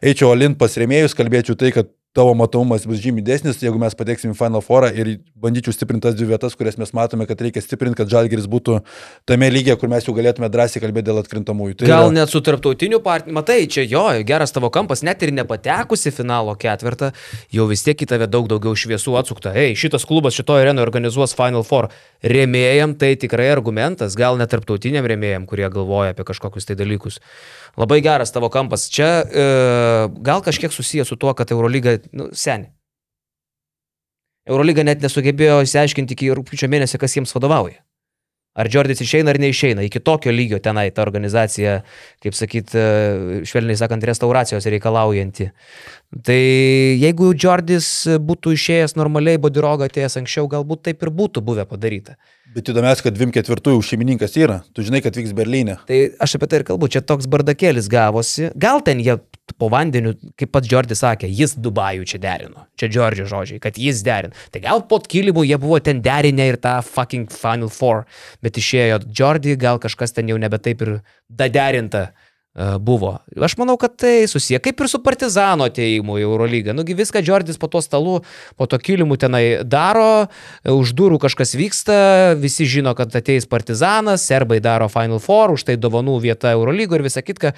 eičiau 0.00 0.32
Olin 0.32 0.56
pas 0.56 0.72
rėmėjus, 0.72 1.16
kalbėčiau 1.18 1.58
tai, 1.60 1.74
kad 1.76 1.92
tavo 2.12 2.34
matomumas 2.36 2.84
bus 2.86 3.00
žymiai 3.00 3.24
didesnis, 3.24 3.60
jeigu 3.64 3.78
mes 3.80 3.94
pateksim 3.96 4.34
į 4.34 4.36
Final 4.36 4.60
Four 4.64 4.84
ir 4.90 5.14
bandyčiau 5.40 5.72
stiprinti 5.72 6.04
tas 6.04 6.16
dvi 6.16 6.28
vietas, 6.28 6.54
kurias 6.58 6.76
mes 6.80 6.92
matome, 6.92 7.24
kad 7.28 7.40
reikia 7.40 7.62
stiprinti, 7.64 7.96
kad 8.02 8.10
Žalgiris 8.12 8.48
būtų 8.52 8.80
tame 9.28 9.48
lygiai, 9.52 9.78
kur 9.80 9.88
mes 9.88 10.04
jau 10.04 10.12
galėtume 10.16 10.50
drąsiai 10.52 10.82
kalbėti 10.84 11.08
dėl 11.08 11.22
atkrintamųjų. 11.22 11.78
Tai 11.80 11.88
Gal 11.88 12.10
yra... 12.10 12.16
net 12.18 12.32
su 12.32 12.42
tarptautiniu 12.44 13.00
partneriu, 13.04 13.36
matai, 13.38 13.64
čia 13.72 13.86
jo, 13.88 14.04
geras 14.28 14.52
tavo 14.52 14.68
kampas, 14.74 15.04
net 15.08 15.24
ir 15.24 15.32
nepatekusi 15.38 16.12
finalo 16.12 16.52
ketvirtą, 16.60 17.14
jau 17.56 17.68
vis 17.70 17.86
tiek 17.86 18.04
į 18.04 18.10
tave 18.12 18.28
daug 18.28 18.50
daugiau 18.50 18.76
šviesų 18.76 19.16
atsukta. 19.22 19.54
Ei, 19.56 19.72
šitas 19.78 20.04
klubas 20.08 20.36
šitoje 20.36 20.66
arenoje 20.66 20.84
organizuos 20.84 21.32
Final 21.38 21.64
Four. 21.64 21.88
Rėmėjam 22.22 22.92
tai 23.00 23.14
tikrai 23.16 23.48
argumentas, 23.54 24.18
gal 24.20 24.36
net 24.36 24.52
tarptautiniam 24.52 25.08
rėmėjam, 25.08 25.48
kurie 25.48 25.64
galvoja 25.72 26.12
apie 26.12 26.28
kažkokius 26.28 26.68
tai 26.68 26.76
dalykus. 26.78 27.22
Labai 27.76 28.00
geras 28.04 28.32
tavo 28.32 28.50
kampas. 28.52 28.88
Čia 28.92 29.08
e, 29.24 29.46
gal 30.20 30.42
kažkiek 30.44 30.72
susijęs 30.72 31.08
su 31.08 31.16
tuo, 31.16 31.32
kad 31.34 31.50
Eurolyga 31.50 31.96
nu, 32.12 32.28
seniai. 32.36 32.72
Eurolyga 34.48 34.82
net 34.84 35.04
nesugebėjo 35.04 35.62
įsiaiškinti 35.62 36.16
iki 36.16 36.32
rūpiučio 36.34 36.68
mėnesio, 36.68 36.98
kas 37.00 37.14
jiems 37.16 37.32
vadovauja. 37.36 37.78
Ar 38.52 38.68
Jordis 38.68 39.00
išeina 39.00 39.32
ar 39.32 39.38
neišeina. 39.40 39.86
Iki 39.86 40.02
tokio 40.04 40.32
lygio 40.34 40.58
tenai 40.60 40.90
ta 40.92 41.00
organizacija, 41.06 41.78
kaip 42.20 42.36
sakyt, 42.36 42.74
e, 42.76 42.82
švelniai 43.48 43.78
sakant, 43.80 44.04
restauracijos 44.04 44.66
reikalaujanti. 44.74 45.48
Tai 46.26 46.36
jeigu 47.00 47.30
Jordis 47.32 47.88
būtų 48.20 48.52
išėjęs 48.58 48.98
normaliai, 49.00 49.40
Bodiroga 49.40 49.88
atėjęs 49.88 50.18
anksčiau, 50.20 50.50
galbūt 50.52 50.84
taip 50.90 51.06
ir 51.06 51.14
būtų 51.22 51.40
buvę 51.46 51.64
padaryta. 51.70 52.18
Bet 52.52 52.68
įdomiausia, 52.68 53.06
kad 53.06 53.16
24 53.16 53.78
šeimininkas 53.86 54.34
yra. 54.36 54.60
Tu 54.76 54.84
žinai, 54.84 55.00
kad 55.04 55.16
vyks 55.16 55.32
Berlyne. 55.36 55.78
Tai 55.88 56.00
aš 56.20 56.36
apie 56.36 56.48
tai 56.50 56.60
ir 56.60 56.66
kalbu, 56.68 56.90
čia 56.92 57.00
toks 57.04 57.28
bardakėlis 57.32 57.88
gavosi. 57.92 58.50
Gal 58.60 58.82
ten 58.84 59.00
jie 59.00 59.16
po 59.58 59.68
vandeniu, 59.72 60.12
kaip 60.38 60.52
pats 60.52 60.68
Džordis 60.68 61.02
sakė, 61.02 61.30
jis 61.32 61.54
Dubajų 61.60 62.06
čia 62.12 62.20
derino. 62.22 62.66
Čia 62.80 62.90
Džordžio 62.92 63.28
žodžiai, 63.30 63.62
kad 63.62 63.80
jis 63.80 64.02
derino. 64.04 64.36
Tai 64.52 64.62
gal 64.64 64.84
po 64.88 65.00
kilimu 65.00 65.46
jie 65.48 65.58
buvo 65.60 65.80
ten 65.84 66.02
derinę 66.04 66.50
ir 66.52 66.60
tą 66.60 66.78
fucking 66.84 67.32
Final 67.32 67.72
Four, 67.72 68.04
bet 68.44 68.60
išėjo 68.60 69.02
Džordį, 69.06 69.56
gal 69.60 69.80
kažkas 69.82 70.16
ten 70.16 70.28
jau 70.32 70.38
nebe 70.40 70.60
taip 70.62 70.84
ir 70.84 70.98
daderinta 71.32 72.10
buvo. 72.54 73.18
Aš 73.40 73.56
manau, 73.56 73.78
kad 73.80 73.94
tai 73.96 74.26
susiję 74.28 74.60
kaip 74.60 74.80
ir 74.80 74.88
su 74.88 75.00
Partizano 75.02 75.64
ateimu 75.70 76.18
į 76.20 76.26
Eurolygą. 76.26 76.74
Nugi 76.76 76.96
viską 76.98 77.22
Džordis 77.24 77.56
po 77.58 77.70
to 77.72 77.80
stalu, 77.80 78.20
po 78.56 78.66
to 78.68 78.78
kilimu 78.78 79.16
tenai 79.16 79.64
daro, 79.64 80.28
e, 80.60 80.72
už 80.72 80.92
durų 80.92 81.20
kažkas 81.22 81.56
vyksta, 81.56 81.96
visi 82.36 82.68
žino, 82.68 82.92
kad 82.98 83.14
ateis 83.16 83.48
Partizanas, 83.48 84.26
serbai 84.28 84.60
daro 84.60 84.90
Final 84.92 85.22
Four, 85.24 85.56
už 85.56 85.64
tai 85.64 85.78
dovanų 85.80 86.20
vieta 86.20 86.52
Eurolygo 86.52 86.98
ir 86.98 87.08
visa 87.08 87.24
kitka. 87.24 87.54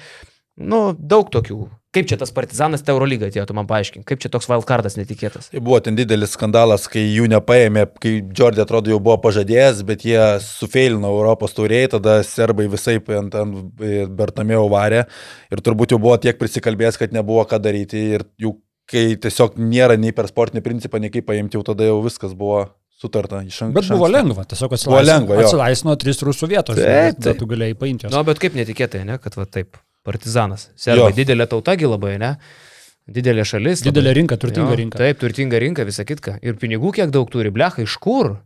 Nu, 0.55 0.95
daug 0.95 1.27
tokių. 1.27 1.67
Kaip 1.95 2.09
čia 2.09 2.17
tas 2.19 2.33
partizanas 2.35 2.83
te 2.83 2.91
Eurolygą 2.91 3.29
atėjo, 3.29 3.45
tu 3.47 3.55
man 3.55 3.67
paaiškink, 3.69 4.03
kaip 4.09 4.19
čia 4.19 4.31
toks 4.33 4.49
wildcardas 4.51 4.97
netikėtas. 4.99 5.47
Tai 5.53 5.61
buvo 5.63 5.79
ten 5.83 5.95
didelis 5.95 6.33
skandalas, 6.35 6.89
kai 6.91 7.05
jų 7.05 7.29
nepaėmė, 7.31 7.85
kai 8.03 8.17
Jordi 8.35 8.63
atrodo 8.63 8.91
jau 8.91 8.99
buvo 9.03 9.15
pažadėjęs, 9.23 9.79
bet 9.87 10.03
jie 10.07 10.19
sufeilino 10.43 11.13
Europos 11.15 11.55
tauriai, 11.55 11.87
tada 11.91 12.17
serbai 12.27 12.67
visai 12.71 12.97
ant, 13.15 13.39
ant 13.39 13.83
Bertamėjo 14.19 14.67
varė 14.73 15.05
ir 15.53 15.63
turbūt 15.63 15.95
jau 15.95 16.01
buvo 16.03 16.17
tiek 16.19 16.39
prisikalbėjęs, 16.41 16.99
kad 16.99 17.15
nebuvo 17.15 17.47
ką 17.47 17.61
daryti 17.63 18.03
ir 18.17 18.27
jų, 18.43 18.57
kai 18.91 19.07
tiesiog 19.21 19.55
nėra 19.61 19.95
nei 19.95 20.11
per 20.15 20.27
sportinį 20.29 20.65
principą, 20.65 20.99
nei 20.99 21.13
kaip 21.13 21.29
paimti, 21.31 21.55
jau 21.55 21.63
tada 21.71 21.87
jau 21.87 22.01
viskas 22.03 22.35
buvo 22.35 22.65
sutarta 22.99 23.41
iš 23.43 23.63
anksto. 23.65 23.79
Bet 23.79 23.91
buvo 23.95 24.11
lengva, 24.11 24.45
tiesiog 24.51 24.75
atsilaisvino, 24.75 25.41
atsilaisvino 25.43 25.97
tris 26.01 26.21
rusų 26.27 26.51
vietos. 26.51 26.79
Taip, 26.79 27.19
taip. 27.23 27.39
Tu 27.39 27.49
galėjai 27.49 27.79
paimti. 27.79 28.09
Na, 28.09 28.19
nu, 28.19 28.27
bet 28.27 28.39
kaip 28.41 28.55
netikėtai, 28.57 29.03
ne, 29.07 29.19
kad 29.21 29.35
va 29.39 29.47
taip. 29.47 29.79
Partizanas. 30.05 30.69
Serbai 30.79 31.11
didelė 31.17 31.47
tautagi 31.49 31.89
labai, 31.89 32.15
ne? 32.21 32.35
Didelė 33.05 33.45
šalis. 33.45 33.83
Didelė 33.85 34.09
labai. 34.09 34.17
rinka, 34.19 34.37
turtinga 34.41 34.71
jo, 34.71 34.79
rinka. 34.79 35.01
Taip, 35.01 35.19
turtinga 35.21 35.61
rinka, 35.61 35.85
visa 35.85 36.05
kitka. 36.07 36.39
Ir 36.45 36.57
pinigų 36.61 36.93
kiek 36.95 37.13
daug 37.13 37.29
turi, 37.33 37.51
blecha, 37.53 37.83
iš 37.85 37.97
kur? 38.01 38.37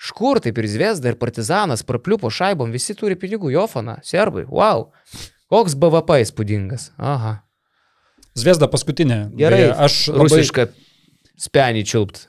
Iš 0.00 0.14
kur 0.16 0.40
taip 0.40 0.56
ir 0.56 0.68
Zviesda, 0.72 1.12
ir 1.12 1.18
Partizanas, 1.20 1.84
prapliupo 1.84 2.30
šaibom, 2.32 2.72
visi 2.72 2.96
turi 2.96 3.18
pinigų, 3.20 3.52
Jofana, 3.52 3.98
serbai, 4.06 4.46
wow. 4.48 4.86
Koks 5.52 5.76
BVP 5.76 6.22
įspūdingas. 6.24 6.92
Aha. 6.96 7.40
Zviesda 8.38 8.70
paskutinė. 8.70 9.26
Gerai, 9.36 9.64
Beje, 9.66 9.74
aš 9.84 9.98
labai... 10.14 10.28
rusišką 10.30 10.66
spenį 11.40 11.84
čiulpt. 11.90 12.24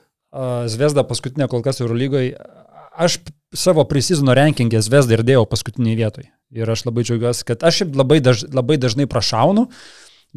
Zviesda 0.72 1.04
paskutinė 1.08 1.48
kol 1.52 1.64
kas 1.64 1.80
Eurolygoje. 1.80 2.34
Aš 2.92 3.20
savo 3.56 3.84
prisizino 3.88 4.34
rankingę 4.36 4.82
Zviesdą 4.84 5.16
ir 5.16 5.24
dėjau 5.24 5.46
paskutinį 5.48 5.96
vietoj. 6.02 6.28
Ir 6.52 6.68
aš 6.68 6.84
labai 6.84 7.04
džiaugiuosi, 7.06 7.46
kad 7.48 7.64
aš 7.64 7.82
labai, 7.96 8.20
daž, 8.24 8.44
labai 8.52 8.76
dažnai 8.80 9.08
prašaunu, 9.08 9.66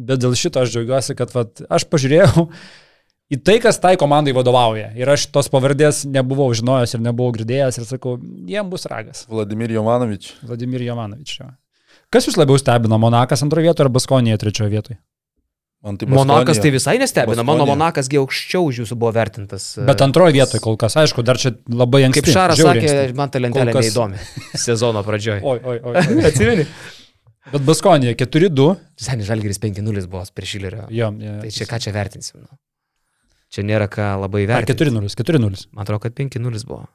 bet 0.00 0.22
dėl 0.22 0.36
šito 0.38 0.62
aš 0.62 0.72
džiaugiuosi, 0.72 1.16
kad 1.18 1.34
vat, 1.36 1.60
aš 1.68 1.84
pažiūrėjau 1.92 2.46
į 3.36 3.40
tai, 3.44 3.58
kas 3.64 3.80
tai 3.82 3.96
komandai 4.00 4.34
vadovauja. 4.36 4.92
Ir 4.96 5.12
aš 5.12 5.28
tos 5.34 5.50
pavardės 5.52 6.04
nebuvau 6.08 6.48
žinojęs 6.56 6.96
ir 6.96 7.04
nebuvau 7.04 7.36
girdėjęs 7.36 7.80
ir 7.80 7.88
sakau, 7.88 8.16
jiem 8.48 8.72
bus 8.72 8.88
ragas. 8.90 9.26
Vladimir 9.28 9.76
Jovanovič. 9.76 10.32
Vladimir 10.46 10.86
Jovanovič. 10.88 11.36
Jo. 11.42 11.52
Kas 12.12 12.28
jūs 12.28 12.38
labiau 12.38 12.58
stebino, 12.60 13.00
Monakas 13.02 13.42
antroje 13.44 13.68
vietoje 13.68 13.88
ar 13.88 13.92
Baskonėje 13.92 14.40
trečioje 14.44 14.72
vietoje? 14.72 14.98
Tai 15.86 16.08
Monakas 16.10 16.58
tai 16.58 16.72
visai 16.74 16.96
nestebina, 16.98 17.44
Baskonija. 17.44 17.46
mano 17.46 17.66
Monakas 17.70 18.08
gi 18.10 18.18
aukščiau 18.18 18.66
už 18.66 18.80
jūsų 18.82 18.96
buvo 18.98 19.12
vertintas. 19.14 19.68
Bet 19.86 20.02
antroje 20.02 20.34
vietoje 20.34 20.58
kol 20.64 20.74
kas, 20.80 20.96
aišku, 20.98 21.22
dar 21.22 21.38
čia 21.38 21.52
labai 21.70 22.02
anksti. 22.08 22.24
Kaip 22.26 22.34
Šaras 22.34 22.58
sakė, 22.58 22.90
anksti. 22.90 23.16
man 23.20 23.30
ta 23.30 23.42
lentelė 23.42 23.76
kas... 23.76 23.86
neįdomi 23.86 24.18
sezono 24.66 25.04
pradžioje. 25.06 25.44
Oi, 25.46 25.60
oi, 25.62 25.78
oi. 25.78 25.94
oi. 26.10 26.24
Atsimeni? 26.26 26.66
Bet 27.52 27.62
Baskonija 27.62 28.16
4-2. 28.18 28.68
Seniai 28.98 29.30
Žalgiris 29.30 29.62
5-0 29.62 30.06
buvo 30.10 30.24
prieš 30.34 30.56
Šilerio. 30.56 30.88
Jo, 30.90 31.12
jo. 31.22 31.38
Tai 31.44 31.54
čia 31.54 31.70
ką 31.70 31.78
čia 31.84 31.94
vertinsim? 31.94 32.42
Nu? 32.42 32.58
Čia 33.54 33.62
nėra 33.62 33.86
ką 33.86 34.16
labai 34.24 34.42
vertinti. 34.50 34.90
4-0, 34.90 35.14
4-0. 35.22 35.68
Man 35.70 35.86
atrodo, 35.86 36.02
kad 36.02 36.18
5-0 36.18 36.66
buvo. 36.66 36.88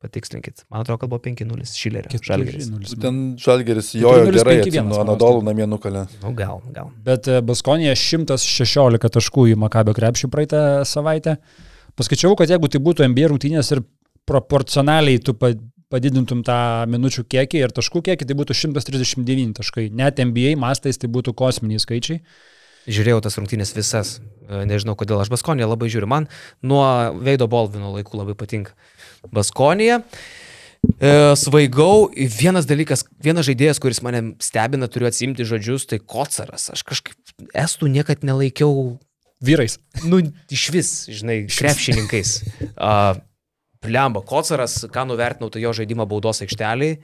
Patikslinkit. 0.00 0.64
Man 0.72 0.80
atrodo, 0.80 1.02
kad 1.02 1.10
buvo 1.12 1.20
5-0 1.20 1.66
Šilerio. 1.76 2.20
Žalgeris. 2.24 2.70
Ten 3.02 3.16
Žalgeris 3.40 3.90
jojo 3.98 4.30
gerai, 4.32 4.62
nuo 4.80 5.02
Anadolų 5.02 5.42
namie 5.44 5.66
nukalė. 5.68 6.06
Nu, 6.22 6.32
gal, 6.36 6.62
gal. 6.72 6.88
Bet 7.04 7.28
e, 7.28 7.42
Baskonija 7.44 7.92
116 7.92 9.12
taškų 9.16 9.50
į 9.52 9.58
Makabio 9.60 9.92
krepšį 9.98 10.30
praeitą 10.32 10.62
savaitę. 10.88 11.36
Paskaičiavau, 12.00 12.38
kad 12.40 12.48
jeigu 12.48 12.70
tai 12.72 12.80
būtų 12.80 13.04
NBA 13.12 13.28
rungtynės 13.34 13.74
ir 13.74 13.82
proporcionaliai 14.30 15.20
tu 15.20 15.34
padidintum 15.36 16.40
tą 16.48 16.56
minučių 16.88 17.26
kiekį 17.28 17.60
ir 17.66 17.74
taškų 17.76 18.00
kiekį, 18.08 18.30
tai 18.30 18.38
būtų 18.38 18.56
139 18.56 19.52
taškai. 19.60 19.90
Net 20.00 20.22
NBA 20.24 20.54
mastais 20.60 20.96
tai 21.02 21.10
būtų 21.12 21.36
kosminiai 21.36 21.82
skaičiai. 21.82 22.22
Žiūrėjau 22.88 23.20
tas 23.26 23.36
rungtynės 23.36 23.74
visas, 23.76 24.14
e, 24.48 24.62
nežinau 24.64 24.96
kodėl, 24.96 25.20
aš 25.20 25.28
Baskonė 25.28 25.68
labai 25.68 25.90
žiūriu, 25.92 26.08
man 26.08 26.30
nuo 26.64 26.80
Veido 27.20 27.44
Bolvino 27.52 27.92
laikų 27.98 28.22
labai 28.22 28.38
patinka. 28.40 28.72
Baskonija. 29.28 30.00
E, 31.00 31.12
svaigau, 31.36 32.08
vienas 32.16 32.66
dalykas, 32.68 33.04
vienas 33.20 33.44
žaidėjas, 33.48 33.80
kuris 33.82 34.00
mane 34.04 34.22
stebina, 34.40 34.88
turiu 34.88 35.10
atsimti 35.10 35.44
žodžius, 35.48 35.86
tai 35.90 36.00
Kocaras. 36.00 36.70
Aš 36.72 36.84
kažkaip 36.88 37.50
estų 37.52 37.90
niekad 37.92 38.24
nelaikiau 38.24 38.96
vyrais. 39.44 39.76
Nu, 40.08 40.22
iš 40.52 40.68
vis, 40.72 40.92
žinai, 41.12 41.42
krepšininkais. 41.52 42.38
Uh, 42.72 43.20
Plemba, 43.84 44.24
Kocaras, 44.24 44.82
ką 44.92 45.06
nuvertinau, 45.08 45.52
tai 45.52 45.64
jo 45.64 45.74
žaidimą 45.76 46.08
baudos 46.08 46.40
aikšteliai. 46.44 47.00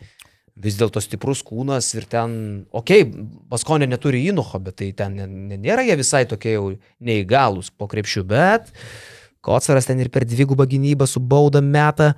Vis 0.56 0.78
dėlto 0.80 1.02
stiprus 1.04 1.42
kūnas 1.44 1.90
ir 1.98 2.06
ten, 2.08 2.30
okei, 2.72 3.04
okay, 3.04 3.24
Baskonė 3.52 3.90
neturi 3.90 4.22
įnuho, 4.30 4.56
bet 4.64 4.78
tai 4.80 4.88
ten 4.96 5.18
nėra 5.52 5.84
jie 5.84 5.98
visai 6.00 6.22
tokie 6.28 6.54
jau 6.54 6.70
neįgalus 7.04 7.68
po 7.76 7.84
krepšių, 7.92 8.24
bet 8.30 8.72
uh, 8.72 9.15
Kocaras 9.46 9.86
ten 9.86 10.02
ir 10.02 10.10
per 10.10 10.26
dvigubą 10.26 10.66
gynybą 10.66 11.06
su 11.06 11.22
bauda 11.22 11.62
metą. 11.62 12.12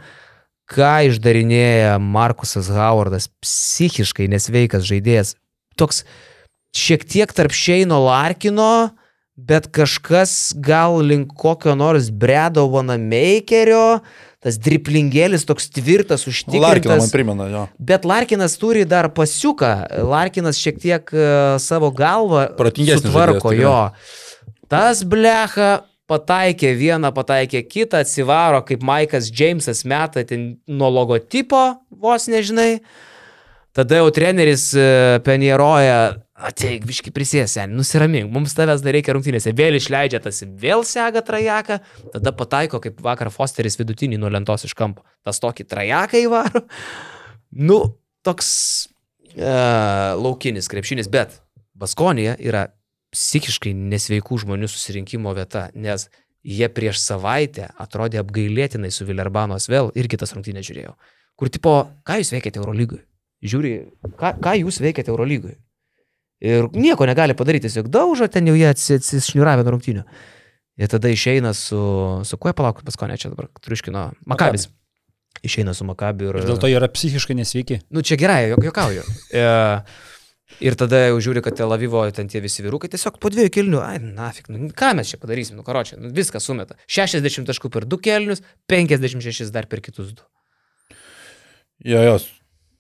Ką 0.68 1.08
išdarinėja 1.08 1.94
Markusas 1.96 2.68
Howardas, 2.68 3.30
psichiškai 3.40 4.26
nesveikas 4.28 4.84
žaidėjas. 4.84 5.32
Toks 5.80 6.02
šiek 6.76 7.06
tiek 7.08 7.32
tarp 7.32 7.54
Šeino 7.56 8.02
Larkino, 8.04 8.90
bet 9.38 9.70
kažkas 9.72 10.52
gal 10.60 10.98
link 11.00 11.32
kokio 11.40 11.72
nors 11.78 12.10
Bredo 12.10 12.66
Vanamakerio, 12.68 14.00
tas 14.44 14.58
driplingėlis 14.60 15.46
toks 15.48 15.70
tvirtas, 15.72 16.26
užtikrintas. 16.28 16.66
Larkinas 16.66 17.04
man 17.06 17.12
primena, 17.14 17.48
jo. 17.52 17.64
Bet 17.78 18.04
Larkinas 18.04 18.58
turi 18.60 18.84
dar 18.88 19.08
pasiuką. 19.14 19.72
Larkinas 20.10 20.60
šiek 20.60 20.80
tiek 20.82 21.14
uh, 21.14 21.56
savo 21.62 21.88
galvą 21.94 22.48
sutvarko 22.58 23.54
jo. 23.56 23.78
Tas 24.68 25.00
blecha 25.00 25.78
pataikė 26.08 26.72
vieną, 26.78 27.12
pataikė 27.16 27.62
kitą, 27.68 28.02
atsivaro 28.04 28.62
kaip 28.66 28.84
Maikas 28.86 29.28
Džeimsas 29.32 29.84
meta 29.88 30.24
ten 30.26 30.54
nuo 30.66 30.88
logotipo, 30.92 31.62
vos 31.90 32.28
nežinai. 32.32 32.78
Tada 33.76 34.00
jau 34.00 34.08
treneris 34.10 34.70
e, 34.74 34.86
Penieroja, 35.22 36.16
ateik, 36.48 36.86
viški 36.88 37.12
prisėsė, 37.14 37.66
nusiramink, 37.70 38.30
mums 38.32 38.54
tavęs 38.56 38.82
dar 38.82 38.96
reikia 38.96 39.14
rungtynėse, 39.14 39.52
vėl 39.54 39.76
išleidžia 39.78 40.22
tas, 40.24 40.40
vėl 40.58 40.82
sega 40.88 41.22
trajeką, 41.22 41.78
tada 42.14 42.32
pataiko, 42.34 42.80
kaip 42.82 42.98
vakar 43.04 43.30
Fosteris 43.34 43.78
vidutinį 43.78 44.18
nuo 44.22 44.32
lentos 44.32 44.64
iš 44.66 44.74
kampo, 44.78 45.04
tas 45.26 45.42
tokį 45.44 45.68
trajeką 45.68 46.24
įvaro. 46.24 46.64
Nu, 47.48 47.78
toks 48.26 48.48
uh, 49.36 50.16
laukinis 50.18 50.68
krepšinis, 50.68 51.06
bet 51.12 51.38
Baskonija 51.78 52.34
yra 52.42 52.66
psichiškai 53.14 53.72
nesveikų 53.74 54.40
žmonių 54.44 54.68
susirinkimo 54.70 55.32
vieta, 55.36 55.68
nes 55.74 56.08
jie 56.44 56.68
prieš 56.72 57.00
savaitę 57.02 57.68
atrodė 57.80 58.20
apgailėtinai 58.22 58.90
su 58.94 59.06
Vilerbanos 59.08 59.68
vėl 59.70 59.92
ir 59.98 60.08
kitas 60.10 60.34
rungtynės 60.36 60.68
žiūrėjau. 60.68 60.94
Kur 61.38 61.50
tipo, 61.54 61.74
ką 62.06 62.18
jūs 62.20 62.32
veikiate 62.34 62.60
Eurolygoje? 62.60 63.04
Žiūri, 63.46 63.72
ką, 64.18 64.34
ką 64.42 64.54
jūs 64.64 64.80
veikiate 64.82 65.12
Eurolygoje? 65.12 65.58
Ir 66.42 66.68
nieko 66.74 67.06
negali 67.06 67.34
padaryti, 67.38 67.66
tiesiog 67.66 67.90
daužo, 67.90 68.28
ten 68.30 68.46
jau 68.46 68.54
jie 68.58 68.68
atsišniuravę 68.70 69.64
nuo 69.66 69.74
rungtynių. 69.74 70.04
Ir 70.78 70.90
tada 70.90 71.10
išeina 71.10 71.50
su, 71.58 71.78
su 72.26 72.38
kuo 72.38 72.52
palauk, 72.54 72.84
paskonė 72.86 73.16
čia 73.18 73.32
dabar, 73.32 73.48
triuškino, 73.62 74.04
Makabis. 74.30 74.68
Išeina 75.42 75.74
su 75.74 75.86
Makabiu 75.86 76.30
ir... 76.30 76.40
ir 76.40 76.46
dėl 76.50 76.60
to 76.62 76.70
jie 76.70 76.78
yra 76.78 76.88
psichiškai 76.90 77.36
nesveiki. 77.38 77.80
Nu 77.94 78.02
čia 78.06 78.18
gerai, 78.20 78.54
jokauju. 78.54 79.04
E, 79.38 79.42
Ir 80.64 80.74
tada 80.80 81.04
jau 81.04 81.18
žiūri, 81.22 81.42
kad 81.44 81.54
Tel 81.58 81.70
Avivo 81.74 82.00
ten 82.14 82.30
tie 82.32 82.40
visi 82.42 82.64
vyrukai 82.64 82.88
tiesiog 82.90 83.20
po 83.22 83.30
dviejų 83.30 83.52
kilnių, 83.54 83.82
ai, 83.84 83.98
nafik, 84.00 84.48
nu, 84.50 84.70
ką 84.74 84.94
mes 84.98 85.12
čia 85.12 85.20
padarysim, 85.20 85.58
nu, 85.60 85.64
karočią, 85.66 86.00
nu, 86.00 86.10
viską 86.16 86.40
sumeta. 86.42 86.78
60 86.90 87.46
taškų 87.46 87.70
per 87.74 87.86
du 87.86 88.00
kelnius, 88.02 88.42
56 88.72 89.52
dar 89.54 89.68
per 89.70 89.84
kitus 89.84 90.14
du. 90.16 90.24
Jo, 91.86 92.00
jos. 92.02 92.26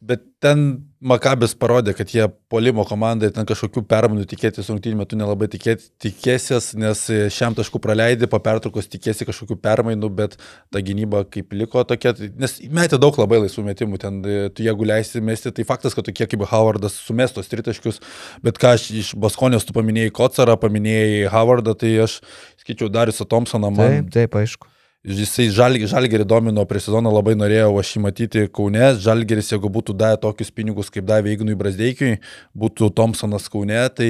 Bet 0.02 0.24
ten 0.42 0.87
Makabis 0.98 1.52
parodė, 1.54 1.92
kad 1.94 2.10
jie 2.10 2.24
polimo 2.50 2.82
komandai 2.82 3.28
ten 3.30 3.46
kažkokių 3.46 3.84
permainų 3.86 4.24
tikėtis 4.26 4.66
rungtynių 4.66 4.98
metu 4.98 5.18
nelabai 5.18 5.46
tikėti, 5.50 5.92
tikėsies, 6.02 6.72
nes 6.74 7.04
šiam 7.30 7.54
tašku 7.54 7.78
praleidai, 7.82 8.26
po 8.30 8.40
pertraukos 8.42 8.90
tikėsi 8.90 9.28
kažkokių 9.28 9.60
permainų, 9.62 10.10
bet 10.18 10.34
ta 10.74 10.82
gynyba 10.82 11.22
kaip 11.30 11.54
liko 11.54 11.84
tokia, 11.86 12.16
tai- 12.18 12.32
nes 12.34 12.58
metė 12.66 12.98
daug 12.98 13.14
labai 13.14 13.38
laisvų 13.44 13.62
metimų, 13.68 14.00
ten 14.02 14.18
tu 14.50 14.66
jeigu 14.66 14.88
leisi 14.90 15.22
mesti, 15.22 15.52
tai 15.54 15.62
faktas, 15.68 15.94
kad 15.94 16.08
tokie 16.08 16.26
kaip 16.26 16.42
Howardas 16.50 16.98
sumestos 16.98 17.46
tritaškius, 17.46 18.00
bet 18.42 18.58
ką 18.58 18.74
aš 18.74 18.90
iš 18.90 19.12
Baskonijos 19.14 19.68
tu 19.68 19.72
paminėjai 19.72 20.10
Kocarą, 20.10 20.58
paminėjai 20.58 21.30
Howardą, 21.30 21.78
tai 21.78 21.94
aš 22.02 22.18
skaičiau 22.58 22.90
Darisą 22.90 23.22
Thompsoną. 23.22 23.70
Man... 23.70 24.02
Taip, 24.02 24.10
taip, 24.10 24.34
aišku. 24.34 24.66
Jisai 25.06 25.44
žalgerį, 25.54 25.86
žalgerį 25.92 26.24
domino 26.26 26.64
prie 26.66 26.80
sezono, 26.82 27.12
labai 27.14 27.36
norėjau 27.38 27.70
aš 27.78 27.92
jį 27.94 28.00
matyti 28.02 28.40
Kaune. 28.50 28.82
Žalgeris, 28.98 29.52
jeigu 29.52 29.70
būtų 29.70 29.94
davę 29.94 30.16
tokius 30.24 30.50
pinigus, 30.50 30.88
kaip 30.90 31.06
davė 31.06 31.36
Ignui 31.36 31.54
Brasdeikiui, 31.54 32.16
būtų 32.58 32.88
Thompsonas 32.98 33.46
Kaune. 33.46 33.78
Tai, 33.94 34.08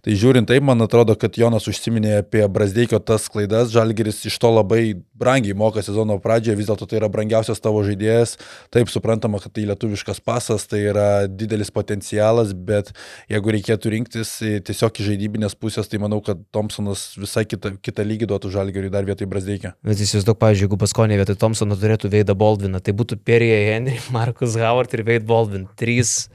tai 0.00 0.16
žiūrint 0.16 0.48
taip, 0.48 0.64
man 0.64 0.80
atrodo, 0.80 1.12
kad 1.20 1.36
Jonas 1.36 1.68
užsiminė 1.68 2.22
apie 2.22 2.40
Brasdeikio 2.48 3.02
tas 3.04 3.28
klaidas. 3.28 3.68
Žalgeris 3.74 4.22
iš 4.30 4.38
to 4.40 4.48
labai 4.54 4.96
brangiai 5.20 5.52
moka 5.52 5.84
sezono 5.84 6.16
pradžioje, 6.24 6.56
vis 6.56 6.70
dėlto 6.72 6.88
tai 6.88 7.02
yra 7.02 7.12
brangiausias 7.12 7.60
tavo 7.60 7.84
žaidėjas. 7.84 8.38
Taip 8.72 8.88
suprantama, 8.88 9.42
kad 9.44 9.52
tai 9.52 9.66
lietuviškas 9.68 10.24
pasas, 10.24 10.64
tai 10.72 10.80
yra 10.88 11.06
didelis 11.28 11.68
potencialas, 11.68 12.56
bet 12.56 12.94
jeigu 13.28 13.56
reikėtų 13.58 13.94
rinktis 13.98 14.38
tiesiog 14.40 15.04
iš 15.04 15.12
žaidybinės 15.12 15.58
pusės, 15.60 15.92
tai 15.92 16.00
manau, 16.00 16.22
kad 16.24 16.40
Thompsonas 16.48 17.10
visai 17.20 17.44
kitą, 17.44 17.76
kitą 17.84 18.08
lygį 18.08 18.32
duotų 18.32 18.56
Žalgeriui 18.56 18.96
dar 18.96 19.04
vietoj 19.04 19.28
Brasdeikio. 19.28 19.76
Bet 19.84 20.00
įsivaizduok, 20.30 20.38
pavyzdžiui, 20.40 20.66
jeigu 20.68 20.78
Paskonė 20.80 21.16
vietoj 21.20 21.36
Thompsono 21.40 21.76
turėtų 21.76 22.10
Veidą 22.12 22.34
Baldviną, 22.38 22.80
tai 22.80 22.92
būtų 22.94 23.18
Perija 23.24 23.56
Henry, 23.74 23.98
Markus 24.16 24.54
Howard 24.56 24.92
ir 24.94 25.02
Veid 25.06 25.24
Baldwin. 25.26 25.66
Trys, 25.76 26.28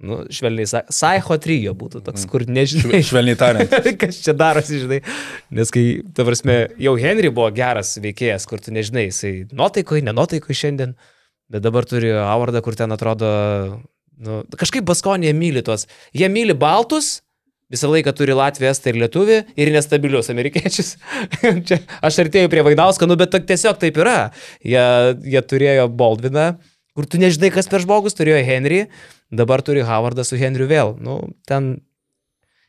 nu, 0.00 0.24
švelniai, 0.30 0.66
sa- 0.68 0.84
Saiho 0.92 1.38
trijo 1.40 1.74
būtų 1.74 2.02
toks, 2.04 2.26
kur 2.30 2.44
nežinai. 2.46 3.02
Švelniai 3.02 3.36
tariant. 3.40 3.70
Kas 4.00 4.20
čia 4.24 4.34
darosi, 4.36 4.82
žinai. 4.84 5.00
Nes 5.50 5.70
kai, 5.70 6.02
ta 6.14 6.24
prasme, 6.24 6.68
jau 6.80 6.96
Henry 7.00 7.30
buvo 7.32 7.50
geras 7.54 7.96
veikėjas, 8.00 8.46
kur 8.48 8.60
tu 8.60 8.72
nežinai, 8.74 9.08
jisai 9.10 9.34
nuotaikoje, 9.52 10.04
nenotaikoje 10.06 10.56
šiandien, 10.64 10.94
bet 11.50 11.64
dabar 11.64 11.84
turi 11.88 12.12
Howardą, 12.14 12.62
kur 12.62 12.76
ten 12.78 12.92
atrodo, 12.94 13.30
nu, 14.20 14.42
kažkaip 14.60 14.84
Baskonė 14.88 15.32
myli 15.34 15.64
tuos. 15.66 15.86
Jie 16.14 16.28
myli 16.30 16.54
baltus, 16.54 17.20
visą 17.72 17.90
laiką 17.92 18.14
turi 18.18 18.36
Latviją, 18.36 18.72
Estą 18.74 18.92
ir 18.92 19.00
Lietuvį 19.04 19.38
ir 19.60 19.72
nestabilius 19.74 20.30
amerikiečius. 20.32 20.96
Čia, 21.68 21.80
aš 22.04 22.22
artėjau 22.24 22.50
prie 22.52 22.64
Vaidausko, 22.66 23.08
nu, 23.10 23.18
bet 23.20 23.36
tiesiog 23.48 23.78
taip 23.82 24.00
yra. 24.02 24.18
Jie, 24.66 24.82
jie 25.34 25.44
turėjo 25.52 25.86
Baldviną, 25.90 26.48
kur 26.98 27.06
tu 27.06 27.20
nežinai, 27.22 27.52
kas 27.54 27.70
per 27.70 27.84
žmogus, 27.84 28.18
turėjo 28.18 28.42
Henry, 28.46 28.84
dabar 29.30 29.62
turi 29.66 29.86
Howardą 29.86 30.26
su 30.26 30.40
Henriu 30.40 30.66
vėl. 30.70 30.96
Nu, 31.00 31.22
ten 31.48 31.78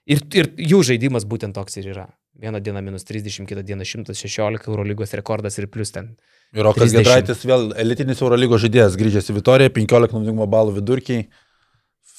Ir, 0.10 0.24
ir 0.34 0.50
jų 0.58 0.82
žaidimas 0.92 1.28
būtent 1.30 1.56
toks 1.56 1.78
ir 1.80 1.92
yra. 1.94 2.08
Vieną 2.42 2.62
dieną 2.64 2.82
minus 2.82 3.06
30, 3.06 3.46
kitą 3.46 3.62
dieną 3.64 3.86
116 3.86 4.66
Eurolygos 4.72 5.14
rekordas 5.14 5.60
ir 5.62 5.68
plus 5.70 5.94
ten. 5.94 6.16
Ir 6.56 6.66
Rokas 6.66 6.90
30. 6.90 6.98
Gedraitis 6.98 7.44
vėl 7.46 7.70
elitinis 7.80 8.24
Eurolygos 8.24 8.64
žaidėjas, 8.64 8.98
grįžęs 8.98 9.30
į 9.30 9.36
Vitoriją, 9.38 9.74
15 9.76 10.18
naudingumo 10.18 10.48
balų 10.50 10.80
vidurkiai. 10.80 11.28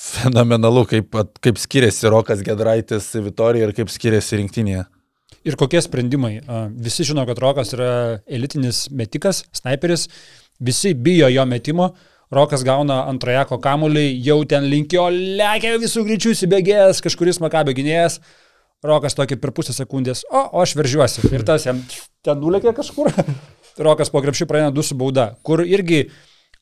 Fenomenalu, 0.03 0.83
kaip, 0.91 1.15
kaip 1.45 1.61
skiriasi 1.63 2.11
Rokas 2.11 2.43
Gedraitis 2.43 3.13
Vitorijoje 3.15 3.69
ir 3.69 3.75
kaip 3.77 3.91
skiriasi 3.93 4.41
rinktinėje. 4.41 4.87
Ir 5.47 5.57
kokie 5.59 5.81
sprendimai? 5.83 6.41
Visi 6.83 7.07
žino, 7.07 7.23
kad 7.27 7.39
Rokas 7.43 7.71
yra 7.77 7.93
elitinis 8.27 8.89
metikas, 8.95 9.45
sniperis, 9.55 10.09
visi 10.63 10.95
bijo 10.95 11.31
jo 11.31 11.45
metimo. 11.47 11.93
Rokas 12.33 12.65
gauna 12.65 13.03
antrojako 13.11 13.59
kamuolį, 13.63 14.07
jau 14.25 14.39
ten 14.49 14.67
linkio, 14.73 15.05
lekia 15.13 15.77
visų 15.83 16.07
greičių 16.07 16.33
įsibėgėjęs, 16.33 17.03
kažkuris 17.05 17.43
makabė 17.45 17.75
gynėjas. 17.77 18.19
Rokas 18.83 19.15
tokį 19.15 19.39
per 19.39 19.53
pusę 19.55 19.75
sekundės, 19.77 20.25
o, 20.27 20.41
o 20.51 20.63
aš 20.65 20.75
veržiuosi. 20.79 21.29
Ir 21.31 21.45
tas 21.47 21.69
jam 21.69 21.79
ten 22.25 22.41
nulėkė 22.43 22.73
kažkur. 22.75 23.13
Rokas 23.87 24.11
po 24.11 24.23
krepšį 24.25 24.49
praeina 24.51 24.73
du 24.75 24.83
su 24.83 24.97
bauda, 24.99 25.33
kur 25.47 25.63
irgi 25.63 26.09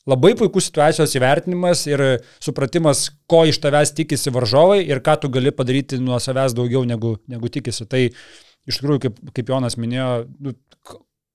labai 0.09 0.33
puikus 0.39 0.69
situacijos 0.69 1.13
įvertinimas 1.17 1.85
ir 1.89 2.03
supratimas, 2.41 3.09
ko 3.29 3.43
iš 3.49 3.61
tavęs 3.63 3.93
tikisi 3.97 4.33
varžovai 4.33 4.81
ir 4.87 5.03
ką 5.05 5.19
tu 5.21 5.31
gali 5.33 5.53
padaryti 5.55 6.01
nuo 6.01 6.19
savęs 6.21 6.55
daugiau 6.57 6.83
negu, 6.87 7.15
negu 7.31 7.51
tikisi. 7.53 7.87
Tai 7.89 8.07
iš 8.09 8.79
tikrųjų, 8.81 9.05
kaip, 9.07 9.23
kaip 9.37 9.51
Jonas 9.53 9.77
minėjo, 9.79 10.11
nu, 10.41 10.55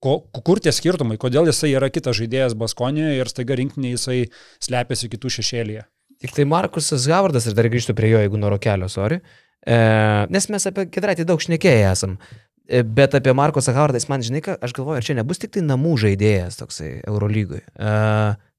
ko, 0.03 0.17
kur 0.47 0.63
tie 0.63 0.73
skirtumai, 0.75 1.19
kodėl 1.21 1.51
jisai 1.51 1.73
yra 1.75 1.91
kitas 1.93 2.19
žaidėjas 2.19 2.57
Baskonijoje 2.59 3.21
ir 3.21 3.31
staiga 3.31 3.59
rinkinį 3.59 3.95
jisai 3.95 4.19
slepiasi 4.63 5.11
kitų 5.13 5.33
šešėlyje. 5.39 5.87
Tik 6.25 6.33
tai 6.33 6.47
Markusas 6.49 7.05
Howardas, 7.11 7.49
ir 7.49 7.57
dar 7.57 7.69
grįžtu 7.69 7.95
prie 7.97 8.15
jo, 8.15 8.23
jeigu 8.23 8.39
noro 8.41 8.57
kelio, 8.63 8.89
sorry. 8.89 9.21
E, 9.67 9.77
nes 10.33 10.49
mes 10.53 10.69
apie 10.71 10.87
Kedraitį 10.93 11.27
daug 11.29 11.43
šnekėję 11.43 11.91
esam. 11.91 12.17
E, 12.65 12.81
bet 12.83 13.15
apie 13.19 13.35
Markusą 13.37 13.75
Howardą, 13.77 14.01
jis 14.01 14.09
man 14.09 14.25
žinai, 14.25 14.41
ką, 14.45 14.57
aš 14.65 14.73
galvoju, 14.77 15.01
ar 15.01 15.07
čia 15.07 15.19
nebus 15.19 15.43
tik 15.43 15.53
tai 15.57 15.65
namų 15.67 15.97
žaidėjas 16.07 16.57
toksai 16.63 16.95
Eurolygui. 17.05 17.61
E, 17.61 17.91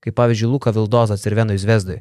kaip 0.07 0.17
pavyzdžiui, 0.17 0.49
Luka 0.55 0.73
Vildozas 0.75 1.27
ir 1.27 1.35
Venui 1.37 1.59
Zvezdui. 1.61 1.99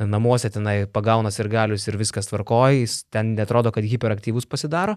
Namuose 0.00 0.52
tenai 0.54 0.84
pagaunas 0.86 1.36
ir 1.42 1.50
galius 1.52 1.88
ir 1.90 1.98
viskas 2.00 2.30
tvarkoja, 2.30 2.78
jis 2.78 3.02
ten 3.10 3.34
netrodo, 3.36 3.74
kad 3.74 3.86
hiperaktyvus 3.86 4.48
pasidaro. 4.48 4.96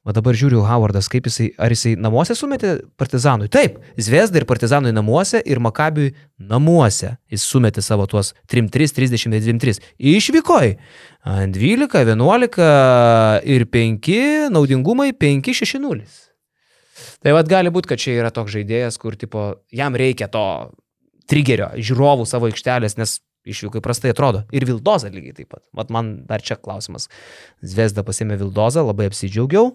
O 0.00 0.14
dabar 0.16 0.32
žiūriu 0.32 0.62
Howardas, 0.64 1.10
kaip 1.12 1.26
jisai, 1.28 1.50
ar 1.60 1.74
jisai 1.74 1.90
namuose 2.00 2.32
sumetė 2.32 2.70
partizanui. 2.96 3.50
Taip, 3.52 3.74
Zviesda 4.00 4.40
ir 4.40 4.46
partizanui 4.48 4.94
namuose 4.96 5.42
ir 5.44 5.60
Makabiui 5.60 6.14
namuose. 6.40 7.18
Jis 7.28 7.44
sumetė 7.44 7.84
savo 7.84 8.06
tuos 8.08 8.32
3-3, 8.48 8.94
30, 8.96 9.28
23. 9.28 9.76
Išvykoj. 10.14 10.72
12, 11.52 12.00
11 12.16 12.70
ir 13.44 13.66
5, 13.76 14.10
naudingumai 14.56 15.10
5, 15.12 15.52
6, 15.60 15.84
0. 15.84 16.00
Tai 17.20 17.36
vad 17.36 17.52
gali 17.52 17.68
būti, 17.68 17.92
kad 17.92 18.00
čia 18.00 18.16
yra 18.22 18.32
toks 18.32 18.56
žaidėjas, 18.56 18.96
kur 19.00 19.20
tipo, 19.20 19.50
jam 19.68 19.92
reikia 20.00 20.30
to 20.32 20.46
trigerio, 21.30 21.70
žiūrovų 21.78 22.26
savo 22.28 22.50
aikštelės, 22.50 22.98
nes 23.00 23.18
išvykai 23.48 23.80
prastai 23.84 24.12
atrodo. 24.12 24.42
Ir 24.52 24.66
Vildoza 24.68 25.08
lygiai 25.12 25.36
taip 25.38 25.48
pat. 25.54 25.64
Vat 25.76 25.88
man 25.94 26.12
dar 26.28 26.42
čia 26.44 26.58
klausimas. 26.60 27.08
Zvezda 27.64 28.04
pasėmė 28.06 28.36
Vildozą, 28.42 28.84
labai 28.86 29.08
apsidžiaugiau. 29.10 29.72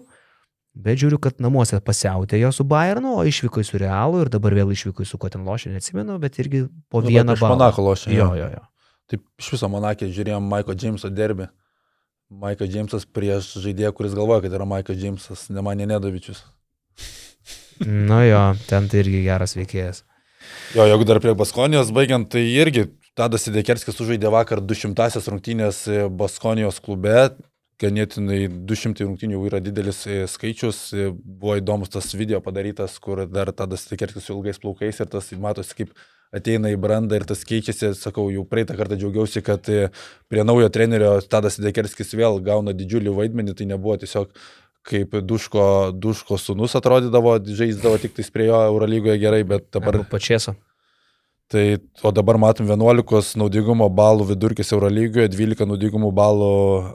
Bet 0.76 1.00
žiūriu, 1.00 1.16
kad 1.24 1.38
namuose 1.40 1.78
pasiautė 1.80 2.36
jo 2.42 2.50
su 2.52 2.64
Bayernu, 2.68 3.14
o 3.16 3.22
išvyko 3.24 3.62
su 3.64 3.78
Realu 3.80 4.20
ir 4.26 4.28
dabar 4.28 4.52
vėl 4.58 4.74
išvyko 4.74 5.06
su 5.08 5.16
Koten 5.16 5.46
Lošė, 5.48 5.70
neatsimenu, 5.72 6.18
bet 6.20 6.36
irgi 6.42 6.66
po 6.92 7.00
Dabar 7.00 7.14
vieną 7.14 7.36
balą. 7.40 7.54
Monako 7.56 7.84
lošė, 7.86 8.10
Jo, 8.12 8.26
jo. 8.36 8.48
jo. 8.52 8.64
Taip 9.08 9.22
iš 9.40 9.54
viso 9.54 9.70
Monakė 9.72 10.10
žiūrėjom 10.12 10.50
Maiko 10.52 10.74
Džeimso 10.76 11.08
derbį. 11.08 11.46
Maikas 12.26 12.68
Džeimsas 12.68 13.06
prieš 13.06 13.52
žaidėją, 13.62 13.92
kuris 13.94 14.14
galvoja, 14.18 14.42
kad 14.44 14.54
yra 14.58 14.66
Maikas 14.68 14.98
Džeimsas, 14.98 15.46
ne 15.54 15.62
Manė 15.62 15.86
Nedovičius. 15.86 16.42
Nu 17.86 18.18
jo, 18.26 18.42
ten 18.66 18.88
tai 18.90 19.02
irgi 19.04 19.20
geras 19.26 19.54
veikėjas. 19.56 20.02
Jo, 20.74 20.82
jeigu 20.82 21.04
dar 21.06 21.20
prie 21.22 21.34
Baskonijos 21.38 21.92
baigiant, 21.94 22.26
tai 22.32 22.42
irgi 22.58 22.88
Tadas 23.16 23.46
Sidekerskis 23.46 23.94
sužaidė 23.96 24.32
vakar 24.34 24.60
200-asias 24.60 25.28
rungtynės 25.30 25.84
e, 25.88 26.00
Baskonijos 26.10 26.82
klube. 26.82 27.30
Ganėtinai 27.80 28.46
200 28.68 29.04
rungtynių 29.04 29.44
yra 29.46 29.60
didelis 29.62 30.02
e, 30.10 30.24
skaičius. 30.28 30.80
E, 30.90 31.06
Buvo 31.14 31.54
įdomus 31.60 31.92
tas 31.94 32.10
video 32.18 32.42
padarytas, 32.42 32.98
kur 33.00 33.22
dar 33.30 33.52
Tadas 33.54 33.86
Sidekerskis 33.86 34.26
su 34.26 34.34
ilgais 34.34 34.58
plaukais 34.60 35.00
ir 35.00 35.10
tas 35.12 35.30
matosi 35.38 35.78
kaip 35.78 35.94
ateina 36.34 36.72
į 36.74 36.80
brandą 36.82 37.20
ir 37.20 37.28
tas 37.30 37.46
keičiasi. 37.46 37.94
Sakau, 37.96 38.26
jau 38.34 38.42
praeitą 38.50 38.76
kartą 38.76 38.98
džiaugiausi, 38.98 39.44
kad 39.46 39.70
prie 40.28 40.44
naujo 40.44 40.68
trenerio 40.74 41.14
Tadas 41.30 41.60
Sidekerskis 41.60 42.10
vėl 42.18 42.42
gauna 42.44 42.74
didžiulį 42.76 43.14
vaidmenį. 43.22 43.54
Tai 43.56 43.70
nebuvo 43.76 44.00
tiesiog 44.02 44.34
kaip 44.86 45.18
duško, 45.26 45.66
duško 45.94 46.38
sunus 46.38 46.76
atrodydavo, 46.78 47.36
žaisdavo 47.58 47.98
tik 48.02 48.16
tais 48.16 48.30
prie 48.32 48.48
jo 48.50 48.62
Eurolygoje 48.70 49.18
gerai, 49.22 49.42
bet 49.48 49.68
dabar... 49.74 50.00
Arba 50.00 50.10
pačieso. 50.16 50.54
Tai, 51.50 51.62
o 52.02 52.10
dabar 52.10 52.40
matom 52.42 52.66
11 52.66 53.36
naudingumo 53.38 53.86
balų 53.94 54.24
vidurkis 54.32 54.72
Eurolygoje, 54.74 55.28
12 55.30 55.68
naudingumo 55.70 56.10
balų 56.14 56.48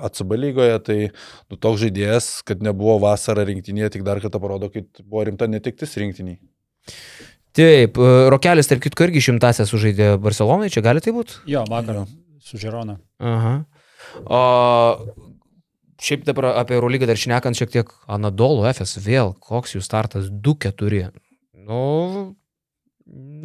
ACB 0.10 0.36
lygoje, 0.36 0.80
tai 0.88 0.98
nu, 1.08 1.56
toks 1.56 1.80
žaidėjas, 1.86 2.32
kad 2.48 2.64
nebuvo 2.64 2.98
vasarą 3.06 3.46
rinktinėje, 3.48 3.94
tik 3.96 4.04
dar 4.08 4.20
kartą 4.24 4.42
parodo, 4.44 4.68
kad 4.74 4.88
buvo 5.06 5.24
rimta 5.30 5.48
netiktis 5.48 5.96
rinktiniai. 6.00 6.42
Taip, 7.56 7.96
e, 7.96 8.12
Rokelis, 8.32 8.68
tarp 8.68 8.84
kitko, 8.84 9.08
irgi 9.08 9.24
šimtąsią 9.30 9.68
sužaidė 9.72 10.12
Barcelonai, 10.24 10.72
čia 10.72 10.84
gali 10.84 11.04
tai 11.04 11.16
būti? 11.16 11.40
Jo, 11.52 11.64
vakar 11.72 12.04
su 12.44 12.60
Žirona. 12.60 13.00
Aha. 13.24 13.56
O 14.28 14.42
šiaip 16.02 16.26
dabar 16.28 16.52
apie 16.56 16.78
Eurolygą 16.78 17.10
dar 17.10 17.20
šnekant 17.20 17.58
šiek 17.58 17.72
tiek 17.74 17.94
Anadolu 18.12 18.66
FS 18.72 19.00
vėl, 19.04 19.36
koks 19.40 19.76
jų 19.78 19.84
startas 19.86 20.32
2-4. 20.34 21.12
Nu, 21.68 21.82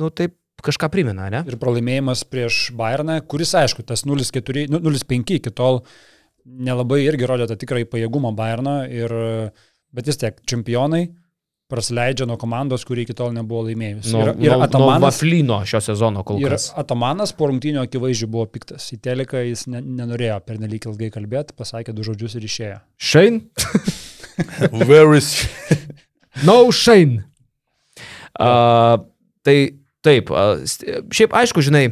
nu 0.00 0.10
taip 0.16 0.36
kažką 0.66 0.88
primena, 0.92 1.28
ne? 1.32 1.42
Ir 1.46 1.58
pralaimėjimas 1.60 2.24
prieš 2.30 2.70
Bayerną, 2.76 3.20
kuris, 3.28 3.52
aišku, 3.58 3.84
tas 3.86 4.06
0-4, 4.08 4.66
nu, 4.72 4.80
0-5 4.82 5.36
iki 5.36 5.52
tol 5.54 5.82
nelabai 6.46 7.02
irgi 7.04 7.28
rodė 7.28 7.48
tą 7.50 7.58
tikrąjį 7.60 7.90
pajėgumą 7.92 8.32
Bayerno, 8.38 8.78
ir, 8.88 9.12
bet 9.94 10.08
vis 10.08 10.20
tiek 10.22 10.38
čempionai 10.48 11.04
prasileidžia 11.70 12.26
nuo 12.26 12.36
komandos, 12.38 12.84
kuri 12.86 13.04
iki 13.06 13.14
tol 13.16 13.32
nebuvo 13.34 13.64
laimėjusi. 13.66 14.12
Nuo, 14.14 14.22
ir, 14.22 14.32
ir 14.38 14.52
nuo, 14.52 14.58
nuo 14.60 14.66
Atamanas, 14.66 15.06
Vaflyno 15.06 15.58
šio 15.66 15.80
sezono 15.82 16.22
kol 16.26 16.40
ir 16.42 16.54
kas. 16.54 16.68
Atamanas 16.78 17.34
po 17.36 17.48
rungtynio 17.50 17.82
akivaizdžiai 17.86 18.30
buvo 18.30 18.46
piktas. 18.50 18.86
Į 18.94 19.00
teleką 19.06 19.42
jis 19.48 19.66
ne, 19.72 19.82
nenorėjo 20.00 20.38
pernelyg 20.46 20.86
ilgai 20.90 21.10
kalbėti, 21.14 21.56
pasakė 21.58 21.94
du 21.96 22.06
žodžius 22.06 22.38
ir 22.38 22.46
išėjo. 22.46 22.78
Shane? 22.96 23.48
Where 24.86 25.16
is... 25.18 25.32
No 26.46 26.58
Shane. 26.70 27.24
Uh, 28.36 29.00
tai 29.46 29.58
taip, 30.06 30.30
uh, 30.30 30.62
šiaip 31.10 31.34
aišku, 31.34 31.64
žinai, 31.66 31.88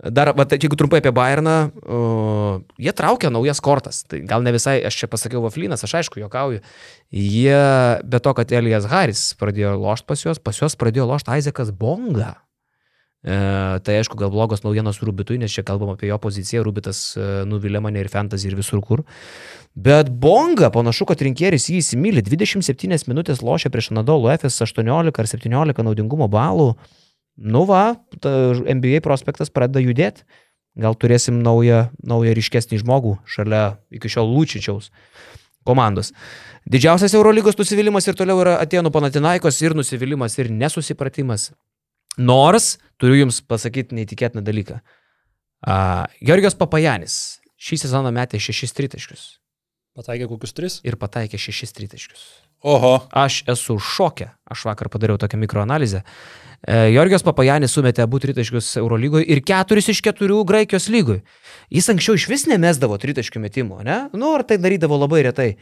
Dar, 0.00 0.32
va, 0.32 0.46
tai 0.48 0.56
jeigu 0.56 0.78
trumpai 0.80 1.02
apie 1.02 1.12
Bayerną, 1.12 1.56
uh, 1.84 2.60
jie 2.80 2.92
traukia 2.96 3.28
naujas 3.28 3.60
kortas. 3.60 4.00
Tai 4.08 4.22
gal 4.24 4.44
ne 4.46 4.54
visai, 4.56 4.78
aš 4.88 4.96
čia 5.02 5.08
pasakiau 5.12 5.42
Vaflynas, 5.44 5.84
aš 5.84 5.98
aišku, 6.00 6.22
jokauju. 6.22 6.62
Jie, 7.12 7.58
be 8.08 8.20
to, 8.24 8.32
kad 8.38 8.54
Elijas 8.56 8.88
Haris 8.88 9.26
pradėjo 9.40 9.74
lošti 9.76 10.08
pas 10.08 10.22
juos, 10.24 10.40
pas 10.40 10.56
juos 10.56 10.78
pradėjo 10.80 11.04
lošti 11.10 11.36
Isaacas 11.42 11.74
Bonga. 11.76 12.38
E, 13.20 13.36
tai 13.84 13.98
aišku, 14.00 14.16
gal 14.16 14.30
blogos 14.32 14.62
naujienos 14.64 15.02
Rubitui, 15.04 15.36
nes 15.36 15.52
čia 15.52 15.60
kalbam 15.68 15.92
apie 15.92 16.08
jo 16.08 16.16
poziciją, 16.22 16.62
Rubitas 16.64 17.02
e, 17.20 17.26
nuvilė 17.44 17.82
mane 17.84 18.00
ir 18.00 18.08
fantasy 18.08 18.48
ir 18.48 18.56
visur 18.56 18.80
kur. 18.80 19.02
Bet 19.76 20.08
Bonga, 20.08 20.70
panašu, 20.72 21.04
kad 21.10 21.20
rinkėris 21.28 21.68
jį 21.68 21.82
įsimylė, 21.82 22.24
27 22.24 23.04
minutės 23.10 23.44
lošė 23.44 23.68
prieš 23.68 23.92
Nadolų 23.92 24.32
FS 24.38 24.64
18 24.64 25.12
ar 25.12 25.30
17 25.34 25.84
naudingumo 25.84 26.30
balų. 26.32 26.72
Nu 27.40 27.64
va, 27.64 27.96
NBA 28.20 29.00
prospektas 29.04 29.52
pradeda 29.52 29.80
judėti. 29.80 30.26
Gal 30.80 30.94
turėsim 30.94 31.40
naują, 31.42 31.88
naują 32.06 32.34
ryškesnį 32.36 32.78
žmogų 32.84 33.16
šalia 33.28 33.80
iki 33.90 34.12
šiol 34.12 34.28
Lūčičiaus 34.30 34.92
komandos. 35.66 36.12
Didžiausias 36.70 37.14
Eurolygos 37.16 37.58
nusivylimas 37.58 38.06
ir 38.06 38.16
toliau 38.16 38.38
yra 38.44 38.58
Atenų 38.62 38.92
Panatinaikos 38.94 39.58
ir 39.64 39.74
nusivylimas 39.76 40.38
ir 40.38 40.52
nesusipratimas. 40.52 41.50
Nors 42.20 42.76
turiu 43.00 43.24
Jums 43.24 43.40
pasakyti 43.42 43.96
neįtikėtiną 43.98 44.44
dalyką. 44.46 44.80
Uh, 45.60 46.06
Georgijos 46.24 46.56
Papajanis 46.56 47.40
šį 47.60 47.82
sezoną 47.84 48.12
metė 48.14 48.40
šešis 48.40 48.76
tritaškius. 48.76 49.24
Pataikė 49.96 50.30
kokius 50.30 50.56
tris? 50.56 50.78
Ir 50.86 50.96
pataikė 51.00 51.40
šešis 51.40 51.74
tritaškius. 51.76 52.24
Oho. 52.60 52.94
Aš 53.16 53.42
esu 53.48 53.78
šokė. 53.80 54.30
Aš 54.50 54.66
vakar 54.68 54.90
padariau 54.92 55.18
tokią 55.20 55.38
mikroanalizę. 55.40 56.02
E, 56.60 56.90
Jorgijos 56.92 57.24
Papajanis 57.24 57.72
sumetė 57.72 58.04
abu 58.04 58.20
tritaškius 58.20 58.74
Eurolygoje 58.82 59.24
ir 59.32 59.40
keturis 59.46 59.88
iš 59.88 60.02
keturių 60.04 60.42
Graikijos 60.48 60.90
lygoje. 60.92 61.22
Jis 61.72 61.88
anksčiau 61.92 62.18
iš 62.18 62.28
vis 62.28 62.44
nemesdavo 62.50 62.98
tritaškių 63.00 63.40
metimo, 63.40 63.80
ne? 63.86 64.02
Nu, 64.12 64.34
ar 64.36 64.44
tai 64.44 64.60
darydavo 64.60 64.98
labai 65.00 65.24
retai. 65.30 65.54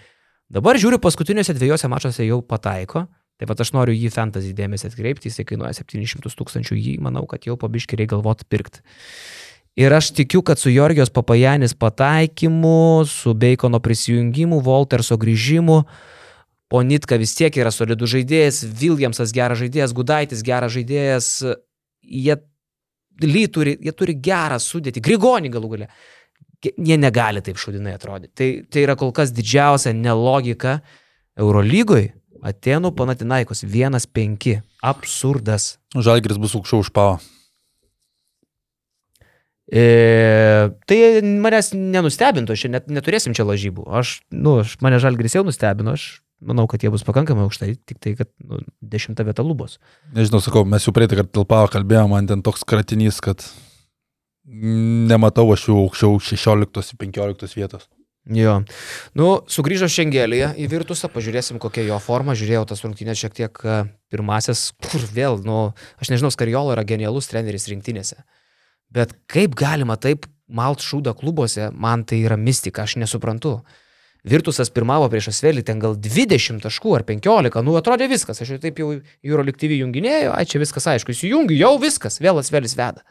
Dabar 0.50 0.80
žiūriu, 0.80 0.98
paskutiniuose 1.04 1.54
dviejose 1.54 1.90
mačiuose 1.92 2.26
jau 2.26 2.40
pataiko. 2.42 3.06
Taip 3.38 3.52
pat 3.52 3.60
aš 3.62 3.70
noriu 3.76 3.94
jį 3.94 4.08
fantasy 4.10 4.50
dėmesį 4.56 4.88
atkreipti, 4.88 5.30
jisai 5.30 5.44
kainuoja 5.46 5.76
700 5.76 6.34
tūkstančių, 6.34 6.74
jį 6.74 6.94
manau, 7.04 7.22
kad 7.30 7.46
jau 7.46 7.54
pabiškiriai 7.60 8.10
galvot 8.10 8.42
pirkti. 8.50 8.82
Ir 9.78 9.94
aš 9.94 10.08
tikiu, 10.16 10.40
kad 10.42 10.58
su 10.58 10.72
Jorgijos 10.74 11.12
Papajanis 11.14 11.76
pataikymu, 11.78 13.04
su 13.06 13.36
Beikono 13.38 13.78
prisijungimu, 13.78 14.58
Volterso 14.66 15.14
grįžimu, 15.22 15.84
Ponitka 16.68 17.16
vis 17.16 17.32
tiek 17.32 17.54
yra 17.56 17.72
solidus 17.72 18.12
žaidėjas, 18.12 18.60
Viljamsas 18.76 19.32
geras 19.32 19.60
žaidėjas, 19.62 19.94
Gudaitis 19.96 20.44
geras 20.44 20.74
žaidėjas, 20.74 21.28
jie, 22.04 22.36
ly 23.24 23.44
turi, 23.48 23.74
jie 23.80 23.94
turi 23.96 24.16
gerą 24.20 24.58
sudėtį, 24.60 25.02
Grigonį 25.04 25.52
galų 25.54 25.72
galę. 25.72 25.88
Jie 26.60 26.98
negali 26.98 27.40
taip 27.46 27.56
šudinai 27.60 27.94
atrodyti. 27.96 28.34
Tai, 28.34 28.50
tai 28.68 28.82
yra 28.84 28.98
kol 28.98 29.14
kas 29.16 29.32
didžiausia 29.32 29.94
nelogika 29.96 30.80
Eurolygoje. 31.38 32.12
Atenų 32.44 32.92
Panatinaikos 32.98 33.64
1-5. 33.64 34.60
Absurdas. 34.86 35.72
Žalgris 35.94 36.38
bus 36.38 36.54
aukščiau 36.58 36.84
už 36.84 36.92
pavą. 36.94 37.16
E, 39.68 39.82
tai 40.88 40.98
manęs 41.24 41.72
nenustebintų, 41.76 42.54
aš 42.54 42.68
net, 42.72 42.86
neturėsim 42.92 43.34
čia 43.36 43.44
lažybų. 43.48 43.88
Aš, 44.00 44.18
nu, 44.32 44.60
aš, 44.62 44.78
mane 44.84 45.00
Žalgris 45.02 45.36
jau 45.36 45.44
nustebino, 45.46 45.96
aš 45.98 46.18
manau, 46.40 46.66
kad 46.70 46.82
jie 46.82 46.90
bus 46.92 47.04
pakankamai 47.06 47.46
aukštai, 47.46 47.74
tik 47.88 48.00
tai, 48.02 48.14
kad 48.18 48.30
nu, 48.44 48.60
dešimta 48.82 49.26
vieta 49.26 49.44
lubos. 49.46 49.78
Nežinau, 50.16 50.42
sakau, 50.44 50.64
mes 50.68 50.86
jau 50.86 50.94
praeitą 50.96 51.18
kartą 51.18 51.40
tilpavo 51.40 51.70
kalbėjome, 51.74 52.12
man 52.14 52.30
ten 52.30 52.44
toks 52.46 52.66
kratinys, 52.68 53.20
kad 53.24 53.44
nematau 54.48 55.46
aš 55.52 55.68
jų 55.68 55.78
aukščiau 55.84 56.20
16-15 56.24 57.58
vietos. 57.58 57.88
Jo. 58.28 58.58
Nu, 59.16 59.28
sugrįžo 59.48 59.88
Šengelėje 59.88 60.50
į 60.60 60.66
Virtusą, 60.68 61.08
pažiūrėsim, 61.12 61.56
kokia 61.62 61.86
jo 61.86 61.96
forma. 62.02 62.34
Žiūrėjau 62.36 62.66
tas 62.68 62.82
rungtynės 62.84 63.22
šiek 63.22 63.36
tiek 63.36 63.60
e, 63.64 63.76
pirmasis, 64.12 64.66
kur 64.84 65.04
vėl, 65.16 65.38
nu, 65.48 65.70
aš 65.96 66.12
nežinau, 66.12 66.30
Skariolo 66.34 66.74
yra 66.74 66.84
genialus 66.88 67.30
treneris 67.30 67.68
rinktinėse. 67.72 68.20
Bet 68.92 69.14
kaip 69.32 69.56
galima 69.56 69.96
taip 70.00 70.28
malt 70.48 70.84
šūdą 70.84 71.14
klubuose, 71.16 71.70
man 71.72 72.04
tai 72.08 72.20
yra 72.26 72.36
mistika, 72.40 72.84
aš 72.84 72.98
nesuprantu. 73.00 73.62
Virtusas 74.26 74.70
pirmavo 74.74 75.06
prieš 75.12 75.30
Asvelį 75.30 75.62
ten 75.68 75.78
gal 75.82 75.94
20 75.94 76.62
taškų 76.64 76.96
ar 76.98 77.04
15, 77.06 77.62
nu 77.62 77.76
atrodė 77.78 78.08
viskas, 78.10 78.42
aš 78.42 78.56
jau 78.56 78.60
taip 78.62 78.80
jau 78.82 78.90
Euroliktyvį 79.22 79.82
junginėjau, 79.84 80.32
ai 80.34 80.44
čia 80.48 80.58
viskas 80.62 80.88
aišku, 80.90 81.14
įsijungiu, 81.14 81.54
jau 81.58 81.76
viskas, 81.78 82.18
vėl 82.22 82.42
Asvelis 82.42 82.74
veda. 82.78 83.06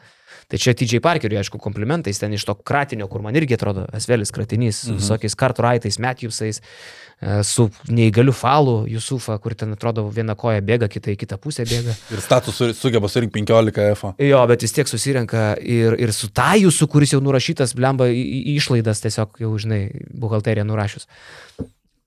Tai 0.48 0.60
čia 0.60 0.74
TJ 0.76 1.02
Parkeriui, 1.04 1.38
aišku, 1.40 1.60
komplimentais 1.62 2.20
ten 2.20 2.32
iš 2.36 2.46
to 2.48 2.54
kratinio, 2.56 3.08
kur 3.10 3.22
man 3.24 3.36
irgi 3.38 3.56
atrodo 3.58 3.86
Asvelis 3.94 4.32
kratinys, 4.34 4.84
mhm. 4.86 5.00
visokiais 5.00 5.36
Cartwrightais, 5.38 5.98
Matthewsais, 6.02 6.60
e, 6.60 7.38
su 7.44 7.68
neįgaliu 7.88 8.34
falu 8.36 8.78
Jusufą, 8.90 9.38
kur 9.42 9.56
ten 9.58 9.76
atrodo 9.76 10.06
viena 10.14 10.36
koja 10.38 10.64
bėga, 10.64 10.90
kita 10.92 11.12
į 11.14 11.18
kitą 11.24 11.38
pusę 11.42 11.66
bėga. 11.68 11.96
Ir 12.14 12.24
status 12.24 12.60
sugeba 12.80 13.10
surinkti 13.12 13.40
15 13.40 13.88
F. 13.94 14.12
Jo, 14.24 14.42
bet 14.50 14.66
vis 14.66 14.76
tiek 14.76 14.90
susirenka 14.90 15.52
ir, 15.62 15.98
ir 16.00 16.14
su 16.16 16.30
Tajusu, 16.34 16.88
kuris 16.90 17.14
jau 17.16 17.22
nurašytas, 17.24 17.76
blemba 17.78 18.08
išlaidas, 18.12 19.02
tiesiog 19.04 19.40
jau, 19.44 19.54
žinai, 19.60 19.82
buhalterija 20.14 20.66
nurašius. 20.68 21.08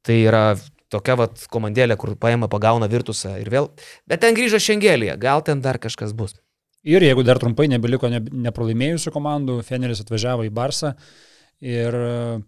Tai 0.02 0.18
yra 0.18 0.45
tokia 0.91 1.15
vat 1.19 1.45
komandėlė, 1.52 1.98
kur 1.99 2.15
paima, 2.19 2.49
pagauna 2.52 2.89
virtusą 2.91 3.38
ir 3.41 3.52
vėl. 3.53 3.69
Bet 4.10 4.23
ten 4.26 4.38
grįžo 4.38 4.60
Šengelėje, 4.61 5.18
gal 5.22 5.43
ten 5.45 5.64
dar 5.64 5.80
kažkas 5.81 6.15
bus. 6.18 6.35
Ir 6.88 7.03
jeigu 7.06 7.22
dar 7.26 7.38
trumpai 7.38 7.68
nebeliko 7.70 8.10
ne, 8.10 8.24
nepralaimėjusių 8.48 9.14
komandų, 9.14 9.60
Feneris 9.66 10.02
atvažiavo 10.02 10.48
į 10.48 10.53
Barsą 10.56 10.95
ir 11.62 11.94
e, 11.94 12.40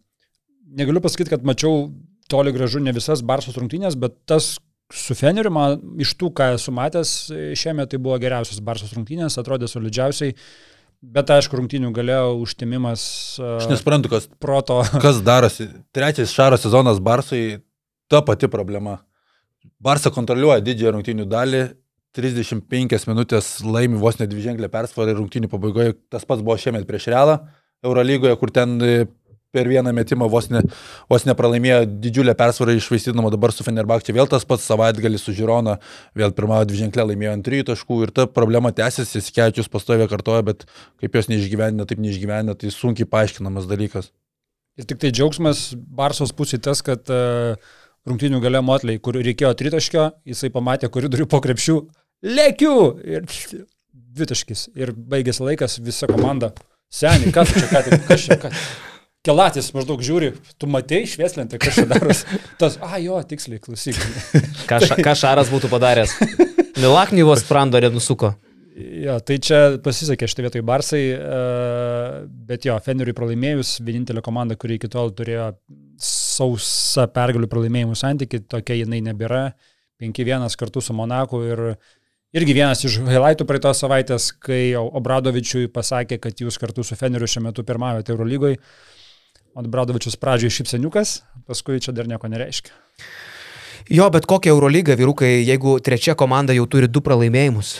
negaliu 0.73 1.03
pasakyti, 1.03 1.35
kad 1.35 1.45
mačiau 1.45 1.91
toli 2.31 2.53
gražu 2.55 2.81
ne 2.81 2.93
visas 2.95 3.21
Barsos 3.21 3.57
rungtynės, 3.59 3.97
bet 3.99 4.15
tas 4.29 4.55
su 4.93 5.15
Feneriu, 5.17 5.51
man 5.53 5.77
iš 6.01 6.15
tų, 6.17 6.31
ką 6.37 6.53
esu 6.57 6.73
matęs 6.73 7.13
šiame, 7.59 7.85
tai 7.89 7.99
buvo 8.01 8.17
geriausias 8.21 8.61
Barsos 8.63 8.93
rungtynės, 8.97 9.37
atrodė 9.41 9.69
solidžiausiai. 9.69 10.35
Bet 11.03 11.33
aišku, 11.35 11.57
rungtynių 11.59 11.89
galėjo 11.91 12.37
užtimimas. 12.45 13.03
E, 13.35 13.47
Aš 13.59 13.67
nesuprantu, 13.67 14.09
kas, 14.13 14.29
proto. 14.41 14.79
kas 15.03 15.19
darosi. 15.25 15.67
Trečias 15.95 16.31
šaro 16.31 16.57
sezonas 16.57 17.01
Barsai, 17.03 17.59
ta 18.07 18.23
pati 18.23 18.47
problema. 18.51 19.01
Barsa 19.83 20.13
kontroliuoja 20.15 20.63
didžiąją 20.63 20.93
rungtynių 20.95 21.25
dalį, 21.27 21.63
35 22.13 23.09
minutės 23.09 23.57
laimi 23.65 23.97
vos 24.01 24.19
ne 24.19 24.27
dviženklę 24.29 24.69
persvarą 24.73 25.13
ir 25.13 25.19
rungtynių 25.19 25.49
pabaigoje 25.49 25.97
tas 26.13 26.25
pats 26.29 26.45
buvo 26.45 26.57
šiemet 26.61 26.85
prieš 26.89 27.09
Realą 27.13 27.39
Eurolygoje, 27.83 28.35
kur 28.39 28.51
ten 28.53 28.77
e, 28.85 29.05
per 29.53 29.67
vieną 29.69 29.91
metimą 29.93 30.29
vos, 30.31 30.47
ne, 30.53 30.61
vos 31.11 31.25
nepralaimėjo 31.27 31.83
didžiulę 32.03 32.33
persvarą 32.37 32.73
išvaistydama 32.77 33.29
dabar 33.33 33.53
su 33.53 33.65
Fenerbakčia. 33.65 34.15
Vėl 34.15 34.29
tas 34.29 34.45
pats 34.49 34.65
savaitgalį 34.69 35.19
su 35.21 35.35
Žirona, 35.35 35.77
vėl 36.17 36.33
pirmąją 36.37 36.69
dviženklę 36.71 37.05
laimėjo 37.11 37.35
ant 37.37 37.45
trijų 37.45 37.67
taškų 37.69 37.99
ir 38.07 38.13
ta 38.15 38.25
problema 38.29 38.71
tęsiasi, 38.73 39.21
Skečius 39.21 39.69
pastovė 39.73 40.07
kartoja, 40.11 40.45
bet 40.47 40.65
kaip 41.01 41.19
jos 41.19 41.29
neišgyvena, 41.33 41.85
taip 41.89 42.01
neišgyvena, 42.01 42.57
tai 42.57 42.73
sunkiai 42.73 43.09
paaiškinamas 43.09 43.69
dalykas. 43.69 44.13
Ir 44.79 44.89
tik 44.89 45.01
tai 45.03 45.13
džiaugsmas 45.13 45.71
Barsos 45.75 46.33
pusė 46.33 46.57
tas, 46.57 46.81
kad 46.81 47.09
uh, 47.13 47.53
rungtynių 48.09 48.39
gale 48.41 48.61
Motley, 48.65 48.97
kur 48.97 49.19
reikėjo 49.21 49.53
tritaškio, 49.59 50.07
jisai 50.27 50.49
pamatė 50.53 50.89
koridorių 50.89 51.27
po 51.29 51.43
krepšių, 51.45 51.77
lėkiu 52.23 52.75
ir 53.03 53.27
dvitaškis. 53.93 54.69
Ir 54.79 54.93
baigėsi 54.95 55.43
laikas, 55.45 55.79
visa 55.83 56.09
komanda. 56.09 56.53
Seniai, 56.93 57.33
kas 57.33 57.53
čia, 57.53 57.67
ką 57.71 57.83
tik, 57.87 58.03
kas 58.07 58.25
čia, 58.27 58.37
kas. 58.41 58.65
Kelatis 59.23 59.69
maždaug 59.71 60.01
žiūri, 60.03 60.33
tu 60.59 60.67
matei 60.67 61.05
švieslentę, 61.07 61.57
kas 61.61 61.77
čia 61.79 61.85
darosi. 61.89 62.39
Tas, 62.59 62.75
a 62.83 62.99
jo, 63.01 63.21
tiksliai, 63.27 63.61
klausyk. 63.63 63.99
ką, 64.69 64.81
ša, 64.83 64.97
ką 64.99 65.13
Šaras 65.17 65.51
būtų 65.53 65.71
padaręs? 65.71 66.17
Milaknyvos 66.81 67.45
sprando 67.45 67.79
nenusuko. 67.81 68.33
Jo, 68.73 69.19
tai 69.21 69.37
čia 69.43 69.77
pasisekė 69.85 70.27
šitą 70.29 70.47
vietoj 70.47 70.63
Barsai, 70.65 71.01
bet 72.49 72.65
jo, 72.65 72.75
Feneriui 72.81 73.13
pralaimėjus, 73.15 73.77
vienintelė 73.85 74.23
komanda, 74.25 74.57
kuri 74.59 74.79
iki 74.79 74.89
tol 74.91 75.13
turėjo 75.13 75.51
sausą 76.01 77.05
pergalių 77.13 77.49
pralaimėjimų 77.51 77.97
santyki, 77.97 78.41
tokia 78.49 78.79
jinai 78.81 79.03
nebėra. 79.05 79.51
5-1 80.01 80.57
kartu 80.59 80.81
su 80.83 80.95
Monaku 80.97 81.43
ir 81.45 81.61
Irgi 82.33 82.55
vienas 82.57 82.79
iš 82.81 82.95
highlightų 83.05 83.45
praeitos 83.45 83.77
savaitės, 83.83 84.31
kai 84.41 84.71
Obradovičiui 84.73 85.67
pasakė, 85.69 86.17
kad 86.17 86.39
jūs 86.41 86.55
kartu 86.57 86.81
su 86.81 86.95
Feneriu 86.97 87.27
šiuo 87.29 87.43
metu 87.45 87.61
pirmavote 87.61 88.09
Eurolygoje. 88.09 88.57
Ant 89.53 89.69
Bradovičius 89.69 90.17
pradžioje 90.17 90.55
šipseniukas, 90.55 91.19
paskui 91.45 91.77
čia 91.77 91.93
dar 91.93 92.09
nieko 92.09 92.25
nereiškia. 92.33 92.73
Jo, 93.93 94.07
bet 94.09 94.25
kokia 94.25 94.49
Eurolyga, 94.49 94.97
vyrukai, 94.97 95.43
jeigu 95.45 95.75
trečia 95.85 96.15
komanda 96.17 96.57
jau 96.57 96.65
turi 96.65 96.89
du 96.89 97.03
pralaimėjimus. 97.05 97.75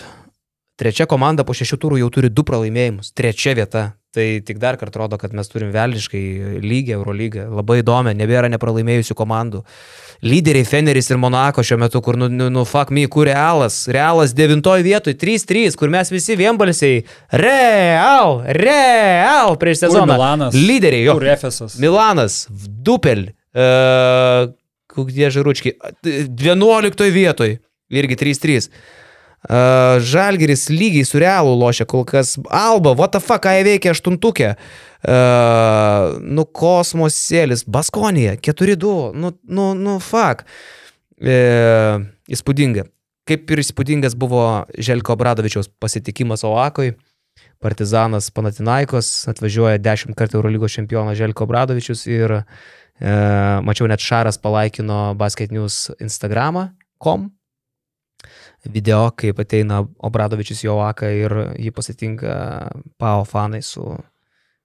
Trečia 0.80 1.06
komanda 1.06 1.46
po 1.46 1.54
šešių 1.54 1.78
turų 1.78 2.00
jau 2.02 2.08
turi 2.14 2.32
du 2.34 2.46
pralaimėjimus. 2.48 3.12
Trečia 3.14 3.54
vieta. 3.58 3.92
Tai 4.14 4.26
tik 4.46 4.60
dar 4.62 4.78
kartą 4.78 5.00
rodo, 5.02 5.18
kad 5.18 5.32
mes 5.34 5.48
turim 5.50 5.72
velniškai 5.74 6.20
lygį 6.62 6.94
Eurolygą. 7.00 7.48
Labai 7.50 7.80
įdomi, 7.82 8.14
nebėra 8.18 8.50
nepralaimėjusių 8.54 9.16
komandų. 9.18 9.64
Lyderiai 10.22 10.68
Feneris 10.70 11.10
ir 11.10 11.18
Monako 11.22 11.66
šiuo 11.66 11.80
metu, 11.82 12.02
kur, 12.06 12.18
nu, 12.22 12.30
nu, 12.30 12.52
nu 12.54 12.62
fuck 12.70 12.94
me, 12.94 13.08
kur 13.10 13.26
Realas. 13.26 13.80
Realas 13.90 14.36
devintoje 14.38 14.86
vietoje, 14.86 15.18
3-3, 15.18 15.74
kur 15.78 15.90
mes 15.94 16.14
visi 16.14 16.38
vienbalsiai. 16.38 17.02
Real, 17.42 18.38
Real 18.62 19.58
prieš 19.62 19.88
sezoną. 19.88 20.06
Kur 20.06 20.14
Milanas? 20.14 20.58
Lyderiai, 20.58 21.08
jo. 21.10 21.18
Kur 21.18 21.30
Efesas? 21.34 21.78
Milanas, 21.82 22.40
Dupel, 22.86 23.32
uh, 23.58 24.50
kokie 24.94 25.34
žaručkiai, 25.34 25.78
11 26.06 27.10
vietoj, 27.18 27.58
irgi 27.90 28.22
3-3. 28.22 28.70
Uh, 29.44 30.00
Žalgeris 30.00 30.70
lygiai 30.72 31.04
su 31.04 31.20
realu 31.20 31.52
lošia 31.60 31.84
kol 31.90 32.06
kas. 32.08 32.38
Alba, 32.48 32.94
what 32.96 33.12
the 33.12 33.20
fuck, 33.20 33.44
ką 33.44 33.52
jie 33.58 33.66
veikia 33.68 33.92
aštuntukė. 33.92 34.54
Uh, 35.04 36.16
nu, 36.24 36.46
kosmosėlis, 36.48 37.66
Baskonija, 37.68 38.38
4-2, 38.40 39.12
nu, 39.20 39.34
nu, 39.44 39.74
nu, 39.76 39.98
fuck. 40.00 40.46
E, 41.20 41.36
įspūdinga. 42.32 42.88
Kaip 43.28 43.52
ir 43.52 43.62
įspūdingas 43.64 44.16
buvo 44.20 44.64
Želko 44.76 45.16
Bradovičiaus 45.20 45.70
pasitikimas 45.80 46.44
Oakoj. 46.48 46.96
Partizanas 47.64 48.28
Panatinaikos 48.36 49.12
atvažiuoja 49.32 49.80
10 49.80 50.18
kartų 50.20 50.40
Eurolygos 50.40 50.76
čempionas 50.76 51.20
Želko 51.20 51.48
Bradovičius 51.48 52.04
ir 52.12 52.40
e, 52.40 52.44
mačiau 53.64 53.88
net 53.92 54.04
Šaras 54.04 54.40
palaikino 54.44 55.14
Basket 55.20 55.52
News 55.56 55.88
Instagramą, 56.04 56.70
kom 57.00 57.32
video, 58.72 59.10
kaip 59.18 59.40
ateina 59.44 59.82
Obradovičius 60.08 60.64
į 60.64 60.72
Oaką 60.74 61.10
ir 61.12 61.36
jį 61.60 61.74
pasitinka 61.76 62.34
Pao 63.02 63.26
fanai 63.28 63.62
su 63.66 63.84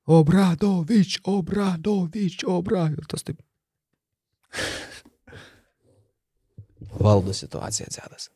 Obradovič, 0.09 1.19
Obradovič, 1.29 2.45
Obradovič. 2.49 3.03
Ir 3.03 3.09
tas 3.11 3.27
taip. 3.27 3.43
Valdo 7.05 7.35
situaciją 7.37 7.91
Zedas. 7.93 8.31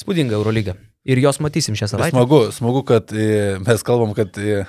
Spūdinga 0.00 0.38
Eurolyga. 0.38 0.78
Ir 1.04 1.20
jos 1.20 1.40
matysim 1.44 1.76
šią 1.76 1.90
savaitę. 1.92 2.16
Smagu, 2.16 2.40
smagu, 2.54 2.84
kad 2.88 3.12
e, 3.12 3.58
mes 3.60 3.84
kalbam, 3.84 4.14
kad 4.16 4.38
e, 4.40 4.62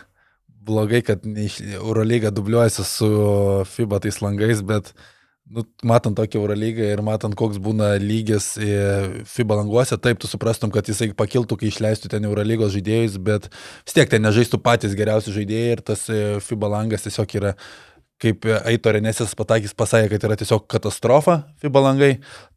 blogai, 0.48 1.02
kad 1.06 1.24
Eurolyga 1.78 2.32
dubliuojasi 2.36 2.84
su 2.88 3.10
FIBA 3.72 4.02
tais 4.04 4.20
langais, 4.24 4.64
bet 4.68 4.92
nu, 5.50 5.64
matant 5.88 6.16
tokį 6.18 6.40
Eurolygą 6.40 6.88
ir 6.94 7.02
matant, 7.06 7.36
koks 7.38 7.60
būna 7.64 7.94
lygis 8.02 8.54
e, 8.62 8.72
FIBA 9.28 9.58
languose, 9.62 9.98
taip 10.02 10.22
tu 10.22 10.30
suprastum, 10.30 10.72
kad 10.74 10.88
jisai 10.88 11.12
pakiltų, 11.18 11.58
kai 11.60 11.72
išleistų 11.72 12.12
ten 12.14 12.28
Eurolygos 12.30 12.74
žaidėjus, 12.76 13.18
bet 13.24 13.50
vis 13.52 13.98
tiek 13.98 14.12
ten 14.12 14.24
nežaistų 14.26 14.62
patys 14.64 14.96
geriausi 14.98 15.34
žaidėjai 15.36 15.78
ir 15.78 15.86
tas 15.92 16.06
e, 16.12 16.22
FIBA 16.46 16.72
langas 16.76 17.08
tiesiog 17.08 17.38
yra 17.42 17.56
kaip 18.22 18.46
Aito 18.70 18.94
Renesės 18.94 19.34
patakys 19.38 19.74
pasakė, 19.78 20.12
kad 20.14 20.26
yra 20.28 20.38
tiesiog 20.40 20.68
katastrofa 20.70 21.38
FIBA 21.62 21.82
langai, 21.82 22.10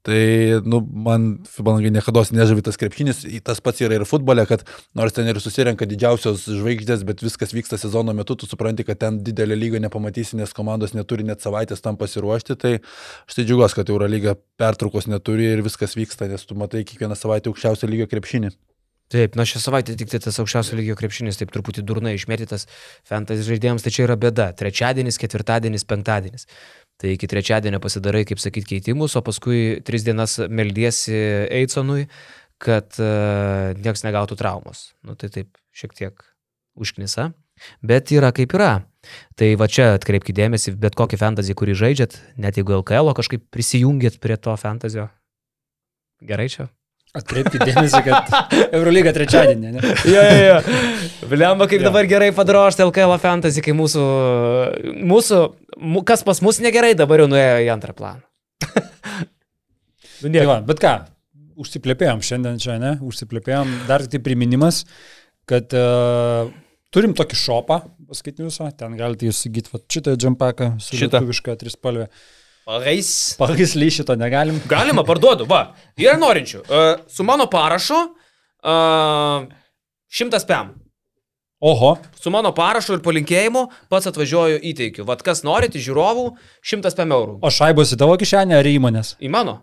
tai, 0.04 0.18
nu, 0.66 0.82
man 1.06 1.26
FIBA 1.48 1.76
langai 1.76 1.92
niekada 1.94 2.24
nežavi 2.36 2.64
tas 2.66 2.78
krepšinis, 2.80 3.22
tas 3.46 3.62
pats 3.64 3.80
yra 3.84 3.96
ir 3.98 4.04
futbole, 4.08 4.44
kad 4.50 4.66
nors 4.98 5.16
ten 5.16 5.30
ir 5.30 5.40
susirenka 5.40 5.88
didžiausios 5.88 6.44
žvaigždės, 6.50 7.06
bet 7.08 7.24
viskas 7.24 7.56
vyksta 7.56 7.80
sezono 7.80 8.12
metu, 8.16 8.36
tu 8.36 8.48
supranti, 8.50 8.84
kad 8.84 9.00
ten 9.00 9.22
didelio 9.24 9.56
lygio 9.58 9.80
nepamatysi, 9.84 10.36
nes 10.40 10.52
komandos 10.56 10.92
neturi 10.96 11.24
net 11.24 11.44
savaitės 11.44 11.84
tam 11.84 11.98
pasiruošti, 12.00 12.58
tai 12.60 12.76
aš 12.82 13.40
tai 13.40 13.48
džiugiuosi, 13.48 13.80
kad 13.80 13.94
Eurolyga 13.94 14.36
pertraukos 14.60 15.08
neturi 15.08 15.48
ir 15.54 15.64
viskas 15.64 15.96
vyksta, 15.96 16.28
nes 16.28 16.44
tu 16.44 16.58
matai 16.58 16.84
kiekvieną 16.84 17.16
savaitę 17.18 17.52
aukščiausio 17.52 17.88
lygio 17.88 18.10
krepšinį. 18.12 18.52
Taip, 19.12 19.36
na 19.36 19.44
šią 19.44 19.60
savaitę 19.60 19.94
tik 20.00 20.08
tai 20.08 20.18
tas 20.24 20.38
aukščiausio 20.40 20.78
lygio 20.78 20.94
krepšinis 20.96 21.36
taip 21.36 21.50
truputį 21.52 21.84
durnai 21.84 22.14
išmėtytas 22.16 22.64
fantasy 23.06 23.44
žaidėjams, 23.44 23.84
tai 23.84 23.92
čia 23.92 24.06
yra 24.06 24.16
bėda. 24.20 24.48
Trečiadienis, 24.56 25.20
ketvirtadienis, 25.20 25.84
penktadienis. 25.88 26.48
Tai 27.00 27.12
iki 27.12 27.28
trečiadienio 27.28 27.82
pasidarai, 27.84 28.24
kaip 28.24 28.40
sakyti, 28.40 28.78
keitimus, 28.78 29.16
o 29.18 29.22
paskui 29.26 29.82
tris 29.84 30.06
dienas 30.06 30.38
meldiesi 30.48 31.14
Eidsonui, 31.52 32.06
kad 32.64 32.96
uh, 33.02 33.74
nieks 33.84 34.06
negautų 34.06 34.38
traumos. 34.40 34.92
Nu 35.04 35.18
tai 35.20 35.28
taip, 35.34 35.52
šiek 35.76 35.92
tiek 35.98 36.24
užknisa. 36.80 37.32
Bet 37.84 38.10
yra 38.14 38.32
kaip 38.34 38.54
yra. 38.56 38.72
Tai 39.38 39.50
va 39.60 39.68
čia 39.70 39.92
atkreipkite 39.98 40.40
dėmesį, 40.40 40.74
bet 40.80 40.96
kokį 40.98 41.18
fantasy, 41.20 41.54
kurį 41.54 41.76
žaidžiat, 41.82 42.16
net 42.40 42.56
jeigu 42.58 42.80
LKL 42.80 43.12
kažkaip 43.14 43.44
prisijungėt 43.52 44.16
prie 44.22 44.38
to 44.40 44.56
fantasio. 44.58 45.10
Gerai 46.24 46.48
čia? 46.48 46.70
Atkreipkite 47.14 47.68
dėmesį, 47.68 48.00
kad 48.08 48.32
Eurolyga 48.74 49.12
trečiadienį, 49.14 49.68
ne? 49.76 49.82
Jo, 50.14 50.22
jo, 50.26 50.38
jo. 50.48 51.28
Blemba, 51.30 51.68
kaip 51.70 51.78
Jo. 51.84 51.86
dabar 51.88 52.08
gerai 52.10 52.32
padrošti 52.34 52.82
LKL 52.88 53.14
fantasy, 53.22 53.62
kai 53.62 53.74
mūsų, 53.78 54.02
mūsų, 55.12 55.38
kas 56.08 56.24
pas 56.26 56.42
mus 56.42 56.58
negerai, 56.64 56.94
dabar 56.98 57.22
jau 57.22 57.28
nuėjo 57.30 57.60
į 57.62 57.70
antrą 57.76 57.94
planą. 57.94 58.24
nu, 60.24 60.32
Tai 60.34 60.46
va, 60.50 60.58
bet 60.66 60.82
ką, 60.82 60.94
užsiplėpėjom 61.62 62.22
šiandien 62.26 62.58
čia, 62.62 62.78
ne? 62.82 62.96
Užsiplėpėjom. 63.06 63.72
Dar 63.90 64.02
tik 64.04 64.16
tai 64.16 64.22
priminimas, 64.26 64.82
kad 65.50 65.70
uh, 65.78 66.50
turim 66.94 67.14
tokį 67.16 67.38
šopą, 67.38 67.80
paskaitiniusą, 68.10 68.72
ten 68.78 68.98
galite 68.98 69.30
įsigyti 69.30 69.70
šitą 69.86 70.16
džempaką 70.18 70.74
su 70.82 70.98
Šitą. 70.98 71.20
lietuviška 71.22 71.56
trispalvė. 71.62 72.08
Pagais. 72.64 73.34
Pagisly 73.38 73.90
šito 73.92 74.14
negalim. 74.16 74.56
Galima, 74.70 75.04
parduodu, 75.04 75.44
va. 75.48 75.74
Yra 76.00 76.16
norinčių. 76.20 76.62
Uh, 76.64 77.02
su 77.12 77.24
mano 77.26 77.44
parašu 77.52 77.98
uh, 77.98 79.44
100 80.08 80.46
pem. 80.48 80.72
Oho, 81.64 81.94
Su 82.20 82.28
mano 82.32 82.50
parašu 82.56 82.98
ir 82.98 83.02
palinkėjimu 83.04 83.66
pats 83.92 84.08
atvažiuoju 84.10 84.58
įteikiu. 84.68 85.04
Vat 85.08 85.22
kas 85.24 85.40
norite, 85.44 85.80
žiūrovų, 85.80 86.26
100 86.64 86.92
pem 86.98 87.12
eurų. 87.16 87.38
o 87.40 87.50
šaibos 87.52 87.92
į 87.94 88.00
tavo 88.00 88.16
kišenę 88.20 88.58
ar 88.58 88.68
į 88.68 88.74
įmonės? 88.80 89.14
Į 89.20 89.30
mano. 89.32 89.58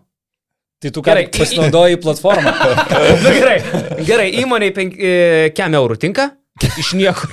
Tai 0.82 0.90
tu 0.90 1.02
Gerai, 1.06 1.28
pasinaudoji 1.30 2.00
platformą. 2.02 2.50
Na 3.22 3.34
gerai, 3.34 3.58
gerai, 4.02 4.30
įmoniai 4.42 4.74
5 4.74 5.78
eurų 5.78 5.98
tinka? 6.02 6.32
Iš 6.78 6.94
niekur. 6.98 7.30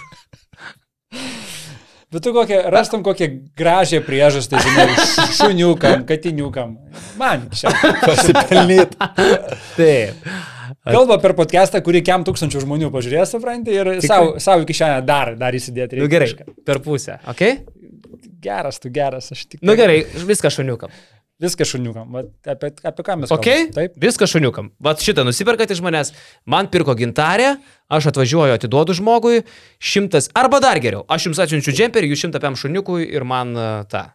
Bet 2.10 2.23
tu 2.26 2.31
kokią, 2.34 2.64
rastum 2.73 3.03
kokią 3.06 3.26
gražią 3.57 3.99
priežastį, 4.02 4.57
žinai, 4.65 4.94
šuniukam, 5.38 6.07
katiniukam. 6.10 6.72
Man 7.22 7.44
čia. 7.53 7.69
Pasipelnyt. 8.02 8.95
Taip. 9.76 10.23
Kalba 10.90 11.19
per 11.22 11.36
podcastą, 11.38 11.84
kurį 11.86 12.02
kiam 12.07 12.26
tūkstančių 12.26 12.64
žmonių 12.64 12.90
pažiūrės, 12.95 13.36
supranti, 13.36 13.76
ir 13.77 13.91
savo, 14.02 14.40
savo 14.41 14.65
kišenę 14.65 15.03
dar, 15.06 15.36
dar 15.38 15.53
įsidėti. 15.53 15.99
Nu 15.99 16.07
reikia 16.07 16.15
gerai, 16.15 16.31
kažką. 16.31 16.57
per 16.65 16.81
pusę, 16.88 17.19
ok? 17.30 17.45
Geras, 18.41 18.81
tu 18.81 18.90
geras, 18.95 19.30
aš 19.36 19.45
tik. 19.45 19.61
Nu 19.61 19.77
gerai, 19.77 20.02
viską 20.26 20.49
šuniukam. 20.56 20.94
Viską 21.40 21.64
šuniukam. 21.64 22.10
Vat 22.11 22.49
Apie, 22.52 22.70
apie 22.84 23.03
ką 23.07 23.16
mes 23.22 23.32
Ok? 23.32 23.45
kalbam? 23.48 23.70
Taip. 23.78 23.94
Viską 24.03 24.28
šuniukam. 24.28 24.72
Vat 24.84 24.99
šitą 25.03 25.24
nusiperkat 25.24 25.72
iš 25.72 25.80
manęs, 25.86 26.11
man 26.44 26.68
pirko 26.68 26.91
gintarę, 26.99 27.53
aš 27.88 28.10
atvažiuoju, 28.11 28.57
atiduodu 28.57 28.95
žmogui, 28.98 29.45
šimtas, 29.80 30.28
arba 30.36 30.60
dar 30.60 30.82
geriau, 30.84 31.06
aš 31.07 31.30
jums 31.30 31.40
atsiunčiu 31.40 31.72
džemperį, 31.78 32.11
jūs 32.11 32.26
šimtą 32.26 32.41
pėm 32.44 32.57
šuniukui 32.60 33.07
ir 33.07 33.24
man 33.24 33.56
uh, 33.56 33.70
tą. 33.88 34.10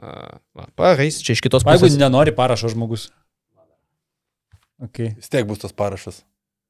Uh, 0.00 0.64
Pagais, 0.74 1.20
čia 1.22 1.36
iš 1.36 1.44
kitos 1.44 1.62
O 1.62 1.70
jeigu 1.70 1.84
pusės. 1.84 2.00
nenori 2.00 2.32
parašo 2.34 2.72
žmogus. 2.72 3.10
Okay. 4.82 5.12
Vis 5.20 5.28
tiek 5.30 5.44
bus 5.46 5.60
tas 5.62 5.72
parašas. 5.76 6.22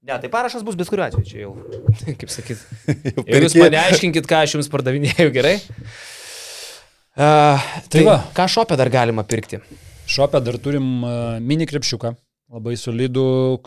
Ne, 0.05 0.19
tai 0.21 0.29
parašas 0.29 0.61
bus 0.67 0.77
bet 0.77 0.91
kuriuo 0.91 1.07
atveju, 1.07 1.25
čia 1.25 1.39
jau, 1.47 1.55
kaip 2.21 2.29
sakyt. 2.35 2.61
Jau 3.15 3.25
Ir 3.25 3.47
jūs 3.47 3.55
mane 3.57 3.79
aiškinkit, 3.81 4.27
ką 4.29 4.43
aš 4.45 4.59
jums 4.59 4.69
pardavinėjau, 4.75 5.31
gerai? 5.33 5.55
Uh, 7.15 7.63
tai 7.89 8.03
va. 8.07 8.19
ką 8.35 8.47
šopę 8.51 8.77
dar 8.77 8.91
galima 8.91 9.23
pirkti? 9.23 9.61
Šopę 10.11 10.41
dar 10.45 10.59
turim 10.59 11.03
uh, 11.07 11.37
mini 11.41 11.67
krepšiuką. 11.71 12.15
Labai 12.55 12.75
solidų, 12.79 13.23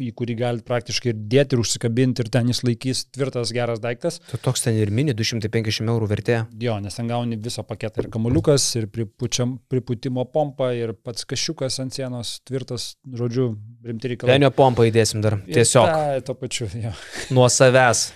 į 0.06 0.12
kurį 0.16 0.36
galite 0.40 0.64
praktiškai 0.68 1.10
ir 1.10 1.16
dėti 1.32 1.58
ir 1.58 1.60
užsikabinti 1.64 2.22
ir 2.24 2.28
ten 2.32 2.48
jis 2.48 2.62
laikys 2.64 3.02
tvirtas 3.12 3.50
geras 3.52 3.82
daiktas. 3.84 4.20
Tu 4.30 4.38
toks 4.40 4.62
ten 4.64 4.78
ir 4.80 4.92
mini 4.96 5.16
250 5.18 5.90
eurų 5.92 6.08
vertė. 6.08 6.38
Jo, 6.62 6.78
nes 6.80 6.96
ten 6.96 7.10
gauni 7.10 7.36
visą 7.42 7.66
paketą 7.68 8.06
ir 8.06 8.08
kamuliukas, 8.14 8.68
ir 8.80 8.86
pripučiam, 8.94 9.58
priputimo 9.68 10.24
pompa, 10.32 10.70
ir 10.78 10.94
pats 10.94 11.26
kašiukas 11.28 11.82
ant 11.84 11.98
sienos 11.98 12.38
tvirtas, 12.48 12.94
žodžiu, 13.12 13.50
rimti 13.84 14.14
reikalai. 14.14 14.38
Lenio 14.38 14.54
pompą 14.56 14.86
įdėsim 14.88 15.26
dar. 15.26 15.40
Tiesiog. 15.50 15.90
tą- 15.92 16.24
Tuo 16.30 16.38
pačiu, 16.46 16.70
jo. 16.78 16.94
Nuo 17.36 17.50
savęs. 17.52 18.12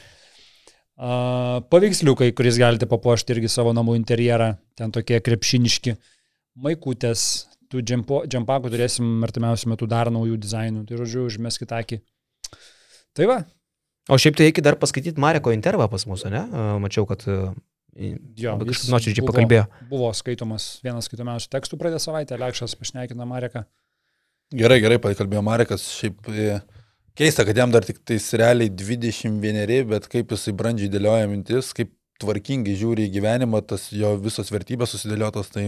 A, 1.01 1.61
Paveiksliukai, 1.73 2.29
kuris 2.37 2.59
galite 2.61 2.85
papuošti 2.89 3.33
irgi 3.33 3.49
savo 3.49 3.71
namų 3.73 3.95
interjerą, 3.97 4.51
ten 4.77 4.91
tokie 4.93 5.17
krepšiniški, 5.25 5.95
maikutės, 6.61 7.23
tų 7.71 7.81
džempo- 7.87 8.21
džempakų 8.29 8.69
turėsim 8.73 9.07
artimiausiu 9.25 9.71
metu 9.71 9.87
dar 9.89 10.11
naujų 10.13 10.37
dizainų, 10.43 10.83
tai 10.89 10.99
žodžiu, 10.99 11.25
užmeskit 11.31 11.73
akį. 11.73 12.01
Tai 13.17 13.25
va, 13.31 13.39
O 14.09 14.17
šiaip 14.17 14.33
tai 14.35 14.47
reikia 14.47 14.63
dar 14.65 14.75
paskaityti 14.81 15.21
Mareko 15.21 15.51
intervą 15.53 15.85
pas 15.87 16.03
mus, 16.09 16.23
ne? 16.25 16.39
A, 16.51 16.63
Mačiau, 16.81 17.05
kad 17.07 17.21
a, 17.29 17.53
Jo, 17.93 18.55
kažkaip 18.57 18.89
nuoširdžiai 18.89 19.21
buvo- 19.21 19.29
pakalbėjo. 19.35 19.65
Buvo 19.91 20.07
skaitomas 20.15 20.65
vienas 20.83 21.05
skaitomiausių 21.07 21.49
tekstų 21.53 21.77
praeitą 21.79 21.99
savaitę, 22.01 22.37
Lekšas 22.39 22.73
pašnekino 22.79 23.27
Mareką. 23.29 23.65
Gerai, 24.57 24.79
gerai, 24.81 24.97
pakalbėjo 25.03 25.43
Marekas, 25.45 25.85
šiaip 25.99 26.27
e, 26.33 26.61
keista, 27.17 27.45
kad 27.47 27.57
jam 27.57 27.71
dar 27.73 27.83
tik 27.87 28.03
tais 28.05 28.29
realiai 28.39 28.69
21, 28.69 29.83
bet 29.89 30.07
kaip 30.11 30.31
jisai 30.35 30.53
brandžiai 30.57 30.91
dėlioja 30.93 31.27
mintis, 31.31 31.73
kaip 31.77 31.91
tvarkingai 32.21 32.75
žiūri 32.77 33.07
į 33.07 33.11
gyvenimą, 33.15 33.63
tas 33.65 33.87
jo 33.97 34.11
visos 34.21 34.51
vertybės 34.53 34.91
susidėliotos, 34.93 35.47
tai 35.49 35.63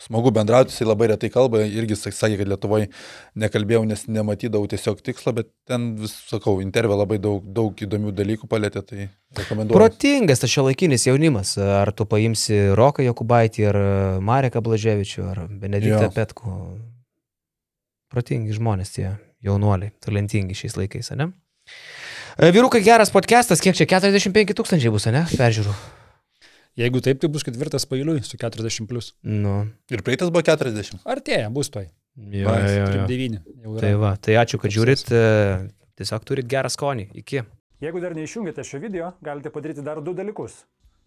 smagu 0.00 0.30
bendrauti, 0.32 0.72
jisai 0.72 0.86
labai 0.88 1.10
retai 1.10 1.28
kalba, 1.28 1.60
irgi 1.68 1.98
sak- 2.00 2.16
sakė, 2.16 2.38
kad 2.40 2.48
Lietuvoje 2.48 2.86
nekalbėjau, 3.36 3.82
nes 3.84 4.06
nematydavau 4.08 4.70
tiesiog 4.72 5.02
tikslo, 5.04 5.34
bet 5.36 5.50
ten 5.68 5.90
vis, 6.00 6.14
sakau, 6.30 6.62
intervė 6.64 6.96
labai 6.96 7.18
daug, 7.20 7.44
daug 7.44 7.76
įdomių 7.84 8.14
dalykų 8.22 8.48
palėtė, 8.48 8.84
tai 8.88 9.10
rekomenduoju. 9.36 9.76
Protingas 9.76 10.40
tas 10.40 10.48
šio 10.48 10.64
laikinis 10.70 11.04
jaunimas. 11.10 11.58
Ar 11.60 11.92
tu 11.92 12.08
paimsi 12.08 12.72
Roką 12.72 13.04
Jokubaitį, 13.04 13.68
ar 13.68 13.80
Mareką 14.24 14.64
Blaževičių, 14.64 15.28
ar 15.28 15.44
Benediktą 15.60 16.08
Jo. 16.08 16.12
Petku. 16.16 16.56
Protingi 18.08 18.56
žmonės 18.56 18.96
tie 18.96 19.10
jaunuoliai, 19.46 19.92
talentingi 20.04 20.56
šiais 20.58 20.76
laikais, 20.78 21.12
ne? 21.18 21.30
E, 22.38 22.50
Vyrukai 22.54 22.80
geras 22.86 23.12
podcastas, 23.14 23.60
kiek 23.64 23.76
čia 23.78 23.86
45 23.98 24.54
tūkstančiai 24.58 24.92
bus, 24.94 25.06
ne? 25.12 25.24
Peržiūrų. 25.38 25.74
Jeigu 26.78 27.00
taip, 27.02 27.18
tai 27.18 27.28
bus 27.34 27.42
ketvirtas 27.46 27.88
pailiui 27.90 28.20
su 28.22 28.38
40 28.38 28.86
plus. 28.86 29.12
Nu, 29.26 29.64
Ir 29.90 30.04
praeitas 30.06 30.30
buvo 30.30 30.44
40. 30.46 31.00
Artėja, 31.10 31.48
bus 31.50 31.70
toj. 31.74 31.88
jo, 32.16 32.46
jo, 32.46 32.70
jo, 32.70 32.86
jo. 33.00 33.06
9. 33.10 33.38
Jau 33.64 33.72
yra. 33.74 33.80
Tai 33.82 33.92
va, 33.98 34.12
tai 34.22 34.36
ačiū, 34.38 34.60
kad 34.62 34.74
žiūrit. 34.74 35.06
e, 35.10 35.24
Tiesiog 35.98 36.22
turit 36.22 36.46
gerą 36.46 36.70
skonį. 36.70 37.08
Iki. 37.18 37.40
Jeigu 37.82 37.98
dar 38.02 38.14
neišjungėte 38.14 38.62
šio 38.62 38.78
video, 38.78 39.08
galite 39.22 39.50
padaryti 39.50 39.82
dar 39.82 39.98
du 39.98 40.12
dalykus. 40.14 40.60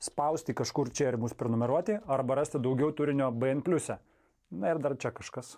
Spausti 0.03 0.52
kažkur 0.58 0.90
čia 0.91 1.14
ir 1.14 1.18
mus 1.22 1.32
prenumeruoti, 1.38 1.95
arba 2.12 2.36
rasti 2.41 2.60
daugiau 2.60 2.91
turinio 2.91 3.30
BN. 3.32 3.62
Na 4.52 4.74
ir 4.74 4.82
dar 4.84 4.98
čia 4.99 5.14
kažkas. 5.16 5.53